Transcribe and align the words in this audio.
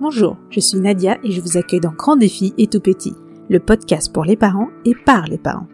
Bonjour, 0.00 0.36
je 0.50 0.60
suis 0.60 0.78
Nadia 0.78 1.18
et 1.24 1.32
je 1.32 1.40
vous 1.40 1.56
accueille 1.56 1.80
dans 1.80 1.90
Grand 1.90 2.14
Défi 2.14 2.54
et 2.56 2.68
Tout 2.68 2.78
Petit, 2.78 3.14
le 3.48 3.58
podcast 3.58 4.12
pour 4.12 4.24
les 4.24 4.36
parents 4.36 4.68
et 4.84 4.94
par 4.94 5.26
les 5.26 5.38
parents. 5.38 5.66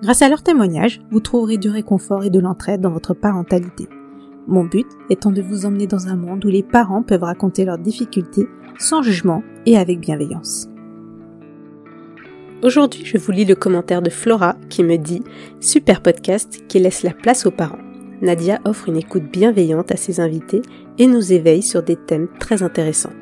Grâce 0.00 0.22
à 0.22 0.30
leurs 0.30 0.42
témoignages, 0.42 1.02
vous 1.10 1.20
trouverez 1.20 1.58
du 1.58 1.68
réconfort 1.68 2.24
et 2.24 2.30
de 2.30 2.40
l'entraide 2.40 2.80
dans 2.80 2.90
votre 2.90 3.12
parentalité. 3.12 3.88
Mon 4.46 4.64
but 4.64 4.86
étant 5.10 5.30
de 5.30 5.42
vous 5.42 5.66
emmener 5.66 5.86
dans 5.86 6.08
un 6.08 6.16
monde 6.16 6.42
où 6.46 6.48
les 6.48 6.62
parents 6.62 7.02
peuvent 7.02 7.24
raconter 7.24 7.66
leurs 7.66 7.76
difficultés 7.76 8.48
sans 8.78 9.02
jugement 9.02 9.42
et 9.66 9.76
avec 9.76 10.00
bienveillance. 10.00 10.68
Aujourd'hui, 12.62 13.04
je 13.04 13.18
vous 13.18 13.32
lis 13.32 13.44
le 13.44 13.54
commentaire 13.54 14.00
de 14.00 14.08
Flora 14.08 14.56
qui 14.70 14.82
me 14.82 14.96
dit 14.96 15.22
Super 15.60 16.00
podcast 16.00 16.64
qui 16.68 16.78
laisse 16.78 17.02
la 17.02 17.12
place 17.12 17.44
aux 17.44 17.50
parents. 17.50 17.80
Nadia 18.22 18.60
offre 18.64 18.88
une 18.88 18.96
écoute 18.96 19.30
bienveillante 19.30 19.92
à 19.92 19.98
ses 19.98 20.20
invités 20.20 20.62
et 20.96 21.06
nous 21.06 21.34
éveille 21.34 21.62
sur 21.62 21.82
des 21.82 21.96
thèmes 21.96 22.28
très 22.38 22.62
intéressants. 22.62 23.12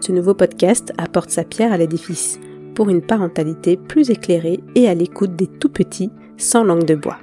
Ce 0.00 0.12
nouveau 0.12 0.34
podcast 0.34 0.92
apporte 0.98 1.30
sa 1.30 1.44
pierre 1.44 1.72
à 1.72 1.78
l'édifice 1.78 2.38
pour 2.74 2.90
une 2.90 3.02
parentalité 3.02 3.76
plus 3.76 4.10
éclairée 4.10 4.60
et 4.74 4.88
à 4.88 4.94
l'écoute 4.94 5.34
des 5.34 5.46
tout 5.46 5.70
petits 5.70 6.10
sans 6.36 6.64
langue 6.64 6.84
de 6.84 6.94
bois. 6.94 7.18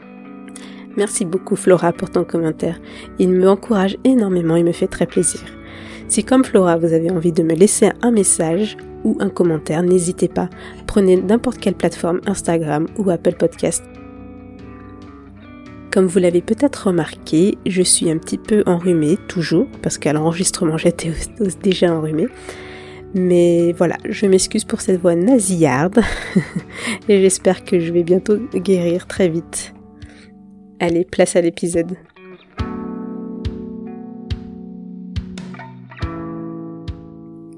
Merci 0.98 1.26
beaucoup 1.26 1.56
Flora 1.56 1.92
pour 1.94 2.10
ton 2.10 2.24
commentaire. 2.24 2.80
Il 3.20 3.30
me 3.30 3.48
encourage 3.48 3.98
énormément 4.04 4.56
et 4.56 4.64
me 4.64 4.72
fait 4.72 4.88
très 4.88 5.06
plaisir. 5.06 5.42
Si 6.08 6.24
comme 6.24 6.44
Flora 6.44 6.78
vous 6.78 6.94
avez 6.94 7.12
envie 7.12 7.32
de 7.32 7.44
me 7.44 7.54
laisser 7.54 7.92
un 8.02 8.12
message 8.12 8.78
ou 9.04 9.18
un 9.20 9.30
commentaire, 9.30 9.84
n'hésitez 9.84 10.28
pas. 10.28 10.50
Prenez 10.88 11.18
n'importe 11.18 11.60
quelle 11.60 11.76
plateforme, 11.76 12.22
Instagram 12.26 12.88
ou 12.98 13.10
Apple 13.10 13.36
Podcast. 13.36 13.84
Comme 15.94 16.08
vous 16.08 16.18
l'avez 16.18 16.42
peut-être 16.42 16.88
remarqué, 16.88 17.56
je 17.68 17.84
suis 17.84 18.10
un 18.10 18.18
petit 18.18 18.40
peu 18.40 18.64
enrhumée, 18.66 19.16
toujours, 19.28 19.68
parce 19.84 20.00
qu'à 20.00 20.12
l'enregistrement 20.12 20.76
j'étais 20.76 21.12
déjà 21.62 21.94
enrhumée. 21.94 22.30
Mais 23.14 23.74
voilà, 23.74 23.98
je 24.10 24.26
m'excuse 24.26 24.66
pour 24.66 24.82
cette 24.82 25.00
voix 25.00 25.14
nasillarde 25.14 26.02
et 27.08 27.22
j'espère 27.22 27.64
que 27.64 27.80
je 27.80 27.94
vais 27.94 28.02
bientôt 28.02 28.38
guérir 28.56 29.06
très 29.06 29.30
vite. 29.30 29.76
Allez, 30.80 31.06
place 31.06 31.36
à 31.36 31.42
l'épisode. 31.42 31.96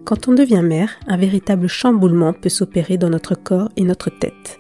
Quand 0.04 0.28
on 0.28 0.34
devient 0.34 0.62
mère, 0.62 0.92
un 1.08 1.16
véritable 1.16 1.70
chamboulement 1.70 2.34
peut 2.34 2.50
s'opérer 2.50 2.98
dans 2.98 3.10
notre 3.10 3.36
corps 3.36 3.70
et 3.78 3.84
notre 3.84 4.10
tête, 4.10 4.60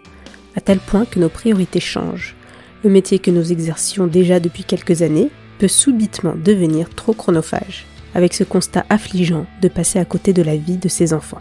à 0.55 0.61
tel 0.61 0.79
point 0.79 1.03
que 1.03 1.19
nos 1.19 1.27
priorités 1.27 1.81
changent. 1.81 2.37
Le 2.85 2.91
métier 2.91 3.17
que 3.17 3.31
nous 3.31 3.51
exercions 3.51 4.05
déjà 4.05 4.39
depuis 4.39 4.63
quelques 4.63 5.01
années 5.01 5.31
peut 5.57 5.67
subitement 5.67 6.35
devenir 6.35 6.87
trop 6.87 7.13
chronophage 7.13 7.87
avec 8.13 8.35
ce 8.35 8.43
constat 8.43 8.85
affligeant 8.91 9.47
de 9.63 9.69
passer 9.69 9.97
à 9.97 10.05
côté 10.05 10.33
de 10.33 10.43
la 10.43 10.55
vie 10.55 10.77
de 10.77 10.87
ses 10.87 11.11
enfants. 11.11 11.39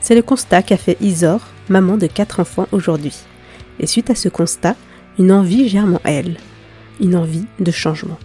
C'est 0.00 0.14
le 0.14 0.22
constat 0.22 0.62
qu'a 0.62 0.76
fait 0.76 0.96
Isor, 1.00 1.40
maman 1.68 1.96
de 1.96 2.06
quatre 2.06 2.38
enfants 2.38 2.68
aujourd'hui. 2.70 3.16
Et 3.80 3.88
suite 3.88 4.10
à 4.10 4.14
ce 4.14 4.28
constat, 4.28 4.76
une 5.18 5.32
envie 5.32 5.68
germe 5.68 5.96
en 5.96 6.00
elle, 6.04 6.36
une 7.00 7.16
envie 7.16 7.46
de 7.58 7.72
changement. 7.72 8.18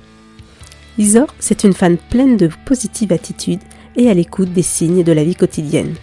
Isor, 0.99 1.33
c'est 1.39 1.63
une 1.63 1.73
femme 1.73 1.97
pleine 2.11 2.37
de 2.37 2.51
positive 2.63 3.11
attitude 3.11 3.61
et 3.95 4.07
à 4.07 4.13
l'écoute 4.13 4.53
des 4.53 4.61
signes 4.61 5.03
de 5.03 5.11
la 5.13 5.23
vie 5.23 5.35
quotidienne. 5.35 5.95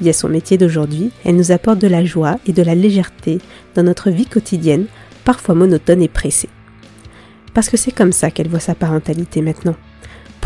Via 0.00 0.12
son 0.12 0.28
métier 0.28 0.58
d'aujourd'hui, 0.58 1.10
elle 1.24 1.34
nous 1.34 1.50
apporte 1.50 1.80
de 1.80 1.88
la 1.88 2.04
joie 2.04 2.38
et 2.46 2.52
de 2.52 2.62
la 2.62 2.76
légèreté 2.76 3.38
dans 3.74 3.82
notre 3.82 4.10
vie 4.10 4.26
quotidienne, 4.26 4.86
parfois 5.26 5.54
monotone 5.54 6.00
et 6.00 6.08
pressée. 6.08 6.48
Parce 7.52 7.68
que 7.68 7.76
c'est 7.76 7.92
comme 7.92 8.12
ça 8.12 8.30
qu'elle 8.30 8.48
voit 8.48 8.60
sa 8.60 8.74
parentalité 8.74 9.42
maintenant 9.42 9.76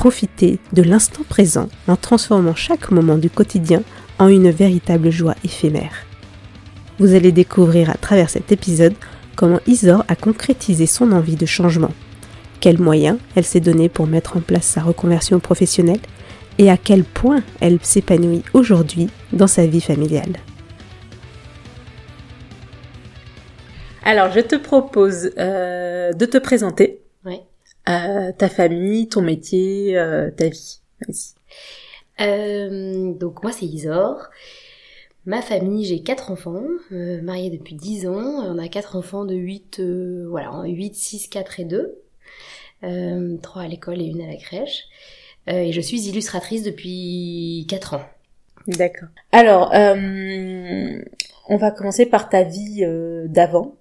profiter 0.00 0.58
de 0.72 0.80
l'instant 0.80 1.24
présent 1.28 1.68
en 1.86 1.94
transformant 1.94 2.54
chaque 2.54 2.90
moment 2.90 3.18
du 3.18 3.28
quotidien 3.28 3.82
en 4.18 4.28
une 4.28 4.50
véritable 4.50 5.10
joie 5.10 5.34
éphémère. 5.44 5.92
Vous 6.98 7.14
allez 7.14 7.32
découvrir 7.32 7.90
à 7.90 7.98
travers 7.98 8.30
cet 8.30 8.50
épisode 8.50 8.94
comment 9.36 9.60
Isor 9.66 10.02
a 10.08 10.16
concrétisé 10.16 10.86
son 10.86 11.12
envie 11.12 11.36
de 11.36 11.44
changement, 11.44 11.92
quels 12.60 12.80
moyens 12.80 13.18
elle 13.34 13.44
s'est 13.44 13.60
donné 13.60 13.90
pour 13.90 14.06
mettre 14.06 14.38
en 14.38 14.40
place 14.40 14.64
sa 14.64 14.80
reconversion 14.80 15.38
professionnelle 15.38 16.00
et 16.56 16.70
à 16.70 16.78
quel 16.78 17.04
point 17.04 17.42
elle 17.60 17.78
s'épanouit 17.82 18.42
aujourd'hui 18.54 19.10
dans 19.34 19.46
sa 19.46 19.66
vie 19.66 19.82
familiale. 19.82 20.38
Alors, 24.04 24.30
je 24.30 24.40
te 24.40 24.56
propose 24.56 25.30
euh, 25.38 26.12
de 26.12 26.26
te 26.26 26.38
présenter. 26.38 27.02
Euh, 27.88 28.30
ta 28.32 28.48
famille, 28.48 29.08
ton 29.08 29.22
métier, 29.22 29.96
euh, 29.98 30.30
ta 30.30 30.48
vie. 30.48 30.80
Euh, 32.20 33.14
donc 33.14 33.42
moi 33.42 33.52
c'est 33.52 33.64
Isor. 33.64 34.28
Ma 35.26 35.40
famille, 35.42 35.84
j'ai 35.84 36.02
quatre 36.02 36.30
enfants, 36.30 36.62
euh, 36.92 37.20
mariés 37.22 37.50
depuis 37.50 37.74
10 37.74 38.06
ans. 38.06 38.44
On 38.46 38.58
a 38.58 38.68
quatre 38.68 38.96
enfants 38.96 39.24
de 39.24 39.34
8, 39.34 39.80
voilà, 40.28 40.62
8, 40.64 40.94
6, 40.94 41.28
4 41.28 41.60
et 41.60 41.64
2. 41.64 41.98
Euh, 42.84 43.36
3 43.42 43.62
à 43.62 43.68
l'école 43.68 44.00
et 44.00 44.04
une 44.04 44.20
à 44.20 44.26
la 44.26 44.36
crèche. 44.36 44.84
et 45.46 45.72
je 45.72 45.80
suis 45.80 46.08
illustratrice 46.08 46.62
depuis 46.62 47.66
4 47.68 47.94
ans. 47.94 48.04
D'accord. 48.66 49.08
Alors, 49.32 49.70
on 49.72 51.56
va 51.56 51.70
commencer 51.70 52.06
par 52.06 52.28
ta 52.28 52.42
vie 52.44 52.84
d'avant 53.26 53.76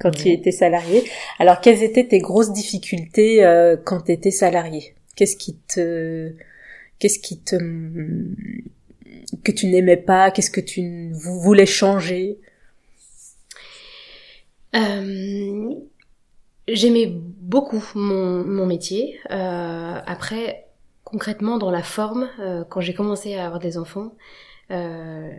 quand 0.00 0.10
tu 0.10 0.28
étais 0.28 0.52
salarié. 0.52 1.04
Alors, 1.38 1.60
quelles 1.60 1.82
étaient 1.82 2.06
tes 2.06 2.18
grosses 2.18 2.52
difficultés 2.52 3.44
euh, 3.44 3.76
quand 3.76 4.02
tu 4.02 4.12
étais 4.12 4.30
salarié? 4.30 4.94
Qu'est-ce 5.14 5.36
qui 5.36 5.56
te, 5.56 6.32
qu'est-ce 6.98 7.18
qui 7.18 7.38
te, 7.38 7.56
que 9.42 9.52
tu 9.52 9.66
n'aimais 9.66 9.96
pas? 9.96 10.30
Qu'est-ce 10.30 10.50
que 10.50 10.60
tu 10.60 11.10
voulais 11.12 11.66
changer? 11.66 12.38
Euh, 14.74 15.70
J'aimais 16.68 17.06
beaucoup 17.06 17.82
mon, 17.94 18.44
mon 18.44 18.66
métier. 18.66 19.20
Euh, 19.30 20.00
après, 20.04 20.66
concrètement, 21.04 21.58
dans 21.58 21.70
la 21.70 21.84
forme, 21.84 22.28
euh, 22.40 22.64
quand 22.68 22.80
j'ai 22.80 22.92
commencé 22.92 23.36
à 23.36 23.46
avoir 23.46 23.60
des 23.60 23.78
enfants, 23.78 24.16
euh, 24.72 25.30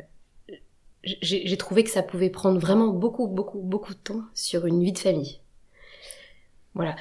j'ai 1.22 1.58
trouvé 1.58 1.84
que 1.84 1.90
ça 1.90 2.04
pouvait 2.04 2.30
prendre 2.30 2.60
vraiment 2.60 2.88
beaucoup, 2.88 3.28
beaucoup, 3.28 3.60
beaucoup 3.60 3.94
de 3.94 4.00
temps 4.00 4.22
sur 4.34 4.66
une 4.66 4.84
vie 4.84 4.92
de 4.92 5.00
famille. 5.00 5.40
Voilà. 6.74 6.96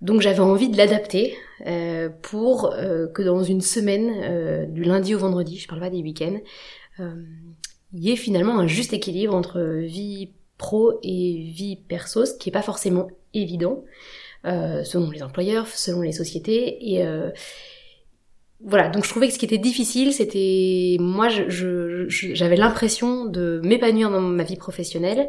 Donc 0.00 0.22
j'avais 0.22 0.40
envie 0.40 0.70
de 0.70 0.76
l'adapter 0.76 1.36
euh, 1.66 2.08
pour 2.22 2.72
euh, 2.72 3.06
que 3.06 3.22
dans 3.22 3.42
une 3.42 3.60
semaine, 3.60 4.10
euh, 4.22 4.66
du 4.66 4.82
lundi 4.82 5.14
au 5.14 5.18
vendredi, 5.18 5.58
je 5.58 5.68
parle 5.68 5.80
pas 5.80 5.90
des 5.90 6.02
week-ends, 6.02 6.40
il 7.92 8.04
y 8.04 8.10
ait 8.10 8.16
finalement 8.16 8.58
un 8.58 8.66
juste 8.66 8.92
équilibre 8.92 9.34
entre 9.34 9.60
vie 9.60 10.32
pro 10.58 10.98
et 11.02 11.50
vie 11.54 11.76
perso, 11.76 12.26
ce 12.26 12.34
qui 12.34 12.50
est 12.50 12.52
pas 12.52 12.60
forcément 12.60 13.08
évident 13.32 13.84
selon 14.44 15.10
les 15.10 15.22
employeurs, 15.22 15.66
selon 15.66 16.02
les 16.02 16.12
sociétés 16.12 16.92
et 16.92 17.02
voilà, 18.62 18.88
donc 18.88 19.04
je 19.04 19.10
trouvais 19.10 19.28
que 19.28 19.32
ce 19.32 19.38
qui 19.38 19.46
était 19.46 19.58
difficile, 19.58 20.12
c'était 20.12 20.96
moi, 21.00 21.28
j'avais 21.28 21.50
je, 21.50 22.06
je, 22.08 22.54
l'impression 22.54 23.24
de 23.24 23.60
m'épanouir 23.64 24.10
dans 24.10 24.20
ma 24.20 24.42
vie 24.42 24.56
professionnelle, 24.56 25.28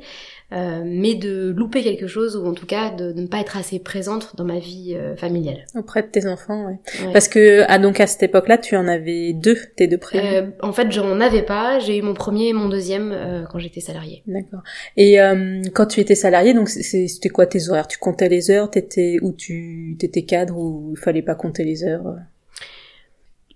euh, 0.52 0.82
mais 0.86 1.16
de 1.16 1.54
louper 1.56 1.82
quelque 1.82 2.08
chose 2.08 2.36
ou 2.36 2.46
en 2.46 2.54
tout 2.54 2.66
cas 2.66 2.90
de, 2.90 3.14
de 3.14 3.22
ne 3.22 3.28
pas 3.28 3.40
être 3.40 3.56
assez 3.56 3.80
présente 3.80 4.36
dans 4.36 4.44
ma 4.44 4.60
vie 4.60 4.96
euh, 4.98 5.16
familiale. 5.16 5.66
Auprès 5.76 6.02
de 6.02 6.08
tes 6.08 6.28
enfants, 6.28 6.66
ouais. 6.66 6.80
Parce 7.14 7.30
que 7.30 7.64
ah, 7.70 7.80
donc 7.80 8.02
à 8.02 8.08
cette 8.08 8.24
époque-là, 8.24 8.58
tu 8.58 8.76
en 8.76 8.86
avais 8.86 9.32
deux, 9.32 9.56
tes 9.78 9.88
deux 9.88 9.98
premiers. 9.98 10.40
Euh, 10.40 10.50
en 10.62 10.74
fait, 10.74 10.92
j'en 10.92 11.22
avais 11.22 11.44
pas. 11.44 11.80
J'ai 11.80 11.98
eu 11.98 12.02
mon 12.02 12.14
premier 12.14 12.50
et 12.50 12.54
mon 12.54 12.68
deuxième 12.68 13.14
euh, 13.14 13.46
quand 13.50 13.60
j'étais 13.60 13.80
salariée. 13.80 14.24
D'accord. 14.28 14.62
Et 14.98 15.22
euh, 15.22 15.62
quand 15.74 15.86
tu 15.86 16.02
étais 16.02 16.16
salariée, 16.16 16.54
donc 16.54 16.68
c'était 16.68 17.30
quoi 17.30 17.46
tes 17.46 17.70
horaires? 17.70 17.88
Tu 17.88 17.98
comptais 17.98 18.28
les 18.28 18.52
heures? 18.52 18.70
T'étais 18.70 19.20
ou 19.22 19.32
tu 19.32 19.96
t'étais 20.00 20.24
cadre 20.24 20.58
ou 20.58 20.94
il 20.98 21.00
fallait 21.00 21.22
pas 21.22 21.36
compter 21.36 21.64
les 21.64 21.86
heures? 21.86 22.18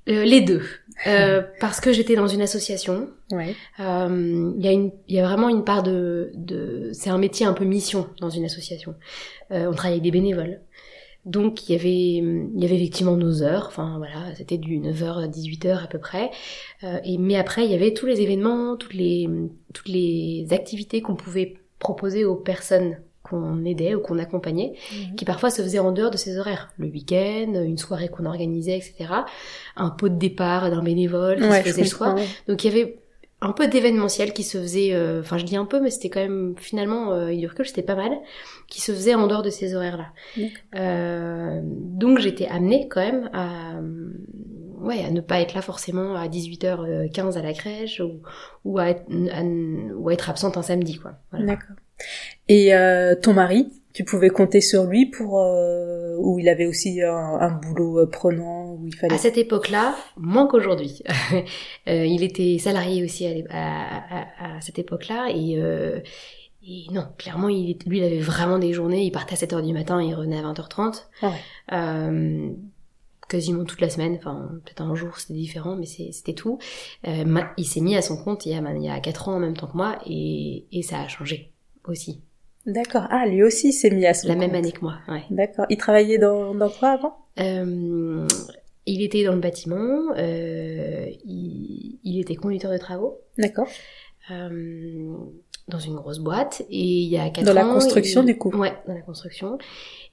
Euh, 0.09 0.23
les 0.23 0.41
deux. 0.41 0.61
Euh, 1.07 1.41
parce 1.59 1.81
que 1.81 1.91
j'étais 1.91 2.15
dans 2.15 2.27
une 2.27 2.41
association. 2.41 3.09
Ouais. 3.31 3.55
Euh, 3.79 4.53
il 4.57 4.63
y 4.63 4.67
a 4.67 4.71
une, 4.71 4.91
il 5.07 5.15
y 5.15 5.19
a 5.19 5.27
vraiment 5.27 5.49
une 5.49 5.63
part 5.63 5.83
de, 5.83 6.31
de, 6.35 6.89
c'est 6.93 7.09
un 7.09 7.17
métier 7.17 7.45
un 7.45 7.53
peu 7.53 7.65
mission 7.65 8.07
dans 8.19 8.29
une 8.29 8.45
association. 8.45 8.95
on 9.49 9.71
travaille 9.71 9.93
avec 9.93 10.03
des 10.03 10.11
bénévoles. 10.11 10.61
Donc 11.25 11.67
il 11.67 11.71
y 11.71 11.75
avait, 11.75 12.17
il 12.55 12.61
y 12.61 12.65
avait 12.65 12.75
effectivement 12.75 13.17
nos 13.17 13.41
heures. 13.41 13.65
Enfin 13.67 13.95
voilà, 13.97 14.35
c'était 14.35 14.59
du 14.59 14.79
9h 14.79 15.23
à 15.23 15.27
18h 15.27 15.83
à 15.83 15.87
peu 15.87 15.97
près. 15.97 16.29
et 17.03 17.17
mais 17.17 17.35
après 17.35 17.65
il 17.65 17.71
y 17.71 17.73
avait 17.73 17.93
tous 17.95 18.05
les 18.05 18.21
événements, 18.21 18.77
toutes 18.77 18.93
les, 18.93 19.27
toutes 19.73 19.89
les 19.89 20.45
activités 20.51 21.01
qu'on 21.01 21.15
pouvait 21.15 21.55
proposer 21.79 22.25
aux 22.25 22.35
personnes 22.35 22.97
qu'on 23.27 23.65
aidait 23.65 23.95
ou 23.95 23.99
qu'on 23.99 24.19
accompagnait, 24.19 24.73
mhm. 24.91 25.15
qui 25.15 25.25
parfois 25.25 25.49
se 25.49 25.61
faisaient 25.61 25.79
en 25.79 25.91
dehors 25.91 26.11
de 26.11 26.17
ses 26.17 26.37
horaires. 26.37 26.71
Le 26.77 26.87
week-end, 26.87 27.53
une 27.53 27.77
soirée 27.77 28.07
qu'on 28.07 28.25
organisait, 28.25 28.77
etc. 28.77 29.07
Un 29.75 29.89
pot 29.89 30.09
de 30.09 30.17
départ 30.17 30.69
d'un 30.69 30.83
bénévole 30.83 31.37
qui 31.37 31.43
se 31.43 31.61
faisait 31.61 31.81
le 31.81 31.87
soir. 31.87 32.15
Donc 32.47 32.63
il 32.63 32.67
y 32.67 32.73
avait 32.73 32.99
un 33.41 33.51
peu 33.51 33.67
d'événementiel 33.67 34.33
qui 34.33 34.43
se 34.43 34.57
faisait, 34.57 34.93
euh, 34.93 35.19
enfin 35.19 35.37
je 35.37 35.45
dis 35.45 35.55
un 35.55 35.65
peu, 35.65 35.79
mais 35.79 35.91
c'était 35.91 36.09
quand 36.09 36.21
même 36.21 36.55
finalement, 36.57 37.11
euh, 37.11 37.31
il 37.31 37.47
que 37.49 37.63
c'était 37.63 37.83
pas 37.83 37.95
mal, 37.95 38.11
qui 38.67 38.81
se 38.81 38.91
faisait 38.91 39.13
en 39.13 39.27
dehors 39.27 39.43
de 39.43 39.49
ces 39.49 39.75
horaires-là. 39.75 40.07
Euh, 40.75 41.61
donc 41.63 42.19
j'étais 42.19 42.47
amenée 42.47 42.87
quand 42.87 43.01
même 43.01 43.29
à, 43.33 43.73
ouais, 44.79 45.03
à 45.03 45.11
ne 45.11 45.21
pas 45.21 45.41
être 45.41 45.53
là 45.53 45.61
forcément 45.61 46.15
à 46.15 46.27
18h15 46.27 47.37
à 47.37 47.41
la 47.41 47.53
crèche 47.53 47.99
ou, 47.99 48.21
ou, 48.63 48.79
à, 48.79 48.89
être, 48.89 49.05
ou 49.95 50.09
être 50.09 50.29
absente 50.29 50.57
un 50.57 50.63
samedi, 50.63 50.97
quoi. 50.97 51.11
D'accord. 51.33 51.75
Et 52.47 52.71
ton 53.21 53.33
mari, 53.33 53.71
tu 53.95 54.03
pouvais 54.03 54.29
compter 54.29 54.59
sur 54.59 54.83
lui 54.83 55.05
pour 55.05 55.39
euh, 55.41 56.17
où 56.19 56.37
il 56.37 56.49
avait 56.49 56.65
aussi 56.65 57.01
un, 57.01 57.49
boulot 57.51 57.99
euh, 57.99 58.05
prenant 58.05 58.73
où 58.73 58.85
il 58.85 58.93
fallait. 58.93 59.15
À 59.15 59.17
cette 59.17 59.37
époque-là, 59.37 59.95
moins 60.17 60.47
qu'aujourd'hui. 60.47 61.01
euh, 61.87 62.05
il 62.05 62.21
était 62.21 62.57
salarié 62.59 63.05
aussi 63.05 63.25
à, 63.49 64.57
à, 64.57 64.59
cette 64.59 64.79
époque-là 64.79 65.29
et, 65.33 65.61
euh, 65.61 66.01
et 66.67 66.87
non, 66.91 67.07
clairement, 67.17 67.47
il, 67.47 67.77
lui, 67.87 67.99
il 67.99 68.03
avait 68.03 68.19
vraiment 68.19 68.59
des 68.59 68.73
journées. 68.73 69.05
Il 69.05 69.11
partait 69.11 69.35
à 69.35 69.37
7 69.37 69.53
heures 69.53 69.63
du 69.63 69.71
matin 69.71 70.01
et 70.01 70.07
il 70.07 70.13
revenait 70.13 70.39
à 70.39 70.41
20h30. 70.41 71.05
Ah 71.21 71.29
ouais. 71.29 71.33
euh, 71.71 72.49
quasiment 73.29 73.63
toute 73.63 73.79
la 73.79 73.89
semaine. 73.89 74.15
Enfin, 74.17 74.49
peut-être 74.65 74.81
un 74.81 74.95
jour 74.95 75.17
c'était 75.19 75.35
différent, 75.35 75.77
mais 75.77 75.85
c'était 75.85 76.33
tout. 76.33 76.59
Euh, 77.07 77.23
il 77.55 77.65
s'est 77.65 77.79
mis 77.79 77.95
à 77.95 78.01
son 78.01 78.17
compte 78.17 78.45
il 78.45 78.51
y, 78.51 78.55
a, 78.55 78.73
il 78.75 78.83
y 78.83 78.89
a 78.89 78.99
4 78.99 79.29
ans 79.29 79.35
en 79.35 79.39
même 79.39 79.55
temps 79.55 79.67
que 79.67 79.77
moi 79.77 79.99
et, 80.05 80.65
et 80.73 80.81
ça 80.81 80.99
a 80.99 81.07
changé 81.07 81.54
aussi. 81.89 82.21
D'accord. 82.65 83.05
Ah, 83.09 83.27
lui 83.27 83.43
aussi 83.43 83.73
s'est 83.73 83.91
mis 83.91 84.05
à 84.05 84.13
son 84.13 84.27
La 84.27 84.35
même 84.35 84.55
année 84.55 84.71
que 84.71 84.81
moi, 84.81 84.97
ouais. 85.07 85.23
D'accord. 85.29 85.65
Il 85.69 85.77
travaillait 85.77 86.17
dans, 86.17 86.55
dans 86.55 86.69
quoi 86.69 86.89
avant? 86.89 87.15
Euh, 87.39 88.27
Il 88.87 89.03
était 89.03 89.23
dans 89.23 89.33
le 89.33 89.39
bâtiment, 89.39 90.13
euh, 90.17 91.05
il, 91.25 91.99
il, 92.03 92.19
était 92.19 92.35
conducteur 92.35 92.71
de 92.71 92.77
travaux. 92.77 93.19
D'accord. 93.37 93.67
Euh, 94.31 95.15
dans 95.67 95.79
une 95.79 95.95
grosse 95.95 96.19
boîte. 96.19 96.63
Et 96.69 97.01
il 97.01 97.09
y 97.09 97.17
a 97.17 97.29
quatre 97.29 97.43
ans... 97.43 97.53
Dans 97.53 97.67
la 97.67 97.73
construction, 97.73 98.23
du 98.23 98.37
coup 98.37 98.49
Ouais, 98.49 98.73
dans 98.87 98.93
la 98.93 99.01
construction. 99.01 99.59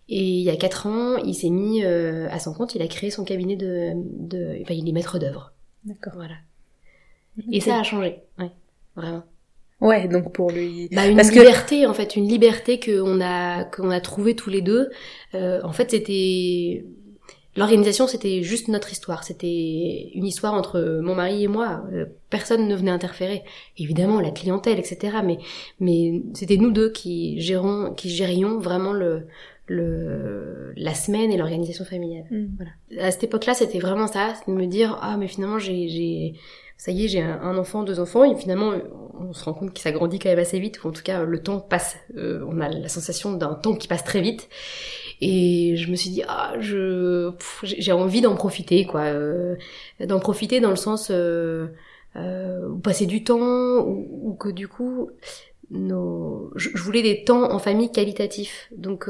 Et 0.09 0.23
il 0.23 0.43
y 0.43 0.51
a 0.51 0.57
quatre 0.57 0.87
ans, 0.87 1.17
il 1.17 1.35
s'est 1.35 1.51
mis 1.51 1.83
à 1.85 2.39
son 2.39 2.53
compte, 2.53 2.75
il 2.75 2.83
a 2.83 2.89
créé 2.89 3.11
son 3.11 3.25
cabinet 3.25 3.57
de... 3.57 3.93
de 3.95 4.61
enfin, 4.61 4.75
il 4.75 4.87
est 4.87 4.93
maître 4.93 5.19
d'œuvre. 5.19 5.55
D'accord. 5.85 6.13
Voilà. 6.17 6.35
Et 7.51 7.61
ça 7.61 7.79
a 7.79 7.83
changé, 7.83 8.23
ouais, 8.39 8.51
vraiment. 8.95 9.23
Ouais, 9.83 10.07
donc 10.07 10.33
pour 10.33 10.51
lui. 10.51 10.89
Bah, 10.93 11.07
une 11.09 11.19
liberté 11.19 11.87
en 11.87 11.93
fait, 11.93 12.15
une 12.15 12.29
liberté 12.29 12.79
qu'on 12.79 13.21
a 13.21 13.65
qu'on 13.65 13.91
a 13.91 14.01
trouvé 14.01 14.37
tous 14.37 14.49
les 14.49 14.63
deux. 14.63 14.91
Euh, 15.35 15.61
en 15.65 15.73
fait, 15.73 15.91
c'était 15.91 16.85
l'organisation, 17.57 18.07
c'était 18.07 18.45
juste 18.45 18.69
notre 18.69 18.93
histoire. 18.93 19.25
C'était 19.25 20.11
une 20.15 20.25
histoire 20.25 20.55
entre 20.55 21.01
mon 21.03 21.17
mari 21.17 21.43
et 21.43 21.49
moi. 21.49 21.83
Euh, 21.93 22.07
personne 22.31 22.69
ne 22.69 22.77
venait 22.77 22.93
interférer. 22.93 23.43
Évidemment, 23.77 24.21
la 24.21 24.31
clientèle, 24.31 24.79
etc. 24.79 25.17
Mais 25.25 25.39
mais 25.81 26.23
c'était 26.35 26.59
nous 26.59 26.71
deux 26.71 26.91
qui 26.91 27.41
gérons, 27.41 27.93
qui 27.93 28.09
gérions 28.09 28.61
vraiment 28.61 28.93
le 28.93 29.27
le 29.67 30.73
la 30.77 30.95
semaine 30.95 31.33
et 31.33 31.37
l'organisation 31.37 31.85
familiale. 31.85 32.27
Mm. 32.31 32.47
Voilà. 32.57 33.05
À 33.09 33.11
cette 33.11 33.25
époque-là, 33.25 33.55
c'était 33.55 33.81
vraiment 33.81 34.07
ça, 34.07 34.35
de 34.47 34.53
me 34.53 34.67
dire 34.67 34.97
ah 35.03 35.17
mais 35.17 35.27
finalement 35.27 35.59
j'ai 35.59 35.89
j'ai 35.89 36.35
ça 36.83 36.91
y 36.91 37.05
est, 37.05 37.09
j'ai 37.09 37.23
un, 37.23 37.57
enfant, 37.59 37.85
deux 37.85 38.01
enfants, 38.01 38.25
et 38.25 38.35
finalement, 38.35 38.73
on 39.29 39.33
se 39.33 39.45
rend 39.45 39.55
compte 39.55 39.73
que 39.73 39.81
ça 39.81 39.93
grandit 39.93 40.19
quand 40.19 40.29
même 40.29 40.39
assez 40.39 40.59
vite, 40.59 40.83
ou 40.83 40.89
en 40.89 40.93
tout 40.93 41.03
cas, 41.03 41.25
le 41.25 41.43
temps 41.43 41.61
passe, 41.61 41.97
euh, 42.17 42.45
on 42.49 42.61
a 42.61 42.69
la 42.69 42.89
sensation 42.89 43.33
d'un 43.33 43.55
temps 43.55 43.75
qui 43.75 43.89
passe 43.89 44.05
très 44.05 44.21
vite. 44.21 44.49
Et 45.25 45.77
je 45.77 45.89
me 45.89 45.95
suis 45.95 46.11
dit, 46.11 46.25
ah, 46.27 46.55
je, 46.59 47.31
j'ai 47.63 47.93
envie 47.93 48.21
d'en 48.21 48.35
profiter, 48.35 48.85
quoi, 48.87 49.03
euh, 49.03 49.55
d'en 50.01 50.19
profiter 50.19 50.59
dans 50.59 50.71
le 50.71 50.77
sens 50.77 51.13
euh, 51.13 51.69
euh, 52.17 52.69
où 52.69 52.79
passer 52.79 53.07
du 53.07 53.23
temps, 53.23 53.87
ou, 53.87 54.35
que 54.35 54.49
du 54.49 54.67
coup, 54.67 55.11
nos, 55.71 56.51
je, 56.57 56.77
voulais 56.77 57.03
des 57.03 57.23
temps 57.23 57.53
en 57.53 57.61
famille 57.61 57.93
qualitatifs. 57.93 58.69
Donc, 58.77 59.09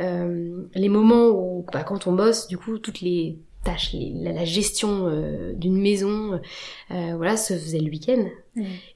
les 0.00 0.88
moments 0.88 1.28
où, 1.28 1.64
bah, 1.72 1.84
quand 1.84 2.08
on 2.08 2.12
bosse, 2.12 2.48
du 2.48 2.58
coup, 2.58 2.80
toutes 2.80 3.00
les 3.00 3.38
tâche, 3.66 3.94
la, 3.94 4.44
gestion 4.44 5.08
euh, 5.08 5.52
d'une 5.52 5.76
maison, 5.76 6.40
euh, 6.92 7.14
voilà, 7.16 7.36
se 7.36 7.52
faisait 7.54 7.80
le 7.80 7.90
week-end. 7.90 8.26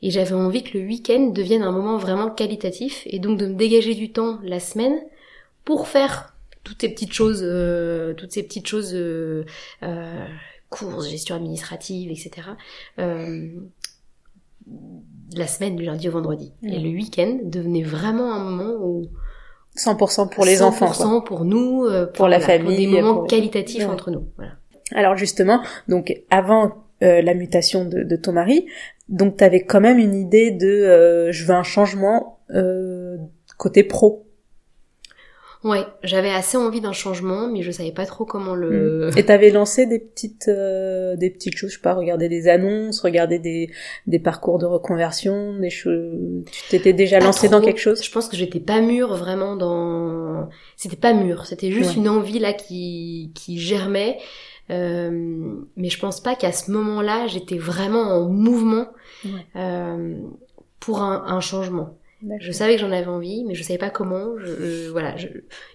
Et 0.00 0.10
j'avais 0.10 0.34
envie 0.34 0.62
que 0.62 0.78
le 0.78 0.84
week-end 0.84 1.32
devienne 1.34 1.62
un 1.62 1.72
moment 1.72 1.98
vraiment 1.98 2.30
qualitatif 2.30 3.02
et 3.06 3.18
donc 3.18 3.36
de 3.38 3.46
me 3.46 3.54
dégager 3.54 3.94
du 3.94 4.10
temps 4.10 4.38
la 4.42 4.60
semaine 4.60 4.98
pour 5.64 5.88
faire 5.88 6.34
toutes 6.64 6.80
ces 6.80 6.88
petites 6.88 7.12
choses, 7.12 7.42
euh, 7.42 8.14
toutes 8.14 8.32
ces 8.32 8.42
petites 8.42 8.66
choses, 8.66 8.96
courses, 10.70 11.10
gestion 11.10 11.34
administrative, 11.34 12.10
etc. 12.10 12.48
la 15.36 15.46
semaine 15.46 15.76
du 15.76 15.84
lundi 15.84 16.08
au 16.08 16.12
vendredi. 16.12 16.52
Et 16.62 16.78
le 16.78 16.90
week-end 16.90 17.40
devenait 17.42 17.82
vraiment 17.82 18.32
un 18.32 18.44
moment 18.44 18.74
où 18.80 19.08
100% 19.76 20.30
pour 20.30 20.44
les 20.44 20.62
enfants. 20.62 20.92
100% 20.92 21.24
pour 21.24 21.44
nous, 21.44 21.86
pour, 22.14 22.28
la 22.28 22.40
famille, 22.40 22.86
pour 22.86 22.94
des 22.94 23.02
moments 23.02 23.24
qualitatifs 23.24 23.84
entre 23.86 24.10
nous. 24.10 24.28
Voilà. 24.36 24.52
Alors 24.94 25.16
justement, 25.16 25.62
donc 25.88 26.12
avant 26.30 26.84
euh, 27.02 27.22
la 27.22 27.32
mutation 27.32 27.86
de, 27.86 28.02
de, 28.02 28.16
ton 28.16 28.32
mari, 28.32 28.66
donc 29.08 29.38
tu 29.38 29.44
avais 29.44 29.62
quand 29.64 29.80
même 29.80 29.98
une 29.98 30.14
idée 30.14 30.50
de 30.50 30.66
euh, 30.66 31.32
je 31.32 31.46
veux 31.46 31.54
un 31.54 31.62
changement 31.62 32.40
euh, 32.54 33.16
côté 33.56 33.84
pro. 33.84 34.26
Ouais, 35.64 35.84
j'avais 36.02 36.30
assez 36.30 36.56
envie 36.56 36.80
d'un 36.80 36.92
changement, 36.92 37.48
mais 37.48 37.62
je 37.62 37.70
savais 37.70 37.92
pas 37.92 38.06
trop 38.06 38.24
comment 38.24 38.54
le. 38.54 39.08
Hmm. 39.08 39.18
Et 39.18 39.24
t'avais 39.24 39.50
lancé 39.50 39.86
des 39.86 39.98
petites, 39.98 40.48
des 40.48 41.30
petites 41.30 41.56
choses, 41.56 41.70
je 41.70 41.76
sais 41.76 41.82
pas, 41.82 41.94
regarder 41.94 42.30
des 42.30 42.48
annonces, 42.48 43.00
regarder 43.00 43.38
des, 43.38 43.70
des 44.06 44.18
parcours 44.18 44.58
de 44.58 44.64
reconversion, 44.64 45.58
des 45.58 45.70
choses. 45.70 46.44
Tu 46.50 46.62
t'étais 46.70 46.94
déjà 46.94 47.18
lancé 47.18 47.48
dans 47.48 47.60
quelque 47.60 47.80
chose? 47.80 48.02
Je 48.02 48.10
pense 48.10 48.28
que 48.28 48.36
j'étais 48.36 48.60
pas 48.60 48.80
mûre 48.80 49.16
vraiment 49.16 49.56
dans. 49.56 50.48
C'était 50.76 50.96
pas 50.96 51.12
mûr, 51.12 51.46
c'était 51.46 51.70
juste 51.70 51.94
une 51.94 52.08
envie 52.08 52.38
là 52.38 52.52
qui 52.52 53.32
qui 53.34 53.58
germait. 53.58 54.18
Euh, 54.70 55.56
mais 55.76 55.88
je 55.88 55.98
pense 55.98 56.20
pas 56.20 56.36
qu'à 56.36 56.52
ce 56.52 56.70
moment-là, 56.70 57.26
j'étais 57.26 57.58
vraiment 57.58 58.02
en 58.02 58.28
mouvement 58.28 58.86
euh, 59.56 60.16
pour 60.78 61.02
un, 61.02 61.24
un 61.26 61.40
changement. 61.40 61.98
Je 62.38 62.52
savais 62.52 62.74
que 62.74 62.80
j'en 62.82 62.92
avais 62.92 63.06
envie, 63.06 63.44
mais 63.44 63.54
je 63.54 63.62
savais 63.62 63.78
pas 63.78 63.90
comment. 63.90 64.38
Je, 64.38 64.90
voilà, 64.90 65.16
je, 65.16 65.26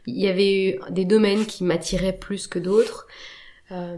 il 0.06 0.18
y 0.21 0.27
avait 0.27 0.80
des 0.92 1.03
domaines 1.03 1.45
qui 1.45 1.63
m'attiraient 1.63 2.18
plus 2.18 2.45
que 2.47 2.59
d'autres, 2.59 3.07
euh, 3.71 3.97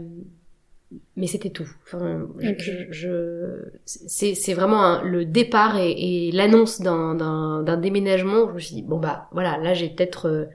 mais 1.16 1.26
c'était 1.26 1.50
tout. 1.50 1.68
Enfin, 1.84 2.26
je, 2.58 2.90
je 2.90 3.64
c'est 3.84 4.54
vraiment 4.54 5.02
le 5.02 5.26
départ 5.26 5.78
et, 5.78 5.90
et 6.28 6.32
l'annonce 6.32 6.80
d'un 6.80 7.76
déménagement. 7.76 8.48
Je 8.48 8.54
me 8.54 8.58
suis 8.60 8.74
dit 8.76 8.82
bon 8.82 8.98
bah 8.98 9.28
voilà, 9.32 9.58
là 9.58 9.74
j'ai 9.74 9.90
peut-être 9.90 10.48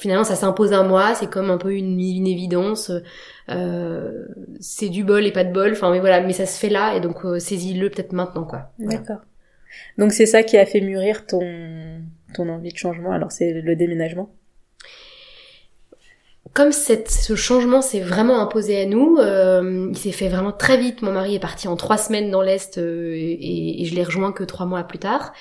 finalement 0.00 0.24
ça 0.24 0.34
s'impose 0.34 0.72
à 0.72 0.82
moi. 0.82 1.14
C'est 1.14 1.28
comme 1.28 1.50
un 1.50 1.58
peu 1.58 1.74
une, 1.74 2.00
une 2.00 2.26
évidence. 2.26 2.90
Euh, 3.48 4.24
c'est 4.58 4.88
du 4.88 5.04
bol 5.04 5.26
et 5.26 5.32
pas 5.32 5.44
de 5.44 5.52
bol. 5.52 5.72
Enfin, 5.72 5.90
mais 5.90 6.00
voilà, 6.00 6.20
mais 6.20 6.32
ça 6.32 6.46
se 6.46 6.58
fait 6.58 6.70
là 6.70 6.94
et 6.96 7.00
donc 7.00 7.24
euh, 7.24 7.38
saisis-le 7.38 7.90
peut-être 7.90 8.12
maintenant, 8.12 8.44
quoi. 8.44 8.72
D'accord. 8.78 9.18
Donc 9.98 10.12
c'est 10.12 10.26
ça 10.26 10.42
qui 10.42 10.56
a 10.56 10.66
fait 10.66 10.80
mûrir 10.80 11.26
ton 11.26 12.02
ton 12.34 12.48
envie 12.48 12.72
de 12.72 12.78
changement. 12.78 13.12
Alors 13.12 13.30
c'est 13.30 13.52
le 13.52 13.76
déménagement? 13.76 14.30
Comme 16.52 16.72
cette, 16.72 17.08
ce 17.08 17.36
changement 17.36 17.80
s'est 17.80 18.00
vraiment 18.00 18.40
imposé 18.40 18.82
à 18.82 18.86
nous, 18.86 19.18
euh, 19.18 19.86
il 19.90 19.96
s'est 19.96 20.10
fait 20.10 20.28
vraiment 20.28 20.50
très 20.50 20.78
vite. 20.78 21.00
Mon 21.00 21.12
mari 21.12 21.36
est 21.36 21.40
parti 21.40 21.68
en 21.68 21.76
trois 21.76 21.96
semaines 21.96 22.28
dans 22.28 22.42
l'est 22.42 22.76
et, 22.76 23.82
et, 23.82 23.84
je 23.84 23.94
l'ai 23.94 24.02
rejoint 24.02 24.32
que 24.32 24.42
trois 24.42 24.66
mois 24.66 24.82
plus 24.82 24.98
tard 24.98 25.32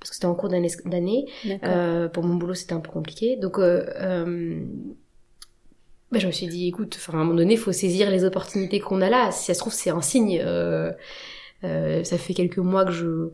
parce 0.00 0.10
que 0.10 0.16
c'était 0.16 0.26
en 0.26 0.34
cours 0.34 0.48
d'année. 0.48 1.26
Euh, 1.62 2.08
pour 2.08 2.24
mon 2.24 2.34
boulot, 2.34 2.54
c'était 2.54 2.72
un 2.72 2.80
peu 2.80 2.90
compliqué. 2.90 3.36
Donc, 3.36 3.58
euh, 3.58 4.64
bah, 6.10 6.18
je 6.18 6.26
me 6.26 6.32
suis 6.32 6.46
dit, 6.46 6.68
écoute, 6.68 6.96
enfin, 6.96 7.12
à 7.12 7.16
un 7.16 7.24
moment 7.24 7.36
donné, 7.36 7.54
il 7.54 7.58
faut 7.58 7.72
saisir 7.72 8.10
les 8.10 8.24
opportunités 8.24 8.80
qu'on 8.80 9.00
a 9.02 9.10
là. 9.10 9.30
Si 9.30 9.44
ça 9.44 9.54
se 9.54 9.60
trouve, 9.60 9.72
c'est 9.72 9.90
un 9.90 10.00
signe. 10.00 10.40
Euh, 10.42 10.90
euh, 11.64 12.02
ça 12.02 12.18
fait 12.18 12.34
quelques 12.34 12.58
mois 12.58 12.84
que 12.86 12.92
je, 12.92 13.30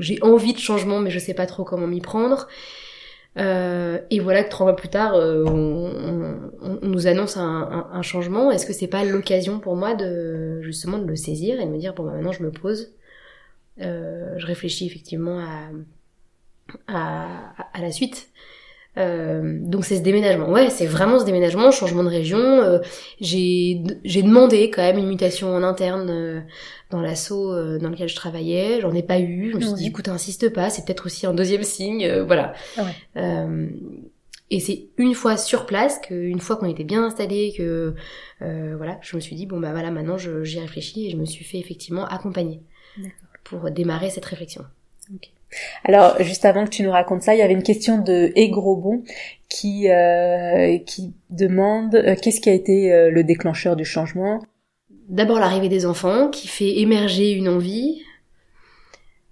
j'ai 0.00 0.22
envie 0.22 0.52
de 0.52 0.58
changement, 0.58 0.98
mais 1.00 1.10
je 1.10 1.18
sais 1.18 1.34
pas 1.34 1.46
trop 1.46 1.64
comment 1.64 1.86
m'y 1.86 2.00
prendre. 2.00 2.48
Euh, 3.38 3.98
et 4.10 4.18
voilà 4.18 4.42
que 4.42 4.50
trois 4.50 4.66
mois 4.66 4.74
plus 4.74 4.88
tard, 4.88 5.14
euh, 5.14 5.44
on, 5.46 6.40
on, 6.60 6.78
nous 6.82 7.06
annonce 7.06 7.36
un, 7.36 7.42
un, 7.42 7.88
un 7.92 8.02
changement. 8.02 8.50
Est-ce 8.50 8.66
que 8.66 8.72
c'est 8.72 8.88
pas 8.88 9.04
l'occasion 9.04 9.60
pour 9.60 9.76
moi 9.76 9.94
de 9.94 10.60
justement 10.62 10.98
de 10.98 11.06
le 11.06 11.14
saisir 11.14 11.60
et 11.60 11.64
de 11.64 11.70
me 11.70 11.78
dire 11.78 11.94
bon 11.94 12.04
bah, 12.04 12.12
maintenant 12.12 12.32
je 12.32 12.42
me 12.42 12.50
pose, 12.50 12.80
euh, 12.82 12.97
je 13.80 14.46
réfléchis 14.46 14.86
effectivement 14.86 15.38
à, 15.38 15.70
à, 16.86 17.66
à 17.72 17.80
la 17.80 17.90
suite. 17.92 18.30
Euh, 18.98 19.58
donc 19.60 19.84
c'est 19.84 19.96
ce 19.96 20.02
déménagement. 20.02 20.50
Ouais, 20.50 20.70
c'est 20.70 20.86
vraiment 20.86 21.18
ce 21.20 21.24
déménagement, 21.24 21.70
changement 21.70 22.02
de 22.02 22.08
région. 22.08 22.38
Euh, 22.38 22.78
j'ai 23.20 23.80
j'ai 24.04 24.22
demandé 24.22 24.70
quand 24.70 24.82
même 24.82 24.98
une 24.98 25.06
mutation 25.06 25.54
en 25.54 25.62
interne 25.62 26.10
euh, 26.10 26.40
dans 26.90 27.00
l'assaut 27.00 27.52
euh, 27.52 27.78
dans 27.78 27.90
lequel 27.90 28.08
je 28.08 28.16
travaillais. 28.16 28.80
J'en 28.80 28.92
ai 28.92 29.02
pas 29.02 29.20
eu. 29.20 29.52
Je 29.52 29.56
me 29.56 29.60
suis 29.60 29.74
dit 29.74 29.86
écoute, 29.86 30.08
insiste 30.08 30.52
pas, 30.52 30.68
c'est 30.70 30.84
peut-être 30.84 31.06
aussi 31.06 31.26
un 31.26 31.34
deuxième 31.34 31.62
signe. 31.62 32.22
voilà. 32.22 32.54
Ouais. 32.76 33.68
et 34.50 34.60
c'est 34.60 34.86
une 34.96 35.14
fois 35.14 35.36
sur 35.36 35.66
place, 35.66 36.00
qu'une 36.00 36.40
fois 36.40 36.56
qu'on 36.56 36.68
était 36.68 36.84
bien 36.84 37.04
installé, 37.04 37.54
que 37.56 37.94
voilà, 38.40 38.98
je 39.02 39.14
me 39.14 39.20
suis 39.20 39.36
dit 39.36 39.46
bon 39.46 39.60
bah 39.60 39.70
voilà, 39.70 39.92
maintenant 39.92 40.16
j'y 40.18 40.58
réfléchis 40.58 41.06
et 41.06 41.10
je 41.10 41.16
me 41.16 41.24
suis 41.24 41.44
fait 41.44 41.58
effectivement 41.58 42.04
accompagner 42.06 42.62
pour 43.48 43.70
démarrer 43.70 44.10
cette 44.10 44.24
réflexion. 44.24 44.64
Okay. 45.14 45.30
Alors, 45.84 46.22
juste 46.22 46.44
avant 46.44 46.64
que 46.64 46.70
tu 46.70 46.82
nous 46.82 46.90
racontes 46.90 47.22
ça, 47.22 47.34
il 47.34 47.38
y 47.38 47.42
avait 47.42 47.54
une 47.54 47.62
question 47.62 47.98
de 47.98 48.32
Egrobon 48.36 49.02
qui 49.48 49.90
euh, 49.90 50.78
qui 50.78 51.14
demande 51.30 51.94
euh, 51.94 52.14
qu'est-ce 52.20 52.40
qui 52.40 52.50
a 52.50 52.52
été 52.52 52.92
euh, 52.92 53.10
le 53.10 53.24
déclencheur 53.24 53.76
du 53.76 53.84
changement? 53.84 54.42
D'abord 55.08 55.38
l'arrivée 55.38 55.70
des 55.70 55.86
enfants 55.86 56.28
qui 56.28 56.48
fait 56.48 56.80
émerger 56.80 57.32
une 57.32 57.48
envie, 57.48 58.02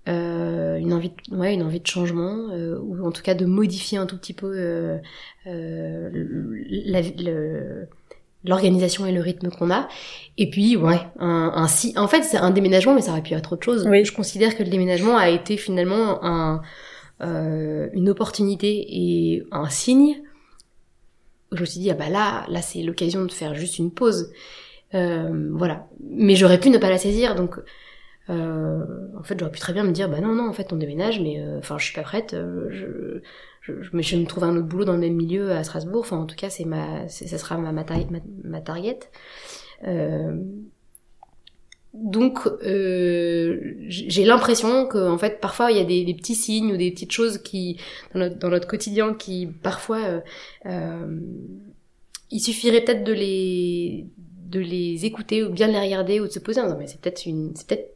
une 0.06 0.92
envie, 0.94 1.10
de, 1.10 1.36
ouais, 1.36 1.52
une 1.52 1.62
envie 1.62 1.80
de 1.80 1.86
changement 1.86 2.48
ou 2.80 3.04
en 3.04 3.12
tout 3.12 3.22
cas 3.22 3.34
de 3.34 3.44
modifier 3.44 3.98
un 3.98 4.06
tout 4.06 4.16
petit 4.16 4.32
peu 4.32 4.50
euh, 4.54 4.96
euh 5.46 6.10
l'organisation 8.46 9.06
et 9.06 9.12
le 9.12 9.20
rythme 9.20 9.50
qu'on 9.50 9.70
a. 9.70 9.88
Et 10.38 10.50
puis 10.50 10.76
ouais, 10.76 11.00
un, 11.18 11.52
un 11.54 11.68
si, 11.68 11.94
en 11.96 12.08
fait 12.08 12.22
c'est 12.22 12.36
un 12.36 12.50
déménagement, 12.50 12.94
mais 12.94 13.02
ça 13.02 13.12
aurait 13.12 13.22
pu 13.22 13.34
être 13.34 13.52
autre 13.52 13.64
chose. 13.64 13.86
Oui. 13.88 14.04
Je 14.04 14.12
considère 14.12 14.56
que 14.56 14.62
le 14.62 14.70
déménagement 14.70 15.16
a 15.16 15.28
été 15.28 15.56
finalement 15.56 16.24
un, 16.24 16.62
euh, 17.22 17.88
une 17.92 18.08
opportunité 18.08 18.86
et 18.88 19.44
un 19.52 19.68
signe. 19.68 20.22
Je 21.52 21.60
me 21.60 21.64
suis 21.64 21.80
dit 21.80 21.90
ah 21.90 21.94
bah 21.94 22.08
là, 22.08 22.44
là 22.48 22.62
c'est 22.62 22.82
l'occasion 22.82 23.24
de 23.24 23.32
faire 23.32 23.54
juste 23.54 23.78
une 23.78 23.90
pause. 23.90 24.32
Euh, 24.94 25.50
voilà. 25.52 25.86
Mais 26.10 26.36
j'aurais 26.36 26.60
pu 26.60 26.70
ne 26.70 26.78
pas 26.78 26.90
la 26.90 26.98
saisir, 26.98 27.34
donc 27.34 27.56
euh, 28.28 28.84
en 29.16 29.22
fait 29.22 29.38
j'aurais 29.38 29.52
pu 29.52 29.60
très 29.60 29.72
bien 29.72 29.84
me 29.84 29.92
dire 29.92 30.08
bah 30.08 30.20
non 30.20 30.34
non 30.34 30.48
en 30.48 30.52
fait 30.52 30.72
on 30.72 30.76
déménage, 30.76 31.20
mais 31.20 31.40
euh, 31.40 31.58
enfin 31.58 31.78
je 31.78 31.84
suis 31.84 31.94
pas 31.94 32.02
prête. 32.02 32.34
Euh, 32.34 32.68
je, 32.70 33.20
je, 33.66 33.82
je, 33.82 33.90
je, 34.00 34.16
me 34.16 34.26
trouve 34.26 34.44
un 34.44 34.56
autre 34.56 34.66
boulot 34.66 34.84
dans 34.84 34.92
le 34.92 34.98
même 34.98 35.14
milieu 35.14 35.52
à 35.52 35.64
Strasbourg. 35.64 36.00
Enfin 36.00 36.18
en 36.18 36.26
tout 36.26 36.36
cas 36.36 36.50
c'est 36.50 36.64
ma, 36.64 37.08
ça 37.08 37.38
sera 37.38 37.58
ma 37.58 37.72
ma, 37.72 37.84
ma, 37.84 38.18
ma 38.44 38.60
target. 38.60 39.00
Euh, 39.86 40.36
donc 41.96 42.40
euh, 42.46 43.74
j'ai 43.88 44.24
l'impression 44.24 44.86
que 44.86 44.98
en 44.98 45.16
fait 45.16 45.40
parfois 45.40 45.70
il 45.70 45.78
y 45.78 45.80
a 45.80 45.84
des, 45.84 46.04
des, 46.04 46.14
petits 46.14 46.34
signes 46.34 46.72
ou 46.72 46.76
des 46.76 46.90
petites 46.90 47.12
choses 47.12 47.38
qui 47.38 47.78
dans 48.12 48.20
notre, 48.20 48.36
dans 48.38 48.50
notre 48.50 48.68
quotidien 48.68 49.14
qui 49.14 49.46
parfois 49.46 50.04
euh, 50.04 50.20
euh, 50.66 51.20
il 52.30 52.40
suffirait 52.40 52.82
peut-être 52.82 53.02
de 53.02 53.14
les 53.14 54.06
de 54.18 54.60
les 54.60 55.06
écouter 55.06 55.42
ou 55.42 55.50
bien 55.50 55.68
de 55.68 55.72
les 55.72 55.80
regarder 55.80 56.20
ou 56.20 56.26
de 56.26 56.32
se 56.32 56.38
poser 56.38 56.60
non 56.60 56.76
mais 56.78 56.86
c'est 56.86 57.00
peut-être 57.00 57.24
une 57.24 57.52
c'est 57.56 57.66
peut-être 57.66 57.95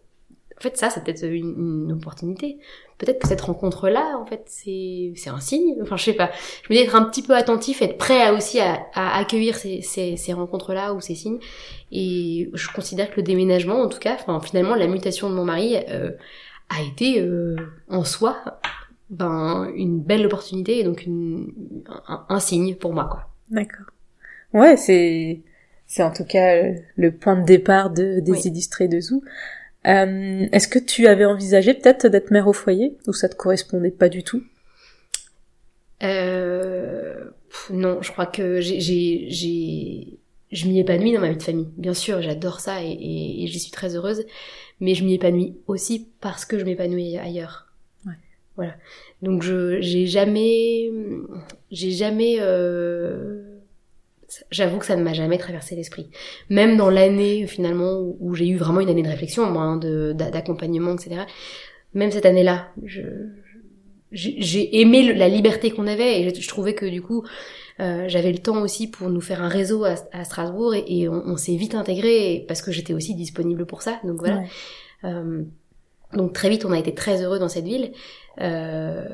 en 0.60 0.62
fait 0.62 0.76
ça 0.76 0.90
c'est 0.90 1.02
peut-être 1.02 1.24
une, 1.24 1.86
une, 1.86 1.92
opportunité. 1.92 2.58
Peut-être 2.98 3.18
que 3.18 3.26
cette 3.26 3.40
rencontre 3.40 3.88
là 3.88 4.18
en 4.18 4.26
fait 4.26 4.42
c'est 4.46 5.12
c'est 5.16 5.30
un 5.30 5.40
signe. 5.40 5.76
Enfin 5.80 5.96
je 5.96 6.04
sais 6.04 6.12
pas. 6.12 6.30
Je 6.62 6.72
me 6.72 6.76
dis 6.76 6.84
être 6.84 6.94
un 6.94 7.04
petit 7.04 7.22
peu 7.22 7.34
attentif 7.34 7.80
être 7.80 7.96
prêt 7.96 8.22
à 8.22 8.34
aussi 8.34 8.60
à, 8.60 8.86
à 8.92 9.18
accueillir 9.18 9.56
ces, 9.56 9.80
ces, 9.80 10.18
ces 10.18 10.32
rencontres 10.34 10.74
là 10.74 10.92
ou 10.92 11.00
ces 11.00 11.14
signes. 11.14 11.38
Et 11.92 12.50
je 12.52 12.68
considère 12.74 13.10
que 13.10 13.16
le 13.16 13.22
déménagement 13.22 13.80
en 13.80 13.88
tout 13.88 13.98
cas 13.98 14.14
enfin 14.20 14.38
finalement 14.40 14.74
la 14.74 14.86
mutation 14.86 15.30
de 15.30 15.34
mon 15.34 15.46
mari 15.46 15.76
euh, 15.88 16.10
a 16.68 16.82
été 16.82 17.22
euh, 17.22 17.56
en 17.88 18.04
soi 18.04 18.36
ben 19.08 19.72
une 19.74 20.00
belle 20.02 20.26
opportunité 20.26 20.78
et 20.78 20.84
donc 20.84 21.06
une, 21.06 21.52
un, 22.06 22.26
un 22.28 22.38
signe 22.38 22.74
pour 22.74 22.92
moi 22.92 23.08
quoi. 23.10 23.30
D'accord. 23.48 23.86
Ouais 24.52 24.76
c'est 24.76 25.40
c'est 25.86 26.02
en 26.02 26.12
tout 26.12 26.24
cas 26.24 26.62
le 26.96 27.10
point 27.12 27.34
de 27.34 27.46
départ 27.46 27.88
de, 27.88 28.20
des 28.20 28.32
oui. 28.32 28.42
illustrés 28.44 28.88
de 28.88 29.00
Zou. 29.00 29.24
Euh, 29.86 30.46
Est-ce 30.52 30.68
que 30.68 30.78
tu 30.78 31.06
avais 31.06 31.24
envisagé 31.24 31.74
peut-être 31.74 32.06
d'être 32.08 32.30
mère 32.30 32.48
au 32.48 32.52
foyer 32.52 32.96
ou 33.06 33.12
ça 33.12 33.28
te 33.28 33.34
correspondait 33.34 33.90
pas 33.90 34.08
du 34.08 34.22
tout? 34.22 34.42
Euh, 36.02 37.24
Non, 37.70 38.00
je 38.02 38.10
crois 38.12 38.26
que 38.26 38.60
j'ai, 38.60 38.80
j'ai, 38.80 40.18
je 40.52 40.66
m'y 40.66 40.80
épanouis 40.80 41.12
dans 41.12 41.20
ma 41.20 41.30
vie 41.30 41.36
de 41.36 41.42
famille. 41.42 41.68
Bien 41.76 41.94
sûr, 41.94 42.22
j'adore 42.22 42.60
ça 42.60 42.82
et, 42.82 42.90
et, 42.90 43.44
et 43.44 43.46
j'y 43.46 43.58
suis 43.58 43.70
très 43.70 43.96
heureuse, 43.96 44.24
mais 44.80 44.94
je 44.94 45.04
m'y 45.04 45.14
épanouis 45.14 45.56
aussi 45.66 46.08
parce 46.20 46.44
que 46.44 46.58
je 46.58 46.64
m'épanouis 46.64 47.18
ailleurs. 47.18 47.66
Ouais. 48.06 48.14
Voilà. 48.56 48.74
Donc 49.22 49.42
je, 49.42 49.80
j'ai 49.80 50.06
jamais, 50.06 50.90
j'ai 51.70 51.90
jamais. 51.90 52.36
Euh, 52.40 53.49
j'avoue 54.50 54.78
que 54.78 54.86
ça 54.86 54.96
ne 54.96 55.02
m'a 55.02 55.12
jamais 55.12 55.38
traversé 55.38 55.76
l'esprit. 55.76 56.10
Même 56.48 56.76
dans 56.76 56.90
l'année 56.90 57.46
finalement 57.46 58.00
où 58.18 58.34
j'ai 58.34 58.48
eu 58.48 58.56
vraiment 58.56 58.80
une 58.80 58.88
année 58.88 59.02
de 59.02 59.08
réflexion, 59.08 59.50
moi, 59.50 59.62
hein, 59.62 59.76
de, 59.76 60.12
d'accompagnement, 60.12 60.94
etc. 60.94 61.22
Même 61.94 62.10
cette 62.10 62.26
année-là, 62.26 62.68
je, 62.84 63.02
j'ai 64.12 64.80
aimé 64.80 65.12
la 65.12 65.28
liberté 65.28 65.70
qu'on 65.70 65.86
avait 65.86 66.20
et 66.20 66.28
je, 66.28 66.40
je, 66.40 66.48
trouvais 66.48 66.74
que 66.74 66.86
du 66.86 67.02
coup 67.02 67.24
euh, 67.80 68.04
j'avais 68.08 68.32
le 68.32 68.38
temps 68.38 68.60
aussi 68.62 68.88
pour 68.88 69.08
nous 69.08 69.20
faire 69.20 69.42
un 69.42 69.48
réseau 69.48 69.84
à, 69.84 69.94
à 70.12 70.24
Strasbourg 70.24 70.74
et, 70.74 70.84
et 70.88 71.08
on, 71.08 71.22
on 71.26 71.36
s'est 71.36 71.56
vite 71.56 71.74
intégré 71.74 72.44
parce 72.48 72.62
que 72.62 72.72
j'étais 72.72 72.94
aussi 72.94 73.14
disponible 73.14 73.66
pour 73.66 73.82
ça. 73.82 74.00
Donc 74.04 74.18
voilà. 74.18 74.38
Ouais. 74.38 74.48
Euh, 75.04 75.42
donc 76.12 76.32
très 76.32 76.50
vite 76.50 76.64
on 76.64 76.72
a 76.72 76.78
été 76.78 76.94
très 76.94 77.22
heureux 77.22 77.38
dans 77.38 77.48
cette 77.48 77.64
ville. 77.64 77.92
Euh, 78.40 79.06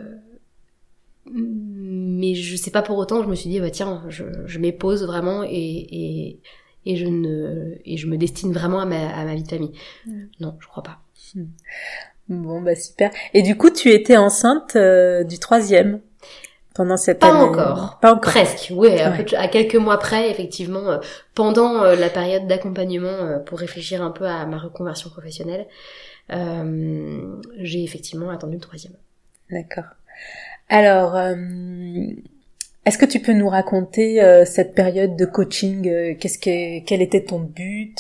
mais 1.33 2.35
je 2.35 2.57
sais 2.57 2.71
pas 2.71 2.83
pour 2.83 2.99
autant, 2.99 3.23
je 3.23 3.29
me 3.29 3.35
suis 3.35 3.51
dit, 3.51 3.61
bah 3.61 3.71
tiens, 3.71 4.05
je, 4.09 4.25
je 4.47 4.59
m'épose 4.59 5.05
vraiment 5.05 5.43
et, 5.45 5.51
et, 5.51 6.41
et, 6.87 6.97
je 6.97 7.07
ne, 7.07 7.75
et 7.85 7.97
je 7.97 8.07
me 8.07 8.17
destine 8.17 8.53
vraiment 8.53 8.81
à 8.81 8.87
ma, 8.87 9.09
à 9.09 9.25
ma 9.25 9.35
vie 9.35 9.43
de 9.43 9.49
famille. 9.49 9.73
Non, 10.41 10.57
je 10.61 10.67
crois 10.69 10.83
pas. 10.83 10.99
Mm. 11.35 11.45
Bon, 12.29 12.61
bah 12.61 12.75
super. 12.75 13.11
Et 13.35 13.43
du 13.43 13.57
coup, 13.57 13.71
tu 13.71 13.91
étais 13.93 14.17
enceinte 14.17 14.75
euh, 14.75 15.23
du 15.23 15.39
troisième 15.39 16.01
pendant 16.75 16.97
cette 16.97 17.21
pas 17.21 17.29
année 17.29 17.39
Encore. 17.39 17.99
Pas 18.01 18.13
encore. 18.13 18.33
Presque, 18.33 18.73
oui, 18.75 18.89
ouais. 18.89 19.35
à 19.37 19.49
quelques 19.49 19.77
mois 19.77 19.99
près, 19.99 20.31
effectivement, 20.31 20.91
euh, 20.91 20.99
pendant 21.35 21.85
euh, 21.85 21.95
la 21.95 22.11
période 22.11 22.47
d'accompagnement 22.49 23.41
pour 23.47 23.61
réfléchir 23.61 24.03
un 24.03 24.11
peu 24.11 24.27
à 24.27 24.45
ma 24.47 24.59
reconversion 24.59 25.09
professionnelle, 25.11 25.67
j'ai 26.29 27.85
effectivement 27.85 28.31
attendu 28.31 28.55
le 28.55 28.61
troisième. 28.61 28.95
D'accord. 29.51 29.85
Alors, 30.69 31.15
euh, 31.17 31.35
est-ce 32.87 32.99
que 32.99 33.05
tu 33.05 33.19
peux 33.19 33.33
nous 33.33 33.49
raconter 33.49 34.23
euh, 34.23 34.45
cette 34.45 34.77
période 34.77 35.17
de 35.17 35.27
coaching 35.27 35.89
euh, 35.89 36.15
Qu'est-ce 36.15 36.39
que, 36.39 36.85
quel 36.85 37.03
était 37.03 37.25
ton 37.25 37.41
but? 37.41 37.97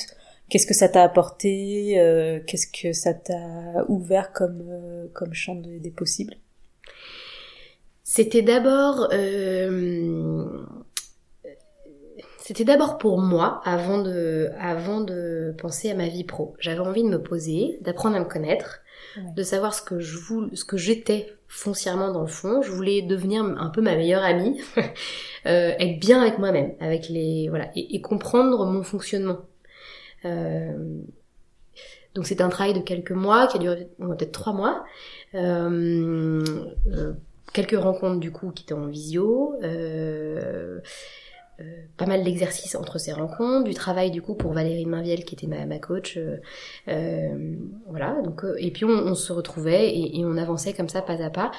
Qu'est-ce 0.48 0.66
que 0.66 0.74
ça 0.74 0.88
t'a 0.88 1.02
apporté 1.02 1.98
euh, 1.98 2.38
Qu'est-ce 2.46 2.68
que 2.68 2.92
ça 2.92 3.12
t'a 3.12 3.84
ouvert 3.88 4.32
comme 4.32 4.62
comme 5.12 5.34
champ 5.34 5.56
de, 5.56 5.78
des 5.78 5.90
possibles? 5.90 6.34
C'était 8.04 8.42
d'abord 8.42 9.08
c'était 12.46 12.64
d'abord 12.64 12.96
pour 12.96 13.18
moi 13.18 13.60
avant 13.64 14.00
de 14.00 14.50
avant 14.60 15.00
de 15.00 15.52
penser 15.58 15.90
à 15.90 15.96
ma 15.96 16.06
vie 16.06 16.22
pro. 16.22 16.54
J'avais 16.60 16.78
envie 16.78 17.02
de 17.02 17.08
me 17.08 17.20
poser, 17.20 17.78
d'apprendre 17.80 18.14
à 18.14 18.20
me 18.20 18.24
connaître, 18.24 18.82
ouais. 19.16 19.24
de 19.34 19.42
savoir 19.42 19.74
ce 19.74 19.82
que 19.82 19.98
je 19.98 20.16
voulais, 20.16 20.54
ce 20.54 20.64
que 20.64 20.76
j'étais 20.76 21.34
foncièrement 21.48 22.12
dans 22.12 22.20
le 22.20 22.28
fond. 22.28 22.62
Je 22.62 22.70
voulais 22.70 23.02
devenir 23.02 23.42
un 23.42 23.68
peu 23.70 23.80
ma 23.80 23.96
meilleure 23.96 24.22
amie, 24.22 24.60
euh, 25.46 25.72
être 25.76 25.98
bien 25.98 26.20
avec 26.22 26.38
moi-même, 26.38 26.74
avec 26.78 27.08
les 27.08 27.48
voilà, 27.48 27.68
et, 27.74 27.96
et, 27.96 28.00
comprendre 28.00 28.64
mon 28.64 28.84
fonctionnement. 28.84 29.40
Euh, 30.24 31.02
donc 32.14 32.26
c'était 32.26 32.42
un 32.42 32.48
travail 32.48 32.74
de 32.74 32.80
quelques 32.80 33.10
mois 33.10 33.48
qui 33.48 33.56
a 33.56 33.60
duré 33.60 33.88
peut-être 33.98 34.30
trois 34.30 34.52
mois. 34.52 34.84
Euh, 35.34 36.44
euh, 36.92 37.12
quelques 37.52 37.76
rencontres 37.76 38.20
du 38.20 38.30
coup 38.30 38.52
qui 38.52 38.62
étaient 38.62 38.72
en 38.72 38.86
visio. 38.86 39.54
Euh, 39.64 40.78
euh, 41.60 41.86
pas 41.96 42.04
mal 42.04 42.22
d'exercices 42.22 42.74
entre 42.74 42.98
ces 42.98 43.12
rencontres, 43.12 43.64
du 43.64 43.72
travail 43.72 44.10
du 44.10 44.20
coup 44.20 44.34
pour 44.34 44.52
Valérie 44.52 44.84
Mainviel 44.84 45.24
qui 45.24 45.34
était 45.34 45.46
ma, 45.46 45.64
ma 45.64 45.78
coach, 45.78 46.18
euh, 46.18 46.36
euh, 46.88 47.56
voilà. 47.88 48.20
Donc 48.22 48.44
et 48.58 48.70
puis 48.70 48.84
on, 48.84 48.90
on 48.90 49.14
se 49.14 49.32
retrouvait 49.32 49.88
et, 49.88 50.18
et, 50.18 50.24
on 50.24 50.36
avançait 50.36 50.74
comme 50.74 50.88
ça 50.90 51.00
pas 51.00 51.22
à 51.22 51.30
pas. 51.30 51.50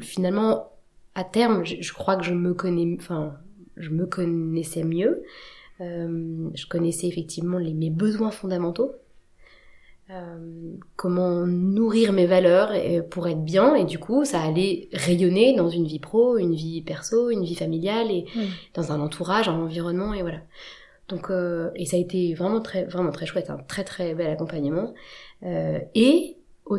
Finalement, 0.00 0.72
à 1.14 1.24
terme, 1.24 1.64
je, 1.64 1.76
je 1.80 1.92
crois 1.92 2.16
que 2.16 2.24
je 2.24 2.32
me 2.32 2.54
connais, 2.54 2.96
enfin, 2.98 3.36
je 3.76 3.90
me 3.90 4.06
connaissais 4.06 4.82
mieux. 4.82 5.22
je 5.80 6.66
connaissais 6.66 7.06
effectivement 7.06 7.58
les, 7.58 7.74
mes 7.74 7.90
besoins 7.90 8.30
fondamentaux. 8.30 8.92
Euh, 10.12 10.74
comment 10.96 11.46
nourrir 11.46 12.12
mes 12.12 12.26
valeurs 12.26 12.72
pour 13.10 13.28
être 13.28 13.42
bien 13.42 13.74
et 13.74 13.84
du 13.84 13.98
coup 13.98 14.26
ça 14.26 14.42
allait 14.42 14.88
rayonner 14.92 15.54
dans 15.56 15.70
une 15.70 15.86
vie 15.86 16.00
pro, 16.00 16.36
une 16.36 16.54
vie 16.54 16.82
perso, 16.82 17.30
une 17.30 17.44
vie 17.44 17.54
familiale 17.54 18.10
et 18.10 18.26
mmh. 18.34 18.40
dans 18.74 18.92
un 18.92 19.00
entourage, 19.00 19.48
un 19.48 19.58
environnement 19.58 20.12
et 20.12 20.20
voilà. 20.20 20.40
Donc 21.08 21.30
euh, 21.30 21.70
et 21.76 21.86
ça 21.86 21.96
a 21.96 22.00
été 22.00 22.34
vraiment 22.34 22.60
très 22.60 22.84
vraiment 22.84 23.10
très 23.10 23.24
chouette, 23.24 23.48
un 23.48 23.56
très 23.56 23.84
très 23.84 24.14
bel 24.14 24.28
accompagnement 24.28 24.92
euh, 25.44 25.78
et 25.94 26.36
au, 26.66 26.78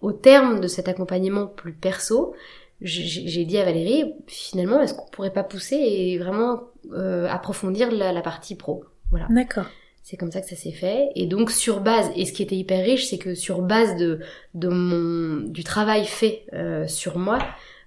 au 0.00 0.12
terme 0.12 0.60
de 0.60 0.68
cet 0.68 0.86
accompagnement 0.88 1.46
plus 1.46 1.72
perso, 1.72 2.34
j'ai 2.80 3.44
dit 3.44 3.58
à 3.58 3.64
Valérie 3.64 4.14
finalement 4.28 4.80
est-ce 4.80 4.94
qu'on 4.94 5.10
pourrait 5.10 5.32
pas 5.32 5.42
pousser 5.42 5.76
et 5.76 6.18
vraiment 6.18 6.60
euh, 6.92 7.26
approfondir 7.28 7.90
la, 7.90 8.12
la 8.12 8.20
partie 8.20 8.54
pro? 8.54 8.84
Voilà. 9.10 9.26
D'accord. 9.30 9.66
C'est 10.08 10.16
comme 10.16 10.30
ça 10.30 10.40
que 10.40 10.48
ça 10.48 10.54
s'est 10.54 10.70
fait. 10.70 11.08
Et 11.16 11.26
donc 11.26 11.50
sur 11.50 11.80
base, 11.80 12.08
et 12.14 12.26
ce 12.26 12.32
qui 12.32 12.44
était 12.44 12.54
hyper 12.54 12.84
riche, 12.84 13.08
c'est 13.08 13.18
que 13.18 13.34
sur 13.34 13.60
base 13.60 13.96
de, 13.96 14.20
de 14.54 14.68
mon 14.68 15.40
du 15.48 15.64
travail 15.64 16.04
fait 16.04 16.44
euh, 16.52 16.86
sur 16.86 17.18
moi, 17.18 17.40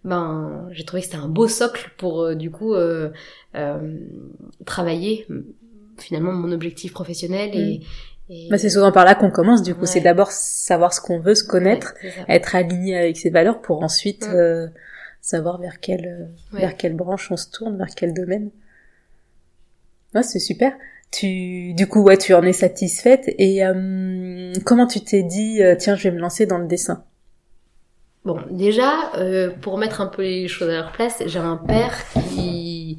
ben 0.03 0.67
j'ai 0.71 0.83
trouvé 0.83 1.01
que 1.01 1.05
c'était 1.05 1.17
un 1.17 1.29
beau 1.29 1.47
socle 1.47 1.89
pour 1.95 2.23
euh, 2.23 2.35
du 2.35 2.51
coup 2.51 2.73
euh, 2.73 3.09
travailler 4.65 5.27
finalement 5.97 6.33
mon 6.33 6.51
objectif 6.51 6.91
professionnel 6.91 7.51
et, 7.53 7.79
mmh. 7.79 8.33
et... 8.33 8.47
Bah, 8.49 8.57
c'est 8.57 8.69
souvent 8.69 8.91
par 8.91 9.05
là 9.05 9.15
qu'on 9.15 9.31
commence 9.31 9.63
du 9.63 9.73
coup. 9.73 9.81
Ouais. 9.81 9.87
C'est 9.87 10.01
d'abord 10.01 10.33
savoir 10.33 10.93
ce 10.93 10.99
qu'on 10.99 11.21
veut, 11.21 11.35
se 11.35 11.45
connaître, 11.45 11.93
ouais, 12.03 12.25
être 12.27 12.53
aligné 12.53 12.97
avec 12.97 13.15
ses 13.15 13.29
valeurs 13.29 13.61
pour 13.61 13.81
ensuite 13.81 14.27
mmh. 14.27 14.73
savoir 15.21 15.57
vers 15.61 15.79
quelle 15.79 16.31
vers 16.51 16.75
quelle 16.75 16.97
branche 16.97 17.31
on 17.31 17.37
se 17.37 17.49
tourne, 17.49 17.77
vers 17.77 17.95
quel 17.95 18.13
domaine. 18.13 18.49
Ouais, 20.13 20.23
c'est 20.23 20.39
super. 20.39 20.73
Tu, 21.11 21.73
du 21.73 21.87
coup, 21.87 22.01
ouais, 22.01 22.17
tu 22.17 22.33
en 22.33 22.43
es 22.43 22.53
satisfaite. 22.53 23.25
Et 23.37 23.65
euh, 23.65 24.53
comment 24.65 24.87
tu 24.87 25.01
t'es 25.01 25.23
dit, 25.23 25.61
euh, 25.61 25.75
tiens, 25.77 25.95
je 25.95 26.03
vais 26.03 26.15
me 26.15 26.19
lancer 26.19 26.45
dans 26.45 26.57
le 26.57 26.67
dessin? 26.67 27.03
Bon, 28.25 28.37
déjà, 28.51 29.13
euh, 29.15 29.49
pour 29.61 29.77
mettre 29.77 30.01
un 30.01 30.07
peu 30.07 30.21
les 30.21 30.47
choses 30.47 30.69
à 30.69 30.73
leur 30.73 30.91
place, 30.91 31.23
j'ai 31.25 31.39
un 31.39 31.57
père 31.57 31.95
qui 32.13 32.97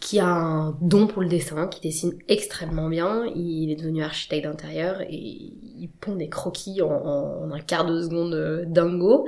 qui 0.00 0.18
a 0.18 0.26
un 0.26 0.76
don 0.80 1.06
pour 1.06 1.22
le 1.22 1.28
dessin, 1.28 1.66
qui 1.66 1.80
dessine 1.80 2.12
extrêmement 2.28 2.88
bien. 2.88 3.24
Il 3.34 3.70
est 3.70 3.76
devenu 3.76 4.02
architecte 4.02 4.44
d'intérieur 4.44 5.00
et 5.02 5.12
il 5.12 5.88
pond 6.00 6.16
des 6.16 6.28
croquis 6.28 6.82
en, 6.82 7.50
un 7.50 7.60
quart 7.60 7.84
de 7.84 8.02
seconde 8.02 8.64
dingo. 8.68 9.26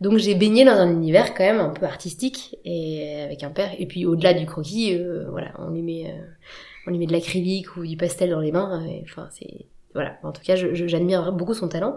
Donc 0.00 0.18
j'ai 0.18 0.34
baigné 0.34 0.64
dans 0.64 0.72
un 0.72 0.90
univers 0.90 1.32
quand 1.32 1.44
même 1.44 1.60
un 1.60 1.68
peu 1.68 1.86
artistique 1.86 2.56
et 2.64 3.22
avec 3.22 3.44
un 3.44 3.50
père. 3.50 3.70
Et 3.78 3.86
puis 3.86 4.04
au-delà 4.04 4.34
du 4.34 4.46
croquis, 4.46 4.94
euh, 4.94 5.26
voilà, 5.30 5.52
on 5.58 5.70
met, 5.70 6.06
euh, 6.10 6.24
on 6.86 6.90
lui 6.90 6.98
met 6.98 7.06
de 7.06 7.12
l'acrylique 7.12 7.76
ou 7.76 7.86
du 7.86 7.96
pastel 7.96 8.30
dans 8.30 8.40
les 8.40 8.52
mains. 8.52 8.82
enfin 9.04 9.28
c'est 9.30 9.66
voilà. 9.94 10.14
En 10.22 10.32
tout 10.32 10.42
cas, 10.42 10.56
j'admire 10.56 11.32
beaucoup 11.32 11.54
son 11.54 11.68
talent. 11.68 11.94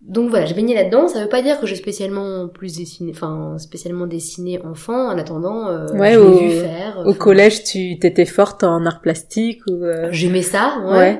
Donc 0.00 0.30
voilà, 0.30 0.46
j'ai 0.46 0.54
baigné 0.54 0.74
là-dedans. 0.74 1.08
Ça 1.08 1.20
veut 1.20 1.28
pas 1.28 1.42
dire 1.42 1.58
que 1.58 1.66
j'ai 1.66 1.74
spécialement 1.74 2.48
plus 2.48 2.76
dessiné, 2.76 3.12
enfin 3.14 3.56
spécialement 3.58 4.06
dessiné 4.06 4.60
enfant. 4.64 5.08
En 5.08 5.18
attendant, 5.18 5.68
euh, 5.68 5.86
ouais, 5.94 6.16
au, 6.16 6.38
vu 6.38 6.60
faire. 6.60 7.02
Au 7.04 7.12
collège, 7.14 7.64
tu 7.64 7.98
t'étais 7.98 8.24
forte 8.24 8.62
en 8.62 8.86
art 8.86 9.00
plastique 9.00 9.60
ou 9.66 9.84
euh, 9.84 10.08
J'aimais 10.12 10.42
ça, 10.42 10.78
ouais 10.86 11.18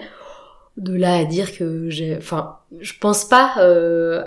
de 0.77 0.95
là 0.95 1.17
à 1.17 1.25
dire 1.25 1.57
que 1.57 1.89
j'ai 1.89 2.17
enfin 2.17 2.59
je 2.81 2.93
pense 3.01 3.25
pas 3.25 3.55
euh, 3.59 4.23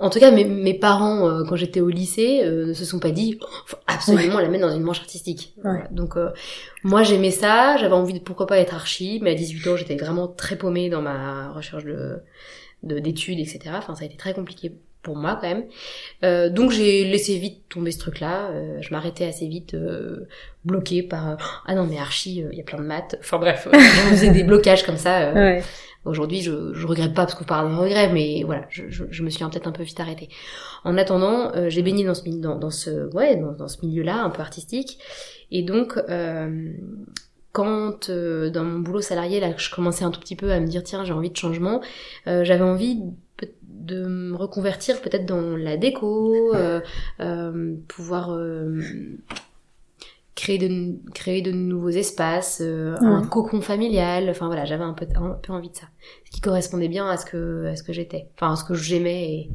en 0.00 0.10
tout 0.10 0.18
cas 0.18 0.32
mes, 0.32 0.44
mes 0.44 0.74
parents 0.74 1.28
euh, 1.28 1.44
quand 1.44 1.54
j'étais 1.54 1.80
au 1.80 1.88
lycée 1.88 2.40
euh, 2.42 2.66
ne 2.66 2.72
se 2.72 2.84
sont 2.84 2.98
pas 2.98 3.12
dit 3.12 3.38
faut 3.66 3.76
absolument 3.86 4.40
la 4.40 4.48
mettre 4.48 4.66
dans 4.66 4.74
une 4.74 4.82
manche 4.82 4.98
artistique 4.98 5.54
donc 5.92 6.16
euh, 6.16 6.30
moi 6.82 7.04
j'aimais 7.04 7.30
ça 7.30 7.76
j'avais 7.76 7.94
envie 7.94 8.14
de 8.14 8.18
pourquoi 8.18 8.48
pas 8.48 8.58
être 8.58 8.74
archi 8.74 9.20
mais 9.22 9.30
à 9.30 9.34
18 9.34 9.68
ans 9.68 9.76
j'étais 9.76 9.96
vraiment 9.96 10.26
très 10.26 10.56
paumée 10.56 10.90
dans 10.90 11.02
ma 11.02 11.52
recherche 11.52 11.84
de 11.84 12.18
d'études 12.82 13.38
etc 13.38 13.76
enfin 13.78 13.94
ça 13.94 14.02
a 14.02 14.06
été 14.06 14.16
très 14.16 14.34
compliqué 14.34 14.72
pour 15.02 15.16
moi 15.16 15.38
quand 15.40 15.48
même. 15.48 15.64
Euh, 16.24 16.48
donc 16.48 16.70
j'ai 16.70 17.04
laissé 17.04 17.36
vite 17.36 17.68
tomber 17.68 17.90
ce 17.90 17.98
truc-là. 17.98 18.50
Euh, 18.50 18.78
je 18.80 18.90
m'arrêtais 18.92 19.24
assez 19.26 19.46
vite 19.46 19.74
euh, 19.74 20.28
bloquée 20.64 21.02
par 21.02 21.64
ah 21.66 21.74
non 21.74 21.86
mais 21.86 21.98
archi 21.98 22.44
il 22.50 22.56
y 22.56 22.60
a 22.60 22.64
plein 22.64 22.78
de 22.78 22.84
maths. 22.84 23.16
Enfin 23.20 23.38
bref, 23.38 23.68
je 23.72 23.78
faisais 23.78 24.30
des 24.30 24.42
blocages 24.44 24.84
comme 24.84 24.96
ça. 24.96 25.32
Ouais. 25.32 25.62
Aujourd'hui, 26.04 26.40
je, 26.40 26.74
je 26.74 26.86
regrette 26.86 27.14
pas 27.14 27.24
parce 27.26 27.34
je 27.38 27.44
parle 27.44 27.70
de 27.70 27.76
regret, 27.76 28.12
mais 28.12 28.42
voilà, 28.44 28.66
je, 28.70 28.84
je, 28.88 29.04
je 29.08 29.22
me 29.22 29.30
suis 29.30 29.44
peut-être 29.44 29.68
un 29.68 29.72
peu 29.72 29.84
vite 29.84 30.00
arrêtée. 30.00 30.28
En 30.82 30.98
attendant, 30.98 31.52
euh, 31.54 31.70
j'ai 31.70 31.82
baigné 31.82 32.04
dans 32.04 32.14
ce 32.14 32.28
dans, 32.28 32.58
dans 32.58 32.70
ce 32.70 33.14
ouais 33.14 33.36
dans, 33.36 33.52
dans 33.52 33.68
ce 33.68 33.84
milieu-là 33.86 34.22
un 34.24 34.30
peu 34.30 34.40
artistique, 34.40 34.98
et 35.52 35.62
donc 35.62 35.96
euh, 36.08 36.72
quand 37.52 38.10
euh, 38.10 38.50
dans 38.50 38.64
mon 38.64 38.80
boulot 38.80 39.00
salarié 39.00 39.38
là, 39.38 39.56
je 39.56 39.70
commençais 39.72 40.04
un 40.04 40.10
tout 40.10 40.20
petit 40.20 40.34
peu 40.36 40.50
à 40.50 40.58
me 40.58 40.66
dire 40.66 40.82
tiens 40.82 41.04
j'ai 41.04 41.12
envie 41.12 41.30
de 41.30 41.36
changement, 41.36 41.80
euh, 42.26 42.42
j'avais 42.44 42.64
envie 42.64 43.00
de 43.62 44.04
me 44.04 44.36
reconvertir 44.36 45.00
peut-être 45.00 45.26
dans 45.26 45.56
la 45.56 45.76
déco, 45.76 46.52
pouvoir 47.88 48.36
créer 50.34 50.58
de 50.58 50.96
créer 51.12 51.42
de 51.42 51.52
nouveaux 51.52 51.90
espaces, 51.90 52.60
euh, 52.62 52.96
un 53.00 53.24
cocon 53.26 53.60
familial. 53.60 54.28
Enfin 54.30 54.46
voilà, 54.46 54.64
j'avais 54.64 54.84
un 54.84 54.94
peu 54.94 55.06
un 55.14 55.38
peu 55.42 55.52
envie 55.52 55.70
de 55.70 55.76
ça, 55.76 55.86
ce 56.24 56.30
qui 56.30 56.40
correspondait 56.40 56.88
bien 56.88 57.08
à 57.08 57.16
ce 57.16 57.26
que 57.26 57.66
à 57.66 57.76
ce 57.76 57.82
que 57.82 57.92
j'étais, 57.92 58.28
enfin 58.36 58.52
à 58.52 58.56
ce 58.56 58.64
que 58.64 58.74
j'aimais. 58.74 59.30
Et... 59.30 59.50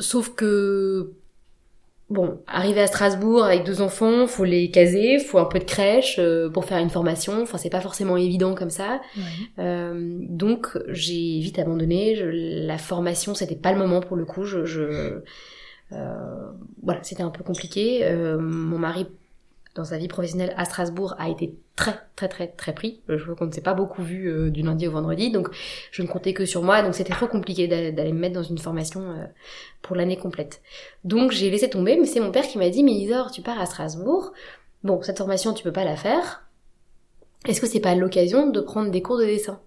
Sauf 0.00 0.34
que 0.34 1.12
bon, 2.10 2.40
arriver 2.46 2.80
à 2.80 2.86
Strasbourg 2.86 3.44
avec 3.44 3.64
deux 3.64 3.80
enfants, 3.80 4.26
faut 4.26 4.44
les 4.44 4.70
caser, 4.70 5.18
faut 5.18 5.38
un 5.38 5.44
peu 5.44 5.58
de 5.58 5.64
crèche 5.64 6.16
euh, 6.18 6.48
pour 6.48 6.64
faire 6.64 6.78
une 6.78 6.90
formation. 6.90 7.42
Enfin, 7.42 7.58
c'est 7.58 7.70
pas 7.70 7.80
forcément 7.80 8.16
évident 8.16 8.54
comme 8.54 8.70
ça. 8.70 9.00
Euh, 9.58 10.18
donc, 10.20 10.78
j'ai 10.88 11.38
vite 11.40 11.58
abandonné. 11.58 12.16
Je, 12.16 12.24
la 12.66 12.78
formation, 12.78 13.34
c'était 13.34 13.56
pas 13.56 13.72
le 13.72 13.78
moment 13.78 14.00
pour 14.00 14.16
le 14.16 14.24
coup. 14.24 14.44
Je, 14.44 14.64
je 14.64 15.22
voilà, 16.82 17.02
c'était 17.02 17.22
un 17.22 17.30
peu 17.30 17.42
compliqué. 17.42 18.04
Euh, 18.04 18.38
mon 18.38 18.78
mari 18.78 19.06
dans 19.74 19.84
sa 19.84 19.98
vie 19.98 20.06
professionnelle 20.06 20.54
à 20.56 20.64
Strasbourg 20.64 21.16
a 21.18 21.28
été 21.28 21.56
très 21.74 21.98
très 22.14 22.28
très 22.28 22.46
très 22.46 22.72
pris. 22.72 23.02
Je 23.08 23.24
vois 23.24 23.34
qu'on 23.34 23.46
ne 23.46 23.52
s'est 23.52 23.60
pas 23.60 23.74
beaucoup 23.74 24.02
vu 24.02 24.30
euh, 24.30 24.50
du 24.50 24.62
lundi 24.62 24.86
au 24.86 24.92
vendredi, 24.92 25.32
donc 25.32 25.48
je 25.90 26.02
ne 26.02 26.06
comptais 26.06 26.32
que 26.32 26.46
sur 26.46 26.62
moi, 26.62 26.82
donc 26.82 26.94
c'était 26.94 27.12
trop 27.12 27.26
compliqué 27.26 27.66
d'aller 27.66 28.12
me 28.12 28.20
mettre 28.20 28.34
dans 28.34 28.42
une 28.42 28.58
formation 28.58 29.28
pour 29.82 29.96
l'année 29.96 30.16
complète. 30.16 30.62
Donc 31.02 31.32
j'ai 31.32 31.50
laissé 31.50 31.68
tomber, 31.68 31.96
mais 31.96 32.06
c'est 32.06 32.20
mon 32.20 32.30
père 32.30 32.46
qui 32.46 32.58
m'a 32.58 32.70
dit, 32.70 32.84
mais 32.84 32.92
Isor, 32.92 33.32
tu 33.32 33.42
pars 33.42 33.60
à 33.60 33.66
Strasbourg, 33.66 34.32
bon, 34.84 35.02
cette 35.02 35.18
formation 35.18 35.52
tu 35.52 35.64
peux 35.64 35.72
pas 35.72 35.84
la 35.84 35.96
faire, 35.96 36.44
est-ce 37.46 37.60
que 37.60 37.66
c'est 37.66 37.80
pas 37.80 37.94
l'occasion 37.94 38.48
de 38.48 38.60
prendre 38.60 38.90
des 38.90 39.02
cours 39.02 39.18
de 39.18 39.24
dessin? 39.24 39.60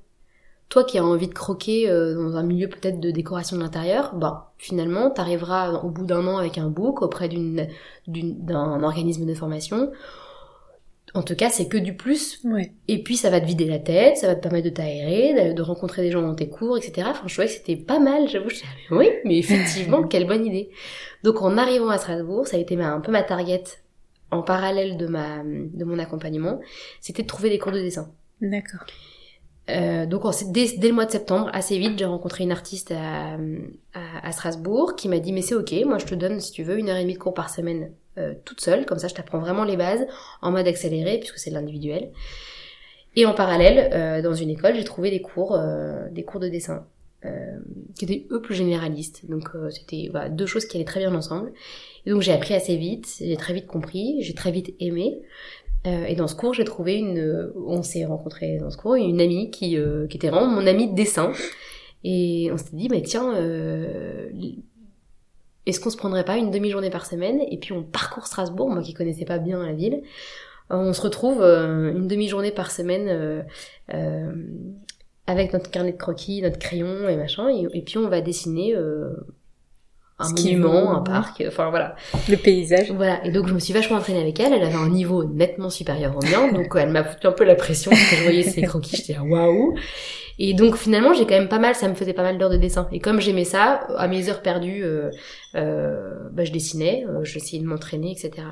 Toi 0.78 0.84
qui 0.84 1.00
as 1.00 1.04
envie 1.04 1.28
de 1.28 1.34
croquer 1.34 1.90
euh, 1.90 2.14
dans 2.14 2.36
un 2.36 2.44
milieu 2.44 2.68
peut-être 2.68 3.00
de 3.00 3.10
décoration 3.10 3.58
de 3.58 3.64
l'intérieur, 3.64 4.14
bah 4.14 4.52
finalement 4.60 5.10
t'arriveras 5.10 5.72
au 5.82 5.90
bout 5.90 6.06
d'un 6.06 6.28
an 6.28 6.38
avec 6.38 6.60
un 6.60 6.70
book 6.70 7.02
auprès 7.02 7.30
d'une 7.30 7.68
d'un 8.08 8.84
organisme 8.84 9.26
de 9.26 9.34
formation. 9.34 9.92
En 11.16 11.24
tout 11.24 11.36
cas, 11.36 11.50
c'est 11.50 11.68
que 11.68 11.78
du 11.78 11.96
plus. 11.96 12.46
Et 12.88 13.02
puis 13.02 13.18
ça 13.18 13.32
va 13.32 13.42
te 13.42 13.48
vider 13.48 13.66
la 13.66 13.80
tête, 13.80 14.18
ça 14.18 14.28
va 14.28 14.36
te 14.36 14.42
permettre 14.42 14.66
de 14.66 14.74
t'aérer, 14.74 15.54
de, 15.54 15.62
rencontrer 15.64 16.04
des 16.04 16.12
gens 16.12 16.22
dans 16.22 16.36
tes 16.36 16.48
cours, 16.48 16.78
etc. 16.78 17.08
Enfin, 17.10 17.24
je 17.26 17.34
trouvais 17.34 17.48
que 17.48 17.54
c'était 17.54 17.76
pas 17.76 17.98
mal. 17.98 18.28
J'avoue, 18.28 18.50
je 18.50 18.62
oui, 18.94 19.10
mais 19.26 19.40
effectivement, 19.40 20.04
quelle 20.08 20.28
bonne 20.28 20.46
idée. 20.46 20.70
Donc 21.24 21.42
en 21.42 21.58
arrivant 21.58 21.90
à 21.90 21.98
Strasbourg, 21.98 22.46
ça 22.46 22.58
a 22.58 22.60
été 22.60 22.80
un 22.80 23.02
peu 23.02 23.12
ma 23.12 23.24
target 23.24 23.64
en 24.30 24.44
parallèle 24.44 24.98
de 24.98 25.08
ma 25.08 25.40
de 25.44 25.86
mon 25.86 25.98
accompagnement, 25.98 26.60
c'était 27.02 27.24
de 27.24 27.28
trouver 27.28 27.50
des 27.50 27.58
cours 27.58 27.72
de 27.72 27.80
dessin. 27.80 28.12
D'accord. 28.42 28.86
Euh, 29.70 30.06
donc 30.06 30.24
dès, 30.52 30.68
le 30.82 30.94
mois 30.94 31.06
de 31.06 31.12
septembre, 31.12 31.50
assez 31.54 31.78
vite, 31.78 31.98
j'ai 31.98 32.06
rencontré 32.06 32.44
une 32.44 32.52
artiste 32.52 32.92
à, 32.92 33.38
à, 34.24 34.32
Strasbourg 34.32 34.96
qui 34.96 35.10
m'a 35.10 35.20
dit 35.20 35.34
mais 35.34 35.42
c'est 35.42 35.56
ok, 35.56 35.74
moi 35.86 35.98
je 35.98 36.06
te 36.06 36.16
donne 36.16 36.40
si 36.40 36.52
tu 36.52 36.64
veux 36.64 36.78
une 36.78 36.90
heure 36.90 36.96
et 36.96 37.02
demie 37.02 37.16
de 37.16 37.20
cours 37.20 37.34
par 37.34 37.50
semaine 37.50 37.92
euh, 38.18 38.34
toute 38.46 38.62
seule, 38.62 38.86
comme 38.86 38.98
ça 38.98 39.08
je 39.10 39.14
t'apprends 39.14 39.40
vraiment 39.40 39.66
les 39.66 39.76
bases 39.76 40.08
en 40.42 40.52
mode 40.52 40.68
accéléré 40.68 41.18
puisque 41.18 41.38
c'est 41.38 41.52
l'individuel. 41.52 42.12
Et 43.18 43.26
en 43.26 43.34
parallèle, 43.34 43.90
euh, 43.94 44.22
dans 44.22 44.36
une 44.36 44.52
école, 44.52 44.76
j'ai 44.76 44.84
trouvé 44.84 45.10
des 45.10 45.22
cours, 45.22 45.56
euh, 45.56 46.08
des 46.12 46.24
cours 46.24 46.40
de 46.40 46.50
dessin 46.50 46.86
euh, 47.26 47.58
qui 47.98 48.06
étaient 48.06 48.28
eux 48.30 48.42
plus 48.44 48.54
généralistes. 48.54 49.28
Donc 49.28 49.50
c'était 49.72 50.10
voilà, 50.12 50.30
deux 50.30 50.46
choses 50.46 50.66
qui 50.66 50.78
allaient 50.78 50.86
très 50.86 51.00
bien 51.00 51.16
ensemble. 51.16 51.52
Et 52.06 52.12
donc 52.12 52.22
j'ai 52.22 52.32
appris 52.32 52.54
assez 52.54 52.78
vite, 52.78 53.08
j'ai 53.20 53.36
très 53.36 53.56
vite 53.56 53.66
compris, 53.66 54.18
j'ai 54.22 54.36
très 54.36 54.52
vite 54.52 54.76
aimé. 54.80 55.20
Euh, 55.88 56.06
et 56.06 56.16
dans 56.16 56.28
ce 56.28 56.36
cours, 56.36 56.54
j'ai 56.54 56.66
trouvé 56.66 56.96
une, 56.96 57.52
on 57.56 57.82
s'est 57.82 58.06
rencontré 58.06 58.58
dans 58.58 58.70
ce 58.70 58.78
cours, 58.78 58.96
une 58.96 59.22
amie 59.22 59.52
qui, 59.52 59.78
euh, 59.78 60.08
qui 60.08 60.18
était 60.18 60.30
vraiment 60.30 60.48
mon 60.48 60.68
amie 60.68 60.90
de 60.90 60.96
dessin. 60.96 61.32
Et 62.04 62.50
on 62.52 62.58
s'est 62.58 62.76
dit, 62.76 62.90
mais 62.90 63.02
tiens, 63.02 63.34
euh, 63.36 64.30
est-ce 65.66 65.80
qu'on 65.80 65.90
se 65.90 65.98
prendrait 65.98 66.26
pas 66.26 66.38
une 66.38 66.52
demi-journée 66.52 66.90
par 66.90 67.06
semaine 67.06 67.42
et 67.50 67.58
puis 67.58 67.74
on 67.74 67.84
parcourt 67.84 68.28
Strasbourg, 68.28 68.70
moi 68.70 68.82
qui 68.82 68.94
connaissais 68.94 69.26
pas 69.26 69.40
bien 69.40 69.66
la 69.66 69.74
ville, 69.74 70.02
on 70.70 70.92
se 70.94 71.02
retrouve 71.02 71.42
une 71.42 72.08
demi-journée 72.08 72.52
par 72.52 72.72
semaine 72.72 73.46
avec 75.26 75.54
notre 75.54 75.70
carnet 75.72 75.94
de 75.94 75.98
croquis, 75.98 76.42
notre 76.42 76.60
crayon 76.60 77.10
et 77.10 77.18
machin, 77.18 77.50
et, 77.50 77.68
et 77.74 77.82
puis 77.82 77.98
on 77.98 78.08
va 78.10 78.22
dessiner 78.22 78.76
un 80.20 80.30
monument, 80.30 80.98
un 80.98 81.02
parc, 81.02 81.44
enfin 81.48 81.70
voilà. 81.70 81.96
Le 82.28 82.38
paysage. 82.38 82.92
Voilà, 82.92 83.24
et 83.26 83.32
donc 83.32 83.48
je 83.48 83.54
me 83.54 83.60
suis 83.60 83.74
vachement 83.74 83.98
entraînée 83.98 84.22
avec 84.22 84.40
elle, 84.40 84.54
elle 84.54 84.64
avait 84.64 84.76
un 84.76 84.90
niveau 84.90 85.24
nettement 85.24 85.70
supérieur 85.70 86.16
au 86.16 86.26
mien, 86.26 86.52
donc 86.52 86.74
elle 86.76 86.90
m'a 86.90 87.04
foutu 87.04 87.28
un 87.28 87.32
peu 87.32 87.44
la 87.44 87.56
pression 87.56 87.92
quand 87.92 88.16
je 88.18 88.24
voyais 88.24 88.44
ses 88.44 88.64
croquis, 88.64 88.98
j'étais 88.98 89.14
là 89.14 89.24
waouh. 89.24 89.76
Et 90.40 90.54
donc 90.54 90.76
finalement 90.76 91.14
j'ai 91.14 91.26
quand 91.26 91.38
même 91.38 91.50
pas 91.50 91.60
mal, 91.60 91.76
ça 91.76 91.88
me 91.88 91.94
faisait 91.94 92.14
pas 92.14 92.24
mal 92.24 92.38
d'heures 92.38 92.50
de 92.50 92.58
dessin. 92.58 92.88
Et 92.92 93.00
comme 93.00 93.20
j'aimais 93.20 93.46
ça, 93.46 93.88
à 93.98 94.08
mes 94.08 94.30
heures 94.30 94.42
perdues, 94.42 94.84
euh, 94.84 95.12
euh, 95.56 96.30
bah, 96.32 96.46
je 96.46 96.52
dessinais, 96.52 97.06
euh, 97.08 97.24
j'essayais 97.24 97.62
de 97.62 97.68
m'entraîner, 97.68 98.12
etc. 98.12 98.48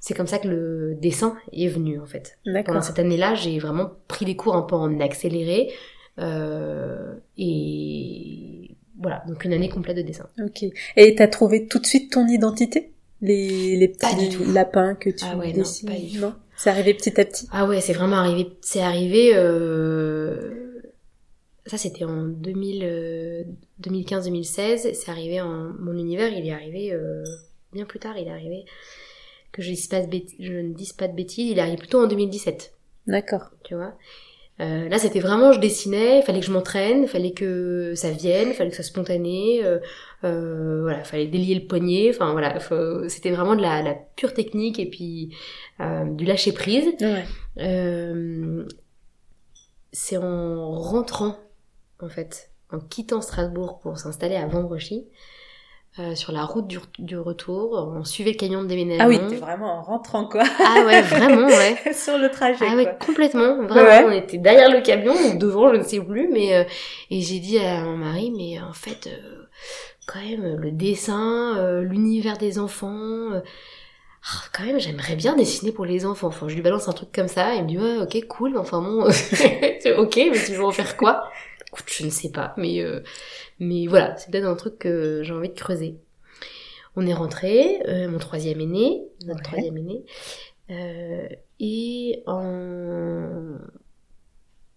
C'est 0.00 0.14
comme 0.14 0.26
ça 0.26 0.38
que 0.38 0.48
le 0.48 0.94
dessin 0.94 1.36
est 1.52 1.68
venu 1.68 2.00
en 2.00 2.06
fait. 2.06 2.38
Pendant 2.64 2.80
cette 2.80 2.98
année-là, 2.98 3.34
j'ai 3.34 3.58
vraiment 3.58 3.90
pris 4.06 4.24
des 4.24 4.36
cours 4.36 4.54
un 4.54 4.62
peu 4.62 4.76
en 4.76 5.00
accéléré. 5.00 5.70
Euh, 6.18 7.14
et 7.36 8.67
voilà, 8.98 9.22
donc 9.28 9.44
une 9.44 9.52
année 9.52 9.68
complète 9.68 9.96
de 9.96 10.02
dessin. 10.02 10.28
Ok. 10.44 10.64
Et 10.96 11.14
t'as 11.14 11.28
trouvé 11.28 11.66
tout 11.66 11.78
de 11.78 11.86
suite 11.86 12.12
ton 12.12 12.26
identité? 12.26 12.92
Les, 13.20 13.76
les 13.76 13.88
petits 13.88 14.52
lapins 14.52 14.94
que 14.94 15.10
tu 15.10 15.24
ah 15.28 15.36
ouais, 15.36 15.52
dessines 15.52 15.90
Non, 16.20 16.34
c'est 16.56 16.70
arrivé 16.70 16.94
petit 16.94 17.20
à 17.20 17.24
petit? 17.24 17.48
Ah 17.50 17.66
ouais, 17.66 17.80
c'est 17.80 17.92
vraiment 17.92 18.16
arrivé. 18.16 18.48
C'est 18.60 18.80
arrivé. 18.80 19.32
Euh... 19.34 20.82
Ça, 21.66 21.78
c'était 21.78 22.04
en 22.04 22.24
2000, 22.24 23.46
2015-2016. 23.82 24.94
C'est 24.94 25.10
arrivé 25.10 25.40
en 25.40 25.72
mon 25.78 25.96
univers. 25.96 26.32
Il 26.32 26.46
est 26.46 26.52
arrivé 26.52 26.92
euh... 26.92 27.24
bien 27.72 27.84
plus 27.84 27.98
tard. 27.98 28.16
Il 28.18 28.26
est 28.26 28.30
arrivé 28.30 28.64
que 29.52 29.62
je, 29.62 29.70
dise 29.70 29.86
pas 29.88 30.00
de 30.00 30.20
je 30.38 30.52
ne 30.52 30.72
dise 30.72 30.92
pas 30.92 31.08
de 31.08 31.14
bêtises. 31.14 31.50
Il 31.50 31.58
est 31.58 31.62
arrivé 31.62 31.76
plutôt 31.76 32.02
en 32.02 32.06
2017. 32.06 32.72
D'accord. 33.06 33.50
Tu 33.64 33.74
vois? 33.74 33.94
Euh, 34.60 34.88
là, 34.88 34.98
c'était 34.98 35.20
vraiment, 35.20 35.52
je 35.52 35.60
dessinais, 35.60 36.18
il 36.18 36.22
fallait 36.22 36.40
que 36.40 36.46
je 36.46 36.52
m'entraîne, 36.52 37.02
il 37.02 37.08
fallait 37.08 37.32
que 37.32 37.94
ça 37.94 38.10
vienne, 38.10 38.48
il 38.48 38.54
fallait 38.54 38.70
que 38.70 38.76
ça 38.76 38.82
soit 38.82 38.90
spontané, 38.90 39.64
euh, 39.64 39.78
euh, 40.24 40.82
voilà, 40.82 41.04
fallait 41.04 41.28
délier 41.28 41.54
le 41.54 41.66
poignet, 41.66 42.10
enfin 42.10 42.32
voilà, 42.32 42.58
c'était 43.08 43.30
vraiment 43.30 43.54
de 43.54 43.62
la, 43.62 43.82
la, 43.82 43.94
pure 43.94 44.34
technique 44.34 44.80
et 44.80 44.90
puis 44.90 45.36
euh, 45.80 46.04
du 46.04 46.24
lâcher 46.24 46.52
prise. 46.52 46.88
Ouais. 47.00 47.24
Euh, 47.58 48.66
c'est 49.92 50.16
en 50.16 50.72
rentrant, 50.74 51.36
en 52.00 52.08
fait, 52.08 52.50
en 52.70 52.80
quittant 52.80 53.20
Strasbourg 53.20 53.78
pour 53.78 53.98
s'installer 53.98 54.36
à 54.36 54.46
Vendrechy, 54.46 55.06
euh, 56.00 56.14
sur 56.14 56.32
la 56.32 56.44
route 56.44 56.66
du, 56.66 56.78
du, 56.98 57.18
retour. 57.18 57.92
On 57.96 58.04
suivait 58.04 58.32
le 58.32 58.36
camion 58.36 58.62
de 58.62 58.68
déménagement. 58.68 59.04
Ah 59.04 59.08
oui, 59.08 59.18
t'es 59.28 59.36
vraiment 59.36 59.78
en 59.78 59.82
rentrant, 59.82 60.26
quoi. 60.26 60.44
Ah 60.64 60.84
ouais, 60.84 61.02
vraiment, 61.02 61.46
ouais. 61.46 61.92
sur 61.92 62.18
le 62.18 62.30
trajet, 62.30 62.64
Ah 62.68 62.76
ouais, 62.76 62.96
complètement. 63.04 63.66
Vraiment, 63.66 64.08
on 64.08 64.12
était 64.12 64.38
derrière 64.38 64.70
le 64.70 64.80
camion, 64.80 65.12
ou 65.12 65.38
devant, 65.38 65.72
je 65.72 65.78
ne 65.78 65.82
sais 65.82 66.00
plus, 66.00 66.28
mais... 66.32 66.54
Euh, 66.54 66.64
et 67.10 67.20
j'ai 67.20 67.40
dit 67.40 67.58
à 67.58 67.80
mon 67.80 67.96
mari, 67.96 68.32
mais 68.36 68.60
en 68.60 68.72
fait, 68.72 69.08
euh, 69.08 69.48
quand 70.06 70.20
même, 70.20 70.56
le 70.56 70.70
dessin, 70.70 71.80
l'univers 71.82 72.38
des 72.38 72.58
enfants... 72.58 73.30
Ah, 74.24 74.44
quand 74.52 74.64
même, 74.64 74.80
j'aimerais 74.80 75.16
bien 75.16 75.36
dessiner 75.36 75.72
pour 75.72 75.86
les 75.86 76.04
enfants. 76.04 76.26
Enfin, 76.26 76.48
je 76.48 76.54
lui 76.54 76.62
balance 76.62 76.88
un 76.88 76.92
truc 76.92 77.10
comme 77.12 77.28
ça, 77.28 77.54
il 77.54 77.62
me 77.62 77.68
dit, 77.68 77.78
ouais, 77.78 77.98
ok, 77.98 78.26
cool, 78.28 78.58
enfin 78.58 78.82
bon, 78.82 79.04
ok, 79.98 80.16
mais 80.16 80.44
tu 80.44 80.52
veux 80.52 80.64
en 80.64 80.72
faire 80.72 80.96
quoi? 80.96 81.30
Écoute, 81.68 81.86
je 81.88 82.04
ne 82.04 82.10
sais 82.10 82.30
pas, 82.30 82.54
mais... 82.56 82.84
Mais 83.60 83.86
voilà, 83.86 84.16
c'est 84.16 84.30
peut-être 84.30 84.46
un 84.46 84.54
truc 84.54 84.78
que 84.78 85.22
j'ai 85.22 85.32
envie 85.32 85.48
de 85.48 85.54
creuser. 85.54 85.96
On 86.96 87.06
est 87.06 87.14
rentré, 87.14 87.80
euh, 87.86 88.08
mon 88.08 88.18
troisième 88.18 88.60
aîné, 88.60 89.02
notre 89.26 89.42
troisième 89.42 89.76
aîné, 89.76 90.04
euh, 90.70 91.28
et 91.60 92.22
en... 92.26 93.56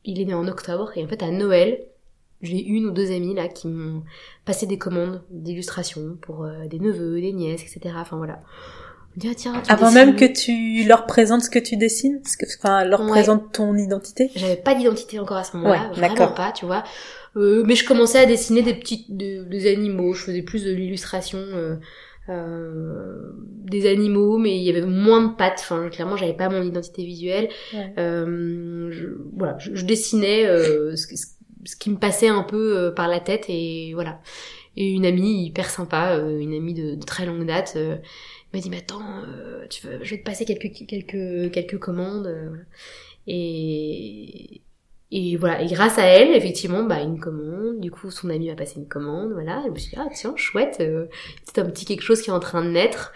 il 0.04 0.22
est 0.22 0.26
né 0.26 0.34
en 0.34 0.48
octobre, 0.48 0.92
et 0.96 1.04
en 1.04 1.08
fait 1.08 1.24
à 1.24 1.32
Noël, 1.32 1.84
j'ai 2.42 2.64
une 2.64 2.86
ou 2.88 2.92
deux 2.92 3.12
amies 3.12 3.36
là 3.36 3.48
qui 3.48 3.68
m'ont 3.68 4.04
passé 4.46 4.66
des 4.66 4.78
commandes 4.78 5.22
d'illustration 5.30 6.18
pour 6.22 6.44
euh, 6.44 6.68
des 6.68 6.80
neveux, 6.80 7.22
des 7.22 7.34
nièces, 7.34 7.62
etc. 7.62 7.96
Enfin 7.98 8.18
voilà. 8.18 8.42
Ah, 9.24 9.28
tiens, 9.36 9.62
Avant 9.68 9.92
même 9.92 10.16
que 10.16 10.26
tu 10.26 10.88
leur 10.88 11.06
présentes 11.06 11.42
ce 11.42 11.50
que 11.50 11.60
tu 11.60 11.76
dessines, 11.76 12.22
ce 12.26 12.38
que, 12.38 12.46
enfin, 12.58 12.86
leur 12.86 13.06
présente 13.08 13.52
ton 13.52 13.76
identité. 13.76 14.32
J'avais 14.36 14.56
pas 14.56 14.74
d'identité 14.74 15.20
encore 15.20 15.38
à 15.38 15.44
ce 15.44 15.58
moment-là, 15.58 15.92
vraiment 15.94 16.32
pas, 16.32 16.54
tu 16.54 16.66
vois. 16.66 16.84
Euh, 17.38 17.64
mais 17.66 17.76
je 17.76 17.86
commençais 17.86 18.20
à 18.20 18.26
dessiner 18.26 18.62
des 18.62 18.74
petits 18.74 19.06
des 19.10 19.72
animaux. 19.72 20.14
Je 20.14 20.24
faisais 20.24 20.42
plus 20.42 20.66
de 20.66 20.72
l'illustration 20.72 21.40
euh, 21.40 21.76
euh, 22.30 23.32
des 23.44 23.88
animaux, 23.88 24.38
mais 24.38 24.56
il 24.58 24.64
y 24.64 24.70
avait 24.70 24.86
moins 24.86 25.28
de 25.28 25.36
pattes. 25.36 25.60
Enfin, 25.60 25.90
clairement, 25.90 26.18
j'avais 26.18 26.36
pas 26.36 26.50
mon 26.50 26.62
identité 26.62 27.04
visuelle. 27.04 27.50
Euh, 27.98 28.90
je, 28.92 29.08
voilà, 29.36 29.58
je, 29.60 29.86
dessinais 29.86 30.46
euh, 30.46 30.96
ce, 30.96 31.16
ce, 31.66 31.76
qui 31.76 31.90
me 31.90 31.98
passait 31.98 32.28
un 32.28 32.44
peu 32.44 32.78
euh, 32.78 32.92
par 32.92 33.08
la 33.08 33.20
tête 33.20 33.46
et 33.50 33.92
voilà. 33.94 34.22
Et 34.78 34.92
une 34.92 35.06
amie 35.06 35.46
hyper 35.46 35.70
sympa, 35.70 36.16
une 36.18 36.54
amie 36.54 36.74
de, 36.74 36.96
de 36.96 37.06
très 37.06 37.26
longue 37.26 37.46
date, 37.46 37.78
m'a 38.54 38.60
dit 38.60 38.70
mais 38.70 38.78
attends, 38.78 39.24
tu 39.70 39.86
veux, 39.86 40.00
je 40.02 40.12
vais 40.12 40.20
te 40.20 40.24
passer 40.24 40.46
quelques 40.46 40.72
quelques 40.88 41.52
quelques 41.52 41.78
commandes. 41.78 42.34
et 43.28 44.62
et 45.12 45.36
voilà, 45.36 45.62
et 45.62 45.68
grâce 45.68 45.98
à 45.98 46.06
elle, 46.06 46.34
effectivement, 46.36 46.84
bah 46.84 47.02
une 47.02 47.20
commande. 47.20 47.80
Du 47.82 47.92
coup, 47.92 48.10
son 48.12 48.30
ami 48.30 48.48
m'a 48.50 48.56
passé 48.56 48.80
une 48.80 48.88
commande, 48.88 49.34
voilà. 49.34 49.62
je 49.66 49.70
me 49.72 49.76
suis 49.78 49.90
dit 49.92 49.98
ah 50.00 50.08
tiens 50.14 50.34
chouette, 50.38 50.78
euh, 50.80 51.08
c'est 51.44 51.60
un 51.60 51.66
petit 51.66 51.86
quelque 51.86 52.02
chose 52.02 52.22
qui 52.22 52.30
est 52.30 52.34
en 52.34 52.40
train 52.40 52.64
de 52.64 52.70
naître. 52.70 53.12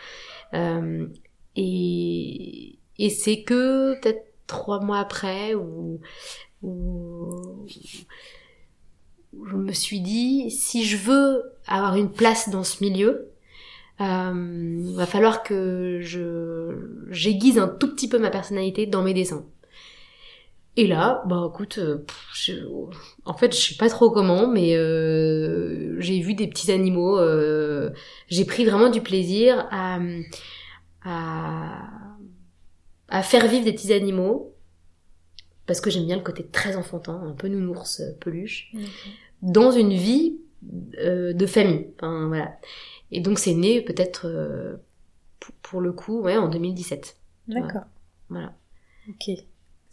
Euh, 0.54 1.08
et 1.56 2.80
et 2.98 3.10
c'est 3.10 3.44
que 3.44 4.00
peut-être 4.02 4.26
trois 4.46 4.82
mois 4.82 5.00
après 5.00 5.54
où, 5.56 6.02
où 6.62 7.66
je 7.68 9.56
me 9.56 9.72
suis 9.72 10.02
dit 10.02 10.52
si 10.52 10.84
je 10.86 10.98
veux 10.98 11.44
avoir 11.68 11.96
une 11.96 12.12
place 12.12 12.50
dans 12.50 12.64
ce 12.64 12.84
milieu, 12.84 13.32
euh, 14.02 14.94
va 14.96 15.06
falloir 15.06 15.44
que 15.44 16.00
je 16.02 16.76
j'aiguise 17.10 17.58
un 17.58 17.70
tout 17.70 17.96
petit 17.96 18.10
peu 18.10 18.20
ma 18.20 18.30
personnalité 18.30 18.86
dans 18.86 19.02
mes 19.02 19.14
dessins. 19.14 19.46
Et 20.78 20.88
là, 20.88 21.24
bah 21.26 21.50
écoute, 21.50 21.78
euh, 21.78 22.06
en 23.24 23.34
fait, 23.34 23.56
je 23.56 23.62
sais 23.62 23.76
pas 23.76 23.90
trop 23.90 24.12
comment, 24.12 24.48
mais 24.48 24.76
euh, 24.76 25.96
j'ai 26.02 26.20
vu 26.20 26.34
des 26.34 26.48
petits 26.48 26.72
animaux. 26.72 27.18
Euh, 27.18 27.92
j'ai 28.28 28.44
pris 28.44 28.66
vraiment 28.66 28.90
du 28.90 29.02
plaisir 29.02 29.68
à, 29.72 30.00
à, 31.04 31.90
à 33.08 33.24
faire 33.24 33.48
vivre 33.48 33.64
des 33.64 33.72
petits 33.72 33.94
animaux 33.94 34.54
parce 35.66 35.80
que 35.80 35.90
j'aime 35.90 36.06
bien 36.06 36.18
le 36.18 36.24
côté 36.24 36.46
très 36.46 36.76
enfantin, 36.76 37.22
un 37.26 37.32
peu 37.32 37.48
nounours, 37.48 38.02
peluche, 38.20 38.72
dans 39.42 39.72
une 39.72 39.94
vie 39.94 40.40
de 40.62 41.46
famille. 41.46 41.88
Enfin 41.96 42.28
voilà. 42.28 42.58
Et 43.12 43.22
donc 43.22 43.40
c'est 43.40 43.54
né 43.54 43.82
peut-être 43.82 44.78
pour 45.62 45.80
le 45.80 45.94
coup, 45.94 46.20
ouais, 46.20 46.36
en 46.38 46.50
2017. 46.50 47.16
D'accord. 47.48 47.86
Voilà. 48.30 48.54
Ok 49.08 49.46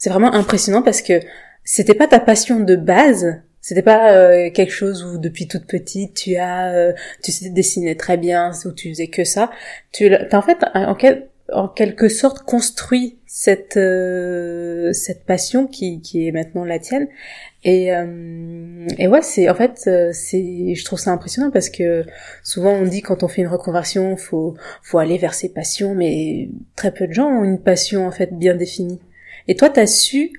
c'est 0.03 0.11
vraiment 0.11 0.35
impressionnant 0.35 0.83
parce 0.83 1.01
que 1.01 1.21
c'était 1.63 1.95
pas 1.95 2.09
ta 2.09 2.19
passion 2.19 2.59
de 2.59 2.75
base, 2.75 3.41
c'était 3.61 3.83
pas 3.83 4.13
euh, 4.15 4.51
quelque 4.51 4.73
chose 4.73 5.05
où 5.05 5.17
depuis 5.17 5.47
toute 5.47 5.65
petite 5.65 6.15
tu 6.15 6.35
as 6.35 6.73
euh, 6.73 6.93
tu 7.23 7.31
sais 7.31 7.51
dessiner 7.51 7.97
très 7.97 8.17
bien 8.17 8.51
ou 8.65 8.73
tu 8.73 8.89
faisais 8.89 9.07
que 9.07 9.23
ça. 9.23 9.53
Tu 9.93 10.13
as 10.13 10.37
en 10.37 10.43
fait 10.43 10.59
en, 10.75 10.97
en 11.53 11.69
quelque 11.69 12.09
sorte 12.09 12.41
construit 12.41 13.21
cette 13.27 13.77
euh, 13.77 14.93
cette 14.93 15.25
passion 15.25 15.69
qui 15.69 16.01
qui 16.01 16.27
est 16.27 16.33
maintenant 16.33 16.65
la 16.65 16.81
tienne 16.81 17.07
et 17.63 17.91
et 18.99 19.07
ouais 19.07 19.23
c'est 19.23 19.49
en 19.49 19.55
fait 19.55 19.89
c'est 20.13 20.75
je 20.75 20.85
trouve 20.85 20.99
ça 20.99 21.13
impressionnant 21.13 21.53
parce 21.53 21.71
que 21.71 22.05
souvent 22.43 22.73
on 22.73 22.87
dit 22.87 23.03
quand 23.03 23.23
on 23.23 23.29
fait 23.29 23.43
une 23.43 23.47
reconversion 23.47 24.17
faut 24.17 24.57
faut 24.83 24.99
aller 24.99 25.17
vers 25.17 25.35
ses 25.35 25.51
passions 25.51 25.95
mais 25.95 26.49
très 26.75 26.93
peu 26.93 27.07
de 27.07 27.13
gens 27.13 27.29
ont 27.29 27.45
une 27.45 27.61
passion 27.61 28.05
en 28.05 28.11
fait 28.11 28.37
bien 28.37 28.57
définie. 28.57 28.99
Et 29.49 29.57
toi, 29.57 29.71
tu 29.71 29.81
as 29.81 29.87
su 29.87 30.33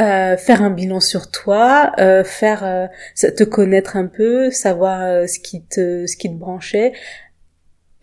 euh, 0.00 0.36
faire 0.36 0.62
un 0.62 0.70
bilan 0.70 0.98
sur 0.98 1.30
toi, 1.30 1.92
euh, 1.98 2.24
faire 2.24 2.64
euh, 2.64 2.86
te 3.30 3.44
connaître 3.44 3.96
un 3.96 4.06
peu, 4.06 4.50
savoir 4.50 5.02
euh, 5.02 5.26
ce 5.28 5.38
qui 5.38 5.62
te 5.64 6.06
ce 6.06 6.16
qui 6.16 6.28
te 6.28 6.34
branchait, 6.34 6.92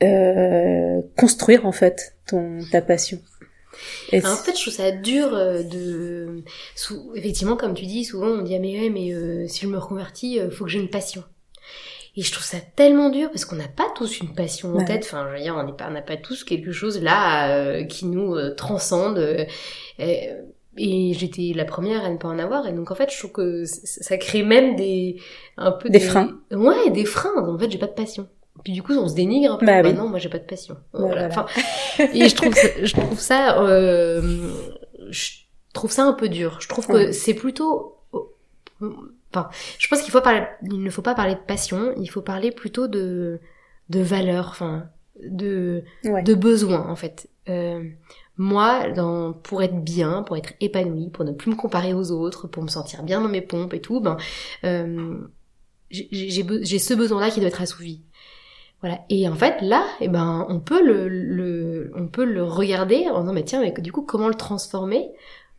euh, 0.01 1.01
construire 1.17 1.65
en 1.65 1.73
fait 1.73 2.15
ton 2.27 2.59
ta 2.71 2.81
passion. 2.81 3.19
Et 4.11 4.25
en 4.25 4.35
fait, 4.35 4.55
je 4.55 4.61
trouve 4.61 4.73
ça 4.73 4.91
dur 4.91 5.31
de 5.31 6.43
effectivement 7.15 7.57
comme 7.57 7.73
tu 7.73 7.85
dis, 7.85 8.05
souvent 8.05 8.27
on 8.27 8.41
dit 8.41 8.55
ah 8.55 8.59
mais 8.59 8.79
ouais, 8.79 8.89
mais 8.89 9.47
si 9.47 9.61
je 9.61 9.67
me 9.67 9.77
reconvertis, 9.77 10.39
faut 10.51 10.65
que 10.65 10.69
j'ai 10.69 10.79
une 10.79 10.89
passion. 10.89 11.23
Et 12.17 12.23
je 12.23 12.31
trouve 12.31 12.43
ça 12.43 12.57
tellement 12.75 13.09
dur 13.09 13.29
parce 13.29 13.45
qu'on 13.45 13.55
n'a 13.55 13.69
pas 13.69 13.87
tous 13.95 14.19
une 14.19 14.33
passion 14.33 14.75
en 14.75 14.83
tête. 14.83 15.03
Enfin, 15.05 15.25
je 15.29 15.37
veux 15.37 15.41
dire, 15.41 15.55
on 15.55 15.63
n'a 15.63 15.71
pas, 15.71 15.89
pas 16.01 16.17
tous 16.17 16.43
quelque 16.43 16.71
chose 16.71 17.01
là 17.01 17.83
qui 17.83 18.05
nous 18.05 18.35
transcende. 18.55 19.47
Et, 19.97 20.29
et 20.77 21.13
j'étais 21.13 21.51
la 21.55 21.65
première 21.65 22.05
à 22.05 22.09
ne 22.09 22.17
pas 22.17 22.27
en 22.27 22.39
avoir. 22.39 22.67
Et 22.67 22.73
donc 22.73 22.91
en 22.91 22.95
fait 22.95 23.11
je 23.11 23.17
trouve 23.17 23.31
que 23.31 23.65
ça 23.65 24.17
crée 24.17 24.43
même 24.43 24.75
des 24.75 25.17
un 25.57 25.71
peu 25.71 25.89
des, 25.89 25.99
freins. 25.99 26.39
Ouais 26.51 26.89
des 26.89 27.05
freins. 27.05 27.35
En 27.37 27.57
fait 27.57 27.69
j'ai 27.69 27.77
pas 27.77 27.87
de 27.87 27.93
passion. 27.93 28.27
Puis 28.63 28.73
du 28.73 28.83
coup 28.83 28.93
on 28.93 29.07
se 29.07 29.15
dénigre 29.15 29.53
un 29.53 29.57
peu. 29.57 29.65
Bah, 29.65 29.81
bah 29.81 29.93
non 29.93 30.07
moi 30.07 30.19
j'ai 30.19 30.29
pas 30.29 30.39
de 30.39 30.45
passion. 30.45 30.77
Voilà. 30.93 31.27
Enfin, 31.27 31.45
et 32.13 32.29
je 32.29 32.35
trouve 32.35 32.53
ça, 32.53 32.67
je 32.81 32.93
trouve 32.93 33.19
ça 33.19 33.61
euh, 33.61 34.49
je 35.09 35.29
trouve 35.73 35.91
ça 35.91 36.03
un 36.03 36.13
peu 36.13 36.29
dur. 36.29 36.57
Je 36.61 36.67
trouve 36.69 36.87
que 36.87 37.11
c'est 37.11 37.33
plutôt 37.33 37.97
enfin 39.33 39.49
je 39.79 39.87
pense 39.87 40.01
qu'il 40.01 40.11
faut 40.11 40.21
parler 40.21 40.43
il 40.63 40.83
ne 40.83 40.89
faut 40.89 41.01
pas 41.01 41.15
parler 41.15 41.35
de 41.35 41.39
passion 41.39 41.93
il 41.97 42.07
faut 42.07 42.21
parler 42.21 42.51
plutôt 42.51 42.87
de 42.87 43.39
de 43.89 43.99
valeur 43.99 44.47
enfin 44.49 44.85
de 45.23 45.83
de 46.05 46.33
besoin 46.33 46.87
en 46.87 46.95
fait 46.95 47.29
euh, 47.49 47.83
moi, 48.37 48.89
dans, 48.89 49.33
pour 49.33 49.61
être 49.61 49.83
bien, 49.83 50.23
pour 50.23 50.37
être 50.37 50.53
épanouie, 50.61 51.09
pour 51.09 51.25
ne 51.25 51.31
plus 51.31 51.51
me 51.51 51.55
comparer 51.55 51.93
aux 51.93 52.11
autres, 52.11 52.47
pour 52.47 52.63
me 52.63 52.69
sentir 52.69 53.03
bien 53.03 53.21
dans 53.21 53.29
mes 53.29 53.41
pompes 53.41 53.73
et 53.73 53.81
tout, 53.81 54.01
ben, 54.01 54.17
euh, 54.63 55.17
j'ai 55.91 56.79
ce 56.79 56.93
besoin-là 56.93 57.29
qui 57.29 57.39
doit 57.39 57.49
être 57.49 57.61
assouvi. 57.61 58.01
Voilà. 58.79 59.01
Et 59.09 59.27
en 59.29 59.35
fait, 59.35 59.61
là, 59.61 59.85
eh 59.99 60.07
ben, 60.07 60.47
on 60.49 60.59
peut 60.59 60.83
le, 60.83 61.07
le, 61.07 61.91
on 61.95 62.07
peut 62.07 62.25
le 62.25 62.43
regarder 62.43 63.07
en 63.09 63.21
disant, 63.21 63.33
mais 63.33 63.43
tiens, 63.43 63.61
mais 63.61 63.73
du 63.79 63.91
coup, 63.91 64.01
comment 64.01 64.27
le 64.27 64.33
transformer 64.33 65.11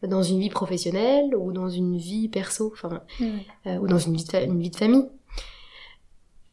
dans 0.03 0.23
une 0.23 0.41
vie 0.41 0.51
professionnelle 0.51 1.35
ou 1.37 1.53
dans 1.53 1.69
une 1.69 1.97
vie 1.97 2.29
perso, 2.29 2.73
enfin, 2.73 3.03
euh, 3.67 3.77
ou 3.79 3.87
dans 3.87 3.99
une 3.99 4.17
vie 4.17 4.27
une 4.45 4.61
vie 4.61 4.71
de 4.71 4.77
famille 4.77 5.09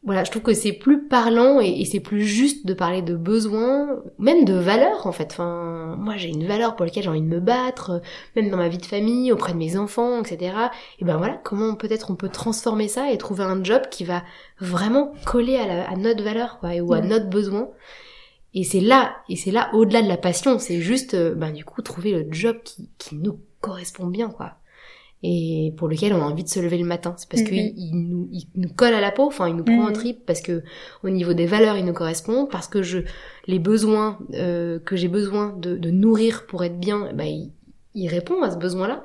voilà, 0.04 0.24
je 0.24 0.32
trouve 0.32 0.44
que 0.44 0.54
c'est 0.54 0.72
plus 0.72 1.08
parlant 1.08 1.60
et, 1.60 1.84
c'est 1.84 2.00
plus 2.00 2.24
juste 2.24 2.66
de 2.66 2.74
parler 2.74 3.02
de 3.02 3.16
besoins, 3.16 4.02
même 4.18 4.46
de 4.46 4.54
valeurs 4.54 5.06
en 5.06 5.12
fait. 5.12 5.28
Enfin, 5.32 5.98
moi 6.00 6.16
j'ai 6.16 6.30
une 6.30 6.48
valeur 6.48 6.76
pour 6.76 6.86
laquelle 6.86 7.04
j'ai 7.04 7.10
envie 7.10 7.22
de 7.22 7.28
me 7.28 7.42
battre, 7.42 8.02
même 8.36 8.50
dans 8.50 8.58
ma 8.58 8.70
vie 8.70 8.78
de 8.78 8.86
famille, 8.86 9.32
auprès 9.34 9.52
de 9.52 9.58
mes 9.58 9.78
enfants, 9.78 10.22
etc. 10.22 10.54
Et 11.00 11.06
ben 11.06 11.18
voilà, 11.18 11.40
comment 11.44 11.76
peut-être 11.76 12.12
on 12.12 12.16
peut 12.16 12.30
transformer 12.30 12.88
ça 12.88 13.12
et 13.12 13.18
trouver 13.18 13.44
un 13.44 13.62
job 13.62 13.84
qui 13.92 14.06
va 14.06 14.24
vraiment 14.60 15.12
coller 15.26 15.58
à, 15.58 15.96
notre 15.98 16.24
valeur 16.24 16.60
quoi, 16.60 16.76
ou 16.78 16.94
à 16.94 17.02
notre 17.02 17.30
besoin. 17.30 17.68
Et 18.54 18.64
c'est 18.64 18.80
là, 18.82 19.16
et 19.30 19.36
c'est 19.36 19.52
là 19.52 19.70
au-delà 19.74 20.02
de 20.02 20.08
la 20.08 20.18
passion, 20.18 20.58
c'est 20.60 20.82
juste, 20.82 21.14
euh, 21.14 21.36
ben 21.36 21.52
du 21.52 21.64
coup 21.66 21.82
trouver 21.82 22.12
le 22.12 22.28
job 22.32 22.58
qui, 22.64 22.90
qui 22.98 23.16
nous 23.16 23.40
correspond 23.62 24.08
bien 24.08 24.30
quoi. 24.30 24.56
et 25.22 25.74
pour 25.78 25.90
lequel 25.90 26.14
on 26.14 26.22
a 26.22 26.26
envie 26.26 26.46
de 26.46 26.50
se 26.50 26.60
lever 26.62 26.78
le 26.78 26.86
matin. 26.86 27.14
C'est 27.18 27.28
parce 27.30 27.42
Mhm. 27.44 27.48
qu'il 27.50 27.74
il 27.78 27.92
nous, 27.96 28.30
il 28.32 28.48
nous 28.56 28.70
colle 28.70 28.94
à 28.94 29.02
la 29.02 29.12
peau, 29.12 29.28
enfin 29.28 29.50
il 29.50 29.56
nous 29.56 29.66
prend 29.66 29.84
en 29.90 29.92
trip 29.94 30.26
parce 30.26 30.42
que 30.42 30.64
au 31.04 31.10
niveau 31.10 31.34
des 31.34 31.46
valeurs 31.46 31.76
il 31.78 31.86
nous 31.86 31.94
correspond, 31.94 32.46
parce 32.46 32.68
que 32.70 32.82
je 32.84 33.00
les 33.46 33.60
besoins 33.60 34.18
euh, 34.34 34.80
que 34.80 34.96
j'ai 34.96 35.10
besoin 35.10 35.54
de, 35.58 35.76
de 35.78 35.90
nourrir 35.92 36.46
pour 36.48 36.64
être 36.64 36.80
bien, 36.80 37.12
bah, 37.14 37.26
il, 37.26 37.52
il 37.96 38.08
répond 38.08 38.42
à 38.44 38.50
ce 38.52 38.58
besoin-là. 38.58 39.04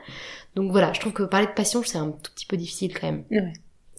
Donc 0.54 0.70
voilà, 0.70 0.92
je 0.92 1.00
trouve 1.00 1.12
que 1.12 1.24
parler 1.24 1.48
de 1.48 1.52
passion 1.52 1.82
c'est 1.84 1.98
un 1.98 2.12
tout 2.12 2.30
petit 2.34 2.46
peu 2.46 2.56
difficile 2.56 2.94
quand 2.98 3.08
même. 3.10 3.24
Ouais. 3.32 3.52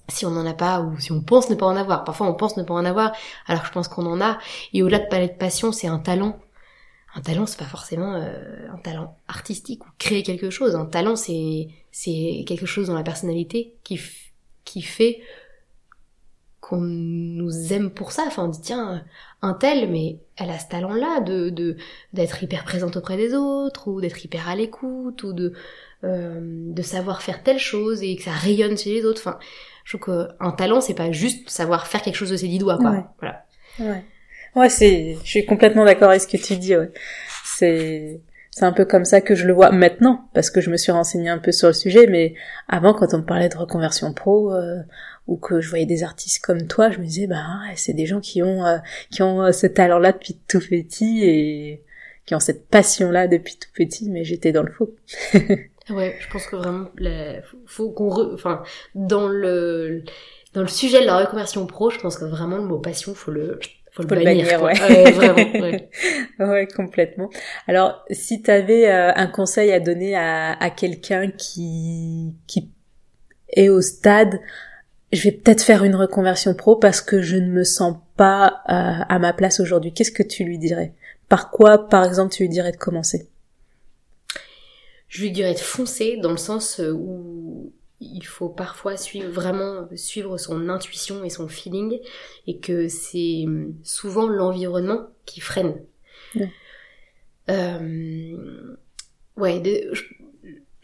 Si 0.08 0.26
on 0.26 0.32
n'en 0.32 0.46
a 0.46 0.54
pas 0.54 0.82
ou 0.82 1.00
si 1.00 1.12
on 1.12 1.22
pense 1.22 1.50
ne 1.50 1.56
pas 1.56 1.66
en 1.66 1.76
avoir. 1.76 2.04
Parfois 2.04 2.28
on 2.28 2.34
pense 2.34 2.58
ne 2.58 2.64
pas 2.64 2.74
en 2.74 2.86
avoir, 2.86 3.14
alors 3.48 3.62
que 3.62 3.68
je 3.68 3.74
pense 3.74 3.88
qu'on 3.88 4.06
en 4.06 4.22
a. 4.22 4.38
Et 4.74 4.84
au-delà 4.84 5.00
de 5.00 5.08
parler 5.08 5.28
de 5.28 5.34
passion, 5.34 5.72
c'est 5.72 5.88
un 5.88 6.00
talent. 6.00 6.40
Un 7.16 7.22
talent, 7.22 7.46
c'est 7.46 7.58
pas 7.58 7.66
forcément 7.66 8.14
euh, 8.16 8.68
un 8.74 8.78
talent 8.78 9.18
artistique 9.28 9.86
ou 9.86 9.90
créer 9.98 10.22
quelque 10.22 10.50
chose. 10.50 10.76
Un 10.76 10.86
talent, 10.86 11.16
c'est 11.16 11.70
c'est 11.92 12.44
quelque 12.46 12.66
chose 12.66 12.88
dans 12.88 12.96
la 12.96 13.04
personnalité 13.04 13.74
qui 13.84 14.00
qui 14.66 14.82
fait 14.82 15.22
qu'on 16.60 16.82
nous 16.82 17.74
aime 17.74 17.92
pour 17.92 18.12
ça. 18.12 18.24
Enfin, 18.28 18.46
on 18.46 18.48
dit 18.50 18.60
tiens, 18.60 19.06
un 19.42 19.54
tel, 19.54 19.90
mais 19.90 20.20
elle 20.36 20.50
a 20.50 20.60
ce 20.60 20.68
talent-là 20.68 21.22
de 21.22 21.50
de 21.50 21.78
d'être 22.12 22.44
hyper 22.44 22.66
présente 22.66 22.98
auprès 22.98 23.18
des 23.18 23.34
autres 23.34 23.88
ou 23.88 24.02
d'être 24.02 24.26
hyper 24.26 24.50
à 24.50 24.56
l'écoute 24.56 25.24
ou 25.24 25.32
de 25.32 25.54
euh, 26.04 26.40
de 26.42 26.82
savoir 26.82 27.22
faire 27.22 27.44
telle 27.44 27.60
chose 27.60 28.04
et 28.04 28.16
que 28.16 28.24
ça 28.24 28.32
rayonne 28.32 28.78
chez 28.78 28.94
les 28.94 29.06
autres. 29.06 29.22
Enfin, 29.22 29.40
je 29.86 29.98
trouve 29.98 30.28
qu'un 30.40 30.52
talent, 30.52 30.82
c'est 30.82 30.96
pas 30.96 31.12
juste 31.12 31.50
savoir 31.50 31.88
faire 31.88 32.02
quelque 32.02 32.16
chose 32.16 32.32
de 32.32 32.38
ses 32.38 32.48
dix 32.48 32.58
doigts, 32.58 32.78
quoi. 32.78 32.92
Ouais. 32.92 33.04
Voilà. 33.20 33.46
Ouais. 33.80 34.04
Ouais, 34.56 34.70
c'est, 34.70 35.18
je 35.24 35.30
suis 35.30 35.46
complètement 35.46 35.86
d'accord 35.86 36.10
avec 36.10 36.22
ce 36.22 36.28
que 36.28 36.38
tu 36.38 36.58
dis, 36.58 36.76
ouais. 36.76 36.90
C'est, 37.44 38.20
c'est 38.50 38.66
un 38.66 38.72
peu 38.72 38.84
comme 38.84 39.06
ça 39.06 39.22
que 39.22 39.36
je 39.36 39.46
le 39.46 39.54
vois 39.54 39.72
maintenant, 39.72 40.28
parce 40.34 40.50
que 40.50 40.60
je 40.60 40.72
me 40.72 40.78
suis 40.78 40.92
renseignée 40.92 41.30
un 41.30 41.38
peu 41.38 41.52
sur 41.52 41.68
le 41.68 41.74
sujet, 41.74 42.08
mais 42.08 42.34
avant, 42.68 42.94
quand 42.94 43.14
on 43.14 43.20
me 43.20 43.26
parlait 43.26 43.50
de 43.50 43.58
reconversion 43.58 44.12
pro, 44.12 44.52
euh, 44.54 44.82
ou 45.28 45.38
que 45.38 45.62
je 45.62 45.70
voyais 45.70 45.86
des 45.86 46.04
artistes 46.04 46.44
comme 46.44 46.66
toi, 46.66 46.90
je 46.90 46.98
me 46.98 47.06
disais, 47.06 47.28
bah, 47.28 47.44
ouais, 47.68 47.74
c'est 47.76 47.94
des 47.94 48.08
gens 48.08 48.22
qui 48.22 48.42
ont, 48.42 48.66
euh, 48.66 48.78
qui 49.12 49.22
ont 49.22 49.44
euh, 49.44 49.52
ce 49.52 49.68
talent-là 49.68 50.14
depuis 50.14 50.40
tout 50.48 50.60
petit 50.60 51.24
et 51.24 51.84
qui 52.26 52.34
ont 52.34 52.40
cette 52.40 52.68
passion-là 52.70 53.28
depuis 53.28 53.58
tout 53.58 53.70
petit, 53.76 54.10
mais 54.10 54.24
j'étais 54.24 54.52
dans 54.52 54.64
le 54.64 54.72
faux. 54.72 54.96
Ouais, 55.90 56.18
je 56.20 56.28
pense 56.30 56.48
que 56.48 56.56
vraiment, 56.56 56.88
la- 56.98 57.42
faut, 57.68 57.92
qu'on, 57.92 58.10
re- 58.10 58.34
enfin, 58.34 58.64
dans 58.96 59.28
le 59.28 60.04
dans 60.54 60.62
le 60.62 60.68
sujet 60.68 61.02
de 61.02 61.06
la 61.06 61.18
reconversion 61.20 61.66
pro, 61.68 61.90
je 61.92 62.00
pense 62.00 62.18
que 62.18 62.26
vraiment 62.26 62.58
le 62.58 62.64
mot 62.64 62.80
passion, 62.80 63.14
faut 63.14 63.32
le 63.32 63.60
faut 63.92 64.02
le 64.04 64.08
Faut 64.10 64.16
le 64.16 64.24
bannir, 64.24 64.60
quoi. 64.60 64.72
ouais. 64.74 65.12
vraiment. 65.12 65.62
Ouais. 65.62 65.90
Ouais, 66.40 66.68
complètement. 66.68 67.30
Alors, 67.68 68.04
si 68.10 68.42
tu 68.42 68.52
avais 68.52 68.90
un 68.92 69.28
conseil 69.28 69.72
à 69.72 69.80
donner 69.80 70.16
à, 70.16 70.54
à 70.54 70.70
quelqu'un 70.70 71.30
qui, 71.32 72.34
qui 72.48 72.72
est 73.50 73.70
au 73.70 73.82
stade, 73.82 74.40
je 75.14 75.24
vais 75.24 75.32
peut-être 75.32 75.64
faire 75.64 75.84
une 75.84 75.96
reconversion 75.96 76.54
pro 76.56 76.76
parce 76.78 77.02
que 77.02 77.22
je 77.22 77.38
ne 77.38 77.48
me 77.50 77.64
sens 77.64 77.98
pas 78.18 78.62
euh, 78.70 79.04
à 79.08 79.20
ma 79.20 79.34
place 79.34 79.60
aujourd'hui, 79.60 79.94
qu'est-ce 79.94 80.12
que 80.12 80.24
tu 80.24 80.44
lui 80.44 80.58
dirais? 80.58 80.94
Par 81.30 81.52
quoi, 81.52 81.88
par 81.90 82.04
exemple, 82.06 82.34
tu 82.34 82.44
lui 82.44 82.50
dirais 82.50 82.72
de 82.72 82.78
commencer? 82.78 83.30
Je 85.16 85.22
lui 85.22 85.32
dirais 85.32 85.54
de 85.54 85.60
foncer 85.60 86.18
dans 86.18 86.32
le 86.32 86.38
sens 86.38 86.82
euh, 86.82 86.92
où 86.92 87.72
il 88.02 88.26
faut 88.26 88.50
parfois 88.50 88.98
suivre 88.98 89.30
vraiment 89.32 89.88
suivre 89.96 90.38
son 90.38 90.68
intuition 90.68 91.24
et 91.24 91.30
son 91.30 91.48
feeling 91.48 92.00
et 92.48 92.58
que 92.58 92.90
c'est 92.90 93.44
hum, 93.46 93.74
souvent 93.84 94.28
l'environnement 94.28 95.08
qui 95.26 95.40
freine. 95.40 95.76
Ouais. 96.36 96.52
Euh, 97.50 98.76
ouais, 99.38 99.60
de- 99.62 99.90
je, 99.94 100.04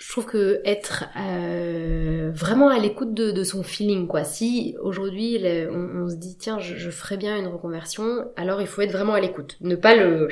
je 0.02 0.10
trouve 0.10 0.26
que 0.26 0.62
être 0.66 1.06
euh, 1.16 2.32
vraiment 2.34 2.70
à 2.70 2.80
l'écoute 2.80 3.14
de, 3.14 3.30
de 3.30 3.44
son 3.44 3.62
feeling 3.62 4.08
quoi. 4.08 4.24
Si 4.24 4.76
aujourd'hui 4.82 5.38
on, 5.70 6.10
se 6.10 6.16
dit 6.16 6.38
tiens 6.40 6.58
je, 6.58 6.76
je 6.76 6.90
ferais 6.90 7.18
bien 7.18 7.38
une 7.38 7.46
reconversion, 7.46 8.28
alors 8.36 8.62
il 8.62 8.68
faut 8.68 8.82
être 8.82 8.92
vraiment 8.92 9.14
à 9.14 9.20
l'écoute, 9.20 9.58
ne 9.62 9.76
pas 9.76 9.96
le 9.96 10.28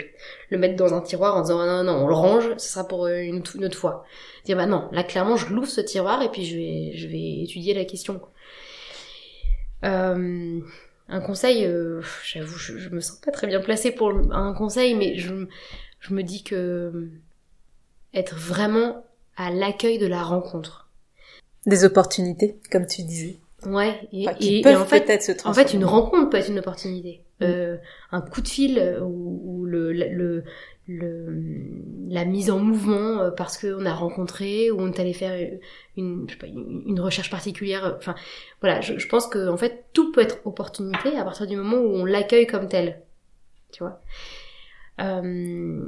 le 0.50 0.58
mettre 0.58 0.76
dans 0.76 0.96
un 0.96 1.02
tiroir 1.02 1.38
en 1.38 1.42
disant 1.42 1.64
non 1.64 1.84
non 1.84 2.04
on 2.04 2.08
le 2.08 2.16
range, 2.16 2.50
ce 2.58 2.68
sera 2.68 2.88
pour 2.88 3.06
une, 3.06 3.44
une 3.54 3.66
autre 3.66 3.78
fois. 3.78 4.06
Dire 4.44 4.58
bah 4.58 4.66
non 4.66 4.90
là 4.92 5.04
clairement 5.04 5.36
je 5.38 5.54
l'ouvre 5.54 5.68
ce 5.70 5.82
tiroir 5.82 6.24
et 6.24 6.30
puis 6.30 6.46
je 6.46 6.58
vais 6.58 6.92
je 6.96 7.08
vais 7.08 7.44
étudier 7.44 7.76
la 7.76 7.86
question. 7.86 8.22
Euh, 9.86 10.60
un 11.10 11.22
conseil, 11.22 11.66
euh, 11.66 12.02
j'avoue 12.26 12.58
je, 12.58 12.76
je 12.80 12.90
me 12.90 13.02
sens 13.02 13.20
pas 13.20 13.32
très 13.32 13.46
bien 13.46 13.60
placée 13.60 13.92
pour 13.92 14.12
un 14.32 14.54
conseil, 14.56 14.96
mais 14.96 15.20
je 15.20 15.46
je 16.00 16.14
me 16.16 16.24
dis 16.24 16.44
que 16.44 17.08
être 18.16 18.34
vraiment 18.36 19.06
à 19.40 19.50
l'accueil 19.52 19.98
de 19.98 20.06
la 20.06 20.22
rencontre. 20.22 20.90
Des 21.66 21.84
opportunités, 21.86 22.60
comme 22.72 22.86
tu 22.86 23.02
disais. 23.04 23.40
Ouais, 23.66 24.08
et, 24.14 24.28
Enfin, 24.28 24.38
qui 24.38 24.56
et- 24.56 24.60
et 24.60 24.62
peuvent 24.62 24.82
en 24.82 24.86
fait, 24.86 25.02
peut-être 25.02 25.24
se 25.24 25.32
en 25.48 25.54
fait, 25.54 25.74
une 25.74 25.84
rencontre 25.86 26.30
peut 26.30 26.38
être 26.38 26.50
une 26.50 26.60
opportunité. 26.60 27.24
Mm. 27.40 27.44
Euh, 27.46 27.78
un 28.12 28.22
coup 28.22 28.42
de 28.42 28.48
fil 28.48 28.78
euh, 28.80 29.00
ou, 29.02 29.66
le, 29.66 29.92
le, 29.94 30.44
le, 30.88 31.26
la 32.10 32.26
mise 32.26 32.52
en 32.52 32.60
mouvement 32.60 33.20
euh, 33.22 33.32
parce 33.32 33.58
qu'on 33.58 33.86
a 33.86 33.94
rencontré 33.94 34.72
ou 34.72 34.80
on 34.82 34.92
est 34.92 35.00
allé 35.00 35.14
faire 35.14 35.38
une, 35.98 36.26
je 36.28 36.34
sais 36.34 36.40
pas, 36.40 36.48
une, 36.48 36.84
une 36.86 37.00
recherche 37.00 37.30
particulière. 37.30 37.96
Enfin, 37.98 38.16
voilà, 38.62 38.82
je, 38.82 38.98
je 38.98 39.08
pense 39.08 39.28
que 39.28 39.48
en 39.50 39.58
fait, 39.58 39.86
tout 39.94 40.12
peut 40.12 40.22
être 40.22 40.40
opportunité 40.46 41.18
à 41.18 41.24
partir 41.24 41.48
du 41.48 41.56
moment 41.56 41.78
où 41.78 41.96
on 41.96 42.06
l'accueille 42.06 42.48
comme 42.48 42.68
tel. 42.68 43.02
Tu 43.72 43.84
vois? 43.84 44.02
Euh, 45.02 45.86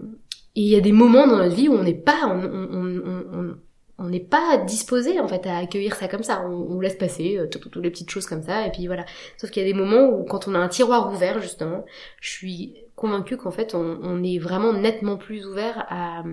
et 0.56 0.62
il 0.62 0.68
y 0.68 0.76
a 0.76 0.82
des 0.82 0.92
moments 0.92 1.28
dans 1.28 1.38
notre 1.38 1.56
vie 1.56 1.70
où 1.70 1.74
on 1.74 1.84
n'est 1.84 1.94
pas, 1.94 2.26
on, 2.26 2.44
on, 2.44 3.56
on, 3.98 4.10
n'est 4.10 4.20
pas 4.20 4.58
disposé 4.58 5.20
en 5.20 5.28
fait 5.28 5.46
à 5.48 5.58
accueillir 5.58 5.96
ça 5.96 6.08
comme 6.08 6.24
ça. 6.24 6.46
On, 6.46 6.80
laisse 6.82 6.96
passer 6.96 7.38
euh, 7.38 7.48
toutes 7.48 7.78
les 7.78 7.90
petites 7.90 8.10
choses 8.10 8.26
comme 8.26 8.44
ça 8.44 8.68
et 8.68 8.72
puis 8.72 8.88
voilà. 8.88 9.06
Sauf 9.38 9.50
qu'il 9.50 9.64
y 9.64 9.66
a 9.66 9.72
des 9.72 9.78
moments 9.78 10.10
où 10.10 10.24
quand 10.26 10.48
on 10.48 10.56
a 10.56 10.60
un 10.60 10.68
tiroir 10.68 11.12
ouvert 11.12 11.42
justement, 11.42 11.86
je 12.20 12.30
suis 12.32 12.76
convaincue 12.96 13.38
qu'en 13.38 13.52
fait 13.52 13.76
on, 13.76 14.00
on 14.04 14.24
est 14.24 14.40
vraiment 14.40 14.74
nettement 14.74 15.18
plus 15.18 15.46
ouvert 15.46 15.86
à, 15.90 16.24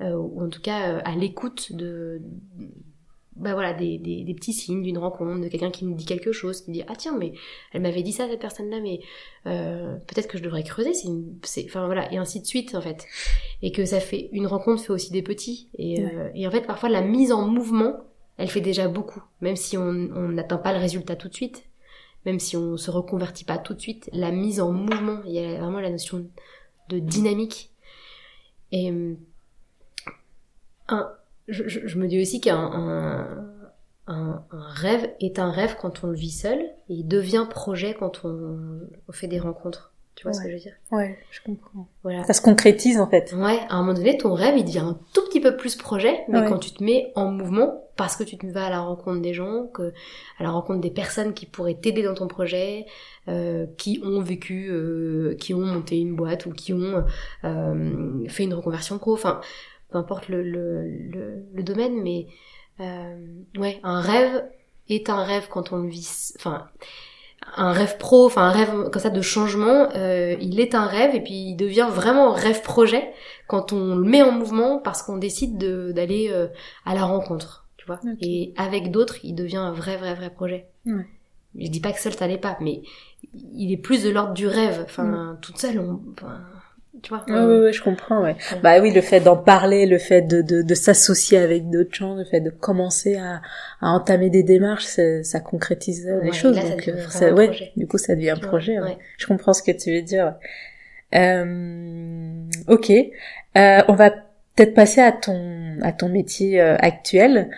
euh, 0.00 0.14
ou 0.14 0.42
en 0.42 0.48
tout 0.48 0.62
cas 0.62 0.94
euh, 0.94 1.00
à 1.04 1.14
l'écoute 1.14 1.72
de, 1.72 2.22
bah 3.40 3.54
voilà 3.54 3.72
des, 3.72 3.98
des, 3.98 4.22
des 4.24 4.34
petits 4.34 4.52
signes 4.52 4.82
d'une 4.82 4.98
rencontre, 4.98 5.40
de 5.40 5.48
quelqu'un 5.48 5.70
qui 5.70 5.84
me 5.84 5.94
dit 5.94 6.04
quelque 6.06 6.32
chose, 6.32 6.60
qui 6.62 6.70
dit 6.70 6.82
ah 6.88 6.94
tiens 6.96 7.16
mais 7.18 7.32
elle 7.72 7.82
m'avait 7.82 8.02
dit 8.02 8.12
ça 8.12 8.28
cette 8.28 8.40
personne 8.40 8.70
là 8.70 8.80
mais 8.80 9.00
euh, 9.46 9.96
peut-être 10.06 10.28
que 10.28 10.38
je 10.38 10.42
devrais 10.42 10.62
creuser, 10.62 10.94
c'est 10.94 11.08
une, 11.08 11.38
c'est, 11.42 11.64
enfin 11.64 11.86
voilà 11.86 12.12
et 12.12 12.18
ainsi 12.18 12.40
de 12.40 12.46
suite 12.46 12.74
en 12.74 12.80
fait. 12.80 13.06
Et 13.62 13.72
que 13.72 13.84
ça 13.84 14.00
fait 14.00 14.28
une 14.32 14.46
rencontre 14.46 14.82
fait 14.82 14.92
aussi 14.92 15.10
des 15.10 15.22
petits 15.22 15.68
et, 15.76 16.04
euh, 16.04 16.30
et 16.34 16.46
en 16.46 16.50
fait 16.50 16.66
parfois 16.66 16.88
la 16.88 17.02
mise 17.02 17.32
en 17.32 17.46
mouvement 17.48 17.94
elle 18.36 18.48
fait 18.48 18.60
déjà 18.60 18.88
beaucoup. 18.88 19.22
Même 19.40 19.56
si 19.56 19.76
on 19.76 20.10
on 20.14 20.28
n'atteint 20.28 20.58
pas 20.58 20.72
le 20.72 20.78
résultat 20.78 21.16
tout 21.16 21.28
de 21.28 21.34
suite 21.34 21.64
même 22.26 22.38
si 22.38 22.56
on 22.56 22.76
se 22.76 22.90
reconvertit 22.90 23.44
pas 23.44 23.56
tout 23.56 23.72
de 23.72 23.80
suite 23.80 24.10
la 24.12 24.30
mise 24.30 24.60
en 24.60 24.72
mouvement 24.72 25.20
il 25.26 25.32
y 25.32 25.38
a 25.38 25.58
vraiment 25.58 25.80
la 25.80 25.90
notion 25.90 26.26
de 26.90 26.98
dynamique. 26.98 27.70
Et 28.72 28.90
euh, 28.90 29.14
un, 30.88 31.10
je, 31.50 31.68
je, 31.68 31.86
je 31.86 31.98
me 31.98 32.06
dis 32.06 32.20
aussi 32.20 32.40
qu'un 32.40 32.56
un, 32.58 33.26
un, 34.06 34.44
rêve 34.50 35.08
est 35.20 35.38
un 35.38 35.50
rêve 35.50 35.76
quand 35.80 36.02
on 36.04 36.08
le 36.08 36.16
vit 36.16 36.30
seul 36.32 36.58
et 36.88 36.94
il 36.94 37.06
devient 37.08 37.46
projet 37.48 37.94
quand 37.98 38.22
on, 38.24 38.58
on 39.08 39.12
fait 39.12 39.28
des 39.28 39.38
rencontres 39.38 39.92
tu 40.16 40.24
vois 40.24 40.34
ce 40.34 40.42
que 40.42 40.48
je 40.50 40.54
veux 40.54 40.60
dire? 40.60 40.74
Ouais, 40.90 41.18
je 41.30 41.40
comprends. 41.40 41.88
voilà 42.02 42.24
Ça 42.24 42.34
se 42.34 42.42
concrétise 42.42 43.00
en 43.00 43.08
fait. 43.08 43.32
Ouais, 43.34 43.58
à 43.70 43.76
un 43.76 43.80
moment 43.80 43.94
donné, 43.94 44.18
ton 44.18 44.34
rêve, 44.34 44.54
il 44.58 44.64
devient 44.64 44.80
un 44.80 44.98
tout 45.14 45.22
petit 45.26 45.40
peu 45.40 45.56
plus 45.56 45.76
projet, 45.76 46.24
mais 46.28 46.40
Ouais. 46.40 46.46
quand 46.46 46.58
tu 46.58 46.72
te 46.72 46.84
mets 46.84 47.10
en 47.14 47.30
mouvement, 47.30 47.84
parce 47.96 48.16
que 48.16 48.24
tu 48.24 48.36
te 48.36 48.44
vas 48.46 48.66
à 48.66 48.70
la 48.70 48.80
rencontre 48.80 49.22
des 49.22 49.32
gens, 49.32 49.66
que, 49.72 49.94
à 50.38 50.42
la 50.42 50.50
rencontre 50.50 50.80
des 50.82 50.90
personnes 50.90 51.32
qui 51.32 51.46
pourraient 51.46 51.78
t'aider 51.80 52.02
dans 52.02 52.12
ton 52.12 52.26
projet, 52.28 52.84
euh, 53.28 53.64
qui 53.78 53.98
ont 54.04 54.20
vécu, 54.20 54.68
euh, 54.70 55.36
qui 55.36 55.54
ont 55.54 55.60
monté 55.64 55.98
une 55.98 56.16
boîte 56.16 56.44
ou 56.44 56.50
qui 56.50 56.74
ont 56.74 57.02
euh, 57.44 58.28
fait 58.28 58.44
une 58.44 58.52
reconversion 58.52 58.98
pro, 58.98 59.14
enfin, 59.14 59.40
peu 59.90 59.98
importe 59.98 60.28
le, 60.28 60.42
le, 60.42 60.88
le, 60.88 61.44
le 61.52 61.62
domaine, 61.62 62.00
mais 62.02 62.26
euh, 62.80 63.16
ouais, 63.58 63.80
un 63.82 64.00
rêve 64.00 64.44
est 64.88 65.08
un 65.10 65.22
rêve 65.22 65.48
quand 65.50 65.72
on 65.72 65.78
le 65.78 65.88
vit, 65.88 66.08
enfin, 66.36 66.68
un 67.56 67.72
rêve 67.72 67.96
pro, 67.98 68.26
enfin 68.26 68.42
un 68.42 68.50
rêve 68.50 68.90
comme 68.90 69.02
ça 69.02 69.10
de 69.10 69.20
changement, 69.22 69.88
euh, 69.96 70.36
il 70.40 70.60
est 70.60 70.74
un 70.74 70.86
rêve 70.86 71.14
et 71.14 71.20
puis 71.20 71.34
il 71.50 71.56
devient 71.56 71.88
vraiment 71.90 72.32
rêve 72.32 72.62
projet 72.62 73.12
quand 73.48 73.72
on 73.72 73.96
le 73.96 74.04
met 74.08 74.22
en 74.22 74.32
mouvement 74.32 74.78
parce 74.78 75.02
qu'on 75.02 75.16
décide 75.16 75.58
de- 75.58 75.92
d'aller 75.92 76.28
euh, 76.30 76.46
à 76.84 76.94
la 76.94 77.04
rencontre, 77.04 77.66
tu 77.76 77.86
vois. 77.86 78.00
Et 78.20 78.52
avec 78.56 78.90
d'autres, 78.90 79.16
il 79.24 79.34
devient 79.34 79.56
un 79.56 79.72
vrai, 79.72 79.96
vrai, 79.96 80.14
vrai 80.14 80.30
projet. 80.30 80.66
Ouais. 80.86 81.06
Je 81.58 81.68
dis 81.68 81.80
pas 81.80 81.92
que 81.92 81.98
seul 82.00 82.12
ça 82.12 82.28
l'est 82.28 82.38
pas, 82.38 82.56
mais 82.60 82.82
il 83.34 83.72
est 83.72 83.76
plus 83.76 84.04
de 84.04 84.10
l'ordre 84.10 84.34
du 84.34 84.46
rêve. 84.46 84.82
Enfin, 84.84 85.36
toute 85.42 85.58
seule, 85.58 85.80
on, 85.80 86.00
enfin, 86.12 86.40
tu 87.02 87.10
vois. 87.14 87.24
Ouais, 87.26 87.32
on- 87.34 87.46
ouais, 87.48 87.60
ouais, 87.64 87.72
je 87.72 87.82
comprends, 87.82 88.22
ouais. 88.22 88.36
Ouais. 88.52 88.58
Bah 88.62 88.80
oui, 88.80 88.92
le 88.92 89.00
fait 89.00 89.20
d'en 89.20 89.36
parler, 89.36 89.86
le 89.86 89.98
fait 89.98 90.22
de, 90.22 90.42
de, 90.42 90.62
de 90.62 90.74
s'associer 90.74 91.38
avec 91.38 91.70
d'autres 91.70 91.94
gens, 91.94 92.14
le 92.14 92.24
fait 92.24 92.40
de 92.40 92.50
commencer 92.50 93.16
à, 93.16 93.40
à 93.80 93.88
entamer 93.90 94.30
des 94.30 94.42
démarches, 94.42 94.84
ça, 94.84 95.22
ça 95.24 95.40
concrétise 95.40 96.06
euh, 96.08 96.20
les 96.22 96.32
choses. 96.32 96.56
là, 96.56 96.62
donc, 96.70 96.88
euh, 96.88 96.96
ça- 97.08 97.32
ouais, 97.34 97.46
du 97.76 97.86
coup, 97.86 97.98
ça 97.98 98.14
devient 98.14 98.30
un 98.30 98.36
projet. 98.36 98.78
Je 99.18 99.26
comprends 99.26 99.52
ce 99.52 99.62
que 99.62 99.72
tu 99.72 99.92
veux 99.94 100.02
dire. 100.02 100.34
Euh, 101.14 102.42
ok. 102.68 102.90
Euh, 102.90 103.78
on 103.88 103.94
va 103.94 104.10
peut-être 104.10 104.74
passer 104.74 105.00
à 105.00 105.12
ton, 105.12 105.78
à 105.82 105.92
ton 105.92 106.08
métier 106.08 106.60
euh, 106.60 106.76
actuel. 106.78 107.50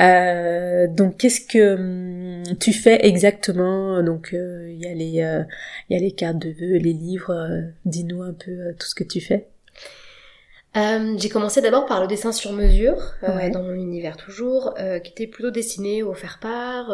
Euh, 0.00 0.86
donc 0.88 1.18
qu'est-ce 1.18 1.40
que 1.40 1.74
hum, 1.74 2.56
tu 2.58 2.72
fais 2.72 3.06
exactement? 3.06 4.02
Donc 4.02 4.30
il 4.32 4.78
y 4.78 4.86
a 4.86 4.94
les 4.94 5.46
il 5.88 5.94
y 5.94 5.96
a 5.96 6.00
les 6.00 6.12
cartes 6.12 6.38
de 6.38 6.50
vœux, 6.50 6.78
les 6.78 6.92
livres. 6.92 7.34
Dis-nous 7.84 8.22
un 8.22 8.32
peu 8.32 8.74
tout 8.78 8.86
ce 8.86 8.94
que 8.94 9.04
tu 9.04 9.20
fais. 9.20 9.46
Euh, 10.76 11.16
j'ai 11.18 11.28
commencé 11.28 11.60
d'abord 11.60 11.84
par 11.86 12.00
le 12.00 12.06
dessin 12.06 12.30
sur 12.30 12.52
mesure, 12.52 13.14
euh, 13.24 13.50
dans 13.50 13.62
mon 13.62 13.74
univers 13.74 14.16
toujours, 14.16 14.74
euh, 14.78 15.00
qui 15.00 15.10
était 15.10 15.26
plutôt 15.26 15.50
destiné 15.50 16.04
au 16.04 16.14
faire-part, 16.14 16.92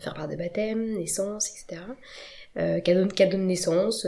faire-part 0.00 0.28
des 0.28 0.36
baptêmes, 0.36 0.96
naissance, 0.96 1.50
etc. 1.50 1.82
cadeau, 2.82 3.06
cadeau 3.08 3.36
de 3.36 3.42
naissance, 3.42 4.06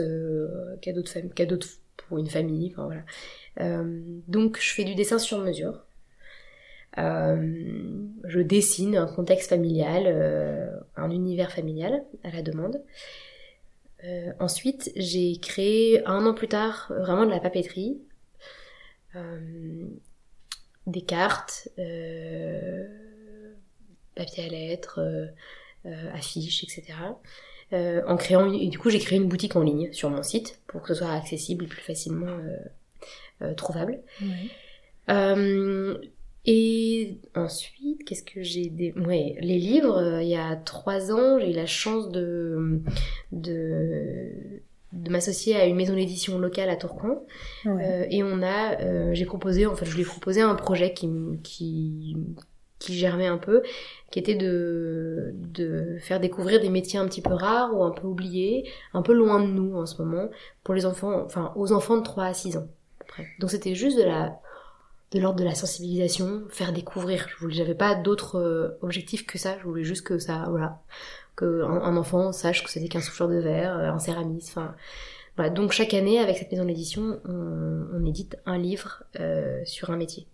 cadeau, 0.81 1.01
de 1.03 1.09
fam 1.09 1.29
cadeau 1.29 1.57
de, 1.57 1.65
pour 1.97 2.17
une 2.17 2.29
famille, 2.29 2.73
enfin 2.75 2.85
voilà. 2.85 3.83
donc 4.27 4.57
je 4.59 4.73
fais 4.73 4.83
du 4.83 4.95
dessin 4.95 5.19
sur 5.19 5.37
mesure. 5.37 5.85
Je 6.95 8.39
dessine 8.39 8.95
un 8.95 9.07
contexte 9.07 9.49
familial, 9.49 10.07
un 10.95 11.09
univers 11.11 11.51
familial 11.51 12.03
à 12.23 12.31
la 12.31 12.41
demande. 12.41 12.81
ensuite, 14.39 14.91
j'ai 14.95 15.37
créé 15.37 16.05
un 16.05 16.25
an 16.25 16.33
plus 16.33 16.47
tard 16.47 16.91
vraiment 16.99 17.25
de 17.25 17.31
la 17.31 17.39
papeterie 17.39 17.99
euh, 19.15 19.85
des 20.87 21.01
cartes, 21.01 21.69
euh, 21.79 22.85
papier 24.15 24.45
à 24.45 24.49
lettres, 24.49 24.99
euh, 24.99 26.11
affiches, 26.13 26.63
etc. 26.63 26.93
en 28.05 28.17
créant, 28.17 28.51
et 28.51 28.67
du 28.67 28.77
coup, 28.77 28.89
j'ai 28.89 28.99
créé 28.99 29.17
une 29.17 29.29
boutique 29.29 29.55
en 29.55 29.61
ligne 29.61 29.93
sur 29.93 30.09
mon 30.09 30.23
site 30.23 30.59
pour 30.67 30.81
que 30.81 30.89
ce 30.89 30.95
soit 30.95 31.11
accessible 31.11 31.65
et 31.65 31.67
plus 31.67 31.81
facilement 31.81 32.37
trouvable. 33.57 33.99
Et 36.45 37.17
ensuite, 37.35 38.03
qu'est-ce 38.05 38.23
que 38.23 38.43
j'ai 38.43 38.69
des... 38.69 38.91
Ouais, 38.93 39.35
les 39.39 39.59
livres, 39.59 40.19
il 40.21 40.27
y 40.27 40.35
a 40.35 40.55
trois 40.57 41.11
ans, 41.11 41.39
j'ai 41.39 41.51
eu 41.51 41.53
la 41.53 41.65
chance 41.65 42.09
de, 42.09 42.81
de 43.31 44.61
de 44.93 45.09
m'associer 45.09 45.55
à 45.55 45.65
une 45.65 45.75
maison 45.75 45.95
d'édition 45.95 46.37
locale 46.39 46.69
à 46.69 46.75
Tourcoing. 46.75 47.19
Euh, 47.65 48.05
et 48.09 48.23
on 48.23 48.41
a 48.41 48.79
euh, 48.81 49.13
j'ai 49.13 49.25
proposé 49.25 49.65
en 49.65 49.75
fait 49.75 49.85
je 49.85 49.95
lui 49.95 50.03
ai 50.03 50.05
proposé 50.05 50.41
un 50.41 50.55
projet 50.55 50.93
qui 50.93 51.09
qui 51.43 52.15
qui 52.79 52.93
germait 52.93 53.27
un 53.27 53.37
peu 53.37 53.63
qui 54.11 54.19
était 54.19 54.35
de 54.35 55.31
de 55.35 55.97
faire 55.99 56.19
découvrir 56.19 56.61
des 56.61 56.69
métiers 56.69 56.99
un 56.99 57.07
petit 57.07 57.21
peu 57.21 57.33
rares 57.33 57.75
ou 57.75 57.83
un 57.83 57.91
peu 57.91 58.07
oubliés 58.07 58.69
un 58.93 59.01
peu 59.01 59.13
loin 59.13 59.41
de 59.41 59.47
nous 59.47 59.75
en 59.75 59.85
ce 59.85 60.01
moment 60.01 60.29
pour 60.63 60.73
les 60.75 60.85
enfants 60.85 61.23
enfin 61.25 61.53
aux 61.55 61.71
enfants 61.71 61.97
de 61.97 62.03
3 62.03 62.25
à 62.25 62.33
6 62.33 62.57
ans 62.57 62.67
donc 63.39 63.49
c'était 63.51 63.75
juste 63.75 63.97
de 63.97 64.03
la 64.03 64.39
de 65.13 65.19
l'ordre 65.19 65.39
de 65.39 65.43
la 65.43 65.55
sensibilisation 65.55 66.43
faire 66.49 66.73
découvrir. 66.73 67.27
Je 67.29 67.37
voulais 67.37 67.53
j'avais 67.53 67.75
pas 67.75 67.95
d'autres 67.95 68.39
euh, 68.39 68.77
objectifs 68.81 69.25
que 69.25 69.37
ça. 69.37 69.57
Je 69.59 69.63
voulais 69.63 69.83
juste 69.83 70.05
que 70.05 70.17
ça 70.17 70.47
voilà. 70.49 70.81
Qu'un 71.37 71.61
un 71.61 71.97
enfant 71.97 72.31
sache 72.31 72.63
que 72.63 72.69
c'était 72.69 72.87
qu'un 72.87 73.01
souffleur 73.01 73.29
de 73.29 73.37
verre, 73.37 73.77
euh, 73.77 73.91
un 73.91 73.99
céramiste, 73.99 74.49
enfin... 74.49 74.75
Donc 75.55 75.71
chaque 75.71 75.95
année, 75.95 76.19
avec 76.19 76.37
cette 76.37 76.51
maison 76.51 76.63
d'édition, 76.63 77.19
on, 77.25 77.87
on, 77.91 78.05
édite 78.05 78.37
un 78.45 78.59
livre 78.59 79.01
euh, 79.19 79.63
sur 79.65 79.89
un 79.89 79.97
métier. 79.97 80.27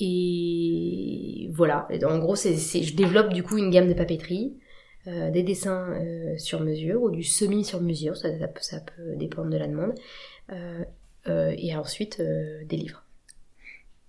Et 0.00 1.50
voilà, 1.52 1.86
en 2.06 2.18
gros, 2.18 2.36
c'est, 2.36 2.56
je 2.56 2.96
développe 2.96 3.34
du 3.34 3.42
coup 3.42 3.58
une 3.58 3.68
gamme 3.68 3.86
de 3.86 3.92
papeterie, 3.92 4.54
des 5.06 5.42
dessins 5.42 5.94
sur 6.38 6.60
mesure 6.60 7.02
ou 7.02 7.10
du 7.10 7.22
semi 7.22 7.66
sur 7.66 7.82
mesure, 7.82 8.16
ça, 8.16 8.30
peut 8.80 9.16
dépendre 9.16 9.50
de 9.50 9.58
la 9.58 9.68
demande, 9.68 9.92
et 11.26 11.76
ensuite 11.76 12.20
des 12.20 12.76
livres. 12.76 13.04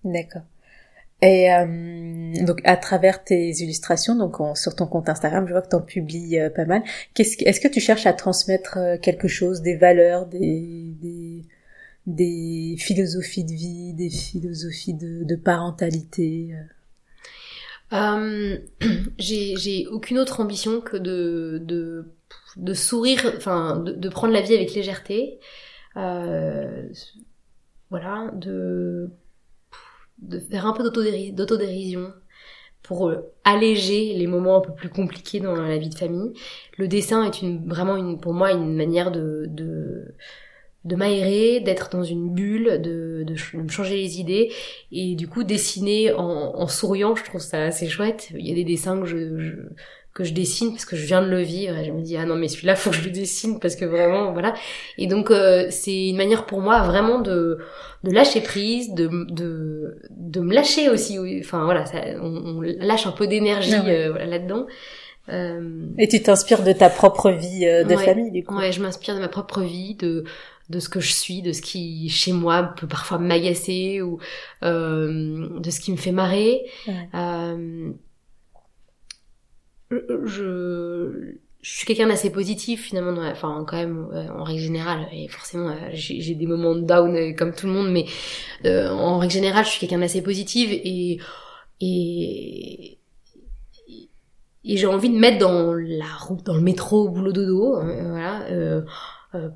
D'accord. 0.04 0.44
Et 1.22 1.52
euh, 1.52 2.46
donc 2.46 2.60
à 2.66 2.76
travers 2.76 3.24
tes 3.24 3.50
illustrations, 3.50 4.16
donc 4.16 4.36
sur 4.58 4.76
ton 4.76 4.86
compte 4.86 5.10
Instagram, 5.10 5.48
je 5.48 5.54
vois 5.54 5.62
que 5.62 5.70
tu 5.70 5.76
en 5.76 5.82
publies 5.82 6.40
euh, 6.40 6.50
pas 6.50 6.66
mal. 6.66 6.84
Qu'est-ce, 7.14 7.38
est-ce 7.46 7.62
que 7.62 7.68
tu 7.68 7.80
cherches 7.80 8.06
à 8.06 8.14
transmettre 8.14 8.78
euh, 8.78 8.98
quelque 8.98 9.28
chose, 9.28 9.62
des 9.62 9.78
valeurs, 9.78 10.28
des, 10.28 10.94
des, 11.02 11.44
des 12.06 12.76
philosophies 12.78 13.46
de 13.46 13.54
vie, 13.54 13.94
des 13.94 14.10
philosophies 14.10 14.94
de, 14.94 15.24
de 15.24 15.36
parentalité 15.36 16.54
euh, 17.94 18.58
j'ai, 19.18 19.56
j'ai 19.56 19.88
aucune 19.88 20.20
autre 20.20 20.42
ambition 20.42 20.82
que 20.82 20.98
de, 20.98 21.62
de, 21.64 22.06
de 22.58 22.74
sourire, 22.74 23.34
enfin 23.38 23.78
de, 23.78 23.94
de 23.94 24.10
prendre 24.10 24.34
la 24.34 24.42
vie 24.42 24.54
avec 24.54 24.74
légèreté. 24.74 25.40
Euh, 25.98 26.90
voilà, 27.90 28.32
de 28.34 29.10
de 30.20 30.40
faire 30.40 30.66
un 30.66 30.74
peu 30.74 30.84
d'autodérision 30.84 32.14
pour 32.84 33.10
euh, 33.10 33.34
alléger 33.44 34.14
les 34.14 34.28
moments 34.28 34.58
un 34.58 34.62
peu 34.62 34.74
plus 34.74 34.90
compliqués 34.90 35.40
dans 35.40 35.56
la 35.56 35.78
vie 35.78 35.90
de 35.90 35.96
famille. 35.96 36.34
Le 36.78 36.88
dessin 36.88 37.24
est 37.26 37.42
une, 37.42 37.68
vraiment 37.68 37.98
une, 37.98 38.20
pour 38.20 38.34
moi 38.34 38.52
une 38.52 38.76
manière 38.76 39.12
de, 39.12 39.46
de, 39.48 40.16
de 40.86 40.96
m'aérer, 40.96 41.60
d'être 41.62 41.90
dans 41.90 42.04
une 42.04 42.34
bulle, 42.34 42.82
de, 42.82 43.24
de, 43.26 43.58
me 43.58 43.68
changer 43.70 43.96
les 43.98 44.20
idées. 44.20 44.52
Et 44.92 45.16
du 45.16 45.28
coup, 45.28 45.44
dessiner 45.44 46.14
en, 46.14 46.22
en, 46.56 46.68
souriant, 46.68 47.16
je 47.16 47.24
trouve 47.24 47.42
ça 47.42 47.64
assez 47.64 47.90
chouette. 47.90 48.30
Il 48.38 48.48
y 48.48 48.52
a 48.52 48.56
des 48.56 48.64
dessins 48.64 49.00
que 49.00 49.06
je, 49.06 49.40
je 49.40 49.54
que 50.16 50.24
je 50.24 50.34
dessine 50.34 50.72
parce 50.72 50.86
que 50.86 50.96
je 50.96 51.06
viens 51.06 51.22
de 51.22 51.28
le 51.28 51.42
vivre 51.42 51.78
et 51.78 51.84
je 51.84 51.92
me 51.92 52.02
dis 52.02 52.16
ah 52.16 52.26
non 52.26 52.36
mais 52.36 52.48
celui-là 52.48 52.76
faut 52.76 52.90
que 52.90 52.96
je 52.96 53.04
le 53.04 53.12
dessine 53.12 53.60
parce 53.60 53.76
que 53.76 53.84
vraiment 53.86 54.32
voilà. 54.32 54.56
Et 54.98 55.08
donc 55.08 55.30
euh, 55.30 55.68
c'est 55.70 56.08
une 56.08 56.16
manière 56.16 56.46
pour 56.46 56.62
moi 56.62 56.82
vraiment 56.84 57.20
de 57.20 57.60
de 58.04 58.12
lâcher 58.12 58.42
prise 58.42 58.94
de 58.94 59.10
de 59.30 59.98
de 60.10 60.40
me 60.40 60.54
lâcher 60.54 60.90
aussi 60.90 61.20
enfin 61.40 61.66
voilà 61.66 61.86
ça, 61.86 61.98
on, 62.22 62.62
lâche 62.62 63.06
un 63.06 63.12
peu 63.12 63.28
d'énergie 63.28 63.76
ah 63.76 63.88
euh, 63.88 64.26
là-dedans. 64.26 64.66
Euh... 65.28 65.88
et 65.98 66.08
tu 66.08 66.22
t'inspires 66.22 66.64
de 66.64 66.72
ta 66.72 66.88
propre 66.90 67.32
vie 67.32 67.66
euh, 67.66 67.84
de 67.84 67.96
famille 67.98 68.32
du 68.32 68.44
coup. 68.44 68.56
Ouais 68.56 68.72
je 68.72 68.82
m'inspire 68.82 69.16
de 69.16 69.20
ma 69.20 69.28
propre 69.28 69.62
vie 69.62 69.96
de 69.96 70.24
de 70.70 70.80
ce 70.80 70.90
que 70.90 71.00
je 71.00 71.12
suis, 71.12 71.42
de 71.42 71.52
ce 71.52 71.62
qui 71.62 72.10
chez 72.10 72.32
moi 72.32 72.74
peut 72.78 72.88
parfois 72.88 73.20
m'agacer 73.20 74.02
ou 74.02 74.20
euh, 74.64 75.60
de 75.60 75.70
ce 75.70 75.80
qui 75.80 75.92
me 75.92 75.98
fait 75.98 76.12
marrer. 76.12 76.62
Euh, 77.14 77.92
je, 79.92 81.36
je 81.66 81.72
suis 81.72 81.88
quelqu'un 81.88 82.08
d'assez 82.08 82.30
positif 82.30 82.84
finalement, 82.84 83.20
enfin 83.24 83.66
quand 83.68 83.78
même 83.78 84.08
en 84.38 84.44
règle 84.44 84.60
générale, 84.60 85.08
et 85.12 85.28
forcément 85.28 85.70
euh, 85.70 85.90
j'ai 85.94 86.36
des 86.36 86.46
moments 86.46 86.76
de 86.76 86.82
down 86.82 87.16
euh, 87.16 87.34
comme 87.34 87.56
tout 87.56 87.66
le 87.66 87.74
monde, 87.74 87.92
mais 87.92 88.06
euh, 88.66 88.92
en 88.92 89.18
règle 89.18 89.34
générale 89.34 89.66
je 89.66 89.72
suis 89.72 89.80
quelqu'un 89.80 89.98
d'assez 89.98 90.22
positif 90.22 90.70
et 90.72 91.18
et 91.82 93.00
et 94.68 94.78
j'ai 94.78 94.86
envie 94.86 95.10
de 95.10 95.18
mettre 95.18 95.40
dans 95.40 95.74
la 95.74 96.06
route, 96.20 96.44
dans 96.44 96.54
le 96.54 96.62
métro, 96.62 97.10
boulot 97.10 97.32
dodo, 97.32 97.78
hein, 97.78 98.10
voilà, 98.12 98.44
euh, 98.52 98.82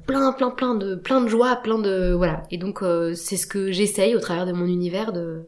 plein 0.08 0.32
plein 0.34 0.50
plein 0.50 0.74
de 0.74 0.96
plein 0.96 1.22
de 1.22 1.28
joie, 1.28 1.58
plein 1.58 1.78
de 1.78 2.12
voilà, 2.14 2.42
et 2.50 2.58
donc 2.58 2.84
c'est 3.14 3.38
ce 3.38 3.46
que 3.46 3.72
j'essaye 3.72 4.16
au 4.16 4.20
travers 4.20 4.48
de 4.48 4.52
mon 4.52 4.66
univers 4.66 5.14
de 5.14 5.44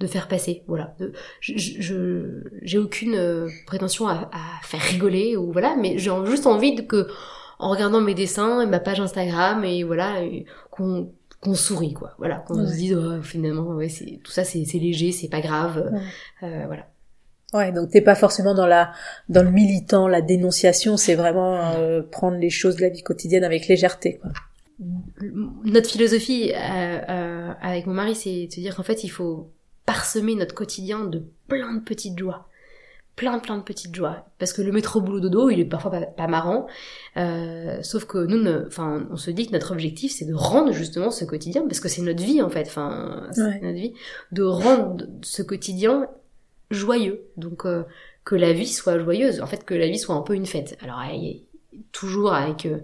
de 0.00 0.06
faire 0.06 0.28
passer. 0.28 0.62
Voilà. 0.66 0.94
je 1.40 2.42
j'ai 2.62 2.78
aucune 2.78 3.14
euh, 3.14 3.48
prétention 3.66 4.08
à, 4.08 4.30
à, 4.32 4.62
faire 4.62 4.80
rigoler 4.80 5.36
ou 5.36 5.52
voilà, 5.52 5.76
mais 5.76 5.98
j'ai 5.98 6.10
juste 6.26 6.46
envie 6.46 6.74
de 6.74 6.82
que 6.82 7.08
en 7.58 7.70
regardant 7.70 8.00
mes 8.00 8.14
dessins 8.14 8.60
et 8.60 8.66
ma 8.66 8.80
page 8.80 9.00
Instagram 9.00 9.64
et 9.64 9.84
voilà 9.84 10.16
qu'on 10.70 11.12
qu'on 11.40 11.54
sourit 11.54 11.92
quoi. 11.92 12.14
Voilà, 12.18 12.36
qu'on 12.36 12.66
se 12.66 12.74
dise 12.74 12.94
oh, 12.94 13.22
finalement 13.22 13.68
ouais 13.74 13.88
c'est 13.88 14.20
tout 14.24 14.32
ça 14.32 14.44
c'est 14.44 14.64
c'est 14.64 14.78
léger, 14.78 15.12
c'est 15.12 15.28
pas 15.28 15.40
grave. 15.40 15.90
Euh, 16.42 16.64
voilà. 16.66 16.86
Ouais, 17.52 17.70
donc 17.70 17.90
t'es 17.90 18.00
pas 18.00 18.16
forcément 18.16 18.54
dans 18.54 18.66
la 18.66 18.92
dans 19.28 19.44
le 19.44 19.50
militant, 19.50 20.08
la 20.08 20.22
dénonciation, 20.22 20.96
c'est 20.96 21.14
vraiment 21.14 21.72
euh, 21.76 22.02
prendre 22.02 22.36
les 22.36 22.50
choses 22.50 22.76
de 22.76 22.80
la 22.80 22.88
vie 22.88 23.02
quotidienne 23.02 23.44
avec 23.44 23.68
légèreté 23.68 24.18
quoi. 24.18 24.30
Notre 25.64 25.90
philosophie 25.90 26.52
euh, 26.52 27.00
euh, 27.08 27.52
avec 27.62 27.86
mon 27.86 27.94
mari, 27.94 28.14
c'est 28.14 28.46
de 28.46 28.52
se 28.52 28.60
dire 28.60 28.74
qu'en 28.74 28.82
fait, 28.82 29.04
il 29.04 29.08
faut 29.08 29.50
parsemer 29.86 30.34
notre 30.34 30.54
quotidien 30.54 31.04
de 31.04 31.22
plein 31.48 31.74
de 31.74 31.80
petites 31.80 32.18
joies. 32.18 32.48
Plein 33.16 33.38
plein 33.38 33.58
de 33.58 33.62
petites 33.62 33.94
joies. 33.94 34.26
Parce 34.38 34.52
que 34.52 34.60
le 34.60 34.72
métro 34.72 35.00
boulot 35.00 35.20
dodo 35.20 35.48
il 35.48 35.60
est 35.60 35.64
parfois 35.64 35.90
pas, 35.90 36.26
marrant. 36.26 36.66
Euh, 37.16 37.80
sauf 37.82 38.06
que 38.06 38.18
nous 38.18 38.66
enfin 38.66 39.06
on 39.10 39.16
se 39.16 39.30
dit 39.30 39.46
que 39.46 39.52
notre 39.52 39.70
objectif 39.72 40.12
c'est 40.12 40.24
de 40.24 40.34
rendre 40.34 40.72
justement 40.72 41.10
ce 41.10 41.24
quotidien 41.24 41.62
parce 41.62 41.78
que 41.78 41.88
c'est 41.88 42.02
notre 42.02 42.22
vie 42.22 42.42
en 42.42 42.50
fait. 42.50 42.66
Enfin 42.66 43.28
c'est 43.32 43.62
notre 43.62 43.78
vie. 43.78 43.94
De 44.32 44.42
rendre 44.42 45.06
ce 45.22 45.42
quotidien 45.42 46.08
joyeux. 46.70 47.22
Donc 47.36 47.66
euh, 47.66 47.84
que 48.24 48.34
la 48.34 48.52
vie 48.52 48.66
soit 48.66 48.98
joyeuse. 48.98 49.40
En 49.40 49.46
fait 49.46 49.64
que 49.64 49.74
la 49.74 49.86
vie 49.86 49.98
soit 49.98 50.16
un 50.16 50.22
peu 50.22 50.34
une 50.34 50.46
fête. 50.46 50.76
Alors 50.82 50.98
toujours 51.92 52.32
avec, 52.32 52.66
euh, 52.66 52.78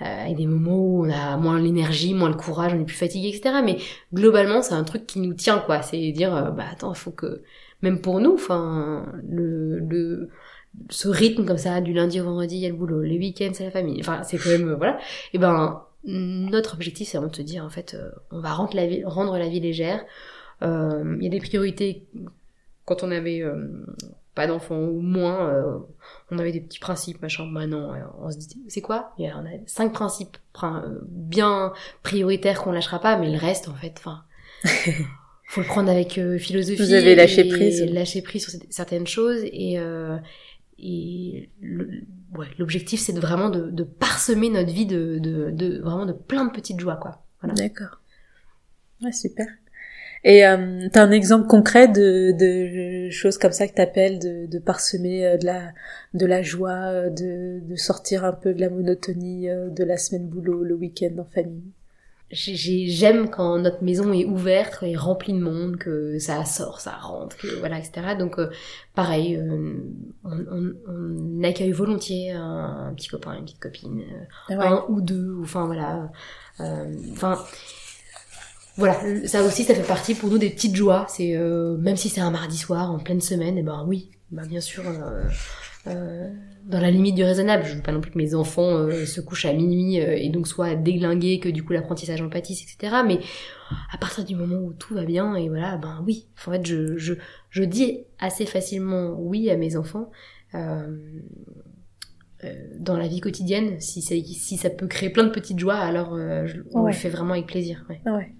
avec 0.00 0.36
des 0.36 0.46
moments 0.46 0.78
où 0.78 1.06
on 1.06 1.10
a 1.10 1.36
moins 1.36 1.58
l'énergie, 1.60 2.14
moins 2.14 2.28
le 2.28 2.36
courage, 2.36 2.74
on 2.74 2.80
est 2.80 2.84
plus 2.84 2.96
fatigué, 2.96 3.28
etc. 3.28 3.56
Mais 3.64 3.78
globalement, 4.12 4.62
c'est 4.62 4.74
un 4.74 4.84
truc 4.84 5.06
qui 5.06 5.20
nous 5.20 5.34
tient, 5.34 5.58
quoi. 5.58 5.82
C'est 5.82 6.12
dire, 6.12 6.34
euh, 6.34 6.50
bah 6.50 6.64
attends, 6.70 6.94
faut 6.94 7.10
que, 7.10 7.42
même 7.82 8.00
pour 8.00 8.20
nous, 8.20 8.34
enfin, 8.34 9.06
le, 9.28 9.78
le, 9.78 10.30
ce 10.90 11.08
rythme 11.08 11.44
comme 11.44 11.58
ça, 11.58 11.80
du 11.80 11.92
lundi 11.92 12.20
au 12.20 12.24
vendredi, 12.24 12.56
il 12.56 12.60
y 12.60 12.66
a 12.66 12.70
le 12.70 12.74
boulot, 12.76 13.02
les 13.02 13.18
week-ends, 13.18 13.50
c'est 13.54 13.64
la 13.64 13.70
famille. 13.70 13.98
Enfin, 14.00 14.22
c'est 14.22 14.38
quand 14.38 14.50
même, 14.50 14.68
euh, 14.68 14.76
voilà. 14.76 14.98
Et 15.32 15.38
ben, 15.38 15.82
notre 16.04 16.74
objectif, 16.74 17.08
c'est 17.08 17.18
vraiment 17.18 17.30
de 17.30 17.36
se 17.36 17.42
dire, 17.42 17.64
en 17.64 17.70
fait, 17.70 17.96
on 18.30 18.40
va 18.40 18.52
rendre 18.52 18.74
la 18.74 18.86
vie, 18.86 19.04
rendre 19.04 19.36
la 19.38 19.48
vie 19.48 19.60
légère. 19.60 20.04
Euh, 20.62 21.16
il 21.18 21.24
y 21.24 21.26
a 21.26 21.30
des 21.30 21.40
priorités 21.40 22.06
quand 22.84 23.02
on 23.02 23.10
avait 23.10 23.42
euh, 23.42 23.68
pas 24.38 24.46
d'enfants 24.46 24.78
ou 24.78 25.00
moins, 25.00 25.50
euh, 25.50 25.78
on 26.30 26.38
avait 26.38 26.52
des 26.52 26.60
petits 26.60 26.78
principes, 26.78 27.20
machin. 27.20 27.44
Maintenant, 27.44 27.92
bah 27.92 28.14
on 28.20 28.30
se 28.30 28.38
dit, 28.38 28.48
c'est 28.68 28.80
quoi? 28.80 29.12
On 29.18 29.24
a 29.24 29.50
cinq 29.66 29.92
principes 29.92 30.36
bien 31.08 31.72
prioritaires 32.04 32.62
qu'on 32.62 32.70
lâchera 32.70 33.00
pas, 33.00 33.18
mais 33.18 33.30
le 33.30 33.38
reste, 33.38 33.68
en 33.68 33.74
fait, 33.74 33.94
enfin, 33.98 34.22
faut 35.48 35.60
le 35.60 35.66
prendre 35.66 35.90
avec 35.90 36.20
philosophie. 36.38 36.80
Vous 36.80 36.92
avez 36.92 37.16
lâché 37.16 37.48
prise. 37.48 37.84
Lâcher 37.84 38.22
prise 38.22 38.48
sur 38.48 38.60
certaines 38.70 39.08
choses 39.08 39.42
et 39.42 39.78
et 40.78 41.50
l'objectif 42.58 43.00
c'est 43.00 43.12
de 43.12 43.18
vraiment 43.18 43.50
de, 43.50 43.68
de, 43.70 43.82
parsemer 43.82 44.48
notre 44.48 44.72
vie 44.72 44.86
de, 44.86 45.18
de, 45.18 45.50
de, 45.50 45.80
vraiment 45.80 46.06
de 46.06 46.12
plein 46.12 46.44
de 46.44 46.52
petites 46.52 46.78
joies 46.78 46.96
quoi. 46.96 47.24
Voilà. 47.40 47.54
D'accord. 47.54 48.00
Ouais, 49.02 49.12
super. 49.12 49.46
Et 50.24 50.46
euh, 50.46 50.88
t'as 50.92 51.02
un 51.04 51.10
exemple 51.10 51.46
concret 51.46 51.88
de, 51.88 52.32
de 52.32 53.10
choses 53.10 53.38
comme 53.38 53.52
ça 53.52 53.68
que 53.68 53.74
t'appelles 53.74 54.18
de, 54.18 54.46
de 54.46 54.58
parsemer 54.58 55.26
euh, 55.26 55.36
de 55.36 55.46
la 55.46 55.72
de 56.14 56.26
la 56.26 56.42
joie, 56.42 56.70
euh, 56.70 57.10
de, 57.10 57.60
de 57.60 57.76
sortir 57.76 58.24
un 58.24 58.32
peu 58.32 58.54
de 58.54 58.60
la 58.60 58.70
monotonie 58.70 59.48
euh, 59.48 59.68
de 59.70 59.84
la 59.84 59.96
semaine 59.96 60.26
boulot, 60.26 60.64
le 60.64 60.74
week-end 60.74 61.18
en 61.18 61.24
famille? 61.24 61.72
J'aime 62.30 63.30
quand 63.30 63.58
notre 63.58 63.82
maison 63.82 64.12
est 64.12 64.26
ouverte 64.26 64.82
et 64.82 64.94
remplie 64.96 65.32
de 65.32 65.38
monde 65.38 65.78
que 65.78 66.18
ça 66.18 66.44
sort 66.44 66.78
ça 66.78 66.90
rentre 66.90 67.38
que 67.38 67.46
voilà 67.58 67.78
etc 67.78 68.16
donc 68.18 68.38
euh, 68.38 68.50
pareil 68.94 69.36
euh, 69.36 69.78
on, 70.24 70.38
on, 70.50 70.74
on, 70.86 71.42
accueille 71.42 71.72
volontiers 71.72 72.32
un, 72.32 72.92
petit 72.94 73.08
copain 73.08 73.32
une 73.32 73.44
petite 73.44 73.60
copine 73.60 74.02
ah 74.50 74.68
un 74.68 74.84
ou 74.90 75.00
deux 75.00 75.32
ou 75.32 75.42
enfin 75.44 75.64
voilà 75.64 76.10
enfin 77.12 77.38
voilà 78.78 78.98
ça 79.26 79.42
aussi 79.42 79.64
ça 79.64 79.74
fait 79.74 79.82
partie 79.82 80.14
pour 80.14 80.30
nous 80.30 80.38
des 80.38 80.48
petites 80.48 80.74
joies 80.74 81.04
c'est 81.08 81.36
même 81.78 81.96
si 81.96 82.08
c'est 82.08 82.22
un 82.22 82.30
mardi 82.30 82.56
soir 82.56 82.90
en 82.90 82.98
pleine 82.98 83.20
semaine 83.20 83.58
et 83.58 83.60
eh 83.60 83.64
ben 83.64 83.84
oui 83.86 84.10
bah 84.30 84.44
bien 84.46 84.60
sûr 84.60 84.84
euh, 85.88 86.28
dans 86.64 86.80
la 86.80 86.90
limite 86.90 87.14
du 87.14 87.24
raisonnable. 87.24 87.64
Je 87.64 87.74
veux 87.74 87.82
pas 87.82 87.92
non 87.92 88.00
plus 88.00 88.10
que 88.10 88.18
mes 88.18 88.34
enfants 88.34 88.76
euh, 88.76 89.06
se 89.06 89.20
couchent 89.20 89.46
à 89.46 89.52
minuit 89.52 90.00
euh, 90.00 90.16
et 90.16 90.28
donc 90.28 90.46
soient 90.46 90.74
déglingués, 90.74 91.40
que 91.40 91.48
du 91.48 91.64
coup 91.64 91.72
l'apprentissage 91.72 92.20
en 92.20 92.28
pâtisse, 92.28 92.62
etc. 92.62 92.96
Mais 93.06 93.20
à 93.92 93.96
partir 93.96 94.24
du 94.24 94.34
moment 94.34 94.56
où 94.56 94.72
tout 94.74 94.94
va 94.94 95.04
bien, 95.04 95.34
et 95.34 95.48
voilà, 95.48 95.76
ben 95.76 96.02
oui. 96.06 96.26
En 96.46 96.50
fait, 96.50 96.66
je, 96.66 96.98
je, 96.98 97.14
je 97.48 97.62
dis 97.62 98.04
assez 98.18 98.44
facilement 98.44 99.14
oui 99.18 99.50
à 99.50 99.56
mes 99.56 99.76
enfants. 99.76 100.10
dans 100.52 100.86
la 102.96 103.08
vie 103.08 103.20
quotidienne, 103.20 103.80
si 103.80 104.02
ça, 104.02 104.14
si 104.14 104.56
ça 104.56 104.70
peut 104.70 104.86
créer 104.86 105.10
plein 105.10 105.24
de 105.24 105.30
petites 105.30 105.58
joies, 105.58 105.76
alors 105.76 106.16
je, 106.16 106.60
on 106.72 106.82
le 106.82 106.92
fait 106.92 107.08
vraiment 107.08 107.32
avec 107.32 107.46
plaisir. 107.46 107.84
Ouais. 107.88 108.00
ouais. 108.10 108.34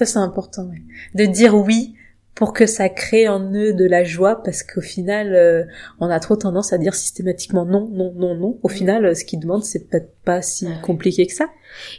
Ça 0.00 0.06
c'est 0.06 0.18
important, 0.18 0.64
ouais. 0.64 0.80
de 1.14 1.26
dire 1.30 1.54
oui 1.54 1.94
pour 2.34 2.54
que 2.54 2.64
ça 2.64 2.88
crée 2.88 3.28
en 3.28 3.52
eux 3.52 3.74
de 3.74 3.84
la 3.84 4.02
joie 4.02 4.42
parce 4.42 4.62
qu'au 4.62 4.80
final 4.80 5.34
euh, 5.34 5.64
on 5.98 6.08
a 6.08 6.18
trop 6.20 6.36
tendance 6.36 6.72
à 6.72 6.78
dire 6.78 6.94
systématiquement 6.94 7.66
non 7.66 7.86
non 7.92 8.14
non 8.16 8.34
non. 8.34 8.58
Au 8.62 8.68
final 8.68 9.04
euh, 9.04 9.14
ce 9.14 9.26
qu'ils 9.26 9.40
demandent 9.40 9.62
c'est 9.62 9.90
peut-être 9.90 10.10
pas 10.24 10.40
si 10.40 10.66
compliqué 10.82 11.26
que 11.26 11.34
ça. 11.34 11.50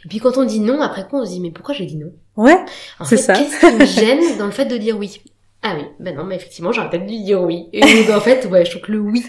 Et 0.04 0.08
puis 0.08 0.18
quand 0.18 0.36
on 0.36 0.44
dit 0.44 0.58
non 0.58 0.80
après 0.80 1.06
quoi 1.06 1.20
on 1.20 1.24
se 1.24 1.30
dit 1.30 1.38
mais 1.38 1.52
pourquoi 1.52 1.76
j'ai 1.76 1.86
dit 1.86 1.94
non? 1.96 2.10
Ouais 2.36 2.58
c'est 3.04 3.18
ça. 3.18 3.34
qu'est-ce 3.34 3.60
qui 3.60 3.72
me 3.72 3.84
gêne 3.86 4.36
dans 4.36 4.46
le 4.46 4.50
fait 4.50 4.64
de 4.64 4.76
dire 4.76 4.98
oui? 4.98 5.22
Ah 5.62 5.76
oui 5.78 5.84
ben 6.00 6.16
non 6.16 6.24
mais 6.24 6.34
effectivement 6.34 6.72
j'aurais 6.72 6.90
peut-être 6.90 7.06
dû 7.06 7.22
dire 7.22 7.40
oui. 7.40 7.68
Et 7.72 7.84
en 8.12 8.20
fait 8.20 8.44
ouais 8.46 8.64
je 8.64 8.70
trouve 8.72 8.82
que 8.82 8.90
le 8.90 8.98
oui 8.98 9.24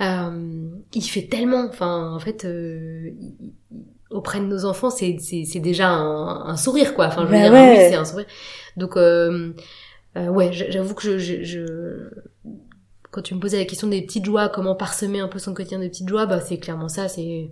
euh, 0.00 0.70
il 0.94 1.02
fait 1.02 1.28
tellement 1.28 1.66
enfin 1.68 2.14
en 2.14 2.18
fait 2.18 2.46
euh, 2.46 3.10
auprès 4.16 4.40
de 4.40 4.46
nos 4.46 4.64
enfants 4.64 4.90
c'est 4.90 5.18
c'est 5.18 5.60
déjà 5.60 5.88
un, 5.88 6.46
un, 6.48 6.56
sourire 6.56 6.94
quoi. 6.94 7.06
Enfin 7.06 7.22
je 7.22 7.26
veux 7.26 7.32
bah 7.32 7.50
dire 7.50 7.52
oui 7.52 7.76
c'est 7.76 7.94
un 7.94 8.04
sourire. 8.04 8.26
Donc 8.76 8.96
euh, 8.96 9.52
euh, 10.16 10.28
ouais, 10.28 10.50
j'avoue 10.52 10.94
que 10.94 11.18
je, 11.18 11.44
je, 11.44 12.10
quand 13.10 13.22
tu 13.22 13.34
me 13.34 13.40
posais 13.40 13.58
la 13.58 13.64
question 13.66 13.88
des 13.88 14.02
petites 14.02 14.24
joies, 14.24 14.48
comment 14.48 14.74
parsemer 14.74 15.20
un 15.20 15.28
peu 15.28 15.38
son 15.38 15.52
quotidien 15.52 15.78
de 15.78 15.88
petites 15.88 16.08
joies, 16.08 16.26
bah 16.26 16.40
c'est 16.40 16.58
clairement 16.58 16.88
ça, 16.88 17.08
c'est 17.08 17.50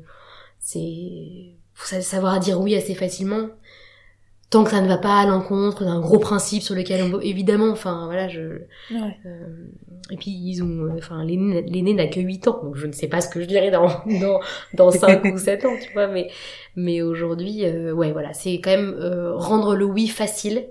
c'est 0.58 1.54
savoir 2.00 2.40
dire 2.40 2.60
oui 2.60 2.74
assez 2.74 2.94
facilement 2.94 3.48
tant 4.50 4.64
que 4.64 4.70
ça 4.70 4.80
ne 4.80 4.88
va 4.88 4.98
pas 4.98 5.20
à 5.20 5.26
l'encontre 5.26 5.84
d'un 5.84 6.00
gros 6.00 6.18
principe 6.18 6.62
sur 6.62 6.74
lequel 6.74 7.02
on 7.02 7.20
évidemment 7.20 7.70
enfin 7.70 8.04
voilà 8.06 8.28
je 8.28 8.40
ouais. 8.40 9.16
euh, 9.26 9.66
et 10.10 10.16
puis 10.16 10.30
ils 10.30 10.62
ont 10.62 10.94
enfin 10.96 11.24
l'aîné 11.24 11.94
n'a 11.94 12.06
que 12.06 12.20
8 12.20 12.48
ans 12.48 12.60
donc 12.62 12.76
je 12.76 12.86
ne 12.86 12.92
sais 12.92 13.08
pas 13.08 13.20
ce 13.20 13.28
que 13.28 13.40
je 13.40 13.46
dirais 13.46 13.70
dans 13.70 13.88
dans 14.20 14.40
dans 14.74 14.90
5 14.90 15.24
ou 15.24 15.38
7 15.38 15.64
ans 15.64 15.76
tu 15.82 15.92
vois 15.92 16.06
mais 16.06 16.28
mais 16.76 17.02
aujourd'hui 17.02 17.64
euh, 17.64 17.92
ouais 17.92 18.12
voilà 18.12 18.32
c'est 18.32 18.60
quand 18.60 18.70
même 18.70 18.94
euh, 18.98 19.34
rendre 19.34 19.74
le 19.74 19.84
oui 19.84 20.08
facile 20.08 20.66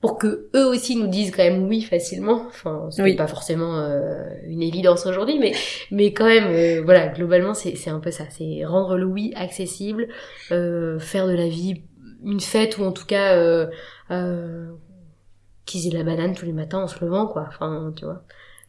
pour 0.00 0.18
que 0.18 0.48
eux 0.54 0.66
aussi 0.66 0.96
nous 0.96 1.08
disent 1.08 1.30
quand 1.30 1.42
même 1.42 1.66
oui 1.66 1.82
facilement. 1.82 2.44
Enfin, 2.48 2.88
c'est 2.90 3.16
pas 3.16 3.26
forcément 3.26 3.78
euh, 3.78 4.24
une 4.46 4.62
évidence 4.62 5.06
aujourd'hui, 5.06 5.38
mais 5.38 5.52
mais 5.90 6.12
quand 6.12 6.26
même, 6.26 6.46
euh, 6.48 6.82
voilà, 6.84 7.08
globalement, 7.08 7.54
c'est 7.54 7.76
c'est 7.76 7.90
un 7.90 8.00
peu 8.00 8.10
ça. 8.10 8.24
C'est 8.30 8.64
rendre 8.64 8.96
le 8.96 9.06
oui 9.06 9.32
accessible, 9.36 10.08
euh, 10.52 10.98
faire 10.98 11.26
de 11.26 11.32
la 11.32 11.48
vie 11.48 11.82
une 12.26 12.40
fête 12.40 12.76
ou 12.76 12.84
en 12.84 12.92
tout 12.92 13.06
cas 13.06 13.34
euh, 13.36 13.66
qu'ils 15.64 15.86
aient 15.86 15.90
de 15.90 15.96
la 15.96 16.04
banane 16.04 16.34
tous 16.34 16.44
les 16.44 16.52
matins 16.52 16.80
en 16.80 16.88
se 16.88 17.02
levant, 17.02 17.26
quoi. 17.26 17.46
Enfin, 17.48 17.92
tu 17.96 18.04
vois, 18.04 18.22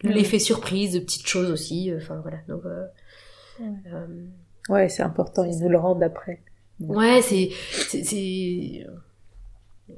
l'effet 0.04 0.40
surprise, 0.40 0.94
de 0.94 1.00
petites 1.00 1.28
choses 1.28 1.52
aussi. 1.52 1.92
Enfin 1.98 2.22
voilà. 2.22 2.38
Donc 2.48 2.64
ouais, 4.70 4.88
c'est 4.88 5.04
important. 5.04 5.44
Ils 5.44 5.60
nous 5.60 5.70
le 5.70 5.78
rendent 5.78 6.04
après. 6.04 6.42
Ouais, 6.80 7.22
c'est 7.22 7.50
c'est 7.90 8.86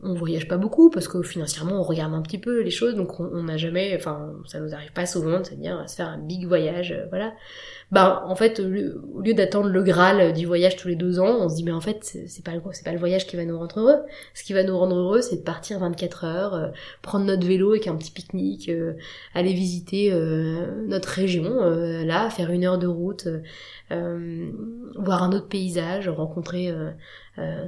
on 0.03 0.13
voyage 0.13 0.47
pas 0.47 0.57
beaucoup 0.57 0.91
parce 0.91 1.07
que 1.07 1.21
financièrement 1.23 1.79
on 1.79 1.83
regarde 1.83 2.13
un 2.13 2.21
petit 2.21 2.37
peu 2.37 2.61
les 2.61 2.69
choses 2.69 2.95
donc 2.95 3.19
on 3.19 3.43
n'a 3.43 3.57
jamais 3.57 3.95
enfin 3.95 4.33
ça 4.45 4.59
nous 4.59 4.73
arrive 4.73 4.93
pas 4.93 5.07
souvent 5.07 5.39
de 5.39 5.45
se 5.45 5.55
dire 5.55 5.83
se 5.89 5.95
faire 5.95 6.09
un 6.09 6.19
big 6.19 6.45
voyage 6.45 6.91
euh, 6.91 7.05
voilà. 7.09 7.33
Bah 7.91 8.21
en 8.27 8.35
fait 8.35 8.59
au 8.59 8.67
lieu, 8.67 9.33
d'attendre 9.33 9.69
le 9.69 9.81
graal 9.81 10.33
du 10.33 10.45
voyage 10.45 10.75
tous 10.75 10.89
les 10.89 10.95
deux 10.95 11.19
ans 11.19 11.39
on 11.41 11.49
se 11.49 11.55
dit 11.55 11.63
mais 11.63 11.71
en 11.71 11.81
fait 11.81 12.03
c'est 12.03 12.43
pas 12.43 12.51
c'est 12.71 12.85
pas 12.85 12.91
le 12.91 12.99
voyage 12.99 13.25
qui 13.25 13.35
va 13.35 13.45
nous 13.45 13.57
rendre 13.57 13.79
heureux. 13.79 13.97
Ce 14.35 14.43
qui 14.43 14.53
va 14.53 14.63
nous 14.63 14.77
rendre 14.77 14.95
heureux 14.95 15.21
c'est 15.21 15.37
de 15.37 15.41
partir 15.41 15.79
24 15.79 16.23
heures 16.23 16.53
euh, 16.53 16.67
prendre 17.01 17.25
notre 17.25 17.47
vélo 17.47 17.71
avec 17.71 17.87
un 17.87 17.95
petit 17.95 18.11
pique-nique 18.11 18.69
euh, 18.69 18.93
aller 19.33 19.53
visiter 19.53 20.13
notre 20.87 21.09
région 21.09 21.59
là 22.05 22.29
faire 22.29 22.51
une 22.51 22.63
heure 22.63 22.77
de 22.77 22.87
route 22.87 23.27
voir 23.89 25.23
un 25.23 25.31
autre 25.31 25.47
paysage 25.47 26.09
rencontrer 26.09 26.71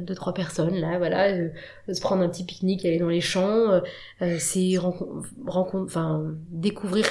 deux 0.02 0.16
trois 0.16 0.34
personnes 0.34 0.76
là 0.76 0.98
voilà 0.98 1.30
euh, 1.30 1.50
se 1.92 2.02
prendre 2.02 2.24
un 2.24 2.30
petit 2.30 2.44
pique-nique 2.44 2.86
aller 2.86 3.00
dans 3.00 3.10
les 3.10 3.22
champs 3.22 3.82
euh, 4.22 4.38
c'est 4.40 4.76
rencontre 4.78 5.86
enfin 5.86 6.24
découvrir 6.50 7.06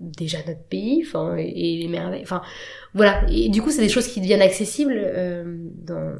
déjà 0.00 0.38
notre 0.46 0.62
pays 0.62 1.04
enfin 1.06 1.36
et, 1.36 1.78
les 1.82 1.88
merveilles 1.88 2.22
enfin 2.22 2.42
voilà. 2.94 3.24
Et 3.30 3.48
du 3.48 3.62
coup 3.62 3.70
c'est 3.70 3.82
des 3.82 3.88
choses 3.88 4.08
qui 4.08 4.20
deviennent 4.20 4.42
accessibles 4.42 5.00
dans 5.84 6.16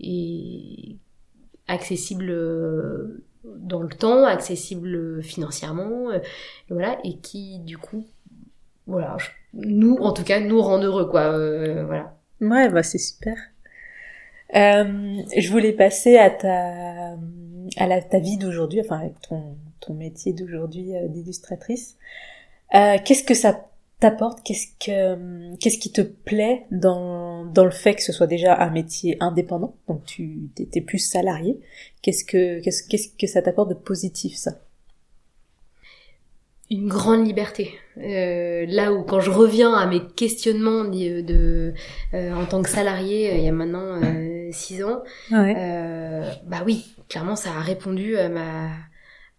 et 0.00 0.96
accessibles 1.68 2.32
dans 3.44 3.80
le 3.80 3.88
temps 3.88 4.24
accessibles 4.24 5.22
financièrement 5.22 6.10
voilà 6.68 6.98
et 7.04 7.16
qui 7.18 7.58
du 7.60 7.78
coup 7.78 8.06
voilà 8.86 9.16
nous 9.54 9.96
en 9.96 10.12
tout 10.12 10.24
cas 10.24 10.40
nous 10.40 10.60
rendent 10.60 10.84
heureux 10.84 11.08
quoi 11.08 11.30
voilà. 11.86 12.16
Ouais 12.40 12.68
bah 12.68 12.82
c'est 12.82 12.98
super 12.98 13.36
euh, 14.54 15.22
je 15.36 15.50
voulais 15.50 15.72
passer 15.72 16.16
à 16.18 16.30
ta 16.30 17.16
à 17.76 17.86
la, 17.86 18.00
ta 18.00 18.18
vie 18.18 18.36
d'aujourd'hui, 18.36 18.80
enfin 18.80 18.98
avec 19.00 19.20
ton 19.20 19.56
ton 19.80 19.94
métier 19.94 20.32
d'aujourd'hui 20.32 20.96
euh, 20.96 21.08
d'illustratrice. 21.08 21.96
Euh, 22.74 22.96
qu'est-ce 23.04 23.24
que 23.24 23.34
ça 23.34 23.68
t'apporte? 24.00 24.42
Qu'est-ce 24.44 24.68
que 24.78 25.56
qu'est-ce 25.56 25.78
qui 25.78 25.90
te 25.92 26.02
plaît 26.02 26.66
dans 26.70 27.44
dans 27.44 27.64
le 27.64 27.70
fait 27.70 27.94
que 27.94 28.02
ce 28.02 28.12
soit 28.12 28.26
déjà 28.26 28.54
un 28.56 28.70
métier 28.70 29.16
indépendant, 29.20 29.74
donc 29.88 30.04
tu 30.04 30.50
étais 30.58 30.80
plus 30.80 30.98
salarié. 30.98 31.58
Qu'est-ce 32.02 32.24
que 32.24 32.60
qu'est-ce 32.60 32.86
qu'est-ce 32.86 33.08
que 33.18 33.26
ça 33.26 33.42
t'apporte 33.42 33.70
de 33.70 33.74
positif 33.74 34.36
ça? 34.36 34.52
Une 36.70 36.88
grande 36.88 37.26
liberté. 37.26 37.74
Euh, 37.98 38.66
là 38.68 38.92
où 38.92 39.02
quand 39.02 39.20
je 39.20 39.30
reviens 39.30 39.72
à 39.72 39.86
mes 39.86 40.00
questionnements 40.16 40.84
de, 40.84 41.20
de 41.20 41.74
euh, 42.12 42.34
en 42.34 42.44
tant 42.44 42.60
que 42.60 42.68
salarié 42.68 43.30
euh, 43.30 43.36
il 43.36 43.44
y 43.44 43.48
a 43.48 43.52
maintenant 43.52 44.02
euh, 44.02 44.48
six 44.52 44.84
ans, 44.84 45.02
bah 45.30 46.62
oui, 46.64 46.84
clairement 47.08 47.36
ça 47.36 47.50
a 47.50 47.60
répondu 47.60 48.16
à 48.18 48.28
ma 48.28 48.70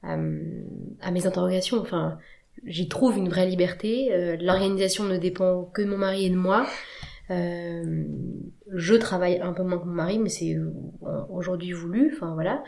à, 0.03 1.11
mes 1.11 1.27
interrogations. 1.27 1.79
Enfin, 1.79 2.17
j'y 2.65 2.87
trouve 2.87 3.17
une 3.17 3.27
vraie 3.27 3.45
liberté. 3.45 4.37
L'organisation 4.39 5.03
ne 5.03 5.17
dépend 5.17 5.65
que 5.65 5.81
de 5.81 5.87
mon 5.87 5.97
mari 5.97 6.27
et 6.27 6.29
de 6.29 6.35
moi. 6.35 6.65
Je 7.29 8.95
travaille 8.95 9.39
un 9.39 9.53
peu 9.53 9.63
moins 9.63 9.79
que 9.79 9.85
mon 9.85 9.93
mari, 9.93 10.19
mais 10.19 10.29
c'est 10.29 10.57
aujourd'hui 11.29 11.71
voulu. 11.71 12.13
Enfin 12.15 12.33
voilà, 12.33 12.63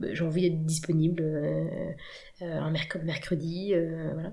j'ai 0.00 0.24
envie 0.24 0.42
d'être 0.42 0.64
disponible 0.64 1.22
euh, 1.22 1.90
euh, 2.42 2.58
un 2.58 2.70
mercredi, 2.70 3.74
euh, 3.74 4.12
voilà. 4.14 4.32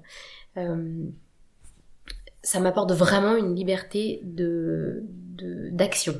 ça 2.42 2.60
m'apporte 2.60 2.92
vraiment 2.92 3.36
une 3.36 3.56
liberté 3.56 4.22
de 4.24 5.04
d'action. 5.72 6.16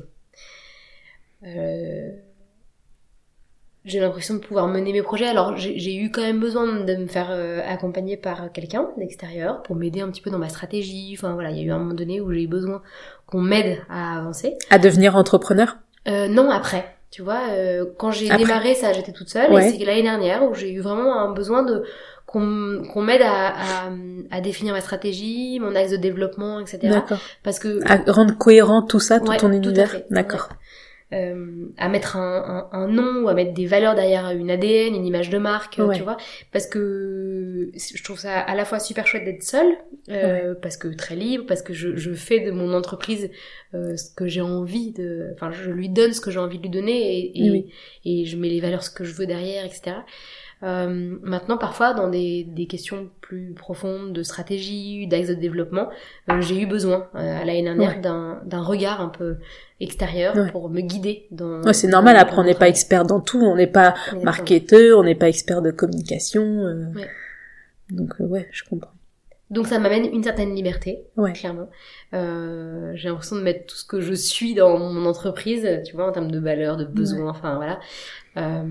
J'ai 3.84 4.00
l'impression 4.00 4.34
de 4.34 4.40
pouvoir 4.40 4.66
mener 4.68 4.92
mes 4.92 5.02
projets. 5.02 5.26
Alors 5.26 5.56
j'ai 5.56 5.94
eu 5.96 6.10
quand 6.10 6.20
même 6.20 6.40
besoin 6.40 6.66
de 6.84 6.96
me 6.96 7.06
faire 7.06 7.28
euh, 7.30 7.60
accompagner 7.66 8.16
par 8.16 8.52
quelqu'un 8.52 8.88
d'extérieur 8.98 9.62
pour 9.62 9.76
m'aider 9.76 10.00
un 10.00 10.10
petit 10.10 10.20
peu 10.20 10.30
dans 10.30 10.38
ma 10.38 10.48
stratégie. 10.48 11.14
Enfin 11.16 11.32
voilà, 11.32 11.50
il 11.50 11.58
y 11.58 11.60
a 11.60 11.64
eu 11.64 11.70
un 11.70 11.78
moment 11.78 11.94
donné 11.94 12.20
où 12.20 12.30
j'ai 12.32 12.42
eu 12.42 12.48
besoin 12.48 12.82
qu'on 13.26 13.40
m'aide 13.40 13.78
à 13.88 14.18
avancer. 14.18 14.56
À 14.70 14.78
devenir 14.78 15.16
entrepreneur? 15.16 15.78
Euh, 16.08 16.28
Non, 16.28 16.50
après. 16.50 16.96
Tu 17.10 17.22
vois, 17.22 17.40
euh, 17.50 17.86
quand 17.98 18.12
j'ai 18.12 18.28
démarré 18.28 18.74
ça, 18.74 18.92
j'étais 18.92 19.12
toute 19.12 19.28
seule. 19.28 19.52
Et 19.52 19.70
c'est 19.70 19.84
l'année 19.84 20.02
dernière 20.02 20.44
où 20.44 20.54
j'ai 20.54 20.70
eu 20.70 20.80
vraiment 20.80 21.18
un 21.18 21.32
besoin 21.32 21.64
de 21.64 21.82
qu'on 22.24 22.82
qu'on 22.92 23.02
m'aide 23.02 23.22
à, 23.22 23.48
à, 23.48 23.90
à, 24.30 24.40
définir 24.40 24.74
ma 24.74 24.80
stratégie, 24.80 25.58
mon 25.60 25.74
axe 25.74 25.90
de 25.90 25.96
développement, 25.96 26.60
etc. 26.60 26.78
D'accord. 26.82 27.18
Parce 27.42 27.58
que 27.58 27.80
à 27.84 28.12
rendre 28.12 28.38
cohérent 28.38 28.82
tout 28.82 29.00
ça, 29.00 29.18
tout 29.18 29.34
ton 29.36 29.50
univers. 29.50 29.96
D'accord 30.10 30.50
euh, 31.12 31.66
à 31.76 31.88
mettre 31.88 32.16
un, 32.16 32.68
un, 32.72 32.78
un, 32.78 32.86
nom 32.86 33.24
ou 33.24 33.28
à 33.28 33.34
mettre 33.34 33.52
des 33.52 33.66
valeurs 33.66 33.96
derrière 33.96 34.30
une 34.30 34.48
ADN, 34.48 34.94
une 34.94 35.04
image 35.04 35.28
de 35.28 35.38
marque, 35.38 35.74
tu 35.74 36.02
vois, 36.02 36.16
parce 36.52 36.68
que 36.68 37.70
je 37.74 38.02
trouve 38.04 38.18
ça 38.18 38.38
à 38.38 38.54
la 38.54 38.64
fois 38.64 38.78
super 38.78 39.08
chouette 39.08 39.24
d'être 39.24 39.42
seule, 39.42 39.72
euh, 40.08 40.54
parce 40.54 40.76
que 40.76 40.86
très 40.86 41.16
libre, 41.16 41.46
parce 41.48 41.62
que 41.62 41.74
je, 41.74 41.96
je 41.96 42.12
fais 42.12 42.38
de 42.38 42.52
mon 42.52 42.72
entreprise 42.74 43.28
euh, 43.74 43.96
ce 43.96 44.14
que 44.14 44.28
j'ai 44.28 44.40
envie 44.40 44.92
de, 44.92 45.30
enfin 45.34 45.50
je 45.50 45.70
lui 45.70 45.88
donne 45.88 46.12
ce 46.12 46.20
que 46.20 46.30
j'ai 46.30 46.38
envie 46.38 46.58
de 46.58 46.62
lui 46.62 46.70
donner 46.70 47.18
et, 47.18 47.44
et, 47.44 47.66
et, 48.04 48.24
je 48.24 48.36
mets 48.36 48.48
les 48.48 48.60
valeurs 48.60 48.84
ce 48.84 48.90
que 48.90 49.04
je 49.04 49.12
veux 49.12 49.26
derrière, 49.26 49.64
etc. 49.64 49.96
Euh, 50.62 51.16
maintenant, 51.22 51.56
parfois, 51.56 51.94
dans 51.94 52.08
des, 52.08 52.44
des, 52.44 52.66
questions 52.66 53.08
plus 53.22 53.54
profondes 53.54 54.12
de 54.12 54.22
stratégie, 54.22 55.06
d'axe 55.06 55.28
de 55.28 55.34
développement, 55.34 55.88
euh, 56.30 56.40
j'ai 56.42 56.60
eu 56.60 56.66
besoin 56.66 57.08
euh, 57.14 57.40
à 57.40 57.44
l'année 57.44 57.62
dernière 57.62 58.00
d'un 58.00 58.62
regard 58.62 59.00
un 59.00 59.08
peu 59.08 59.38
extérieur 59.80 60.34
pour 60.52 60.68
me 60.68 60.80
guider 60.80 61.26
dans. 61.30 61.62
Ouais, 61.62 61.72
c'est 61.72 61.88
normal. 61.88 62.16
Après, 62.16 62.38
on 62.38 62.44
n'est 62.44 62.54
pas 62.54 62.68
expert 62.68 63.04
dans 63.04 63.20
tout. 63.20 63.40
On 63.40 63.56
n'est 63.56 63.66
pas 63.66 63.94
marketeur, 64.22 64.98
on 64.98 65.04
n'est 65.04 65.14
pas 65.14 65.28
expert 65.28 65.62
de 65.62 65.70
communication. 65.70 66.42
Euh. 66.42 66.84
Donc 67.90 68.14
ouais, 68.18 68.48
je 68.52 68.62
comprends. 68.64 68.92
Donc 69.50 69.66
ça 69.66 69.80
m'amène 69.80 70.04
une 70.04 70.22
certaine 70.22 70.54
liberté, 70.54 71.06
clairement. 71.34 71.68
Euh, 72.14 72.92
j'ai 72.94 73.08
l'impression 73.08 73.34
de 73.34 73.40
mettre 73.40 73.66
tout 73.66 73.74
ce 73.74 73.84
que 73.84 74.00
je 74.00 74.14
suis 74.14 74.54
dans 74.54 74.78
mon 74.78 75.06
entreprise, 75.06 75.68
tu 75.84 75.96
vois, 75.96 76.08
en 76.08 76.12
termes 76.12 76.30
de 76.30 76.38
valeurs, 76.38 76.76
de 76.76 76.84
besoins, 76.84 77.30
enfin 77.30 77.56
voilà. 77.56 77.80
Euh, 78.36 78.62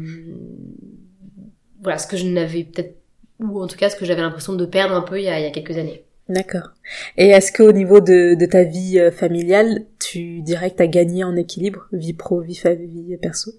voilà, 1.82 1.98
ce 1.98 2.08
que 2.08 2.18
je 2.18 2.26
n'avais 2.26 2.64
peut-être, 2.64 2.96
ou 3.40 3.62
en 3.62 3.68
tout 3.68 3.78
cas 3.78 3.90
ce 3.90 3.96
que 3.96 4.06
j'avais 4.06 4.22
l'impression 4.22 4.54
de 4.54 4.66
perdre 4.66 4.96
un 4.96 5.02
peu 5.02 5.20
il 5.20 5.26
y 5.26 5.30
a, 5.30 5.40
il 5.40 5.44
y 5.44 5.48
a 5.48 5.52
quelques 5.52 5.78
années. 5.78 6.04
D'accord. 6.28 6.70
Et 7.18 7.30
est-ce 7.30 7.52
qu'au 7.52 7.72
niveau 7.72 8.02
de, 8.02 8.36
de, 8.36 8.46
ta 8.46 8.64
vie 8.64 9.00
euh, 9.00 9.12
familiale, 9.12 9.86
tu 9.98 10.42
dirais 10.42 10.70
que 10.70 10.78
tu 10.78 10.84
as 10.84 10.88
gagné 10.88 11.24
en 11.24 11.36
équilibre, 11.36 11.88
vie 11.92 12.14
pro, 12.14 12.42
vie 12.42 12.62
vie 12.64 13.18
perso? 13.18 13.52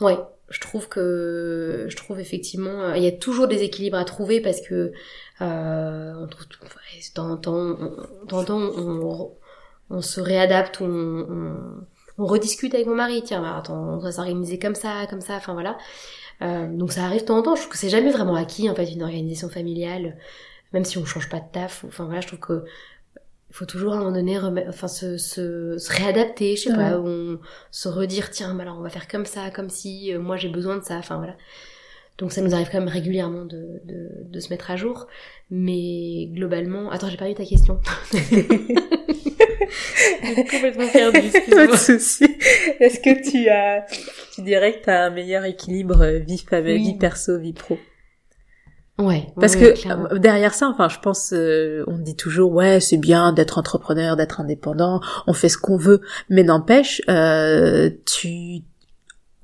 Ouais, 0.00 0.18
je 0.52 0.60
trouve 0.60 0.88
que 0.88 1.86
je 1.88 1.96
trouve 1.96 2.20
effectivement 2.20 2.82
euh, 2.82 2.96
il 2.96 3.02
y 3.02 3.06
a 3.06 3.12
toujours 3.12 3.48
des 3.48 3.62
équilibres 3.62 3.96
à 3.96 4.04
trouver 4.04 4.40
parce 4.40 4.60
que 4.60 4.92
euh, 5.40 6.12
on 6.18 6.26
trouve 6.26 6.46
de 6.46 7.12
temps 7.12 7.30
en 7.30 7.36
temps 7.36 8.58
on, 8.58 9.32
on, 9.90 10.00
se 10.02 10.20
réadapte 10.20 10.80
on, 10.80 10.86
on, 10.86 11.56
on, 12.18 12.26
rediscute 12.26 12.74
avec 12.74 12.86
mon 12.86 12.94
mari 12.94 13.22
tiens 13.24 13.40
bah, 13.40 13.56
attends 13.58 13.94
on 13.94 13.98
va 13.98 14.12
s'organiser 14.12 14.58
comme 14.58 14.74
ça 14.74 15.06
comme 15.08 15.22
ça 15.22 15.36
enfin 15.36 15.54
voilà 15.54 15.78
euh, 16.42 16.66
donc 16.66 16.92
ça 16.92 17.04
arrive 17.04 17.22
de 17.22 17.26
temps 17.26 17.38
en 17.38 17.42
temps. 17.42 17.54
Je 17.54 17.62
trouve 17.62 17.72
que 17.72 17.78
c'est 17.78 17.88
jamais 17.88 18.10
vraiment 18.10 18.34
acquis 18.34 18.68
en 18.68 18.74
fait 18.74 18.90
une 18.90 19.02
organisation 19.02 19.48
familiale, 19.48 20.16
même 20.72 20.84
si 20.84 20.98
on 20.98 21.04
change 21.04 21.28
pas 21.28 21.40
de 21.40 21.50
taf. 21.52 21.84
Enfin 21.84 22.04
voilà, 22.04 22.20
je 22.20 22.26
trouve 22.26 22.40
que 22.40 22.64
il 23.50 23.54
faut 23.54 23.66
toujours 23.66 23.92
à 23.92 23.96
un 23.96 23.98
moment 23.98 24.12
donné 24.12 24.38
enfin 24.68 24.88
se, 24.88 25.18
se, 25.18 25.76
se, 25.76 25.92
réadapter, 25.92 26.56
je 26.56 26.62
sais 26.70 26.74
pas, 26.74 26.98
on 26.98 27.38
se 27.70 27.86
redire 27.86 28.30
tiens, 28.30 28.54
bah 28.54 28.62
alors 28.62 28.78
on 28.78 28.82
va 28.82 28.88
faire 28.88 29.06
comme 29.06 29.26
ça, 29.26 29.50
comme 29.50 29.68
si 29.68 30.14
euh, 30.14 30.18
moi 30.18 30.38
j'ai 30.38 30.48
besoin 30.48 30.78
de 30.78 30.82
ça. 30.82 30.96
Enfin 30.96 31.18
voilà. 31.18 31.36
Donc 32.18 32.32
ça 32.32 32.40
nous 32.42 32.54
arrive 32.54 32.68
quand 32.70 32.78
même 32.78 32.88
régulièrement 32.88 33.44
de, 33.44 33.80
de, 33.84 34.10
de 34.24 34.40
se 34.40 34.50
mettre 34.50 34.70
à 34.70 34.76
jour. 34.76 35.06
Mais 35.50 36.28
globalement... 36.32 36.90
Attends, 36.90 37.08
j'ai 37.08 37.16
pas 37.16 37.30
eu 37.30 37.34
ta 37.34 37.44
question. 37.44 37.80
complètement 40.50 40.88
perdu, 40.92 41.30
Pas 41.50 41.66
de 41.66 41.76
souci. 41.76 42.26
Est-ce 42.80 43.00
que 43.00 43.30
tu 43.30 43.48
as, 43.48 43.86
tu 44.34 44.42
dirais 44.42 44.78
que 44.78 44.84
tu 44.84 44.90
as 44.90 45.04
un 45.04 45.10
meilleur 45.10 45.44
équilibre 45.44 46.02
euh, 46.02 46.18
vie, 46.18 46.44
vie 46.78 46.98
perso, 46.98 47.38
vie 47.38 47.52
pro? 47.52 47.78
Ouais. 48.98 49.26
Parce 49.40 49.56
que 49.56 49.88
euh, 49.88 50.18
derrière 50.18 50.54
ça, 50.54 50.68
enfin, 50.68 50.88
je 50.88 50.98
pense, 50.98 51.32
euh, 51.32 51.82
on 51.86 51.98
dit 51.98 52.14
toujours, 52.14 52.52
ouais, 52.52 52.78
c'est 52.78 52.98
bien 52.98 53.32
d'être 53.32 53.58
entrepreneur, 53.58 54.16
d'être 54.16 54.40
indépendant, 54.40 55.00
on 55.26 55.32
fait 55.32 55.48
ce 55.48 55.56
qu'on 55.56 55.76
veut, 55.76 56.02
mais 56.28 56.42
n'empêche, 56.42 57.00
euh, 57.08 57.90
tu, 58.06 58.60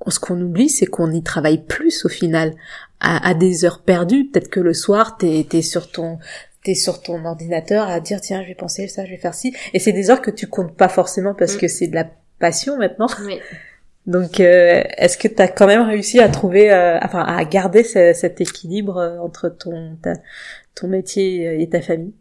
ce 0.07 0.19
qu'on 0.19 0.39
oublie, 0.41 0.69
c'est 0.69 0.85
qu'on 0.85 1.11
y 1.11 1.23
travaille 1.23 1.63
plus 1.63 2.05
au 2.05 2.09
final, 2.09 2.55
à, 2.99 3.27
à 3.27 3.33
des 3.33 3.65
heures 3.65 3.81
perdues. 3.81 4.25
Peut-être 4.25 4.49
que 4.49 4.59
le 4.59 4.73
soir, 4.73 5.17
t'es 5.17 5.45
es 5.51 5.61
sur 5.61 5.91
ton 5.91 6.19
t'es 6.63 6.75
sur 6.75 7.01
ton 7.01 7.23
ordinateur 7.23 7.87
à 7.87 7.99
dire 8.01 8.19
tiens, 8.19 8.41
je 8.43 8.47
vais 8.49 8.55
penser 8.55 8.87
ça, 8.89 9.05
je 9.05 9.11
vais 9.11 9.17
faire 9.17 9.33
ci, 9.33 9.55
et 9.73 9.79
c'est 9.79 9.93
des 9.93 10.09
heures 10.09 10.21
que 10.21 10.31
tu 10.31 10.47
comptes 10.47 10.75
pas 10.75 10.89
forcément 10.89 11.33
parce 11.33 11.55
mm. 11.55 11.59
que 11.59 11.67
c'est 11.69 11.87
de 11.87 11.95
la 11.95 12.09
passion 12.39 12.77
maintenant. 12.77 13.07
Oui. 13.25 13.39
Donc, 14.07 14.39
euh, 14.39 14.81
est-ce 14.97 15.17
que 15.17 15.27
tu 15.27 15.41
as 15.41 15.47
quand 15.47 15.67
même 15.67 15.83
réussi 15.83 16.19
à 16.19 16.29
trouver, 16.29 16.71
euh, 16.71 16.97
enfin, 17.03 17.21
à 17.21 17.43
garder 17.45 17.83
cet 17.83 18.41
équilibre 18.41 18.97
euh, 18.97 19.19
entre 19.19 19.49
ton 19.49 19.97
ton 20.73 20.87
métier 20.87 21.61
et 21.61 21.69
ta 21.69 21.81
famille? 21.81 22.13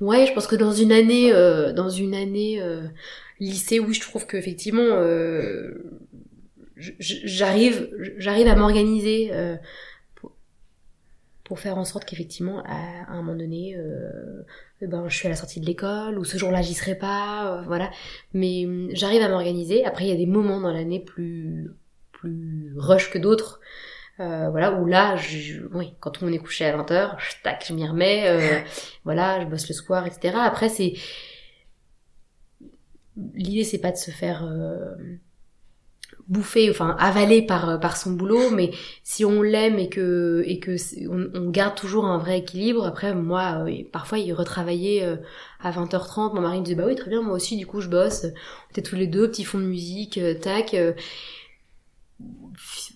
Ouais, 0.00 0.26
je 0.26 0.32
pense 0.32 0.46
que 0.46 0.56
dans 0.56 0.72
une 0.72 0.90
année, 0.90 1.30
dans 1.76 1.90
une 1.90 2.14
année 2.14 2.60
lycée, 3.38 3.78
oui, 3.78 3.92
je 3.92 4.00
trouve 4.00 4.26
qu'effectivement, 4.26 4.82
j'arrive, 6.98 7.90
j'arrive 8.18 8.48
à 8.48 8.54
m'organiser 8.54 9.30
pour 11.50 11.58
faire 11.58 11.78
en 11.78 11.84
sorte 11.84 12.04
qu'effectivement, 12.04 12.62
à, 12.64 13.10
un 13.10 13.16
moment 13.22 13.34
donné, 13.34 13.74
euh, 13.76 14.44
ben, 14.82 15.08
je 15.08 15.16
suis 15.16 15.26
à 15.26 15.30
la 15.30 15.34
sortie 15.34 15.58
de 15.58 15.66
l'école, 15.66 16.16
ou 16.16 16.22
ce 16.22 16.38
jour-là, 16.38 16.62
j'y 16.62 16.74
serai 16.74 16.94
pas, 16.94 17.58
euh, 17.58 17.62
voilà. 17.62 17.90
Mais 18.34 18.66
hum, 18.66 18.88
j'arrive 18.92 19.20
à 19.20 19.28
m'organiser. 19.28 19.84
Après, 19.84 20.04
il 20.04 20.10
y 20.10 20.12
a 20.12 20.16
des 20.16 20.26
moments 20.26 20.60
dans 20.60 20.72
l'année 20.72 21.00
plus, 21.00 21.72
plus 22.12 22.72
rush 22.76 23.10
que 23.10 23.18
d'autres. 23.18 23.58
Euh, 24.20 24.48
voilà, 24.50 24.74
où 24.74 24.86
là, 24.86 25.16
je, 25.16 25.62
oui, 25.72 25.92
quand 25.98 26.22
on 26.22 26.32
est 26.32 26.38
couché 26.38 26.66
à 26.66 26.78
20h, 26.78 27.16
tac, 27.42 27.64
je 27.66 27.74
m'y 27.74 27.84
remets, 27.84 28.28
euh, 28.28 28.60
voilà, 29.04 29.40
je 29.40 29.46
bosse 29.46 29.66
le 29.66 29.74
soir, 29.74 30.06
etc. 30.06 30.36
Après, 30.38 30.68
c'est... 30.68 30.92
L'idée, 33.34 33.64
c'est 33.64 33.78
pas 33.78 33.90
de 33.90 33.96
se 33.96 34.12
faire 34.12 34.48
bouffé, 36.30 36.70
enfin 36.70 36.96
avalé 36.98 37.42
par 37.42 37.80
par 37.80 37.96
son 37.96 38.12
boulot, 38.12 38.50
mais 38.52 38.70
si 39.02 39.24
on 39.24 39.42
l'aime 39.42 39.78
et 39.78 39.88
que 39.88 40.42
et 40.46 40.60
que 40.60 40.76
on, 41.08 41.50
garde 41.50 41.74
toujours 41.74 42.06
un 42.06 42.18
vrai 42.18 42.38
équilibre. 42.38 42.86
Après, 42.86 43.12
moi, 43.14 43.64
euh, 43.66 43.82
parfois, 43.92 44.18
il 44.18 44.32
retravaillait 44.32 45.04
euh, 45.04 45.16
à 45.60 45.72
20h30. 45.72 46.34
Mon 46.34 46.40
mari 46.40 46.60
me 46.60 46.64
disait 46.64 46.76
bah 46.76 46.84
oui, 46.86 46.94
très 46.94 47.10
bien, 47.10 47.20
moi 47.20 47.34
aussi, 47.34 47.56
du 47.56 47.66
coup, 47.66 47.80
je 47.80 47.88
bosse. 47.88 48.24
On 48.24 48.70
était 48.70 48.82
tous 48.82 48.94
les 48.94 49.08
deux, 49.08 49.28
petits 49.28 49.44
fonds 49.44 49.58
de 49.58 49.64
musique, 49.64 50.18
euh, 50.18 50.34
tac. 50.34 50.76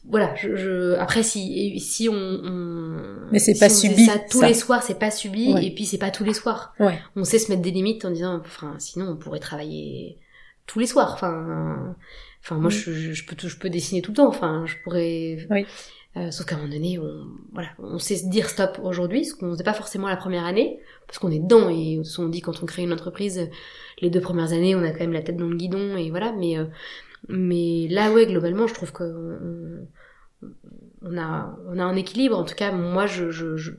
voilà, 0.08 0.32
je, 0.36 0.54
je, 0.54 0.94
après 0.94 1.24
si 1.24 1.80
si 1.80 2.08
on, 2.08 2.14
on 2.14 2.96
mais 3.32 3.40
c'est 3.40 3.58
pas 3.58 3.68
subi 3.68 4.04
ça 4.04 4.18
tous 4.30 4.42
les 4.42 4.54
soirs, 4.54 4.82
c'est 4.82 4.98
pas 4.98 5.10
subi 5.10 5.54
et 5.60 5.74
puis 5.74 5.86
c'est 5.86 5.98
pas 5.98 6.10
tous 6.10 6.24
les 6.24 6.34
soirs. 6.34 6.74
Ouais. 6.78 7.00
On 7.16 7.24
sait 7.24 7.40
se 7.40 7.50
mettre 7.50 7.62
des 7.62 7.72
limites 7.72 8.04
en 8.04 8.10
disant 8.10 8.40
enfin 8.44 8.76
sinon 8.78 9.08
on 9.08 9.16
pourrait 9.16 9.40
travailler 9.40 10.18
tous 10.66 10.78
les 10.78 10.86
soirs. 10.86 11.14
Enfin 11.14 11.96
Enfin, 12.44 12.56
moi, 12.56 12.70
je, 12.70 13.12
je, 13.12 13.24
peux, 13.26 13.36
je 13.48 13.56
peux 13.56 13.70
dessiner 13.70 14.02
tout 14.02 14.10
le 14.10 14.16
temps. 14.16 14.28
Enfin, 14.28 14.64
je 14.66 14.74
pourrais. 14.84 15.46
Oui. 15.50 15.66
Euh, 16.16 16.30
sauf 16.30 16.46
qu'à 16.46 16.54
un 16.54 16.58
moment 16.58 16.72
donné, 16.72 16.98
on, 17.00 17.26
voilà, 17.52 17.70
on 17.78 17.98
sait 17.98 18.14
se 18.16 18.28
dire 18.28 18.48
stop 18.48 18.78
aujourd'hui, 18.84 19.24
ce 19.24 19.34
qu'on 19.34 19.46
ne 19.46 19.52
faisait 19.52 19.64
pas 19.64 19.74
forcément 19.74 20.06
la 20.06 20.16
première 20.16 20.44
année, 20.44 20.78
parce 21.08 21.18
qu'on 21.18 21.32
est 21.32 21.40
dedans 21.40 21.68
et 21.68 22.00
on 22.18 22.28
dit 22.28 22.40
quand 22.40 22.62
on 22.62 22.66
crée 22.66 22.82
une 22.82 22.92
entreprise, 22.92 23.48
les 24.00 24.10
deux 24.10 24.20
premières 24.20 24.52
années, 24.52 24.76
on 24.76 24.84
a 24.84 24.90
quand 24.92 25.00
même 25.00 25.12
la 25.12 25.22
tête 25.22 25.36
dans 25.36 25.48
le 25.48 25.56
guidon 25.56 25.96
et 25.96 26.10
voilà. 26.10 26.32
Mais 26.32 26.56
euh, 26.56 26.66
mais 27.28 27.88
là, 27.88 28.12
ouais, 28.12 28.26
globalement, 28.26 28.68
je 28.68 28.74
trouve 28.74 28.92
que 28.92 29.02
on, 29.02 30.48
on, 31.02 31.18
a 31.18 31.58
on 31.66 31.78
a 31.80 31.82
un 31.82 31.96
équilibre. 31.96 32.38
En 32.38 32.44
tout 32.44 32.54
cas, 32.54 32.70
moi, 32.70 33.06
je, 33.06 33.32
je, 33.32 33.56
je 33.56 33.72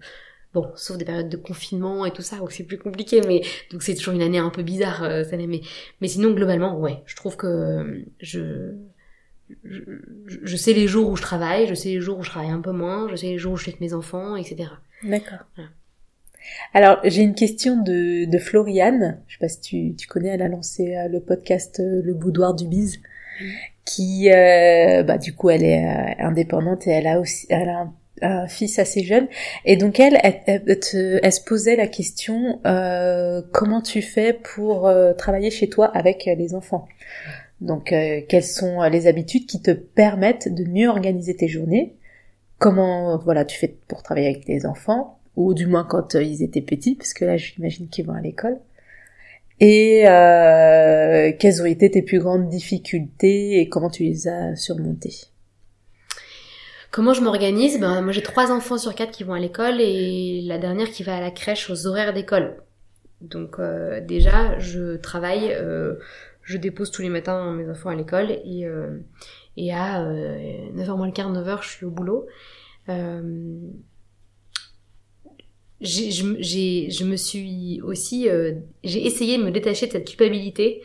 Bon, 0.56 0.72
sauf 0.78 0.97
des 0.97 1.03
périodes 1.03 1.28
de 1.28 1.36
confinement 1.36 2.06
et 2.06 2.12
tout 2.12 2.22
ça, 2.22 2.41
où 2.41 2.49
c'est 2.49 2.64
plus 2.64 2.78
compliqué, 2.78 3.20
mais 3.28 3.41
donc 3.74 3.84
c'est 3.84 3.93
toujours 3.93 4.14
une 4.14 4.22
année 4.22 4.38
un 4.38 4.49
peu 4.49 4.64
bizarre 4.64 5.03
euh, 5.03 5.22
cette 5.26 5.34
année. 5.34 5.47
Mais, 5.47 5.60
mais 5.99 6.08
sinon, 6.08 6.32
globalement, 6.32 6.80
ouais, 6.80 7.03
je 7.06 7.18
trouve 7.18 7.36
que 7.36 7.45
euh, 7.45 8.06
je, 8.22 8.72
je, 9.66 9.82
je, 10.43 10.56
sais 10.56 10.72
les 10.72 10.88
jours 10.88 11.10
où 11.10 11.18
je 11.18 11.22
travaille, 11.22 11.68
je 11.68 11.74
sais 11.74 11.89
les 11.89 11.99
jours 11.99 12.20
où 12.20 12.24
je 12.24 12.30
travaille 12.30 12.51
un 12.51 12.62
peu 12.62 12.72
moins, 12.72 13.10
je 13.10 13.18
sais 13.18 13.26
les 13.28 13.38
jours 13.38 13.51
où 13.51 13.58
je 13.58 13.64
suis 13.64 13.72
avec 13.72 13.82
mes 13.82 13.93
enfants, 13.93 14.38
etc. 14.38 14.70
D'accord. 15.03 15.39
Alors, 16.74 16.99
j'ai 17.03 17.24
une 17.24 17.36
question 17.36 17.76
de, 17.84 18.24
de 18.24 18.38
Floriane. 18.38 19.22
Je 19.28 19.34
sais 19.34 19.39
pas 19.39 19.49
si 19.49 19.60
tu, 19.60 19.95
tu 19.97 20.08
connais, 20.08 20.30
elle 20.30 20.41
a 20.41 20.47
lancé 20.47 20.95
euh, 20.95 21.10
le 21.10 21.20
podcast 21.20 21.82
Le 21.84 22.14
Boudoir 22.14 22.53
du 22.53 22.66
Bise, 22.66 23.01
qui, 23.84 24.30
bah, 24.30 25.18
du 25.18 25.36
coup, 25.36 25.49
elle 25.49 25.64
est 25.64 26.16
indépendante 26.18 26.88
et 26.88 26.91
elle 26.91 27.08
a 27.08 27.20
aussi, 27.20 27.45
elle 27.49 27.68
a 27.68 27.80
un 27.80 27.93
un 28.22 28.47
fils 28.47 28.80
assez 28.80 29.03
jeune. 29.03 29.28
Et 29.66 29.76
donc 29.78 29.99
elle 29.99 30.20
elle, 30.24 30.63
elle, 30.68 31.32
se 31.34 31.43
posait 31.43 31.76
la 31.76 31.88
question 31.88 32.59
euh, 32.66 33.41
comment 33.51 33.82
tu 33.82 34.01
fais 34.01 34.34
pour 34.34 34.88
euh, 34.88 35.13
travailler 35.13 35.51
chez 35.51 35.70
toi 35.70 35.86
avec 35.86 36.26
les 36.26 36.53
enfants? 36.55 36.88
Donc, 37.61 37.93
euh, 37.93 38.22
quelles 38.28 38.43
sont 38.43 38.82
les 38.84 39.07
habitudes 39.07 39.45
qui 39.45 39.61
te 39.61 39.72
permettent 39.72 40.53
de 40.53 40.66
mieux 40.66 40.89
organiser 40.89 41.36
tes 41.36 41.47
journées? 41.47 41.95
Comment, 42.59 43.18
voilà, 43.18 43.45
tu 43.45 43.57
fais 43.57 43.76
pour 43.88 44.03
travailler 44.03 44.28
avec 44.28 44.45
tes 44.45 44.66
enfants, 44.66 45.20
ou 45.36 45.53
du 45.53 45.68
moins 45.68 45.84
quand 45.84 46.16
ils 46.16 46.43
étaient 46.43 46.61
petits, 46.61 46.95
parce 46.95 47.13
que 47.13 47.26
là, 47.26 47.38
j'imagine 47.38 47.88
qu'ils 47.88 48.05
vont 48.05 48.13
à 48.13 48.22
l'école. 48.22 48.59
Et 49.59 50.03
euh, 50.07 51.32
quelles 51.39 51.61
ont 51.61 51.66
été 51.66 51.89
tes 51.89 52.01
plus 52.01 52.20
grandes 52.20 52.49
difficultés 52.49 53.59
et 53.59 53.70
comment 53.70 53.89
tu 53.89 54.03
les 54.03 54.28
as 54.28 54.55
surmontées? 54.55 55.16
Comment 56.96 57.14
je 57.14 57.20
m'organise 57.20 57.78
ben, 57.78 58.02
Moi 58.02 58.14
j'ai 58.14 58.22
trois 58.22 58.52
enfants 58.52 58.78
sur 58.78 58.96
quatre 58.96 59.12
qui 59.12 59.26
vont 59.26 59.34
à 59.34 59.39
l'école 59.39 59.82
et 59.82 60.41
la 60.43 60.58
dernière 60.58 60.89
qui 60.89 61.04
va 61.04 61.18
à 61.18 61.20
la 61.20 61.30
crèche 61.30 61.70
aux 61.70 61.88
horaires 61.88 62.14
d'école. 62.14 62.64
Donc 63.20 63.60
euh, 63.60 64.00
déjà 64.00 64.58
je 64.60 64.96
travaille, 64.96 65.52
euh, 65.52 65.96
je 66.41 66.56
dépose 66.58 66.91
tous 66.91 67.02
les 67.02 67.10
matins 67.10 67.52
mes 67.52 67.70
enfants 67.70 67.89
à 67.89 67.96
l'école 67.96 68.32
et, 68.32 68.66
euh, 68.66 68.98
et 69.58 69.74
à 69.74 70.06
9h 70.06 70.96
moins 70.96 71.08
le 71.08 71.12
quart, 71.12 71.30
9h 71.30 71.64
je 71.64 71.70
suis 71.70 71.86
au 71.86 71.91
boulot 71.91 72.28
j'ai, 75.82 76.12
je 76.89 77.04
me 77.04 77.16
suis 77.18 77.82
aussi, 77.84 78.30
euh, 78.30 78.54
j'ai 78.84 79.06
essayé 79.06 79.38
de 79.38 79.43
me 79.43 79.52
détacher 79.52 79.88
de 79.88 79.91
cette 79.91 80.08
culpabilité, 80.08 80.82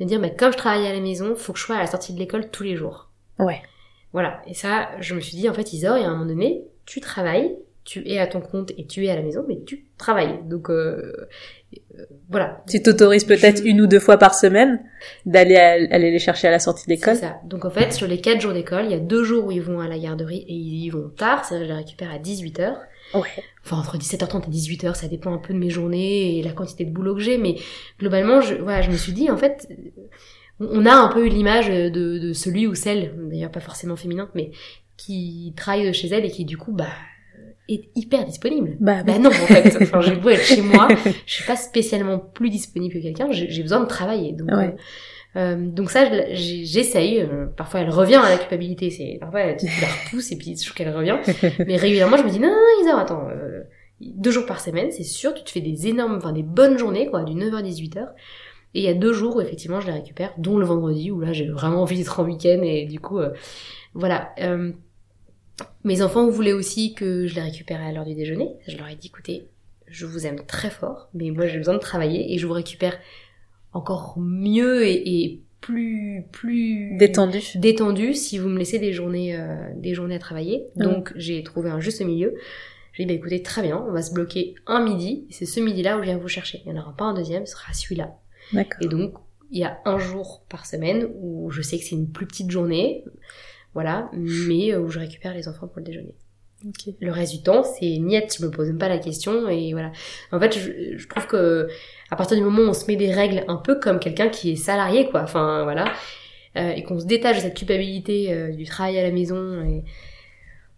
de 0.00 0.04
dire, 0.04 0.20
mais 0.20 0.34
comme 0.34 0.52
je 0.52 0.58
travaille 0.58 0.86
à 0.86 0.92
la 0.92 1.00
maison, 1.00 1.34
faut 1.34 1.52
que 1.52 1.58
je 1.58 1.64
sois 1.64 1.76
à 1.76 1.80
la 1.80 1.86
sortie 1.86 2.12
de 2.12 2.18
l'école 2.18 2.50
tous 2.50 2.62
les 2.62 2.76
jours. 2.76 3.10
Ouais. 3.38 3.62
Voilà. 4.14 4.40
Et 4.46 4.54
ça, 4.54 4.88
je 5.00 5.14
me 5.14 5.20
suis 5.20 5.36
dit, 5.36 5.48
en 5.48 5.52
fait, 5.52 5.72
Isor, 5.72 5.98
il 5.98 6.02
y 6.02 6.04
a 6.04 6.08
un 6.08 6.12
moment 6.12 6.24
donné, 6.24 6.62
tu 6.86 7.00
travailles, 7.00 7.56
tu 7.84 8.08
es 8.08 8.18
à 8.18 8.28
ton 8.28 8.40
compte 8.40 8.70
et 8.78 8.86
tu 8.86 9.04
es 9.04 9.10
à 9.10 9.16
la 9.16 9.22
maison, 9.22 9.44
mais 9.46 9.58
tu 9.66 9.86
travailles. 9.98 10.38
Donc, 10.44 10.70
euh, 10.70 11.26
euh 11.98 12.04
voilà. 12.30 12.62
Tu 12.70 12.80
t'autorises 12.80 13.24
peut-être 13.24 13.62
une 13.64 13.80
ou 13.80 13.88
deux 13.88 13.98
fois 13.98 14.16
par 14.16 14.36
semaine 14.36 14.80
d'aller 15.26 15.56
aller 15.56 16.12
les 16.12 16.18
chercher 16.20 16.46
à 16.46 16.52
la 16.52 16.60
sortie 16.60 16.86
d'école. 16.86 17.16
C'est 17.16 17.22
ça. 17.22 17.40
Donc, 17.44 17.64
en 17.64 17.70
fait, 17.70 17.92
sur 17.92 18.06
les 18.06 18.20
quatre 18.20 18.40
jours 18.40 18.52
d'école, 18.52 18.84
il 18.84 18.92
y 18.92 18.94
a 18.94 19.00
deux 19.00 19.24
jours 19.24 19.46
où 19.46 19.50
ils 19.50 19.60
vont 19.60 19.80
à 19.80 19.88
la 19.88 19.98
garderie 19.98 20.44
et 20.48 20.54
ils 20.54 20.84
y 20.84 20.90
vont 20.90 21.08
tard, 21.08 21.44
c'est-à-dire 21.44 21.66
je 21.66 21.72
les 21.72 21.78
récupère 21.78 22.12
à 22.12 22.18
18h. 22.18 22.76
Ouais. 23.14 23.22
Enfin, 23.64 23.78
entre 23.78 23.98
17h30 23.98 24.44
et 24.46 24.50
18h, 24.50 24.94
ça 24.94 25.08
dépend 25.08 25.34
un 25.34 25.38
peu 25.38 25.52
de 25.52 25.58
mes 25.58 25.70
journées 25.70 26.38
et 26.38 26.42
la 26.44 26.52
quantité 26.52 26.84
de 26.84 26.90
boulot 26.92 27.16
que 27.16 27.20
j'ai, 27.20 27.36
mais 27.36 27.56
globalement, 27.98 28.40
je, 28.40 28.54
voilà, 28.54 28.80
je 28.80 28.92
me 28.92 28.96
suis 28.96 29.12
dit, 29.12 29.28
en 29.28 29.36
fait, 29.36 29.68
on 30.60 30.86
a 30.86 30.92
un 30.92 31.08
peu 31.08 31.26
eu 31.26 31.28
l'image 31.28 31.68
de, 31.68 31.88
de 31.90 32.32
celui 32.32 32.66
ou 32.66 32.74
celle, 32.74 33.14
d'ailleurs 33.30 33.50
pas 33.50 33.60
forcément 33.60 33.96
féminin, 33.96 34.28
mais 34.34 34.50
qui 34.96 35.52
travaille 35.56 35.92
chez 35.92 36.08
elle 36.08 36.24
et 36.24 36.30
qui, 36.30 36.44
du 36.44 36.56
coup, 36.56 36.72
bah, 36.72 36.86
est 37.68 37.90
hyper 37.94 38.24
disponible. 38.24 38.76
Bah, 38.80 39.02
bah 39.02 39.18
non, 39.18 39.30
en 39.30 39.32
fait. 39.32 39.76
Enfin, 39.82 40.00
j'ai 40.00 40.16
beau 40.16 40.30
être 40.30 40.44
chez 40.44 40.62
moi, 40.62 40.88
je 41.26 41.32
suis 41.32 41.44
pas 41.44 41.56
spécialement 41.56 42.18
plus 42.18 42.50
disponible 42.50 42.94
que 42.94 43.00
quelqu'un, 43.00 43.28
j'ai 43.30 43.62
besoin 43.62 43.80
de 43.80 43.86
travailler. 43.86 44.32
Donc, 44.32 44.50
ouais. 44.50 44.74
euh, 45.36 45.36
euh, 45.36 45.56
donc 45.56 45.90
ça, 45.90 46.04
j'essaye. 46.32 47.20
Euh, 47.20 47.46
parfois, 47.46 47.80
elle 47.80 47.90
revient 47.90 48.20
à 48.22 48.30
la 48.30 48.38
culpabilité. 48.38 48.90
C'est 48.90 49.18
parfois 49.20 49.40
elle, 49.40 49.56
tu 49.56 49.66
la 49.66 49.88
repousses 49.88 50.32
et 50.32 50.36
puis 50.36 50.56
je 50.56 50.64
trouve 50.64 50.74
qu'elle 50.74 50.94
revient. 50.94 51.18
Mais 51.66 51.76
régulièrement, 51.76 52.16
je 52.16 52.22
me 52.22 52.30
dis 52.30 52.38
non, 52.38 52.48
non, 52.48 52.54
non 52.54 52.84
Isa, 52.84 53.00
attends. 53.00 53.28
Euh, 53.30 53.62
deux 54.00 54.30
jours 54.30 54.46
par 54.46 54.60
semaine, 54.60 54.90
c'est 54.90 55.04
sûr, 55.04 55.32
tu 55.34 55.44
te 55.44 55.50
fais 55.50 55.60
des 55.60 55.86
énormes, 55.88 56.16
enfin 56.16 56.32
des 56.32 56.42
bonnes 56.42 56.78
journées, 56.78 57.06
quoi, 57.06 57.22
du 57.22 57.32
9h 57.32 57.56
à 57.56 57.62
18h. 57.62 58.06
Et 58.74 58.80
il 58.80 58.84
y 58.84 58.88
a 58.88 58.94
deux 58.94 59.12
jours 59.12 59.36
où 59.36 59.40
effectivement 59.40 59.80
je 59.80 59.86
les 59.86 59.92
récupère, 59.92 60.32
dont 60.36 60.58
le 60.58 60.66
vendredi 60.66 61.10
où 61.10 61.20
là 61.20 61.32
j'ai 61.32 61.48
vraiment 61.48 61.82
envie 61.82 61.98
d'être 61.98 62.20
en 62.20 62.24
week-end 62.24 62.60
et 62.62 62.86
du 62.86 63.00
coup, 63.00 63.20
voilà. 63.94 64.34
mes 65.84 66.02
enfants 66.02 66.28
voulaient 66.28 66.52
aussi 66.52 66.94
que 66.94 67.26
je 67.26 67.34
les 67.36 67.42
récupère 67.42 67.80
à 67.80 67.92
l'heure 67.92 68.04
du 68.04 68.14
déjeuner. 68.14 68.50
Je 68.66 68.76
leur 68.76 68.88
ai 68.88 68.96
dit, 68.96 69.06
écoutez, 69.06 69.48
je 69.86 70.06
vous 70.06 70.26
aime 70.26 70.44
très 70.46 70.70
fort, 70.70 71.08
mais 71.14 71.30
moi 71.30 71.46
j'ai 71.46 71.58
besoin 71.58 71.74
de 71.74 71.78
travailler 71.78 72.34
et 72.34 72.38
je 72.38 72.46
vous 72.46 72.52
récupère 72.52 72.98
encore 73.72 74.16
mieux 74.18 74.86
et, 74.86 75.40
plus 75.60 76.26
plus 76.30 76.94
détendu. 76.98 77.40
détendu 77.54 78.12
si 78.12 78.36
vous 78.36 78.50
me 78.50 78.58
laissez 78.58 78.78
des 78.78 78.92
journées 78.92 79.34
euh, 79.34 79.56
des 79.76 79.94
journées 79.94 80.16
à 80.16 80.18
travailler. 80.18 80.66
Donc 80.76 81.12
j'ai 81.16 81.42
trouvé 81.42 81.70
un 81.70 81.80
juste 81.80 82.02
milieu. 82.02 82.34
J'ai 82.92 83.04
dit 83.04 83.08
bah 83.08 83.14
écoutez 83.14 83.42
très 83.42 83.62
bien 83.62 83.82
on 83.88 83.90
va 83.90 84.02
se 84.02 84.12
bloquer 84.12 84.56
un 84.66 84.84
midi. 84.84 85.26
C'est 85.30 85.46
ce 85.46 85.60
midi 85.60 85.82
là 85.82 85.96
où 85.96 86.00
je 86.00 86.04
viens 86.04 86.18
vous 86.18 86.28
chercher. 86.28 86.60
Il 86.66 86.72
n'y 86.72 86.78
en 86.78 86.82
aura 86.82 86.94
pas 86.94 87.04
un 87.04 87.14
deuxième 87.14 87.46
ce 87.46 87.52
sera 87.52 87.72
celui-là 87.72 88.14
et 88.52 88.88
donc 88.88 89.14
il 89.50 89.58
y 89.58 89.64
a 89.64 89.78
un 89.84 89.98
jour 89.98 90.44
par 90.48 90.66
semaine 90.66 91.08
où 91.16 91.50
je 91.50 91.62
sais 91.62 91.78
que 91.78 91.84
c'est 91.84 91.94
une 91.94 92.10
plus 92.10 92.26
petite 92.26 92.50
journée 92.50 93.04
voilà 93.72 94.10
mais 94.12 94.74
où 94.76 94.88
je 94.88 94.98
récupère 94.98 95.34
les 95.34 95.48
enfants 95.48 95.68
pour 95.68 95.78
le 95.78 95.84
déjeuner. 95.84 96.14
Le 97.00 97.12
reste 97.12 97.32
du 97.32 97.42
temps, 97.42 97.62
c'est 97.62 97.98
niette, 97.98 98.36
je 98.38 98.46
me 98.46 98.50
pose 98.50 98.68
même 98.68 98.78
pas 98.78 98.88
la 98.88 98.96
question 98.96 99.50
et 99.50 99.72
voilà. 99.72 99.92
En 100.32 100.40
fait, 100.40 100.58
je, 100.58 100.96
je, 100.96 101.08
trouve 101.08 101.26
que 101.26 101.68
à 102.10 102.16
partir 102.16 102.38
du 102.38 102.42
moment 102.42 102.62
où 102.62 102.68
on 102.68 102.72
se 102.72 102.86
met 102.86 102.96
des 102.96 103.12
règles 103.12 103.44
un 103.48 103.56
peu 103.56 103.78
comme 103.78 103.98
quelqu'un 103.98 104.30
qui 104.30 104.52
est 104.52 104.56
salarié, 104.56 105.10
quoi, 105.10 105.22
enfin 105.22 105.64
voilà, 105.64 105.92
euh, 106.56 106.70
et 106.70 106.84
qu'on 106.84 107.00
se 107.00 107.06
détache 107.06 107.36
de 107.38 107.42
cette 107.42 107.56
culpabilité 107.56 108.32
euh, 108.32 108.52
du 108.52 108.64
travail 108.64 108.96
à 108.98 109.02
la 109.02 109.10
maison 109.10 109.60
et 109.64 109.82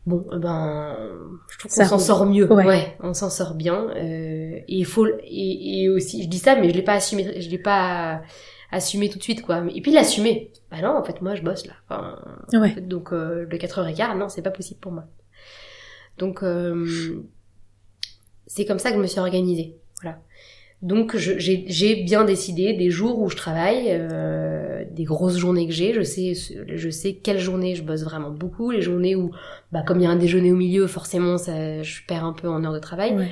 bon, 0.07 0.27
euh, 0.33 0.39
ben, 0.39 0.97
je 1.49 1.59
trouve 1.59 1.73
qu'on 1.73 1.85
s'en 1.85 1.99
sort 1.99 2.27
mieux. 2.27 2.51
Ouais, 2.53 2.97
on 3.01 3.15
s'en 3.15 3.31
sort 3.31 3.55
bien. 3.55 3.89
Euh, 3.91 4.57
et 4.57 4.65
il 4.69 4.87
faut 4.87 5.07
et, 5.07 5.83
et, 5.83 5.89
aussi, 5.89 6.23
je 6.23 6.29
dis 6.29 6.39
ça, 6.39 6.57
mais 6.57 6.71
je 6.71 6.75
l'ai 6.75 6.83
pas 6.83 6.95
assumé, 6.95 7.41
je 7.41 7.51
l'ai 7.51 7.59
pas 7.59 8.23
assumé 8.73 9.09
tout 9.09 9.19
de 9.19 9.23
suite, 9.23 9.43
quoi. 9.43 9.63
Et 9.75 9.81
puis 9.81 9.93
l'assumer. 9.93 10.53
Bah 10.71 10.79
non, 10.83 10.97
en 10.97 11.05
fait, 11.05 11.21
moi, 11.21 11.35
je 11.35 11.43
bosse 11.43 11.67
là. 11.67 11.75
Enfin, 11.89 12.19
ouais. 12.55 12.81
donc 12.81 13.11
le 13.11 13.47
4h15, 13.47 14.17
non, 14.17 14.29
c'est 14.29 14.43
pas 14.43 14.51
possible 14.51 14.81
pour 14.81 14.93
moi. 14.93 15.05
Donc 16.19 16.43
euh, 16.43 17.25
c'est 18.47 18.65
comme 18.65 18.79
ça 18.79 18.91
que 18.91 18.97
je 18.97 19.03
me 19.03 19.07
suis 19.07 19.21
organisée. 19.21 19.77
Voilà. 20.03 20.19
Donc 20.83 21.17
j'ai 21.17 22.05
bien 22.05 22.25
décidé 22.25 22.75
des 22.75 22.91
jours 22.91 23.21
où 23.21 23.31
je 23.31 23.37
travaille, 23.37 23.87
euh, 23.89 24.85
des 24.91 25.05
grosses 25.05 25.39
journées 25.39 25.67
que 25.67 25.73
j'ai. 25.73 25.95
Je 25.95 26.03
sais, 26.03 26.35
je 26.35 26.91
sais 26.91 27.15
quelles 27.15 27.39
journées 27.39 27.75
je 27.75 27.83
bosse 27.83 28.05
vraiment 28.05 28.31
beaucoup, 28.31 28.71
les 28.71 28.83
journées 28.83 29.17
où, 29.17 29.31
bah, 29.73 29.83
comme 29.87 30.01
il 30.01 30.05
y 30.05 30.07
a 30.07 30.11
un 30.11 30.17
déjeuner 30.17 30.53
au 30.53 30.57
milieu, 30.57 30.87
forcément, 30.87 31.39
ça, 31.39 31.83
je 31.83 32.01
perds 32.07 32.25
un 32.25 32.35
peu 32.35 32.49
en 32.49 32.63
heure 32.65 32.75
de 32.75 32.79
travail. 32.79 33.31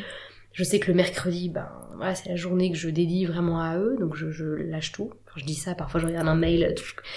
Je 0.53 0.63
sais 0.63 0.79
que 0.79 0.89
le 0.89 0.95
mercredi, 0.95 1.49
ben 1.49 1.69
voilà, 1.97 2.15
c'est 2.15 2.29
la 2.29 2.37
journée 2.37 2.71
que 2.71 2.79
je 2.79 2.89
dédie 2.89 3.27
vraiment 3.27 3.61
à 3.61 3.77
eux, 3.77 3.97
donc 3.99 4.15
je, 4.15 4.31
je 4.31 4.45
lâche 4.45 4.93
tout. 4.93 5.11
Enfin, 5.27 5.41
je 5.41 5.45
dis 5.45 5.55
ça, 5.55 5.75
parfois 5.75 6.01
je 6.01 6.07
regarde 6.07 6.29
un 6.29 6.37
mail, 6.37 6.75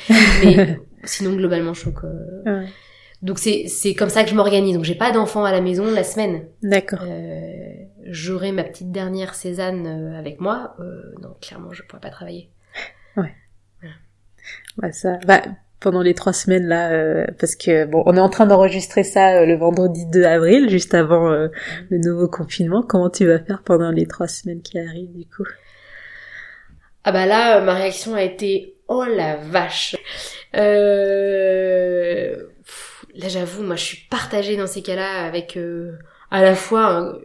mais 0.44 0.80
sinon 1.04 1.36
globalement, 1.36 1.74
je 1.74 1.82
trouve 1.82 1.94
que 1.94 2.50
ouais. 2.50 2.68
Donc 3.22 3.40
c'est 3.40 3.68
c'est 3.68 3.96
comme 3.96 4.10
ça 4.10 4.24
que 4.24 4.30
je 4.30 4.36
m'organise. 4.36 4.76
Donc 4.76 4.84
j'ai 4.84 4.96
pas 4.96 5.12
d'enfants 5.12 5.44
à 5.44 5.52
la 5.52 5.62
maison 5.62 5.92
la 5.92 6.04
semaine. 6.04 6.46
D'accord. 6.62 7.00
Euh, 7.04 7.74
J'aurai 8.06 8.52
ma 8.52 8.64
petite 8.64 8.92
dernière 8.92 9.34
Cézanne 9.36 9.86
euh, 9.86 10.18
avec 10.18 10.40
moi. 10.40 10.76
Euh, 10.80 11.02
non, 11.22 11.36
clairement, 11.42 11.74
je 11.74 11.84
pourrais 11.84 12.02
pas 12.02 12.10
travailler. 12.10 12.50
Ouais. 13.18 13.34
Voilà. 13.82 13.96
Bah 14.78 14.92
ça. 14.92 15.18
Bah 15.26 15.42
pendant 15.80 16.02
les 16.02 16.14
trois 16.14 16.34
semaines 16.34 16.68
là, 16.68 16.92
euh, 16.92 17.26
parce 17.40 17.56
que 17.56 17.86
bon, 17.86 18.04
on 18.06 18.16
est 18.16 18.20
en 18.20 18.30
train 18.30 18.46
d'enregistrer 18.46 19.04
ça 19.04 19.38
euh, 19.38 19.46
le 19.46 19.56
vendredi 19.56 20.06
2 20.06 20.24
avril, 20.24 20.70
juste 20.70 20.94
avant 20.94 21.32
euh, 21.32 21.48
le 21.90 21.98
nouveau 21.98 22.28
confinement. 22.28 22.84
Comment 22.84 23.10
tu 23.10 23.26
vas 23.26 23.40
faire 23.40 23.64
pendant 23.64 23.92
les 23.92 24.06
trois 24.06 24.28
semaines 24.28 24.62
qui 24.62 24.78
arrivent 24.80 25.16
du 25.16 25.26
coup? 25.26 25.46
Ah 27.04 27.12
bah 27.12 27.26
là, 27.26 27.62
ma 27.62 27.74
réaction 27.74 28.14
a 28.16 28.22
été 28.22 28.76
oh 28.88 29.04
la 29.06 29.38
vache. 29.38 29.96
Euh 30.56 32.36
là 33.18 33.28
j'avoue, 33.30 33.64
moi 33.64 33.76
je 33.76 33.84
suis 33.84 34.08
partagée 34.10 34.58
dans 34.58 34.68
ces 34.68 34.82
cas-là 34.82 35.26
avec 35.26 35.58
euh, 35.58 35.98
à 36.32 36.42
la 36.42 36.56
fois 36.56 37.18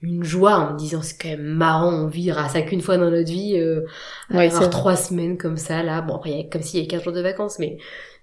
une 0.00 0.22
joie 0.22 0.56
en 0.56 0.72
me 0.72 0.78
disant 0.78 1.02
c'est 1.02 1.20
quand 1.20 1.28
même 1.28 1.42
marrant, 1.42 1.92
on 1.92 2.06
vivra 2.06 2.48
ça 2.48 2.62
qu'une 2.62 2.80
fois 2.80 2.98
dans 2.98 3.10
notre 3.10 3.30
vie, 3.30 3.58
euh, 3.58 3.82
avoir 4.30 4.70
trois 4.70 4.96
semaines 4.96 5.38
comme 5.38 5.56
ça 5.56 5.82
là. 5.82 6.02
Bon 6.02 6.16
après, 6.16 6.30
y 6.30 6.40
a, 6.40 6.44
comme 6.44 6.62
s'il 6.62 6.80
y 6.80 6.82
avait 6.82 6.88
15 6.88 7.02
jours 7.02 7.12
de 7.12 7.20
vacances, 7.20 7.58
mais 7.58 7.78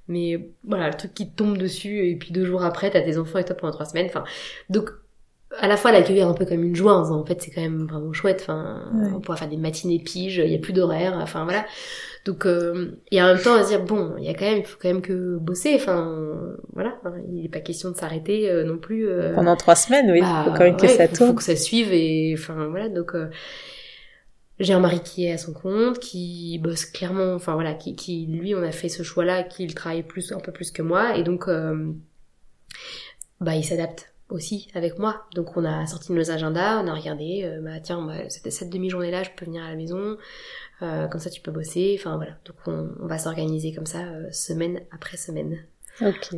mais 0.08 0.52
voilà, 0.64 0.90
le 0.90 0.94
truc 0.96 1.14
qui 1.14 1.30
te 1.30 1.36
tombe 1.36 1.58
dessus 1.58 2.10
et 2.10 2.16
puis 2.16 2.32
deux 2.32 2.46
jours 2.46 2.64
après 2.64 2.92
t'as 2.92 3.02
tes 3.02 3.18
enfants 3.18 3.40
et 3.40 3.46
toi 3.46 3.56
pendant 3.56 3.74
trois 3.74 3.86
semaines. 3.86 4.08
Enfin 4.08 4.24
donc 4.70 4.92
à 5.60 5.68
la 5.68 5.78
fois 5.78 5.92
l'accueillir 5.92 6.28
un 6.28 6.34
peu 6.34 6.46
comme 6.46 6.64
une 6.64 6.76
joie 6.76 6.96
en 6.96 7.26
fait 7.26 7.42
c'est 7.42 7.52
quand 7.52 7.62
même 7.62 7.88
vraiment 7.88 8.14
chouette 8.14 8.42
enfin 8.42 8.92
on 9.14 9.20
pourra 9.20 9.38
faire 9.38 9.50
des 9.50 9.58
matinées 9.58 10.00
piges 10.00 10.42
il 10.44 10.52
y 10.52 10.56
a 10.56 10.60
plus 10.60 10.74
d'horaire 10.74 11.18
enfin 11.22 11.44
voilà 11.44 11.66
donc, 12.26 12.48
euh, 12.48 13.00
et 13.12 13.22
en 13.22 13.28
même 13.28 13.40
temps, 13.40 13.54
à 13.54 13.64
se 13.64 13.70
dire, 13.70 13.84
bon, 13.84 14.16
il 14.18 14.24
y 14.24 14.30
a 14.30 14.34
quand 14.34 14.46
même, 14.46 14.58
il 14.58 14.66
faut 14.66 14.80
quand 14.82 14.88
même 14.88 15.04
que 15.04 15.38
bosser, 15.38 15.76
enfin, 15.76 16.56
voilà, 16.74 16.98
hein, 17.06 17.14
il 17.32 17.44
n'est 17.44 17.50
pas 17.50 17.60
question 17.60 17.92
de 17.92 17.96
s'arrêter 17.96 18.50
euh, 18.50 18.64
non 18.64 18.80
plus. 18.80 19.08
Euh, 19.08 19.36
Pendant 19.36 19.56
trois 19.56 19.76
semaines, 19.76 20.10
oui, 20.10 20.20
il 20.22 20.26
faut 20.26 20.50
bah, 20.50 20.56
quand 20.58 20.64
même 20.64 20.76
que 20.76 20.88
ça 20.88 21.08
tourne. 21.08 21.30
Faut 21.30 21.36
que 21.36 21.44
ça 21.44 21.56
suive, 21.56 21.94
et 21.94 22.34
enfin, 22.36 22.68
voilà, 22.68 22.90
donc, 22.90 23.14
euh, 23.14 23.28
j'ai 24.60 24.74
un 24.74 24.80
mari 24.80 25.02
qui 25.02 25.28
est 25.28 25.34
à 25.34 25.38
son 25.38 25.54
compte, 25.54 26.00
qui 26.00 26.60
bosse 26.64 26.86
clairement, 26.86 27.36
enfin, 27.36 27.54
voilà, 27.54 27.76
qui, 27.76 27.96
qui 27.96 28.26
lui, 28.26 28.56
on 28.56 28.64
a 28.64 28.72
fait 28.72 28.90
ce 28.90 29.04
choix-là, 29.04 29.44
qu'il 29.44 29.76
travaille 29.76 30.02
plus, 30.02 30.32
un 30.32 30.40
peu 30.40 30.52
plus 30.52 30.72
que 30.72 30.82
moi, 30.82 31.16
et 31.16 31.22
donc, 31.22 31.48
bah, 33.40 33.56
il 33.56 33.64
s'adapte 33.64 34.15
aussi 34.30 34.70
avec 34.74 34.98
moi. 35.00 35.26
Donc 35.36 35.56
on 35.58 35.66
a 35.66 35.86
sorti 35.86 36.12
nos 36.12 36.32
agendas, 36.32 36.82
on 36.84 36.88
a 36.88 36.94
regardé, 36.94 37.50
bah 37.62 37.80
tiens, 37.82 38.06
bah, 38.06 38.30
cette 38.30 38.70
demi-journée-là, 38.70 39.24
je 39.24 39.30
peux 39.36 39.46
venir 39.46 39.64
à 39.64 39.70
la 39.70 39.76
maison, 39.76 40.18
euh, 40.82 41.08
comme 41.08 41.22
ça 41.22 41.30
tu 41.30 41.42
peux 41.42 41.52
bosser. 41.52 41.96
Enfin 42.00 42.18
voilà, 42.18 42.34
donc 42.46 42.56
on, 42.68 42.90
on 43.02 43.08
va 43.08 43.18
s'organiser 43.18 43.74
comme 43.74 43.86
ça 43.86 44.00
euh, 44.00 44.28
semaine 44.32 44.82
après 44.92 45.18
semaine. 45.18 45.58
Ok. 46.02 46.36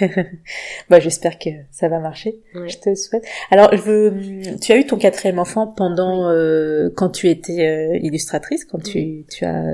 bah 0.88 1.00
j'espère 1.00 1.36
que 1.38 1.50
ça 1.72 1.88
va 1.88 1.98
marcher. 1.98 2.38
Je 2.54 2.76
te 2.78 2.94
souhaite. 2.94 3.24
Alors 3.50 3.74
je 3.74 3.82
veux. 3.82 4.58
Tu 4.60 4.70
as 4.70 4.76
eu 4.76 4.86
ton 4.86 4.98
quatrième 4.98 5.40
enfant 5.40 5.66
pendant 5.66 6.28
euh, 6.28 6.90
quand 6.94 7.10
tu 7.10 7.28
étais 7.28 7.66
euh, 7.66 7.98
illustratrice, 8.00 8.64
quand 8.64 8.80
tu 8.80 9.24
tu 9.28 9.44
as 9.44 9.64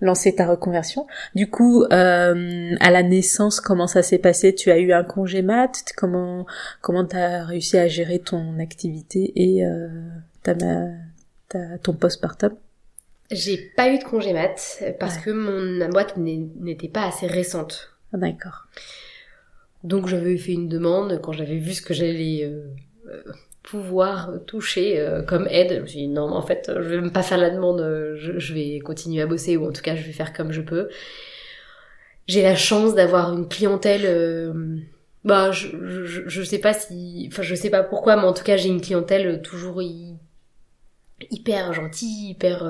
lancé 0.00 0.34
ta 0.34 0.46
reconversion. 0.46 1.06
Du 1.34 1.48
coup, 1.48 1.84
euh, 1.84 2.74
à 2.80 2.90
la 2.90 3.02
naissance, 3.02 3.60
comment 3.60 3.86
ça 3.86 4.02
s'est 4.02 4.18
passé? 4.18 4.54
Tu 4.54 4.70
as 4.70 4.78
eu 4.78 4.92
un 4.92 5.04
congé 5.04 5.42
mat? 5.42 5.84
Comment 5.96 6.46
comment 6.80 7.04
t'as 7.04 7.44
réussi 7.44 7.78
à 7.78 7.88
gérer 7.88 8.18
ton 8.18 8.58
activité 8.58 9.32
et 9.36 9.64
euh, 9.64 9.88
ta, 10.42 10.54
ta, 11.48 11.78
ton 11.82 11.94
postpartum 11.94 12.54
J'ai 13.30 13.56
pas 13.76 13.90
eu 13.90 13.98
de 13.98 14.04
congé 14.04 14.32
mat 14.32 14.82
parce 15.00 15.18
que 15.18 15.30
mon 15.30 15.88
boîte 15.88 16.16
n'était 16.16 16.88
pas 16.88 17.06
assez 17.06 17.26
récente. 17.26 17.96
Ah, 18.12 18.18
d'accord. 18.18 18.66
Donc 19.84 20.08
j'avais 20.08 20.36
fait 20.36 20.52
une 20.52 20.68
demande 20.68 21.20
quand 21.22 21.32
j'avais 21.32 21.58
vu 21.58 21.72
ce 21.72 21.82
que 21.82 21.94
j'allais 21.94 22.44
euh, 22.44 23.22
pouvoir 23.66 24.30
toucher 24.46 24.98
euh, 24.98 25.22
comme 25.22 25.46
aide. 25.50 25.74
Je 25.74 25.80
me 25.80 25.86
suis 25.86 25.98
dit 25.98 26.08
non, 26.08 26.32
en 26.32 26.42
fait, 26.42 26.70
je 26.74 26.88
vais 26.88 27.00
même 27.00 27.12
pas 27.12 27.22
faire 27.22 27.36
la 27.36 27.50
demande, 27.50 27.80
je, 28.16 28.54
vais 28.54 28.78
continuer 28.78 29.20
à 29.20 29.26
bosser 29.26 29.56
ou 29.56 29.68
en 29.68 29.72
tout 29.72 29.82
cas 29.82 29.94
je 29.94 30.02
vais 30.02 30.12
faire 30.12 30.32
comme 30.32 30.52
je 30.52 30.62
peux. 30.62 30.88
J'ai 32.28 32.42
la 32.42 32.56
chance 32.56 32.94
d'avoir 32.94 33.32
une 33.32 33.48
clientèle. 33.48 34.52
bah, 35.24 35.50
je, 35.52 35.68
je, 36.04 36.22
je, 36.26 36.42
sais 36.42 36.58
pas 36.58 36.72
si, 36.72 37.28
enfin, 37.30 37.42
je 37.42 37.54
sais 37.54 37.70
pas 37.70 37.82
pourquoi, 37.82 38.16
mais 38.16 38.24
en 38.24 38.32
tout 38.32 38.44
cas, 38.44 38.56
j'ai 38.56 38.68
une 38.68 38.80
clientèle 38.80 39.42
toujours 39.42 39.82
hyper 41.30 41.72
gentille, 41.72 42.30
hyper. 42.30 42.64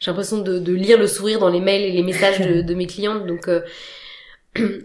j'ai 0.00 0.10
l'impression 0.10 0.38
de, 0.42 0.58
de, 0.58 0.72
lire 0.74 0.98
le 0.98 1.06
sourire 1.06 1.38
dans 1.38 1.48
les 1.48 1.60
mails 1.60 1.82
et 1.82 1.92
les 1.92 2.02
messages 2.02 2.40
de, 2.40 2.62
de 2.68 2.74
mes 2.74 2.86
clientes, 2.86 3.26
donc 3.26 3.48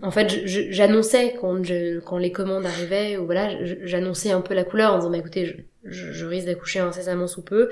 en 0.02 0.12
fait, 0.12 0.42
j'annonçais 0.46 1.36
quand, 1.40 1.62
quand 2.06 2.18
les 2.18 2.32
commandes 2.32 2.66
arrivaient, 2.66 3.18
ou 3.18 3.26
voilà, 3.26 3.50
j'annonçais 3.84 4.32
un 4.32 4.42
peu 4.42 4.54
la 4.54 4.64
couleur 4.64 4.94
en 4.94 4.98
disant, 4.98 5.12
bah, 5.12 5.18
écoutez, 5.18 5.66
je, 5.86 6.26
risque 6.26 6.48
d'accoucher 6.48 6.80
incessamment 6.80 7.28
sous 7.28 7.42
peu. 7.42 7.70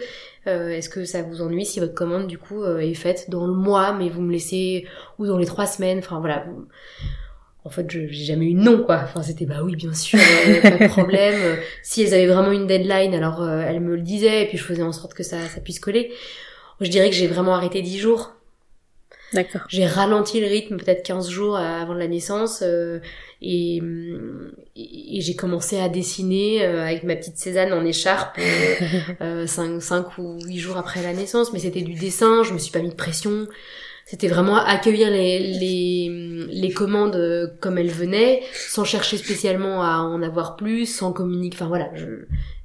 Euh, 0.47 0.69
est-ce 0.69 0.89
que 0.89 1.05
ça 1.05 1.21
vous 1.21 1.41
ennuie 1.41 1.65
si 1.65 1.79
votre 1.79 1.93
commande 1.93 2.27
du 2.27 2.37
coup 2.37 2.63
euh, 2.63 2.79
est 2.79 2.93
faite 2.93 3.29
dans 3.29 3.47
le 3.47 3.53
mois, 3.53 3.93
mais 3.93 4.09
vous 4.09 4.21
me 4.21 4.31
laissez 4.31 4.85
ou 5.17 5.27
dans 5.27 5.37
les 5.37 5.45
trois 5.45 5.65
semaines? 5.65 5.99
Enfin 5.99 6.19
voilà. 6.19 6.45
En 7.63 7.69
fait, 7.69 7.89
j'ai 7.89 8.09
jamais 8.09 8.47
eu 8.47 8.53
non 8.53 8.83
quoi. 8.83 9.01
Enfin, 9.03 9.21
c'était 9.21 9.45
bah 9.45 9.61
oui, 9.63 9.75
bien 9.75 9.93
sûr, 9.93 10.19
euh, 10.19 10.61
pas 10.61 10.71
de 10.71 10.87
problème. 10.87 11.57
si 11.83 12.01
elles 12.01 12.13
avaient 12.13 12.27
vraiment 12.27 12.51
une 12.51 12.67
deadline, 12.67 13.13
alors 13.13 13.47
elles 13.47 13.79
me 13.79 13.95
le 13.95 14.01
disaient 14.01 14.43
et 14.43 14.47
puis 14.47 14.57
je 14.57 14.63
faisais 14.63 14.83
en 14.83 14.91
sorte 14.91 15.13
que 15.13 15.23
ça, 15.23 15.37
ça 15.47 15.61
puisse 15.61 15.79
coller. 15.79 16.11
Je 16.81 16.89
dirais 16.89 17.09
que 17.09 17.15
j'ai 17.15 17.27
vraiment 17.27 17.53
arrêté 17.53 17.81
dix 17.81 17.99
jours 17.99 18.33
D'accord. 19.33 19.61
J'ai 19.69 19.85
ralenti 19.85 20.39
le 20.41 20.47
rythme 20.47 20.77
peut-être 20.77 21.03
15 21.03 21.29
jours 21.29 21.55
avant 21.55 21.93
la 21.93 22.07
naissance 22.07 22.63
euh, 22.65 22.99
et, 23.41 23.81
et 24.75 25.21
j'ai 25.21 25.35
commencé 25.35 25.79
à 25.79 25.89
dessiner 25.89 26.65
euh, 26.65 26.83
avec 26.83 27.03
ma 27.03 27.15
petite 27.15 27.37
Cézanne 27.37 27.73
en 27.73 27.85
écharpe 27.85 28.37
euh, 29.21 29.47
5, 29.47 29.63
euh, 29.71 29.79
5 29.79 30.17
ou 30.17 30.39
8 30.45 30.57
jours 30.57 30.77
après 30.77 31.01
la 31.01 31.13
naissance, 31.13 31.53
mais 31.53 31.59
c'était 31.59 31.81
du 31.81 31.93
dessin, 31.93 32.43
je 32.43 32.53
me 32.53 32.57
suis 32.57 32.71
pas 32.71 32.79
mis 32.79 32.89
de 32.89 32.95
pression. 32.95 33.47
C'était 34.05 34.27
vraiment 34.27 34.57
accueillir 34.57 35.09
les, 35.09 35.39
les, 35.39 36.47
les 36.49 36.71
commandes 36.73 37.55
comme 37.61 37.77
elles 37.77 37.91
venaient, 37.91 38.41
sans 38.53 38.83
chercher 38.83 39.15
spécialement 39.15 39.83
à 39.83 39.99
en 39.99 40.21
avoir 40.21 40.57
plus, 40.57 40.85
sans 40.85 41.13
communiquer. 41.13 41.55
Enfin 41.55 41.67
voilà, 41.67 41.89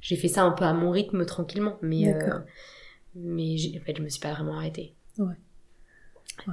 j'ai 0.01 0.15
fait 0.17 0.27
ça 0.27 0.43
un 0.43 0.51
peu 0.51 0.65
à 0.65 0.73
mon 0.73 0.91
rythme 0.91 1.25
tranquillement, 1.25 1.77
mais 1.81 2.13
euh, 2.13 2.39
mais 3.15 3.55
en 3.77 3.85
fait 3.85 3.95
je 3.97 4.01
me 4.01 4.09
suis 4.09 4.19
pas 4.19 4.33
vraiment 4.33 4.57
arrêtée. 4.57 4.93
Ouais. 5.19 5.35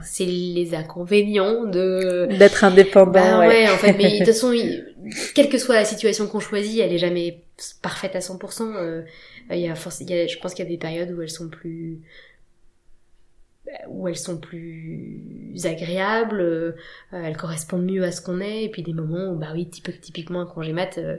C'est 0.03 0.25
les 0.25 0.75
inconvénients 0.75 1.65
de 1.65 2.27
d'être 2.39 2.65
indépendant. 2.65 3.13
Bah, 3.13 3.39
ouais. 3.41 3.69
en 3.69 3.77
fait, 3.77 3.93
mais 3.93 4.13
de 4.13 4.17
toute 4.19 4.27
façon, 4.35 4.53
quelle 5.35 5.49
que 5.49 5.59
soit 5.59 5.75
la 5.75 5.85
situation 5.85 6.27
qu'on 6.27 6.41
choisit, 6.41 6.81
elle 6.81 6.93
est 6.93 6.99
jamais 6.99 7.43
parfaite 7.83 8.17
à 8.17 8.19
100%. 8.19 8.75
Euh, 8.77 9.03
il 9.51 9.59
y 9.59 9.69
a, 9.69 9.75
il 10.01 10.11
y 10.11 10.21
a, 10.21 10.27
je 10.27 10.39
pense 10.39 10.55
qu'il 10.55 10.65
y 10.65 10.69
a 10.69 10.71
des 10.71 10.79
périodes 10.79 11.13
où 11.13 11.23
elles 11.23 11.31
sont 11.31 11.49
plus 11.49 12.01
où 13.89 14.09
elles 14.09 14.17
sont 14.17 14.39
plus 14.39 15.53
agréables, 15.65 16.41
euh, 16.41 16.73
elles 17.13 17.37
correspondent 17.37 17.85
mieux 17.85 18.05
à 18.05 18.13
ce 18.13 18.21
qu'on 18.21 18.41
est, 18.41 18.65
et 18.65 18.69
puis 18.69 18.83
des 18.83 18.93
moments 18.93 19.33
où, 19.33 19.37
bah 19.37 19.49
oui, 19.55 19.69
typiquement 19.69 20.41
un 20.43 20.47
congé 20.47 20.73
mat, 20.73 20.99
euh, 20.99 21.17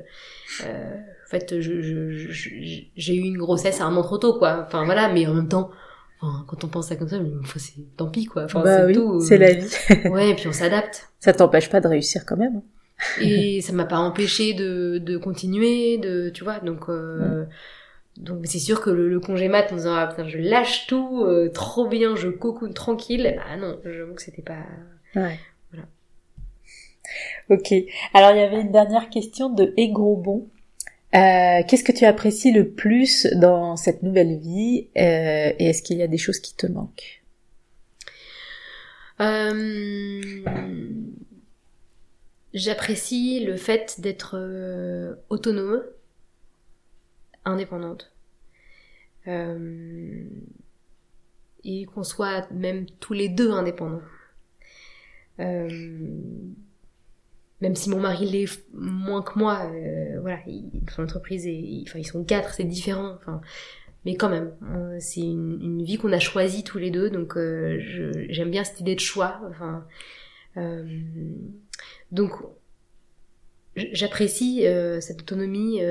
euh, 0.65 0.95
en 0.95 1.29
fait, 1.29 1.59
j'ai 1.59 3.15
eu 3.15 3.21
une 3.21 3.37
grossesse 3.37 3.81
à 3.81 3.85
un 3.85 3.95
an 3.95 4.03
trop 4.03 4.17
tôt, 4.17 4.37
quoi. 4.37 4.63
Enfin 4.65 4.85
voilà, 4.85 5.11
mais 5.11 5.25
en 5.27 5.33
même 5.33 5.49
temps, 5.49 5.71
quand 6.47 6.63
on 6.63 6.67
pense 6.67 6.87
ça 6.87 6.95
comme 6.95 7.07
ça, 7.07 7.17
c'est 7.57 7.95
tant 7.97 8.09
pis 8.09 8.25
quoi. 8.25 8.45
Enfin, 8.45 8.61
bah 8.63 8.85
oui, 8.85 8.97
c'est 9.21 9.37
la 9.37 9.53
vie. 9.53 9.69
ouais, 10.09 10.29
et 10.29 10.35
puis 10.35 10.47
on 10.47 10.53
s'adapte. 10.53 11.09
Ça 11.19 11.33
t'empêche 11.33 11.69
pas 11.69 11.81
de 11.81 11.87
réussir 11.87 12.25
quand 12.25 12.37
même. 12.37 12.57
Hein. 12.57 13.21
et 13.21 13.61
ça 13.61 13.73
m'a 13.73 13.85
pas 13.85 13.97
empêché 13.97 14.53
de, 14.53 14.99
de 14.99 15.17
continuer, 15.17 15.97
de 15.97 16.29
tu 16.29 16.43
vois. 16.43 16.59
Donc 16.59 16.89
euh, 16.89 17.45
donc 18.17 18.45
c'est 18.45 18.59
sûr 18.59 18.81
que 18.81 18.89
le, 18.89 19.19
congé 19.19 19.49
mat 19.49 19.71
en 19.71 19.75
disant 19.75 19.95
ah 19.95 20.07
putain 20.07 20.27
je 20.27 20.37
lâche 20.37 20.87
tout, 20.87 21.23
euh, 21.23 21.49
trop 21.49 21.87
bien, 21.87 22.15
je 22.15 22.29
cocoon 22.29 22.71
tranquille. 22.71 23.35
Bah 23.35 23.57
non, 23.57 23.77
j'avoue 23.83 24.13
que 24.13 24.21
c'était 24.21 24.41
pas. 24.41 24.63
Ouais. 25.15 25.39
Voilà. 25.71 25.87
Ok. 27.49 27.73
Alors 28.13 28.31
il 28.31 28.37
y 28.37 28.43
avait 28.43 28.61
une 28.61 28.71
dernière 28.71 29.09
question 29.09 29.49
de 29.49 29.73
Egrobon 29.77 30.47
euh, 31.15 31.63
qu'est-ce 31.67 31.83
que 31.83 31.91
tu 31.91 32.05
apprécies 32.05 32.51
le 32.51 32.69
plus 32.69 33.25
dans 33.35 33.75
cette 33.77 34.03
nouvelle 34.03 34.37
vie 34.37 34.89
euh, 34.97 35.53
et 35.57 35.69
est-ce 35.69 35.81
qu'il 35.81 35.97
y 35.97 36.03
a 36.03 36.07
des 36.07 36.17
choses 36.17 36.39
qui 36.39 36.55
te 36.55 36.67
manquent? 36.67 37.23
Euh, 39.21 40.21
J'apprécie 42.53 43.43
le 43.45 43.57
fait 43.57 43.99
d'être 43.99 44.37
autonome, 45.29 45.81
indépendante. 47.45 48.11
et 49.27 50.27
qu'on 51.85 52.03
soit 52.03 52.49
même 52.51 52.85
tous 52.99 53.13
les 53.13 53.29
deux 53.29 53.51
indépendants 53.51 54.01
même 57.65 57.75
si 57.75 57.89
mon 57.89 57.99
mari 57.99 58.25
l'est 58.27 58.63
moins 58.73 59.23
que 59.23 59.39
moi, 59.39 59.71
euh, 59.73 60.19
voilà, 60.21 60.37
son 60.93 61.01
entreprise 61.01 61.47
et 61.47 61.83
enfin 61.87 61.97
ils 61.97 62.05
sont 62.05 62.23
quatre, 62.23 62.53
c'est 62.53 62.63
différent, 62.63 63.15
enfin, 63.15 63.41
mais 64.05 64.15
quand 64.15 64.29
même, 64.29 64.53
euh, 64.75 64.97
c'est 64.99 65.21
une, 65.21 65.81
vie 65.83 65.97
qu'on 65.97 66.11
a 66.11 66.19
choisie 66.19 66.63
tous 66.63 66.77
les 66.77 66.91
deux, 66.91 67.09
donc 67.09 67.35
euh, 67.37 67.79
j'aime 68.29 68.51
bien 68.51 68.63
cette 68.63 68.81
idée 68.81 68.93
de 68.93 68.99
choix, 68.99 69.41
enfin, 69.49 69.83
donc 72.11 72.33
j'apprécie 73.75 74.63
cette 75.01 75.21
autonomie 75.21 75.81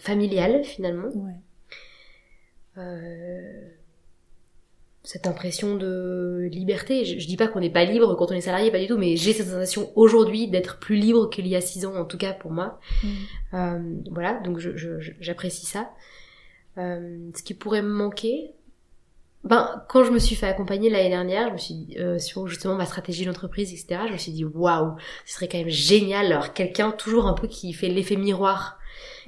familiale 0.00 0.62
finalement. 0.64 1.08
Ouais 1.14 1.34
cette 5.04 5.26
impression 5.26 5.76
de 5.76 6.48
liberté. 6.50 7.04
Je, 7.04 7.26
dis 7.26 7.36
pas 7.36 7.46
qu'on 7.46 7.60
n'est 7.60 7.70
pas 7.70 7.84
libre 7.84 8.16
quand 8.16 8.30
on 8.30 8.34
est 8.34 8.40
salarié, 8.40 8.70
pas 8.70 8.80
du 8.80 8.86
tout, 8.86 8.96
mais 8.96 9.16
j'ai 9.16 9.34
cette 9.34 9.48
sensation 9.48 9.92
aujourd'hui 9.96 10.48
d'être 10.48 10.78
plus 10.78 10.96
libre 10.96 11.28
qu'il 11.28 11.46
y 11.46 11.54
a 11.54 11.60
six 11.60 11.84
ans, 11.84 11.94
en 11.94 12.06
tout 12.06 12.16
cas 12.16 12.32
pour 12.32 12.50
moi. 12.50 12.80
Mm. 13.02 13.08
Euh, 13.52 13.78
voilà, 14.10 14.40
donc 14.40 14.58
j'apprécie 15.20 15.66
ça. 15.66 15.90
Euh, 16.78 17.18
ce 17.36 17.42
qui 17.42 17.52
pourrait 17.52 17.82
me 17.82 17.92
manquer, 17.92 18.52
ben 19.44 19.84
quand 19.90 20.04
je 20.04 20.10
me 20.10 20.18
suis 20.18 20.36
fait 20.36 20.46
accompagner 20.46 20.88
l'année 20.88 21.10
dernière, 21.10 21.48
je 21.48 21.52
me 21.52 21.58
suis 21.58 21.96
euh, 21.98 22.18
sur 22.18 22.48
justement 22.48 22.74
ma 22.74 22.86
stratégie 22.86 23.26
d'entreprise, 23.26 23.72
etc. 23.72 24.04
Je 24.08 24.12
me 24.14 24.18
suis 24.18 24.32
dit 24.32 24.46
waouh, 24.46 24.94
ce 25.26 25.34
serait 25.34 25.48
quand 25.48 25.58
même 25.58 25.68
génial. 25.68 26.26
Alors 26.32 26.54
quelqu'un 26.54 26.92
toujours 26.92 27.26
un 27.26 27.34
peu 27.34 27.46
qui 27.46 27.74
fait 27.74 27.88
l'effet 27.88 28.16
miroir, 28.16 28.78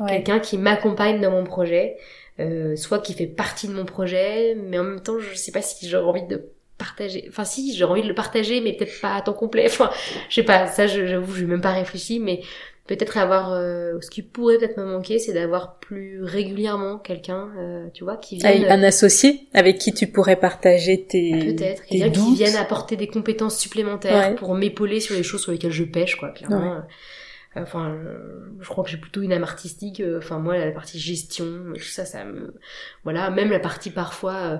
quelqu'un 0.08 0.38
qui 0.40 0.56
m'accompagne 0.56 1.20
dans 1.20 1.30
mon 1.30 1.44
projet. 1.44 1.98
Euh, 2.38 2.76
soit 2.76 2.98
qui 2.98 3.14
fait 3.14 3.26
partie 3.26 3.66
de 3.66 3.72
mon 3.72 3.86
projet, 3.86 4.54
mais 4.54 4.78
en 4.78 4.84
même 4.84 5.00
temps, 5.00 5.18
je 5.18 5.34
sais 5.34 5.52
pas 5.52 5.62
si 5.62 5.88
j'aurais 5.88 6.20
envie 6.20 6.26
de 6.26 6.50
partager. 6.76 7.24
Enfin, 7.28 7.44
si, 7.44 7.74
j'aurais 7.74 7.92
envie 7.92 8.02
de 8.02 8.08
le 8.08 8.14
partager, 8.14 8.60
mais 8.60 8.74
peut-être 8.74 9.00
pas 9.00 9.14
à 9.14 9.22
temps 9.22 9.32
complet. 9.32 9.64
Enfin, 9.66 9.90
je 10.28 10.34
sais 10.34 10.42
pas, 10.42 10.66
ça, 10.66 10.86
j'avoue, 10.86 11.34
je 11.34 11.40
n'ai 11.40 11.46
même 11.46 11.62
pas 11.62 11.72
réfléchi, 11.72 12.20
mais 12.20 12.42
peut-être 12.86 13.16
avoir 13.16 13.52
euh, 13.52 13.94
ce 14.00 14.10
qui 14.10 14.22
pourrait 14.22 14.58
peut-être 14.58 14.76
me 14.76 14.84
manquer 14.84 15.18
c'est 15.18 15.32
d'avoir 15.32 15.78
plus 15.78 16.22
régulièrement 16.22 16.98
quelqu'un 16.98 17.48
euh, 17.58 17.86
tu 17.92 18.04
vois 18.04 18.16
qui 18.16 18.36
vient 18.36 18.70
un 18.70 18.82
associé 18.84 19.48
avec 19.54 19.78
qui 19.78 19.92
tu 19.92 20.06
pourrais 20.06 20.36
partager 20.36 21.04
tes 21.04 21.32
peut-être 21.32 21.84
quelqu'un 21.84 22.10
qui 22.10 22.34
vienne 22.36 22.54
apporter 22.56 22.96
des 22.96 23.08
compétences 23.08 23.58
supplémentaires 23.58 24.36
pour 24.36 24.54
m'épauler 24.54 25.00
sur 25.00 25.16
les 25.16 25.24
choses 25.24 25.42
sur 25.42 25.52
lesquelles 25.52 25.72
je 25.72 25.84
pêche 25.84 26.16
quoi 26.16 26.28
clairement 26.30 26.82
Enfin, 27.56 27.96
je 28.60 28.68
crois 28.68 28.84
que 28.84 28.90
j'ai 28.90 28.96
plutôt 28.98 29.22
une 29.22 29.32
âme 29.32 29.42
artistique. 29.42 30.00
Euh, 30.00 30.18
enfin, 30.18 30.38
moi, 30.38 30.58
la 30.58 30.70
partie 30.72 30.98
gestion, 30.98 31.46
tout 31.74 31.82
ça, 31.82 32.04
ça 32.04 32.24
me, 32.24 32.54
voilà, 33.04 33.30
même 33.30 33.50
la 33.50 33.58
partie 33.58 33.90
parfois 33.90 34.34
euh, 34.34 34.58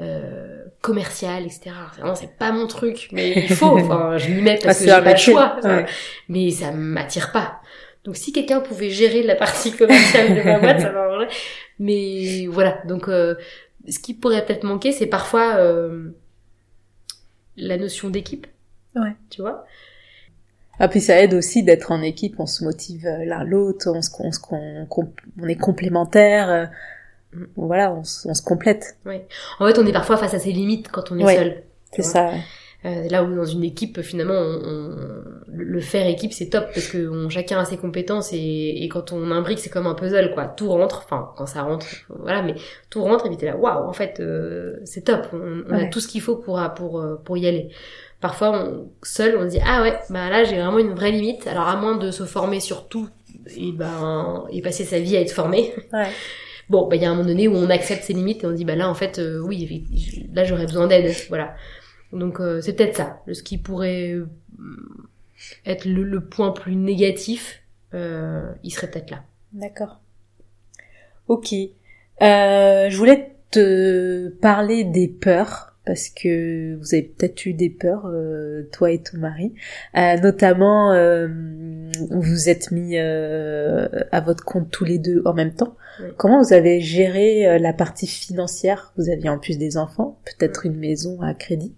euh 0.00 0.64
commerciale, 0.80 1.44
etc. 1.44 1.70
Vraiment, 1.96 2.14
c'est 2.14 2.36
pas 2.38 2.50
mon 2.52 2.66
truc, 2.66 3.08
mais 3.12 3.32
il 3.32 3.54
faut. 3.54 3.78
Enfin, 3.78 4.16
je 4.16 4.30
m'y 4.30 4.40
mets 4.40 4.58
parce 4.62 4.78
que 4.78 4.84
j'ai 4.84 4.90
pas 4.90 5.12
le 5.12 5.16
choix. 5.16 5.56
Mais 6.28 6.50
ça 6.50 6.72
m'attire 6.72 7.32
pas. 7.32 7.60
Donc, 8.04 8.16
si 8.16 8.32
quelqu'un 8.32 8.60
pouvait 8.60 8.90
gérer 8.90 9.22
la 9.22 9.34
partie 9.34 9.72
commerciale 9.72 10.34
de 10.34 10.42
ma 10.42 10.58
boîte, 10.60 10.80
ça 10.80 10.90
m'arrangerait. 10.90 11.28
Mais 11.78 12.46
voilà. 12.46 12.80
Donc, 12.86 13.08
euh, 13.08 13.34
ce 13.88 13.98
qui 13.98 14.14
pourrait 14.14 14.44
peut-être 14.44 14.64
manquer, 14.64 14.92
c'est 14.92 15.06
parfois 15.06 15.58
la 17.56 17.76
notion 17.76 18.08
d'équipe. 18.08 18.46
Ouais. 18.94 19.14
Tu 19.30 19.42
vois? 19.42 19.66
Ah 20.80 20.88
puis 20.88 21.00
ça 21.00 21.20
aide 21.20 21.34
aussi 21.34 21.62
d'être 21.62 21.90
en 21.90 22.02
équipe, 22.02 22.36
on 22.38 22.46
se 22.46 22.64
motive 22.64 23.06
euh, 23.06 23.24
l'un 23.24 23.44
l'autre, 23.44 23.90
on, 23.90 24.00
se, 24.02 24.10
on, 24.50 24.86
on, 25.40 25.48
est 25.48 25.56
complémentaires, 25.56 26.50
euh, 26.50 26.66
voilà, 27.56 27.92
on, 27.92 28.04
se 28.04 28.42
complète. 28.42 28.96
Oui. 29.04 29.20
En 29.58 29.66
fait, 29.66 29.78
on 29.78 29.86
est 29.86 29.92
parfois 29.92 30.16
face 30.16 30.34
à 30.34 30.38
ses 30.38 30.52
limites 30.52 30.88
quand 30.90 31.10
on 31.10 31.18
est 31.18 31.36
seul. 31.36 31.62
C'est 31.92 32.02
ça. 32.02 32.30
Euh, 32.84 33.08
là 33.10 33.24
où 33.24 33.34
dans 33.34 33.44
une 33.44 33.64
équipe, 33.64 34.02
finalement, 34.02 34.34
on, 34.36 34.94
le 35.48 35.80
faire 35.80 36.06
équipe, 36.06 36.32
c'est 36.32 36.48
top 36.48 36.66
parce 36.72 36.86
que 36.86 37.08
on, 37.08 37.28
chacun 37.28 37.58
a 37.58 37.64
ses 37.64 37.76
compétences 37.76 38.32
et, 38.32 38.84
et 38.84 38.88
quand 38.88 39.10
on 39.10 39.32
imbrique, 39.32 39.58
c'est 39.58 39.68
comme 39.68 39.88
un 39.88 39.94
puzzle, 39.94 40.30
quoi. 40.32 40.46
Tout 40.46 40.68
rentre, 40.68 41.02
enfin 41.04 41.32
quand 41.36 41.46
ça 41.46 41.62
rentre, 41.62 41.86
voilà, 42.08 42.40
mais 42.42 42.54
tout 42.88 43.02
rentre 43.02 43.26
et 43.26 43.30
puis 43.30 43.36
t'es 43.36 43.46
là, 43.46 43.56
waouh, 43.56 43.88
en 43.88 43.92
fait, 43.92 44.20
euh, 44.20 44.76
c'est 44.84 45.00
top. 45.00 45.26
On, 45.32 45.64
on 45.68 45.74
a 45.74 45.86
tout 45.86 45.98
ce 45.98 46.06
qu'il 46.06 46.20
faut 46.20 46.36
pour 46.36 46.60
pour 46.76 47.04
pour 47.24 47.36
y 47.36 47.48
aller. 47.48 47.70
Parfois, 48.20 48.64
on, 48.64 48.90
seul, 49.02 49.36
on 49.36 49.44
se 49.44 49.56
dit 49.56 49.60
ah 49.64 49.82
ouais, 49.82 49.96
bah 50.10 50.28
là 50.28 50.44
j'ai 50.44 50.56
vraiment 50.56 50.78
une 50.78 50.94
vraie 50.94 51.12
limite. 51.12 51.46
Alors 51.46 51.68
à 51.68 51.76
moins 51.76 51.96
de 51.96 52.10
se 52.10 52.24
former 52.24 52.60
sur 52.60 52.88
tout 52.88 53.08
et 53.56 53.72
ben 53.72 54.44
et 54.50 54.60
passer 54.60 54.84
sa 54.84 54.98
vie 54.98 55.16
à 55.16 55.20
être 55.20 55.32
formé. 55.32 55.72
Ouais. 55.92 56.08
Bon, 56.68 56.86
bah 56.86 56.96
il 56.96 57.02
y 57.02 57.06
a 57.06 57.10
un 57.10 57.14
moment 57.14 57.26
donné 57.26 57.48
où 57.48 57.54
on 57.54 57.70
accepte 57.70 58.04
ses 58.04 58.12
limites 58.12 58.44
et 58.44 58.46
on 58.46 58.52
dit 58.52 58.66
bah 58.66 58.76
là 58.76 58.90
en 58.90 58.94
fait 58.94 59.18
euh, 59.18 59.40
oui, 59.40 59.86
là 60.34 60.44
j'aurais 60.44 60.66
besoin 60.66 60.86
d'aide, 60.86 61.14
voilà. 61.30 61.54
Donc 62.12 62.40
euh, 62.40 62.60
c'est 62.60 62.74
peut-être 62.74 62.96
ça, 62.96 63.22
ce 63.30 63.42
qui 63.42 63.58
pourrait 63.58 64.12
euh, 64.12 64.28
être 65.66 65.84
le, 65.84 66.20
point 66.20 66.52
plus 66.52 66.76
négatif, 66.76 67.62
euh, 67.94 68.52
il 68.62 68.70
serait 68.70 68.90
peut-être 68.90 69.10
là. 69.10 69.24
D'accord. 69.52 70.00
Ok. 71.28 71.52
je 72.20 72.96
voulais 72.96 73.36
te 73.50 74.28
parler 74.40 74.84
des 74.84 75.08
peurs 75.08 75.67
parce 75.88 76.10
que 76.10 76.76
vous 76.76 76.94
avez 76.94 77.02
peut-être 77.02 77.46
eu 77.46 77.54
des 77.54 77.70
peurs, 77.70 78.12
toi 78.72 78.90
et 78.90 79.02
ton 79.02 79.16
mari. 79.18 79.54
notamment, 79.94 80.92
vous 82.10 82.48
êtes 82.48 82.70
mis 82.70 82.98
à 82.98 84.20
votre 84.20 84.44
compte 84.44 84.70
tous 84.70 84.84
les 84.84 84.98
deux 84.98 85.22
en 85.24 85.32
même 85.32 85.54
temps. 85.54 85.76
Comment 86.18 86.42
vous 86.42 86.52
avez 86.52 86.80
géré 86.80 87.58
la 87.58 87.72
partie 87.72 88.06
financière? 88.06 88.92
Vous 88.98 89.08
aviez 89.08 89.30
en 89.30 89.38
plus 89.38 89.56
des 89.56 89.78
enfants, 89.78 90.20
peut-être 90.26 90.66
une 90.66 90.76
maison 90.76 91.22
à 91.22 91.32
crédit. 91.32 91.74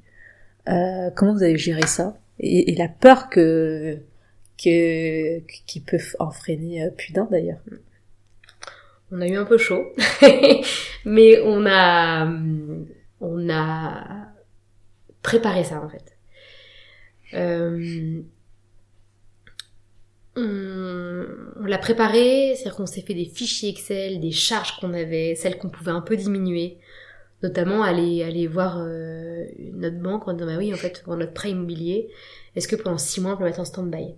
Euh, 0.69 1.11
comment 1.15 1.35
vous 1.35 1.43
avez 1.43 1.57
géré 1.57 1.87
ça? 1.87 2.17
Et, 2.39 2.75
la 2.75 2.89
peur 2.89 3.29
que, 3.29 3.99
que 4.63 5.41
qui 5.67 5.81
peut 5.81 5.99
en 6.19 6.31
freiner 6.31 6.85
euh, 6.85 6.91
plus 6.91 7.13
d'un 7.13 7.29
d'ailleurs. 7.31 7.61
On 9.11 9.21
a 9.21 9.27
eu 9.27 9.37
un 9.37 9.45
peu 9.45 9.59
chaud, 9.59 9.85
mais 11.05 11.41
on 11.45 11.67
a 11.67 12.33
on 13.21 13.51
a 13.51 14.27
préparé 15.23 15.65
ça 15.65 15.83
en 15.83 15.89
fait. 15.89 16.17
Euh, 17.35 18.23
on, 20.37 21.27
on 21.57 21.65
l'a 21.65 21.79
préparé, 21.79 22.55
c'est-à-dire 22.55 22.77
qu'on 22.77 22.87
s'est 22.87 23.03
fait 23.03 23.15
des 23.15 23.27
fichiers 23.27 23.71
Excel, 23.71 24.21
des 24.21 24.31
charges 24.31 24.79
qu'on 24.81 24.95
avait, 24.95 25.35
celles 25.35 25.59
qu'on 25.59 25.69
pouvait 25.69 25.93
un 25.93 26.01
peu 26.01 26.17
diminuer 26.17 26.79
notamment 27.43 27.83
aller 27.83 28.23
aller 28.23 28.47
voir 28.47 28.79
euh, 28.79 29.47
notre 29.73 29.99
banque 29.99 30.29
en 30.29 30.35
disant 30.35 30.47
bah 30.47 30.59
oui 30.59 30.73
en 30.73 30.77
fait 30.77 31.03
pour 31.03 31.17
notre 31.17 31.33
prêt 31.33 31.51
immobilier 31.51 32.09
est-ce 32.55 32.69
que 32.69 32.77
pendant 32.77 32.99
six 32.99 33.21
mois 33.21 33.35
on 33.35 33.37
peut 33.37 33.45
mettre 33.45 33.61
en 33.61 33.65
stand-by? 33.65 34.15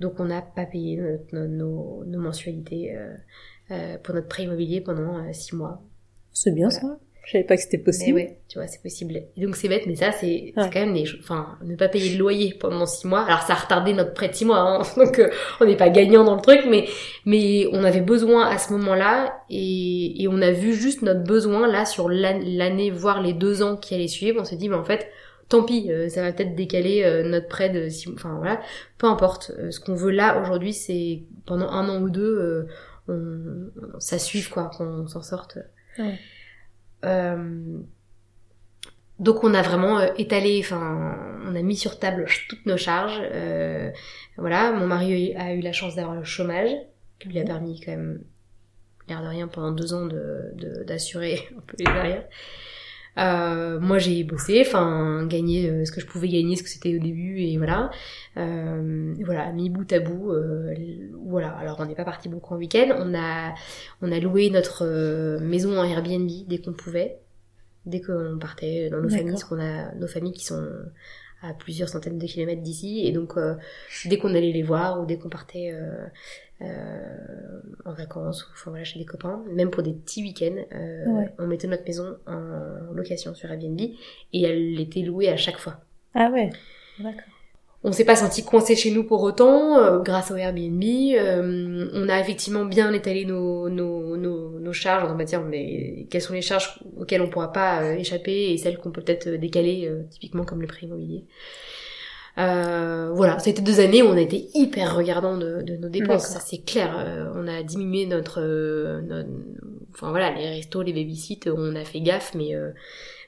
Donc 0.00 0.18
on 0.18 0.24
n'a 0.24 0.42
pas 0.42 0.66
payé 0.66 1.00
nos, 1.32 1.46
nos, 2.04 2.18
mensualités 2.18 2.96
euh, 2.96 3.14
euh, 3.70 3.98
pour 3.98 4.14
notre 4.14 4.26
prêt 4.26 4.42
immobilier 4.42 4.80
pendant 4.80 5.32
six 5.32 5.54
mois. 5.54 5.80
C'est 6.32 6.52
bien 6.52 6.70
ça 6.70 6.98
je 7.24 7.32
savais 7.32 7.44
pas 7.44 7.56
que 7.56 7.62
c'était 7.62 7.78
possible. 7.78 8.16
ouais, 8.16 8.36
tu 8.48 8.58
vois, 8.58 8.68
c'est 8.68 8.82
possible. 8.82 9.22
Et 9.36 9.44
donc 9.44 9.56
c'est 9.56 9.68
bête, 9.68 9.86
mais 9.86 9.96
ça 9.96 10.12
c'est 10.12 10.52
quand 10.56 10.74
même 10.74 10.92
des 10.92 11.04
enfin 11.20 11.58
ne 11.64 11.74
pas 11.74 11.88
payer 11.88 12.12
le 12.12 12.18
loyer 12.18 12.54
pendant 12.58 12.86
six 12.86 13.06
mois. 13.06 13.24
Alors 13.24 13.40
ça 13.42 13.54
a 13.54 13.56
retardé 13.56 13.94
notre 13.94 14.12
prêt 14.12 14.28
de 14.28 14.34
six 14.34 14.44
mois, 14.44 14.58
hein, 14.58 14.82
donc 14.96 15.18
euh, 15.18 15.30
on 15.60 15.64
n'est 15.64 15.76
pas 15.76 15.88
gagnant 15.88 16.24
dans 16.24 16.36
le 16.36 16.42
truc, 16.42 16.60
mais 16.68 16.86
mais 17.24 17.66
on 17.72 17.82
avait 17.82 18.02
besoin 18.02 18.46
à 18.46 18.58
ce 18.58 18.72
moment-là 18.74 19.40
et, 19.48 20.22
et 20.22 20.28
on 20.28 20.40
a 20.42 20.50
vu 20.50 20.74
juste 20.74 21.02
notre 21.02 21.24
besoin 21.24 21.66
là 21.66 21.86
sur 21.86 22.08
l'année, 22.10 22.90
voire 22.90 23.22
les 23.22 23.32
deux 23.32 23.62
ans 23.62 23.76
qui 23.76 23.94
allaient 23.94 24.06
suivre. 24.06 24.40
On 24.40 24.44
s'est 24.44 24.56
dit, 24.56 24.68
mais 24.68 24.76
en 24.76 24.84
fait, 24.84 25.08
tant 25.48 25.62
pis, 25.62 25.90
euh, 25.90 26.10
ça 26.10 26.20
va 26.20 26.32
peut-être 26.32 26.54
décaler 26.54 27.04
euh, 27.04 27.26
notre 27.26 27.48
prêt 27.48 27.70
de 27.70 27.88
six 27.88 28.08
mois. 28.08 28.16
Enfin 28.18 28.34
voilà, 28.36 28.60
peu 28.98 29.06
importe. 29.06 29.50
ce 29.70 29.80
qu'on 29.80 29.94
veut 29.94 30.10
là 30.10 30.42
aujourd'hui, 30.42 30.74
c'est 30.74 31.22
pendant 31.46 31.70
un 31.70 31.88
an 31.88 32.02
ou 32.02 32.10
deux, 32.10 32.66
on, 33.08 33.70
ça 33.98 34.18
suive 34.18 34.50
quoi, 34.50 34.70
qu'on 34.76 35.06
s'en 35.06 35.22
sorte. 35.22 35.58
Ouais. 35.98 36.18
Euh, 37.04 37.78
donc 39.18 39.44
on 39.44 39.54
a 39.54 39.62
vraiment 39.62 39.98
euh, 39.98 40.08
étalé, 40.18 40.60
enfin 40.60 41.16
on 41.46 41.54
a 41.54 41.62
mis 41.62 41.76
sur 41.76 41.98
table 41.98 42.26
toutes 42.48 42.66
nos 42.66 42.76
charges. 42.76 43.20
Euh, 43.22 43.90
voilà, 44.36 44.72
mon 44.72 44.86
mari 44.86 45.34
a 45.36 45.54
eu 45.54 45.60
la 45.60 45.72
chance 45.72 45.94
d'avoir 45.94 46.16
le 46.16 46.24
chômage, 46.24 46.70
qui 47.18 47.28
lui 47.28 47.38
a 47.38 47.44
permis 47.44 47.80
quand 47.80 47.92
même, 47.92 48.22
l'air 49.08 49.22
de 49.22 49.28
rien, 49.28 49.46
pendant 49.48 49.70
deux 49.70 49.94
ans 49.94 50.08
d'assurer 50.86 51.48
de, 51.50 51.56
un 51.58 51.60
peu 51.66 51.76
les 51.78 51.86
arrières. 51.86 52.24
Euh, 53.16 53.78
moi 53.78 53.98
j'ai 53.98 54.24
bossé, 54.24 54.62
enfin 54.66 55.24
gagné 55.26 55.70
euh, 55.70 55.84
ce 55.84 55.92
que 55.92 56.00
je 56.00 56.06
pouvais 56.06 56.28
gagner, 56.28 56.56
ce 56.56 56.64
que 56.64 56.68
c'était 56.68 56.96
au 56.96 56.98
début 56.98 57.38
et 57.38 57.56
voilà, 57.58 57.90
euh, 58.36 59.14
voilà 59.24 59.52
mis 59.52 59.70
bout 59.70 59.90
à 59.92 60.00
bout. 60.00 60.32
Euh, 60.32 60.74
voilà, 61.24 61.50
alors 61.50 61.76
on 61.78 61.86
n'est 61.86 61.94
pas 61.94 62.04
parti 62.04 62.28
beaucoup 62.28 62.54
en 62.54 62.56
week-end, 62.56 62.96
on 62.98 63.14
a 63.14 63.54
on 64.02 64.10
a 64.10 64.18
loué 64.18 64.50
notre 64.50 65.38
maison 65.40 65.78
en 65.78 65.84
Airbnb 65.84 66.28
dès 66.48 66.58
qu'on 66.58 66.72
pouvait, 66.72 67.20
dès 67.86 68.00
qu'on 68.00 68.38
partait 68.40 68.90
dans 68.90 69.00
nos 69.00 69.08
familles, 69.08 69.30
parce 69.30 69.44
qu'on 69.44 69.60
a 69.60 69.94
nos 69.94 70.08
familles 70.08 70.32
qui 70.32 70.44
sont 70.44 70.66
à 71.42 71.52
plusieurs 71.54 71.90
centaines 71.90 72.18
de 72.18 72.26
kilomètres 72.26 72.62
d'ici. 72.62 73.06
Et 73.06 73.12
donc 73.12 73.34
dès 74.06 74.18
qu'on 74.18 74.34
allait 74.34 74.52
les 74.52 74.62
voir 74.62 75.00
ou 75.00 75.06
dès 75.06 75.18
qu'on 75.18 75.28
partait 75.28 75.72
euh, 76.62 77.60
en 77.84 77.92
vacances, 77.92 78.44
ou 78.44 78.50
enfin 78.52 78.70
voilà, 78.70 78.84
chez 78.84 78.98
des 78.98 79.04
copains, 79.04 79.42
même 79.50 79.70
pour 79.70 79.82
des 79.82 79.92
petits 79.92 80.22
week-ends, 80.22 80.62
euh, 80.72 81.24
on 81.38 81.46
mettait 81.46 81.66
notre 81.66 81.84
maison 81.84 82.16
en 82.26 82.92
location 82.94 83.34
sur 83.34 83.50
Airbnb 83.50 83.80
et 83.80 84.42
elle 84.42 84.78
était 84.80 85.00
louée 85.00 85.28
à 85.28 85.36
chaque 85.36 85.58
fois. 85.58 85.78
Ah 86.14 86.30
ouais, 86.30 86.50
d'accord. 87.00 87.24
On 87.82 87.92
s'est 87.92 88.04
pas 88.04 88.16
senti 88.16 88.44
coincé 88.44 88.76
chez 88.76 88.92
nous 88.92 89.04
pour 89.04 89.22
autant, 89.22 89.78
euh, 89.78 89.98
grâce 89.98 90.30
au 90.30 90.36
Airbnb. 90.36 90.82
on 90.82 92.08
a 92.08 92.20
effectivement 92.20 92.64
bien 92.64 92.92
étalé 92.92 93.24
nos, 93.24 93.68
nos, 93.68 94.16
nos, 94.16 94.58
nos 94.60 94.72
charges 94.72 95.10
en 95.10 95.16
matière, 95.16 95.42
mais 95.42 96.06
quelles 96.08 96.22
sont 96.22 96.34
les 96.34 96.40
charges 96.40 96.80
auxquelles 96.96 97.20
on 97.20 97.28
pourra 97.28 97.52
pas 97.52 97.94
échapper 97.94 98.52
et 98.52 98.58
celles 98.58 98.78
qu'on 98.78 98.92
peut 98.92 99.02
peut-être 99.02 99.28
décaler, 99.28 99.90
typiquement 100.08 100.44
comme 100.44 100.62
le 100.62 100.68
prix 100.68 100.86
immobilier. 100.86 101.24
Euh, 102.36 103.10
voilà, 103.12 103.38
c'était 103.38 103.62
deux 103.62 103.78
années 103.78 104.02
où 104.02 104.06
on 104.06 104.16
a 104.16 104.20
été 104.20 104.48
hyper 104.54 104.96
regardant 104.96 105.36
de, 105.36 105.62
de 105.62 105.76
nos 105.76 105.88
dépenses, 105.88 106.26
ça 106.26 106.40
c'est 106.40 106.64
clair. 106.64 106.96
Euh, 106.98 107.30
on 107.34 107.46
a 107.46 107.62
diminué 107.62 108.06
notre, 108.06 108.40
euh, 108.40 109.22
enfin 109.92 110.10
voilà, 110.10 110.32
les 110.32 110.48
restos, 110.48 110.82
les 110.82 110.92
babysites, 110.92 111.48
on 111.48 111.76
a 111.76 111.84
fait 111.84 112.00
gaffe, 112.00 112.34
mais 112.34 112.54
euh, 112.56 112.70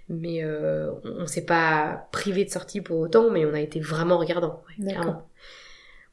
mais 0.08 0.44
on 0.44 1.26
s'est 1.26 1.44
pas 1.44 2.08
privé 2.12 2.44
de 2.44 2.50
sortie 2.50 2.80
pour 2.80 3.00
autant, 3.00 3.30
mais 3.30 3.44
on 3.44 3.54
a 3.54 3.60
été 3.60 3.80
vraiment 3.80 4.18
regardant, 4.18 4.62
clairement. 4.80 5.28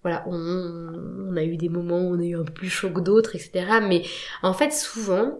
Voilà, 0.02 0.26
on, 0.28 0.36
on, 0.36 1.38
a 1.38 1.44
eu 1.44 1.56
des 1.58 1.70
moments 1.70 2.02
où 2.02 2.16
on 2.16 2.20
a 2.20 2.26
eu 2.26 2.36
un 2.36 2.44
peu 2.44 2.52
plus 2.52 2.70
chaud 2.70 2.90
que 2.90 3.00
d'autres, 3.00 3.36
etc. 3.36 3.80
Mais 3.88 4.02
en 4.42 4.52
fait, 4.52 4.74
souvent, 4.74 5.40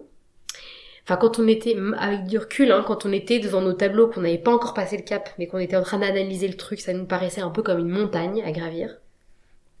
enfin 1.04 1.16
quand 1.16 1.38
on 1.38 1.46
était 1.46 1.76
avec 1.98 2.24
du 2.24 2.38
recul, 2.38 2.72
hein, 2.72 2.84
quand 2.86 3.06
on 3.06 3.12
était 3.12 3.38
devant 3.38 3.60
nos 3.60 3.72
tableaux, 3.72 4.08
qu'on 4.08 4.22
n'avait 4.22 4.38
pas 4.38 4.52
encore 4.52 4.74
passé 4.74 4.96
le 4.96 5.02
cap, 5.02 5.30
mais 5.38 5.46
qu'on 5.46 5.58
était 5.58 5.76
en 5.76 5.82
train 5.82 5.98
d'analyser 5.98 6.48
le 6.48 6.56
truc, 6.56 6.80
ça 6.80 6.92
nous 6.92 7.06
paraissait 7.06 7.40
un 7.40 7.50
peu 7.50 7.62
comme 7.62 7.78
une 7.78 7.88
montagne 7.88 8.42
à 8.44 8.52
gravir. 8.52 8.96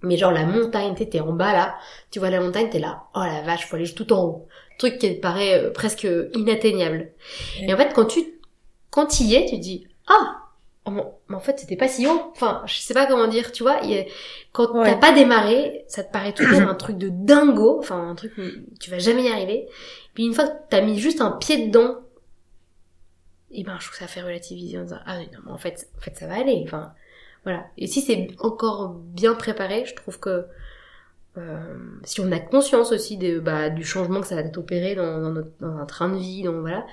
Mais 0.02 0.16
genre 0.16 0.32
la 0.32 0.44
montagne, 0.44 0.94
t'es 0.94 1.20
en 1.20 1.32
bas 1.32 1.52
là, 1.52 1.76
tu 2.10 2.18
vois 2.18 2.30
la 2.30 2.40
montagne, 2.40 2.68
t'es 2.70 2.78
là, 2.78 3.04
oh 3.14 3.20
la 3.20 3.40
vache, 3.42 3.66
faut 3.66 3.76
aller 3.76 3.92
tout 3.92 4.12
en 4.12 4.24
haut. 4.24 4.48
Truc 4.78 4.98
qui 4.98 5.14
paraît 5.14 5.64
euh, 5.64 5.70
presque 5.70 6.06
inatteignable. 6.34 7.12
Et 7.60 7.72
en 7.72 7.76
fait, 7.76 7.92
quand 7.94 8.06
tu, 8.06 8.20
quand 8.90 9.20
y 9.20 9.34
es, 9.34 9.46
tu 9.46 9.56
dis, 9.58 9.86
ah, 10.08 10.36
oh, 10.86 10.90
mais 11.28 11.36
en 11.36 11.40
fait 11.40 11.58
c'était 11.58 11.76
pas 11.76 11.88
si 11.88 12.06
haut. 12.06 12.32
Enfin, 12.32 12.62
je 12.66 12.74
sais 12.74 12.92
pas 12.92 13.06
comment 13.06 13.28
dire, 13.28 13.50
tu 13.52 13.62
vois. 13.62 13.80
quand 14.52 14.82
t'as 14.82 14.96
pas 14.96 15.12
démarré, 15.12 15.84
ça 15.88 16.04
te 16.04 16.12
paraît 16.12 16.32
toujours 16.32 16.60
un 16.68 16.74
truc 16.74 16.98
de 16.98 17.08
dingo, 17.10 17.78
enfin 17.78 18.10
un 18.10 18.14
truc, 18.14 18.32
tu 18.80 18.90
vas 18.90 18.98
jamais 18.98 19.24
y 19.24 19.28
arriver. 19.28 19.68
Puis 20.14 20.24
une 20.24 20.34
fois 20.34 20.48
que 20.48 20.56
t'as 20.70 20.80
mis 20.80 20.98
juste 20.98 21.20
un 21.20 21.32
pied 21.32 21.66
dedans, 21.66 22.00
et 23.50 23.60
eh 23.60 23.64
ben 23.64 23.76
je 23.78 23.86
trouve 23.86 23.92
que 23.92 23.98
ça 23.98 24.08
fait 24.08 24.22
relativiser 24.22 24.78
en 24.78 24.82
disant 24.82 24.98
ah 25.06 25.18
non 25.18 25.38
mais 25.46 25.52
en 25.52 25.58
fait 25.58 25.88
en 25.96 26.00
fait 26.00 26.16
ça 26.16 26.26
va 26.26 26.34
aller. 26.34 26.62
Enfin 26.64 26.92
voilà. 27.44 27.66
Et 27.76 27.86
si 27.86 28.00
c'est 28.00 28.28
encore 28.40 28.94
bien 28.94 29.34
préparé, 29.34 29.84
je 29.86 29.94
trouve 29.94 30.18
que 30.18 30.46
euh, 31.36 31.76
si 32.04 32.20
on 32.20 32.30
a 32.32 32.38
conscience 32.38 32.92
aussi 32.92 33.16
de, 33.16 33.38
bah, 33.40 33.70
du 33.70 33.84
changement 33.84 34.20
que 34.20 34.26
ça 34.26 34.34
va 34.34 34.42
être 34.42 34.56
opéré 34.56 34.94
dans, 34.94 35.18
notre, 35.18 35.50
dans 35.60 35.76
un 35.76 35.86
train 35.86 36.08
de 36.08 36.16
vie, 36.16 36.42
donc 36.42 36.60
voilà. 36.60 36.86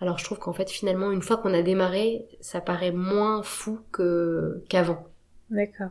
Alors 0.00 0.18
je 0.18 0.24
trouve 0.24 0.38
qu'en 0.38 0.52
fait 0.52 0.70
finalement 0.70 1.10
une 1.10 1.22
fois 1.22 1.38
qu'on 1.38 1.54
a 1.54 1.62
démarré, 1.62 2.26
ça 2.40 2.60
paraît 2.60 2.92
moins 2.92 3.42
fou 3.42 3.80
que 3.92 4.62
qu'avant. 4.68 5.06
D'accord. 5.50 5.90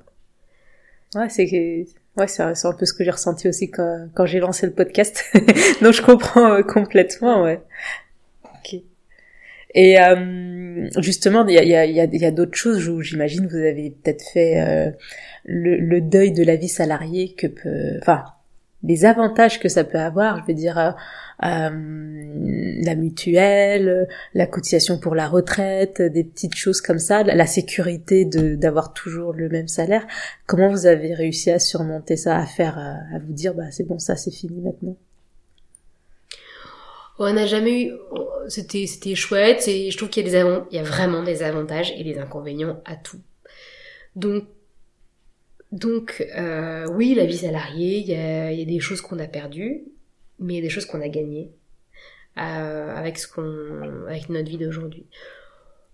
Ouais, 1.15 1.29
c'est 1.29 1.45
Ouais, 2.17 2.27
c'est 2.27 2.41
un 2.43 2.73
peu 2.73 2.85
ce 2.85 2.93
que 2.93 3.03
j'ai 3.03 3.11
ressenti 3.11 3.49
aussi 3.49 3.69
quand, 3.69 4.25
j'ai 4.25 4.39
lancé 4.39 4.65
le 4.65 4.71
podcast. 4.71 5.23
Donc 5.81 5.93
je 5.93 6.01
comprends 6.01 6.53
euh, 6.53 6.61
complètement, 6.61 7.43
ouais. 7.43 7.59
Ok. 8.43 8.79
Et 9.73 9.99
euh, 9.99 10.87
justement, 10.99 11.45
il 11.45 11.55
y 11.55 12.25
a 12.25 12.31
d'autres 12.31 12.55
choses 12.55 12.87
où 12.87 13.01
j'imagine 13.01 13.47
vous 13.47 13.57
avez 13.57 13.89
peut-être 13.89 14.23
fait 14.31 14.61
euh, 14.61 14.91
le, 15.43 15.75
le, 15.77 15.99
deuil 15.99 16.31
de 16.31 16.43
la 16.43 16.55
vie 16.55 16.69
salariée 16.69 17.33
que 17.33 17.47
peut... 17.47 17.97
Enfin, 18.01 18.23
les 18.85 19.05
avantages 19.05 19.59
que 19.59 19.69
ça 19.69 19.83
peut 19.83 19.99
avoir. 19.99 20.41
Je 20.41 20.47
veux 20.47 20.53
dire, 20.53 20.77
euh, 20.77 20.91
euh, 21.43 21.69
la 22.83 22.95
mutuelle, 22.95 24.07
la 24.33 24.47
cotisation 24.47 24.99
pour 24.99 25.15
la 25.15 25.27
retraite, 25.27 26.01
des 26.01 26.23
petites 26.23 26.55
choses 26.55 26.81
comme 26.81 26.99
ça, 26.99 27.23
la 27.23 27.47
sécurité 27.47 28.25
de 28.25 28.55
d'avoir 28.55 28.93
toujours 28.93 29.33
le 29.33 29.49
même 29.49 29.67
salaire. 29.67 30.05
Comment 30.45 30.69
vous 30.69 30.85
avez 30.85 31.13
réussi 31.13 31.51
à 31.51 31.59
surmonter 31.59 32.15
ça, 32.15 32.37
à 32.37 32.45
faire, 32.45 32.77
à 32.77 33.19
vous 33.19 33.33
dire, 33.33 33.53
bah 33.53 33.71
c'est 33.71 33.87
bon, 33.87 33.99
ça 33.99 34.15
c'est 34.15 34.31
fini 34.31 34.61
maintenant? 34.61 34.95
On 37.17 37.31
n'a 37.31 37.45
jamais 37.45 37.83
eu, 37.83 37.91
c'était 38.49 38.87
c'était 38.87 39.15
chouette. 39.15 39.67
Et 39.67 39.91
je 39.91 39.97
trouve 39.97 40.09
qu'il 40.09 40.25
y 40.25 40.35
a 40.35 40.43
des 40.43 40.59
il 40.71 40.77
y 40.77 40.79
a 40.79 40.83
vraiment 40.83 41.23
des 41.23 41.43
avantages 41.43 41.93
et 41.97 42.03
des 42.03 42.17
inconvénients 42.17 42.81
à 42.85 42.95
tout. 42.95 43.19
Donc 44.15 44.45
donc 45.71 46.25
euh, 46.37 46.87
oui, 46.91 47.15
la 47.15 47.25
vie 47.25 47.37
salariée, 47.37 47.99
il 47.99 48.07
y 48.07 48.15
a, 48.15 48.51
y 48.51 48.61
a 48.61 48.65
des 48.65 48.79
choses 48.79 49.01
qu'on 49.01 49.19
a 49.19 49.27
perdues, 49.27 49.83
mais 50.39 50.53
il 50.53 50.55
y 50.57 50.59
a 50.59 50.63
des 50.63 50.69
choses 50.69 50.85
qu'on 50.85 51.01
a 51.01 51.07
gagnées 51.09 51.51
euh, 52.37 52.95
avec 52.95 53.17
ce 53.17 53.27
qu'on, 53.27 54.05
avec 54.07 54.29
notre 54.29 54.49
vie 54.49 54.57
d'aujourd'hui. 54.57 55.05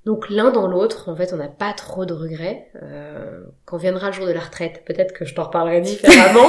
Donc 0.06 0.30
l'un 0.30 0.50
dans 0.50 0.68
l'autre, 0.68 1.10
en 1.10 1.16
fait, 1.16 1.34
on 1.34 1.38
n'a 1.38 1.48
pas 1.48 1.74
trop 1.74 2.06
de 2.06 2.14
regrets. 2.14 2.70
Euh, 2.82 3.42
quand 3.66 3.78
viendra 3.78 4.08
le 4.08 4.14
jour 4.14 4.26
de 4.26 4.32
la 4.32 4.40
retraite, 4.40 4.82
peut-être 4.86 5.14
que 5.14 5.26
je 5.26 5.36
t'en 5.36 5.44
reparlerai 5.44 5.82
différemment. 5.82 6.48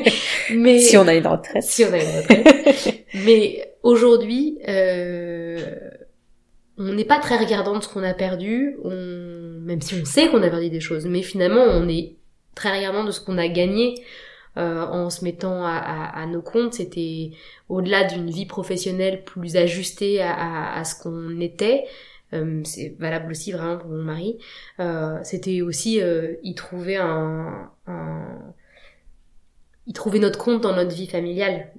mais, 0.54 0.78
si 0.78 0.96
on 0.96 1.06
a 1.06 1.14
une 1.14 1.26
retraite. 1.26 1.62
Si 1.62 1.84
on 1.84 1.92
a 1.92 1.98
une 1.98 2.16
retraite. 2.16 3.04
mais 3.26 3.74
aujourd'hui, 3.82 4.58
euh, 4.66 5.58
on 6.78 6.94
n'est 6.94 7.04
pas 7.04 7.18
très 7.18 7.36
regardant 7.36 7.76
de 7.76 7.82
ce 7.82 7.88
qu'on 7.88 8.02
a 8.02 8.14
perdu, 8.14 8.78
on, 8.82 8.90
même 8.90 9.82
si 9.82 9.94
on 10.00 10.04
sait 10.06 10.28
qu'on 10.28 10.42
a 10.42 10.48
perdu 10.48 10.70
des 10.70 10.80
choses. 10.80 11.04
Mais 11.04 11.20
finalement, 11.20 11.64
on 11.64 11.86
est 11.90 12.15
très 12.56 12.76
regardant 12.76 13.04
de 13.04 13.12
ce 13.12 13.20
qu'on 13.20 13.38
a 13.38 13.46
gagné 13.46 13.94
euh, 14.56 14.82
en 14.84 15.10
se 15.10 15.22
mettant 15.22 15.64
à, 15.64 15.76
à, 15.76 16.22
à 16.22 16.26
nos 16.26 16.42
comptes. 16.42 16.74
C'était 16.74 17.30
au-delà 17.68 18.02
d'une 18.04 18.30
vie 18.30 18.46
professionnelle 18.46 19.22
plus 19.24 19.54
ajustée 19.56 20.20
à, 20.20 20.74
à 20.74 20.82
ce 20.84 21.00
qu'on 21.00 21.38
était. 21.40 21.84
Euh, 22.32 22.60
c'est 22.64 22.96
valable 22.98 23.30
aussi 23.30 23.52
vraiment 23.52 23.78
pour 23.78 23.90
mon 23.90 24.02
mari. 24.02 24.38
Euh, 24.80 25.18
C'était 25.22 25.62
aussi 25.62 26.02
euh, 26.02 26.34
y 26.42 26.56
trouver 26.56 26.96
un, 26.96 27.70
un, 27.86 28.54
y 29.86 29.92
trouver 29.92 30.18
notre 30.18 30.38
compte 30.38 30.62
dans 30.62 30.74
notre 30.74 30.92
vie 30.94 31.06
familiale. 31.06 31.70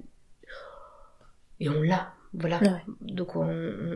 Et 1.60 1.68
on 1.68 1.82
l'a. 1.82 2.14
Voilà. 2.34 2.60
Donc 3.00 3.36
on, 3.36 3.48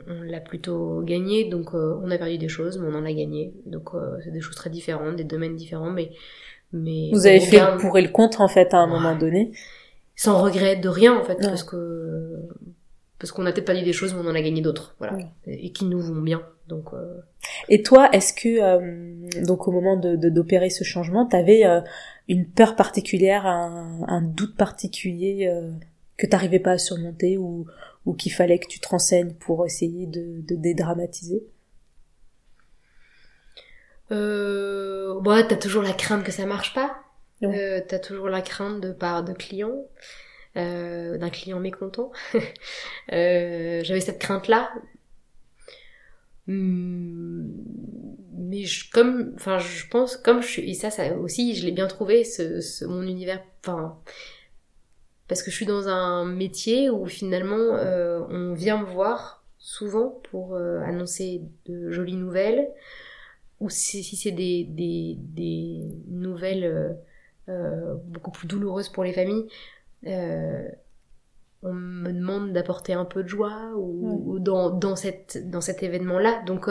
on, 0.08 0.22
l'a 0.22 0.40
plutôt 0.40 1.02
gagné. 1.02 1.44
Donc 1.44 1.74
euh, 1.74 1.98
on 2.02 2.10
a 2.10 2.18
perdu 2.18 2.38
des 2.38 2.48
choses, 2.48 2.78
mais 2.78 2.88
on 2.88 2.98
en 2.98 3.04
a 3.04 3.12
gagné. 3.12 3.52
Donc 3.66 3.94
euh, 3.94 4.18
c'est 4.24 4.32
des 4.32 4.40
choses 4.40 4.56
très 4.56 4.70
différentes, 4.70 5.16
des 5.16 5.24
domaines 5.24 5.56
différents, 5.56 5.90
mais 5.90 6.10
mais 6.72 7.10
vous 7.12 7.26
avez 7.26 7.40
fait 7.40 7.60
le 7.60 7.78
pour 7.78 7.96
et 7.98 8.02
le 8.02 8.08
contre 8.08 8.40
en 8.40 8.48
fait 8.48 8.72
à 8.74 8.78
un 8.78 8.86
moment 8.86 9.16
donné. 9.16 9.52
Sans 10.14 10.42
regret 10.42 10.76
de 10.76 10.88
rien 10.88 11.18
en 11.18 11.24
fait, 11.24 11.36
parce 11.40 11.64
que 11.64 12.36
parce 13.18 13.30
qu'on 13.30 13.46
a 13.46 13.52
peut-être 13.52 13.66
pas 13.66 13.74
dit 13.74 13.84
des 13.84 13.92
choses, 13.92 14.14
mais 14.14 14.20
on 14.20 14.28
en 14.28 14.34
a 14.34 14.42
gagné 14.42 14.62
d'autres, 14.62 14.96
voilà, 14.98 15.16
et, 15.46 15.70
qui 15.70 15.84
nous 15.84 16.00
vont 16.00 16.20
bien. 16.20 16.42
Donc. 16.66 16.92
Euh... 16.92 17.20
Et 17.68 17.82
toi, 17.82 18.08
est-ce 18.12 18.32
que 18.32 18.60
euh, 18.60 19.44
donc 19.44 19.68
au 19.68 19.70
moment 19.70 19.96
de 19.96 20.16
d'opérer 20.16 20.70
ce 20.70 20.82
changement, 20.82 21.24
t'avais 21.24 21.64
euh, 21.64 21.80
une 22.28 22.46
peur 22.46 22.74
particulière, 22.74 23.46
un, 23.46 24.00
un 24.08 24.22
doute 24.22 24.56
particulier 24.56 25.48
euh, 25.48 25.70
que 26.16 26.26
t'arrivais 26.26 26.58
pas 26.58 26.72
à 26.72 26.78
surmonter 26.78 27.38
ou 27.38 27.66
ou 28.06 28.14
qu'il 28.14 28.32
fallait 28.32 28.58
que 28.58 28.66
tu 28.66 28.80
te 28.80 28.88
renseignes 28.88 29.32
pour 29.34 29.64
essayer 29.64 30.06
de, 30.06 30.40
de 30.40 30.56
dédramatiser? 30.56 31.44
Euh, 34.10 35.20
bah, 35.20 35.42
t'as 35.42 35.56
toujours 35.56 35.82
la 35.82 35.92
crainte 35.92 36.24
que 36.24 36.32
ça 36.32 36.46
marche 36.46 36.74
pas. 36.74 37.02
Euh, 37.44 37.80
t'as 37.86 37.98
toujours 37.98 38.28
la 38.28 38.40
crainte 38.40 38.80
de 38.80 38.92
part 38.92 39.24
de 39.24 39.32
clients, 39.32 39.86
euh, 40.56 41.18
d'un 41.18 41.30
client 41.30 41.60
mécontent. 41.60 42.12
euh, 43.12 43.80
J'avais 43.82 44.00
cette 44.00 44.18
crainte-là. 44.18 44.72
Hmm, 46.46 47.46
mais 48.36 48.64
je, 48.64 48.90
comme, 48.90 49.32
enfin, 49.36 49.58
je 49.58 49.86
pense, 49.88 50.16
comme 50.16 50.42
je 50.42 50.48
suis, 50.48 50.70
et 50.70 50.74
ça, 50.74 50.90
ça 50.90 51.14
aussi, 51.16 51.54
je 51.54 51.64
l'ai 51.64 51.72
bien 51.72 51.86
trouvé, 51.86 52.24
ce, 52.24 52.60
ce, 52.60 52.84
mon 52.84 53.02
univers, 53.02 53.40
enfin, 53.60 53.98
parce 55.28 55.42
que 55.42 55.50
je 55.50 55.56
suis 55.56 55.66
dans 55.66 55.88
un 55.88 56.24
métier 56.24 56.90
où 56.90 57.06
finalement, 57.06 57.54
on 58.28 58.54
vient 58.54 58.78
me 58.78 58.86
voir 58.86 59.44
souvent 59.58 60.20
pour 60.30 60.56
annoncer 60.56 61.42
de 61.66 61.90
jolies 61.92 62.16
nouvelles, 62.16 62.68
ou 63.62 63.70
si, 63.70 64.02
si 64.02 64.16
c'est 64.16 64.32
des, 64.32 64.64
des, 64.64 65.16
des, 65.18 65.86
nouvelles 66.08 66.64
euh, 66.64 66.92
euh, 67.48 67.94
beaucoup 68.06 68.32
plus 68.32 68.48
douloureuses 68.48 68.88
pour 68.88 69.04
les 69.04 69.12
familles, 69.12 69.46
euh, 70.06 70.68
on 71.62 71.72
me 71.72 72.12
demande 72.12 72.52
d'apporter 72.52 72.92
un 72.92 73.04
peu 73.04 73.22
de 73.22 73.28
joie 73.28 73.70
ou, 73.76 74.32
ou 74.32 74.38
dans, 74.40 74.70
dans, 74.70 74.96
cette, 74.96 75.48
dans 75.48 75.60
cet 75.60 75.84
événement-là. 75.84 76.42
Donc 76.44 76.68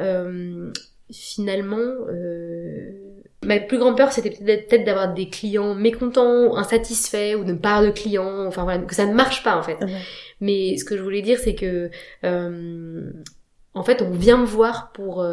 euh, 0.00 0.72
finalement, 1.10 1.80
ma 3.42 3.60
plus 3.60 3.78
grande 3.78 3.96
peur 3.96 4.12
c'était 4.12 4.30
peut-être 4.30 4.84
d'avoir 4.84 5.14
des 5.14 5.30
clients 5.30 5.74
mécontents, 5.74 6.54
insatisfaits 6.54 7.36
ou 7.36 7.44
de 7.44 7.52
ne 7.52 7.58
pas 7.58 7.76
avoir 7.76 7.90
de 7.90 7.98
clients, 7.98 8.44
enfin 8.46 8.64
voilà, 8.64 8.82
que 8.82 8.94
ça 8.94 9.06
ne 9.06 9.14
marche 9.14 9.42
pas 9.42 9.56
en 9.56 9.62
fait. 9.62 9.78
Mais 10.42 10.76
ce 10.76 10.84
que 10.84 10.98
je 10.98 11.02
voulais 11.02 11.22
dire 11.22 11.38
c'est 11.38 11.54
que 11.54 11.90
en 12.22 13.82
fait 13.82 14.02
on 14.02 14.10
vient 14.10 14.36
me 14.36 14.46
voir 14.46 14.92
pour 14.92 15.24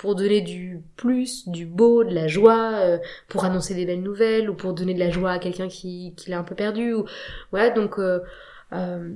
pour 0.00 0.14
donner 0.14 0.40
du 0.40 0.80
plus, 0.96 1.46
du 1.46 1.66
beau, 1.66 2.04
de 2.04 2.14
la 2.14 2.26
joie, 2.26 2.78
euh, 2.78 2.98
pour 3.28 3.44
annoncer 3.44 3.74
des 3.74 3.84
belles 3.84 4.02
nouvelles 4.02 4.48
ou 4.48 4.54
pour 4.54 4.72
donner 4.72 4.94
de 4.94 4.98
la 4.98 5.10
joie 5.10 5.32
à 5.32 5.38
quelqu'un 5.38 5.68
qui, 5.68 6.14
qui 6.16 6.30
l'a 6.30 6.38
un 6.38 6.42
peu 6.42 6.54
perdu. 6.54 6.94
Ou... 6.94 7.04
Voilà, 7.50 7.68
donc 7.68 7.98
euh, 7.98 8.20
euh, 8.72 9.12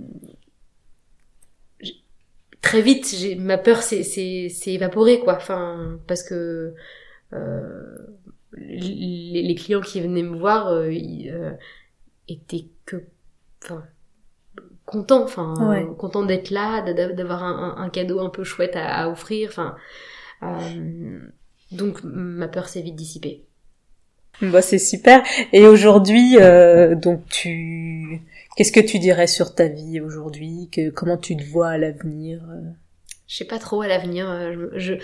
très 2.60 2.82
vite, 2.82 3.14
j'ai, 3.16 3.34
ma 3.34 3.56
peur 3.56 3.78
s'est, 3.78 4.50
évaporée, 4.66 5.20
quoi. 5.20 5.36
Enfin, 5.36 5.98
parce 6.06 6.22
que 6.22 6.74
les, 7.32 9.42
les, 9.42 9.54
clients 9.54 9.80
qui 9.80 10.02
venaient 10.02 10.22
me 10.22 10.36
voir 10.36 10.84
étaient 12.28 12.66
que, 12.84 13.04
enfin, 13.64 13.84
contents, 14.84 15.24
enfin, 15.24 15.94
contents 15.96 16.26
d'être 16.26 16.50
là, 16.50 16.82
d'avoir 16.92 17.42
un, 17.42 17.76
un, 17.78 17.88
cadeau 17.88 18.20
un 18.20 18.28
peu 18.28 18.44
chouette 18.44 18.76
à, 18.76 19.04
à 19.04 19.08
offrir, 19.08 19.48
enfin. 19.48 19.76
Euh, 20.42 21.20
donc 21.72 22.00
ma 22.02 22.48
peur 22.48 22.68
s'est 22.68 22.82
vite 22.82 22.96
dissipée. 22.96 23.44
Bah 24.42 24.62
c'est 24.62 24.78
super. 24.78 25.22
Et 25.52 25.66
aujourd'hui, 25.66 26.38
euh, 26.38 26.94
donc 26.94 27.24
tu, 27.28 28.20
qu'est-ce 28.56 28.72
que 28.72 28.80
tu 28.80 28.98
dirais 28.98 29.28
sur 29.28 29.54
ta 29.54 29.68
vie 29.68 30.00
aujourd'hui? 30.00 30.68
Que 30.72 30.90
comment 30.90 31.16
tu 31.16 31.36
te 31.36 31.44
vois 31.44 31.68
à 31.68 31.78
l'avenir? 31.78 32.42
Euh? 32.50 32.60
Je 33.28 33.36
sais 33.36 33.44
pas 33.44 33.58
trop 33.58 33.80
à 33.80 33.88
l'avenir. 33.88 34.26
Je, 34.76 34.94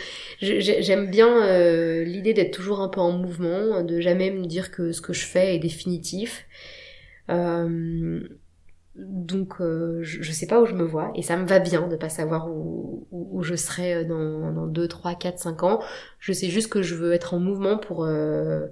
j'aime 0.40 1.10
bien 1.10 2.02
l'idée 2.04 2.34
d'être 2.34 2.52
toujours 2.52 2.80
un 2.80 2.88
peu 2.88 3.00
en 3.00 3.12
mouvement, 3.12 3.82
de 3.82 4.00
jamais 4.00 4.30
me 4.30 4.44
dire 4.44 4.70
que 4.70 4.92
ce 4.92 5.00
que 5.00 5.12
je 5.12 5.24
fais 5.24 5.54
est 5.54 5.58
définitif. 5.58 6.46
Euh, 7.30 8.20
donc 9.06 9.60
euh, 9.60 10.02
je, 10.02 10.22
je, 10.22 10.32
sais 10.32 10.46
pas 10.46 10.60
où 10.60 10.66
je 10.66 10.74
me 10.74 10.84
vois 10.84 11.10
et 11.14 11.22
ça 11.22 11.36
me 11.36 11.46
va 11.46 11.58
bien 11.58 11.88
de 11.88 11.96
pas 11.96 12.08
savoir 12.08 12.48
où, 12.50 13.06
je 13.42 13.54
serai 13.54 13.94
euh, 13.94 14.04
dans, 14.04 14.52
dans 14.52 14.66
2, 14.66 14.86
3, 14.86 15.14
4, 15.14 15.38
5 15.38 15.62
ans. 15.62 15.82
Je 16.18 16.32
sais 16.32 16.48
juste 16.48 16.68
que 16.68 16.82
je 16.82 16.94
veux 16.94 17.12
être 17.12 17.34
en 17.34 17.40
mouvement 17.40 17.78
pour 17.78 18.04
euh, 18.04 18.66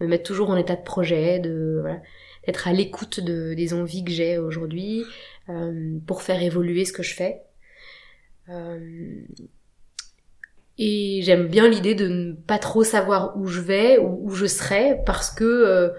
me 0.00 0.06
mettre 0.06 0.24
toujours 0.24 0.50
en 0.50 0.56
état 0.56 0.76
de 0.76 0.82
projet, 0.82 1.40
de 1.40 1.78
voilà, 1.80 2.00
d'être 2.46 2.68
à 2.68 2.72
l'écoute 2.72 3.20
de, 3.20 3.54
des 3.54 3.74
envies 3.74 4.04
que 4.04 4.12
j'ai 4.12 4.38
aujourd'hui 4.38 5.04
pour 6.06 6.22
faire 6.22 6.40
évoluer 6.40 6.84
ce 6.84 6.92
que 6.92 7.02
je 7.02 7.14
fais. 7.14 7.42
et 10.78 11.20
j'aime 11.22 11.48
bien 11.48 11.68
l'idée 11.68 11.94
de 11.94 12.08
ne 12.08 12.32
pas 12.32 12.58
trop 12.58 12.84
savoir 12.84 13.36
où 13.36 13.46
je 13.46 13.60
vais, 13.60 13.98
ou 13.98 14.20
où 14.22 14.30
je 14.30 14.46
serai, 14.46 15.00
parce 15.04 15.30
que 15.30 15.92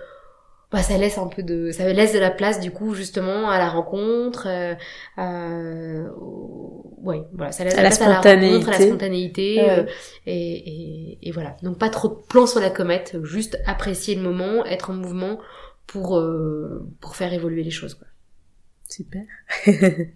bah, 0.74 0.82
ça 0.82 0.98
laisse 0.98 1.20
un 1.20 1.28
peu 1.28 1.44
de 1.44 1.70
ça 1.70 1.92
laisse 1.94 2.14
de 2.14 2.20
la 2.20 2.32
place 2.32 2.60
du 2.60 2.72
coup 2.72 2.96
justement 2.96 3.48
à 3.48 3.60
la 3.60 3.70
rencontre 3.70 4.48
euh, 4.48 4.74
euh, 5.20 6.10
ouais 6.18 7.22
voilà 7.32 7.52
ça 7.52 7.64
laisse 7.64 7.76
à 7.78 7.84
la, 7.84 7.90
place 7.90 8.02
à 8.02 8.10
la 8.10 8.16
rencontre 8.16 8.70
à 8.70 8.72
la 8.72 8.80
spontanéité. 8.88 9.70
euh, 9.70 9.86
et, 10.26 10.34
et, 10.34 11.20
et, 11.22 11.32
voilà. 11.32 11.56
Donc 11.62 11.78
pas 11.78 11.90
trop 11.90 12.08
de 12.08 12.16
plans 12.28 12.48
sur 12.48 12.60
la 12.60 12.72
comète 12.72 13.18
juste 13.24 13.60
apprécier 13.68 14.16
le 14.16 14.24
moment 14.24 14.66
être 14.66 14.90
en 14.90 14.94
mouvement 14.94 15.38
pour 15.86 16.18
euh, 16.18 16.90
pour 17.02 17.16
faire 17.16 17.32
évoluer 17.34 17.62
les 17.64 17.70
choses 17.70 17.94
quoi. 17.94 18.08
Super. 18.90 19.24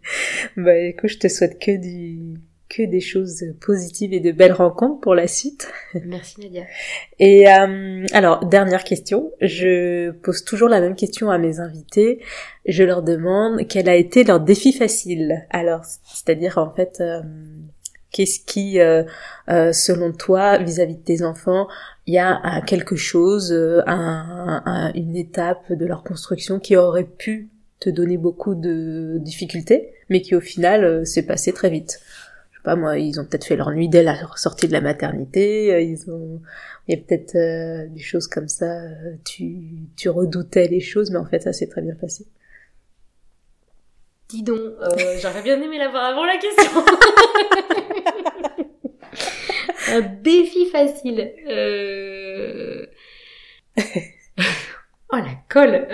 Bah 0.57 0.75
écoute 0.75 1.11
je 1.11 1.19
te 1.19 1.27
souhaite 1.27 1.59
que 1.59 1.77
du 1.77 2.39
que 2.69 2.83
des 2.83 2.99
choses 2.99 3.43
positives 3.61 4.13
et 4.13 4.19
de 4.19 4.31
belles 4.31 4.53
rencontres 4.53 4.99
pour 4.99 5.15
la 5.15 5.27
suite. 5.27 5.71
Merci 6.05 6.41
Nadia. 6.41 6.63
Et 7.19 7.49
euh, 7.49 8.05
alors, 8.13 8.45
dernière 8.45 8.83
question. 8.83 9.31
Je 9.41 10.11
pose 10.11 10.43
toujours 10.43 10.69
la 10.69 10.81
même 10.81 10.95
question 10.95 11.29
à 11.29 11.37
mes 11.37 11.59
invités. 11.59 12.21
Je 12.65 12.83
leur 12.83 13.03
demande 13.03 13.65
quel 13.67 13.87
a 13.87 13.95
été 13.95 14.23
leur 14.23 14.39
défi 14.39 14.73
facile. 14.73 15.45
Alors, 15.49 15.85
c'est-à-dire 15.85 16.57
en 16.57 16.73
fait, 16.73 16.97
euh, 16.99 17.21
Qu'est-ce 18.09 18.39
qui, 18.39 18.79
euh, 18.79 19.03
euh, 19.49 19.73
selon 19.73 20.13
toi, 20.13 20.57
vis-à-vis 20.57 20.95
de 20.95 21.03
tes 21.03 21.23
enfants, 21.23 21.67
il 22.07 22.13
y 22.13 22.17
a 22.19 22.61
quelque 22.65 22.95
chose, 22.95 23.53
un, 23.85 24.91
une 24.95 25.17
étape 25.17 25.73
de 25.73 25.85
leur 25.85 26.03
construction 26.03 26.57
qui 26.57 26.77
aurait 26.77 27.03
pu 27.03 27.49
te 27.81 27.89
donner 27.89 28.17
beaucoup 28.17 28.55
de 28.55 29.17
difficultés, 29.19 29.91
mais 30.09 30.21
qui 30.21 30.35
au 30.35 30.39
final 30.39 31.05
s'est 31.05 31.25
passé 31.25 31.51
très 31.51 31.69
vite? 31.69 31.99
Pas 32.67 32.75
moi, 32.75 32.97
ils 32.97 33.17
ont 33.21 33.25
peut-être 33.25 33.45
fait 33.45 33.55
leur 33.55 33.71
nuit 33.71 33.87
dès 33.87 34.03
la 34.03 34.15
sortie 34.35 34.67
de 34.67 34.73
la 34.73 34.81
maternité, 34.81 35.81
ils 35.83 36.11
ont, 36.11 36.41
il 36.87 36.95
y 36.95 36.99
a 36.99 37.01
peut-être 37.01 37.37
des 37.93 38.01
choses 38.01 38.27
comme 38.27 38.49
ça, 38.49 38.81
tu, 39.23 39.87
tu 39.95 40.09
redoutais 40.09 40.67
les 40.67 40.81
choses, 40.81 41.09
mais 41.11 41.17
en 41.17 41.25
fait 41.25 41.39
ça 41.39 41.53
s'est 41.53 41.67
très 41.67 41.81
bien 41.81 41.95
passé. 41.95 42.27
Dis 44.29 44.43
donc, 44.43 44.59
euh, 44.59 44.89
j'aurais 45.21 45.41
bien 45.41 45.61
aimé 45.61 45.77
l'avoir 45.77 46.03
avant 46.05 46.25
la 46.25 46.37
question. 46.37 46.83
Un 49.89 50.01
défi 50.01 50.65
facile. 50.65 51.33
Euh... 51.47 52.85
oh 55.13 55.15
la 55.15 55.35
colle. 55.47 55.87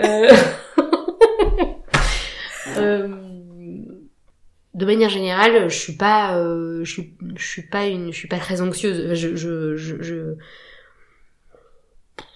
Euh... 2.76 3.23
euh... 4.74 4.78
De 4.78 4.86
manière 4.86 5.10
générale, 5.10 5.68
je 5.68 5.76
suis 5.78 5.96
pas, 5.96 6.36
euh, 6.36 6.84
je 6.84 6.90
suis, 6.92 7.14
je 7.36 7.46
suis 7.46 7.62
pas 7.62 7.86
une, 7.86 8.12
je 8.12 8.18
suis 8.18 8.28
pas 8.28 8.38
très 8.38 8.60
anxieuse. 8.60 9.14
Je, 9.14 9.36
je, 9.36 9.76
je, 9.76 10.02
je 10.02 10.36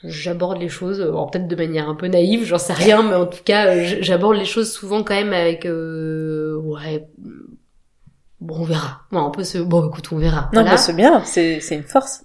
j'aborde 0.05 0.61
les 0.61 0.69
choses 0.69 0.99
peut-être 1.33 1.49
de 1.49 1.57
manière 1.57 1.89
un 1.89 1.95
peu 1.95 2.07
naïve 2.07 2.45
j'en 2.45 2.59
sais 2.59 2.73
rien 2.73 3.03
mais 3.03 3.15
en 3.15 3.27
tout 3.27 3.43
cas 3.45 3.67
euh, 3.67 3.99
j'aborde 4.01 4.37
les 4.37 4.45
choses 4.45 4.73
souvent 4.73 5.03
quand 5.03 5.15
même 5.15 5.33
avec 5.33 5.67
euh, 5.67 6.57
ouais 6.57 7.09
bon 8.41 8.61
on 8.61 8.65
verra. 8.65 9.03
Bon 9.11 9.21
on 9.23 9.31
peut 9.31 9.45
se 9.45 9.59
bon 9.59 9.89
écoute 9.89 10.09
on 10.13 10.19
verra. 10.19 10.51
Non 10.53 10.65
c'est 10.77 10.95
bien 10.95 11.25
c'est 11.25 11.61
c'est 11.61 11.75
une 11.75 11.83
force. 11.83 12.25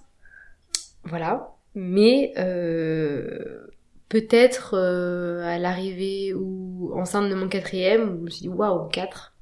Voilà. 1.04 1.50
Mais 1.74 2.32
euh, 2.38 3.66
peut-être 4.08 4.74
euh, 4.74 5.42
à 5.44 5.58
l'arrivée 5.58 6.32
ou 6.34 6.92
enceinte 6.94 7.28
de 7.28 7.34
mon 7.34 7.48
quatrième 7.48 8.18
je 8.18 8.24
me 8.24 8.30
suis 8.30 8.42
dit 8.42 8.48
waouh 8.48 8.88
quatre 8.88 9.33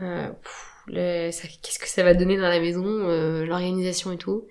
euh, 0.00 0.30
qu'est-ce 0.86 1.78
que 1.78 1.88
ça 1.88 2.02
va 2.02 2.14
donner 2.14 2.36
dans 2.36 2.48
la 2.48 2.60
maison 2.60 3.08
l'organisation 3.44 4.12
et 4.12 4.18
tout 4.18 4.46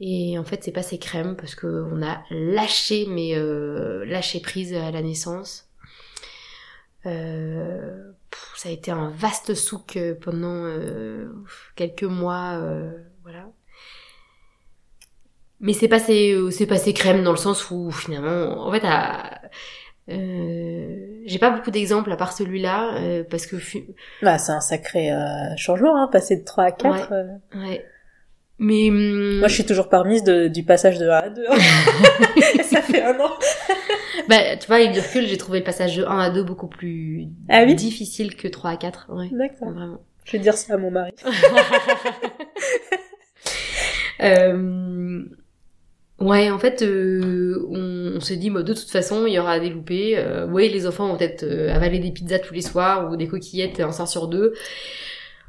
et 0.00 0.38
en 0.38 0.44
fait, 0.44 0.62
c'est 0.62 0.72
pas 0.72 0.82
ces 0.82 0.98
crèmes 0.98 1.36
parce 1.36 1.54
que 1.54 1.66
on 1.90 2.02
a 2.02 2.22
lâché, 2.30 3.06
mais 3.08 3.34
euh, 3.34 4.04
lâché 4.04 4.40
prise 4.40 4.74
à 4.74 4.90
la 4.90 5.02
naissance. 5.02 5.68
Euh, 7.06 8.12
ça 8.56 8.68
a 8.68 8.72
été 8.72 8.90
un 8.90 9.10
vaste 9.10 9.54
souk 9.54 9.96
euh, 9.96 10.14
pendant 10.14 10.64
euh, 10.64 11.32
quelques 11.76 12.02
mois, 12.02 12.58
euh, 12.60 12.90
voilà. 13.22 13.48
Mais 15.60 15.72
c'est 15.72 15.88
pas 15.88 15.98
ces, 15.98 16.36
c'est 16.50 16.66
pas 16.66 16.76
ces 16.76 16.92
crèmes 16.92 17.24
dans 17.24 17.30
le 17.30 17.38
sens 17.38 17.70
où 17.70 17.90
finalement, 17.90 18.66
en 18.66 18.70
fait, 18.72 18.84
j'ai 20.08 21.38
pas 21.38 21.50
beaucoup 21.50 21.70
d'exemples 21.70 22.12
à 22.12 22.16
part 22.16 22.32
celui-là 22.32 23.24
parce 23.30 23.46
que. 23.46 23.56
Bah, 24.22 24.38
c'est 24.38 24.52
un 24.52 24.60
sacré 24.60 25.10
changement, 25.56 25.96
hein, 26.00 26.08
passer 26.10 26.36
de 26.36 26.44
3 26.44 26.64
à 26.64 26.70
4. 26.72 27.12
ouais. 27.54 27.84
Mais 28.58 28.88
hum, 28.88 29.38
moi, 29.38 29.48
je 29.48 29.54
suis 29.54 29.66
toujours 29.66 29.88
permise 29.88 30.22
de, 30.24 30.48
du 30.48 30.62
passage 30.64 30.98
de 30.98 31.08
1 31.08 31.10
à 31.12 31.28
2. 31.28 31.44
ça 32.62 32.80
fait 32.80 33.02
un 33.02 33.18
an. 33.20 33.30
bah, 34.28 34.56
tu 34.56 34.66
vois, 34.66 34.76
avec 34.76 34.92
du 34.92 35.00
recul, 35.00 35.26
j'ai 35.26 35.36
trouvé 35.36 35.58
le 35.58 35.64
passage 35.64 35.96
de 35.96 36.04
1 36.04 36.18
à 36.18 36.30
2 36.30 36.42
beaucoup 36.42 36.68
plus 36.68 37.26
ah 37.48 37.64
oui? 37.64 37.74
difficile 37.74 38.34
que 38.34 38.48
3 38.48 38.70
à 38.70 38.76
4. 38.76 39.06
Ouais, 39.10 39.28
D'accord. 39.30 39.72
Vraiment. 39.72 40.00
Je 40.24 40.32
vais 40.32 40.38
dire 40.38 40.54
ça 40.54 40.74
à 40.74 40.76
mon 40.78 40.90
mari. 40.90 41.12
euh... 44.22 45.24
Ouais, 46.18 46.50
en 46.50 46.58
fait, 46.58 46.80
euh, 46.82 47.66
on, 47.70 48.16
on 48.16 48.20
s'est 48.20 48.36
dit, 48.36 48.48
bah, 48.48 48.62
de 48.62 48.72
toute 48.72 48.88
façon, 48.90 49.26
il 49.26 49.34
y 49.34 49.38
aura 49.38 49.60
des 49.60 49.68
loupés. 49.68 50.16
Euh, 50.16 50.46
ouais, 50.48 50.68
les 50.68 50.86
enfants 50.86 51.08
vont 51.08 51.16
peut-être 51.18 51.42
euh, 51.42 51.74
avaler 51.74 51.98
des 51.98 52.10
pizzas 52.10 52.38
tous 52.38 52.54
les 52.54 52.62
soirs 52.62 53.10
ou 53.12 53.16
des 53.16 53.28
coquillettes 53.28 53.80
un 53.80 53.92
soir 53.92 54.08
sur 54.08 54.28
deux. 54.28 54.54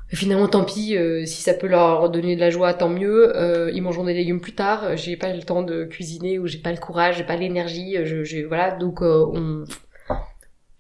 Finalement 0.10 0.48
tant 0.48 0.64
pis 0.64 0.96
si 1.26 1.42
ça 1.42 1.54
peut 1.54 1.68
leur 1.68 2.10
donner 2.10 2.36
de 2.36 2.40
la 2.40 2.50
joie 2.50 2.74
tant 2.74 2.88
mieux. 2.88 3.34
Ils 3.74 3.82
mangeront 3.82 4.06
des 4.06 4.14
légumes 4.14 4.40
plus 4.40 4.56
tard. 4.56 4.96
J'ai 4.96 5.18
pas 5.18 5.34
le 5.34 5.44
temps 5.44 5.64
de 5.64 5.84
cuisiner 5.84 6.40
ou 6.40 6.48
j'ai 6.48 6.60
pas 6.60 6.72
le 6.72 6.78
courage 6.78 7.18
j'ai 7.18 7.26
pas 7.26 7.36
l'énergie. 7.36 7.98
Je, 8.06 8.24
je, 8.24 8.46
voilà. 8.46 8.72
Donc 8.72 9.02
euh, 9.02 9.66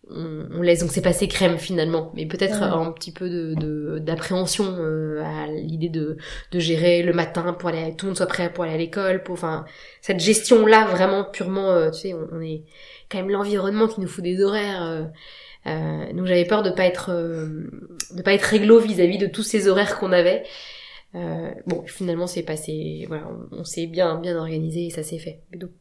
on, 0.09 0.47
on, 0.53 0.61
laisse 0.61 0.79
donc 0.79 0.91
c'est 0.91 1.01
passé 1.01 1.27
crème 1.27 1.57
finalement 1.57 2.11
mais 2.15 2.25
peut-être 2.25 2.63
un 2.63 2.91
petit 2.91 3.11
peu 3.11 3.29
de 3.29 3.99
d'appréhension 3.99 4.65
à 5.23 5.47
l'idée 5.47 5.89
de 5.89 6.17
de 6.51 6.59
gérer 6.59 7.03
le 7.03 7.13
matin 7.13 7.53
pour 7.53 7.69
aller 7.69 7.95
tout 7.95 8.05
le 8.05 8.11
monde 8.11 8.17
soit 8.17 8.27
prêt 8.27 8.51
pour 8.51 8.63
aller 8.63 8.73
à 8.73 8.77
l'école 8.77 9.23
pour 9.23 9.33
enfin 9.33 9.65
cette 10.01 10.19
gestion 10.19 10.65
là 10.65 10.85
vraiment 10.85 11.23
purement 11.23 11.91
tu 11.91 11.99
sais 11.99 12.13
on, 12.13 12.27
on 12.31 12.41
est 12.41 12.63
quand 13.09 13.17
même 13.17 13.29
l'environnement 13.29 13.87
qui 13.87 14.01
nous 14.01 14.07
fout 14.07 14.23
des 14.23 14.41
horaires 14.41 15.09
euh, 15.67 16.13
donc 16.13 16.25
j'avais 16.27 16.45
peur 16.45 16.63
de 16.63 16.69
pas 16.69 16.85
être 16.85 17.11
euh, 17.11 17.69
de 18.11 18.21
pas 18.21 18.33
être 18.33 18.43
réglo 18.43 18.79
vis-à-vis 18.79 19.17
de 19.17 19.27
tous 19.27 19.43
ces 19.43 19.67
horaires 19.67 19.99
qu'on 19.99 20.11
avait. 20.11 20.43
Euh, 21.15 21.51
bon, 21.65 21.83
finalement 21.85 22.27
c'est 22.27 22.43
passé, 22.43 23.05
voilà, 23.07 23.29
on, 23.51 23.63
s'est 23.63 23.87
bien 23.87 24.19
bien 24.19 24.37
organisé 24.37 24.85
et 24.87 24.89
ça 24.89 25.03
s'est 25.03 25.17
fait. 25.17 25.41
Donc 25.55 25.71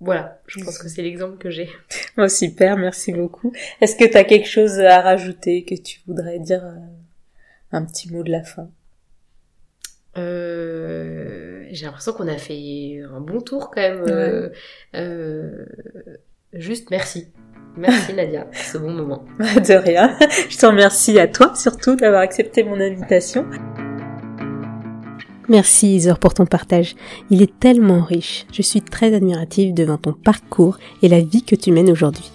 voilà, 0.00 0.40
je 0.46 0.62
pense 0.62 0.78
que 0.78 0.88
c'est 0.88 1.02
l'exemple 1.02 1.38
que 1.38 1.50
j'ai. 1.50 1.70
Oh, 2.18 2.28
super, 2.28 2.78
merci 2.78 3.12
beaucoup. 3.12 3.52
Est-ce 3.80 3.94
que 3.94 4.04
tu 4.04 4.16
as 4.16 4.24
quelque 4.24 4.48
chose 4.48 4.78
à 4.80 5.02
rajouter 5.02 5.64
que 5.64 5.74
tu 5.74 6.00
voudrais 6.06 6.38
dire 6.38 6.62
un 7.72 7.84
petit 7.84 8.10
mot 8.10 8.22
de 8.22 8.30
la 8.30 8.42
fin? 8.42 8.70
Euh, 10.16 11.66
J'ai 11.70 11.84
l'impression 11.84 12.12
qu'on 12.14 12.28
a 12.28 12.38
fait 12.38 13.02
un 13.10 13.20
bon 13.20 13.42
tour 13.42 13.70
quand 13.70 13.82
même. 13.82 14.50
Euh, 14.94 15.66
juste 16.54 16.90
merci. 16.90 17.28
Merci 17.76 18.14
Nadia 18.14 18.46
pour 18.46 18.56
ce 18.56 18.78
bon 18.78 18.92
moment. 18.92 19.24
De 19.38 19.74
rien. 19.74 20.16
Je 20.48 20.56
te 20.56 20.66
remercie 20.66 21.18
à 21.18 21.28
toi 21.28 21.54
surtout 21.54 21.96
d'avoir 21.96 22.22
accepté 22.22 22.64
mon 22.64 22.80
invitation. 22.80 23.46
Merci 25.48 25.94
Isor 25.94 26.18
pour 26.18 26.34
ton 26.34 26.44
partage. 26.44 26.96
Il 27.30 27.40
est 27.40 27.58
tellement 27.60 28.02
riche. 28.02 28.46
Je 28.52 28.62
suis 28.62 28.82
très 28.82 29.14
admirative 29.14 29.74
devant 29.74 29.96
ton 29.96 30.12
parcours 30.12 30.78
et 31.02 31.08
la 31.08 31.20
vie 31.20 31.42
que 31.42 31.54
tu 31.54 31.70
mènes 31.70 31.90
aujourd'hui. 31.90 32.32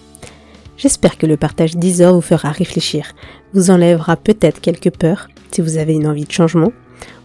J'espère 0.78 1.18
que 1.18 1.26
le 1.26 1.36
partage 1.36 1.76
d'Isor 1.76 2.14
vous 2.14 2.22
fera 2.22 2.50
réfléchir, 2.50 3.12
vous 3.52 3.70
enlèvera 3.70 4.16
peut-être 4.16 4.60
quelques 4.60 4.90
peurs 4.90 5.28
si 5.52 5.60
vous 5.60 5.76
avez 5.76 5.92
une 5.92 6.06
envie 6.06 6.24
de 6.24 6.32
changement, 6.32 6.72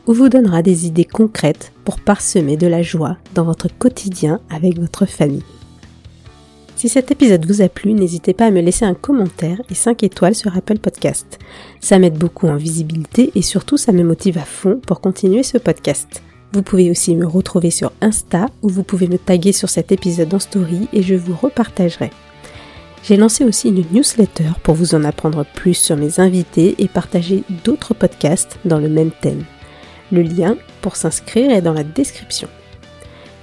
ou 0.05 0.13
vous 0.13 0.29
donnera 0.29 0.61
des 0.61 0.85
idées 0.85 1.05
concrètes 1.05 1.71
pour 1.85 1.99
parsemer 1.99 2.57
de 2.57 2.67
la 2.67 2.81
joie 2.81 3.17
dans 3.33 3.45
votre 3.45 3.69
quotidien 3.77 4.41
avec 4.49 4.77
votre 4.77 5.05
famille. 5.05 5.43
Si 6.77 6.89
cet 6.89 7.09
épisode 7.09 7.43
vous 7.47 7.63
a 7.63 7.69
plu, 7.69 7.93
n'hésitez 7.93 8.35
pas 8.35 8.45
à 8.45 8.51
me 8.51 8.61
laisser 8.61 8.85
un 8.85 8.93
commentaire 8.93 9.59
et 9.67 9.73
5 9.73 10.03
étoiles 10.03 10.35
sur 10.35 10.55
Apple 10.55 10.77
Podcast. 10.77 11.39
Ça 11.79 11.97
m'aide 11.97 12.19
beaucoup 12.19 12.47
en 12.47 12.55
visibilité 12.55 13.31
et 13.33 13.41
surtout 13.41 13.77
ça 13.77 13.91
me 13.91 14.03
motive 14.03 14.37
à 14.37 14.45
fond 14.45 14.79
pour 14.85 15.01
continuer 15.01 15.41
ce 15.41 15.57
podcast. 15.57 16.21
Vous 16.53 16.61
pouvez 16.61 16.91
aussi 16.91 17.15
me 17.15 17.25
retrouver 17.25 17.71
sur 17.71 17.91
Insta 17.99 18.45
où 18.61 18.69
vous 18.69 18.83
pouvez 18.83 19.07
me 19.07 19.17
taguer 19.17 19.53
sur 19.53 19.69
cet 19.69 19.91
épisode 19.91 20.31
en 20.35 20.37
story 20.37 20.87
et 20.93 21.01
je 21.01 21.15
vous 21.15 21.35
repartagerai. 21.35 22.11
J'ai 23.03 23.17
lancé 23.17 23.43
aussi 23.43 23.69
une 23.69 23.83
newsletter 23.91 24.51
pour 24.61 24.75
vous 24.75 24.93
en 24.93 25.03
apprendre 25.03 25.47
plus 25.55 25.73
sur 25.73 25.97
mes 25.97 26.19
invités 26.19 26.75
et 26.77 26.87
partager 26.87 27.43
d'autres 27.63 27.95
podcasts 27.95 28.59
dans 28.65 28.77
le 28.77 28.89
même 28.89 29.11
thème. 29.19 29.45
Le 30.11 30.21
lien 30.21 30.55
pour 30.83 30.95
s'inscrire 30.95 31.49
est 31.49 31.63
dans 31.63 31.73
la 31.73 31.83
description. 31.83 32.47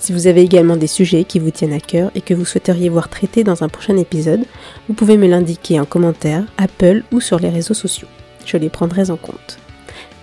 Si 0.05 0.13
vous 0.13 0.27
avez 0.27 0.43
également 0.43 0.77
des 0.77 0.87
sujets 0.87 1.25
qui 1.25 1.39
vous 1.39 1.51
tiennent 1.51 1.73
à 1.73 1.81
cœur 1.81 2.11
et 2.15 2.21
que 2.21 2.35
vous 2.35 2.45
souhaiteriez 2.45 2.91
voir 2.91 3.09
traités 3.09 3.43
dans 3.43 3.65
un 3.65 3.71
prochain 3.71 3.97
épisode, 3.97 4.45
vous 4.87 4.93
pouvez 4.93 5.17
me 5.17 5.27
l'indiquer 5.27 5.81
en 5.81 5.87
commentaire, 5.87 6.45
Apple 6.59 7.05
ou 7.11 7.23
sur 7.23 7.39
les 7.39 7.49
réseaux 7.49 7.73
sociaux. 7.73 8.07
Je 8.45 8.59
les 8.59 8.69
prendrai 8.69 9.09
en 9.09 9.17
compte. 9.17 9.59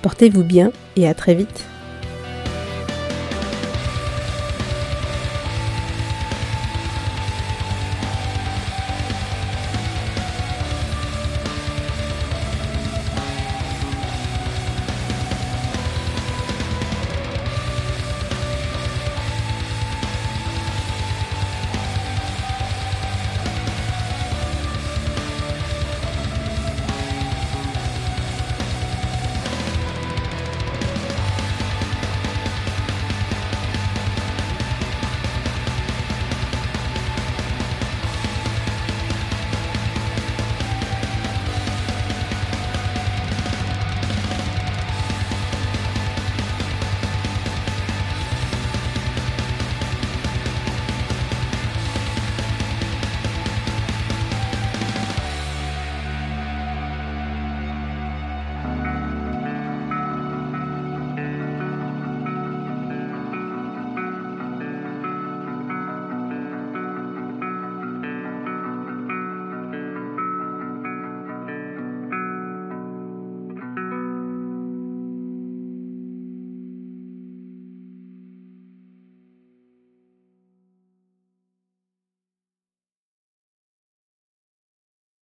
Portez-vous 0.04 0.44
bien 0.44 0.72
et 0.98 1.08
à 1.08 1.16
très 1.16 1.34
vite 1.34 1.66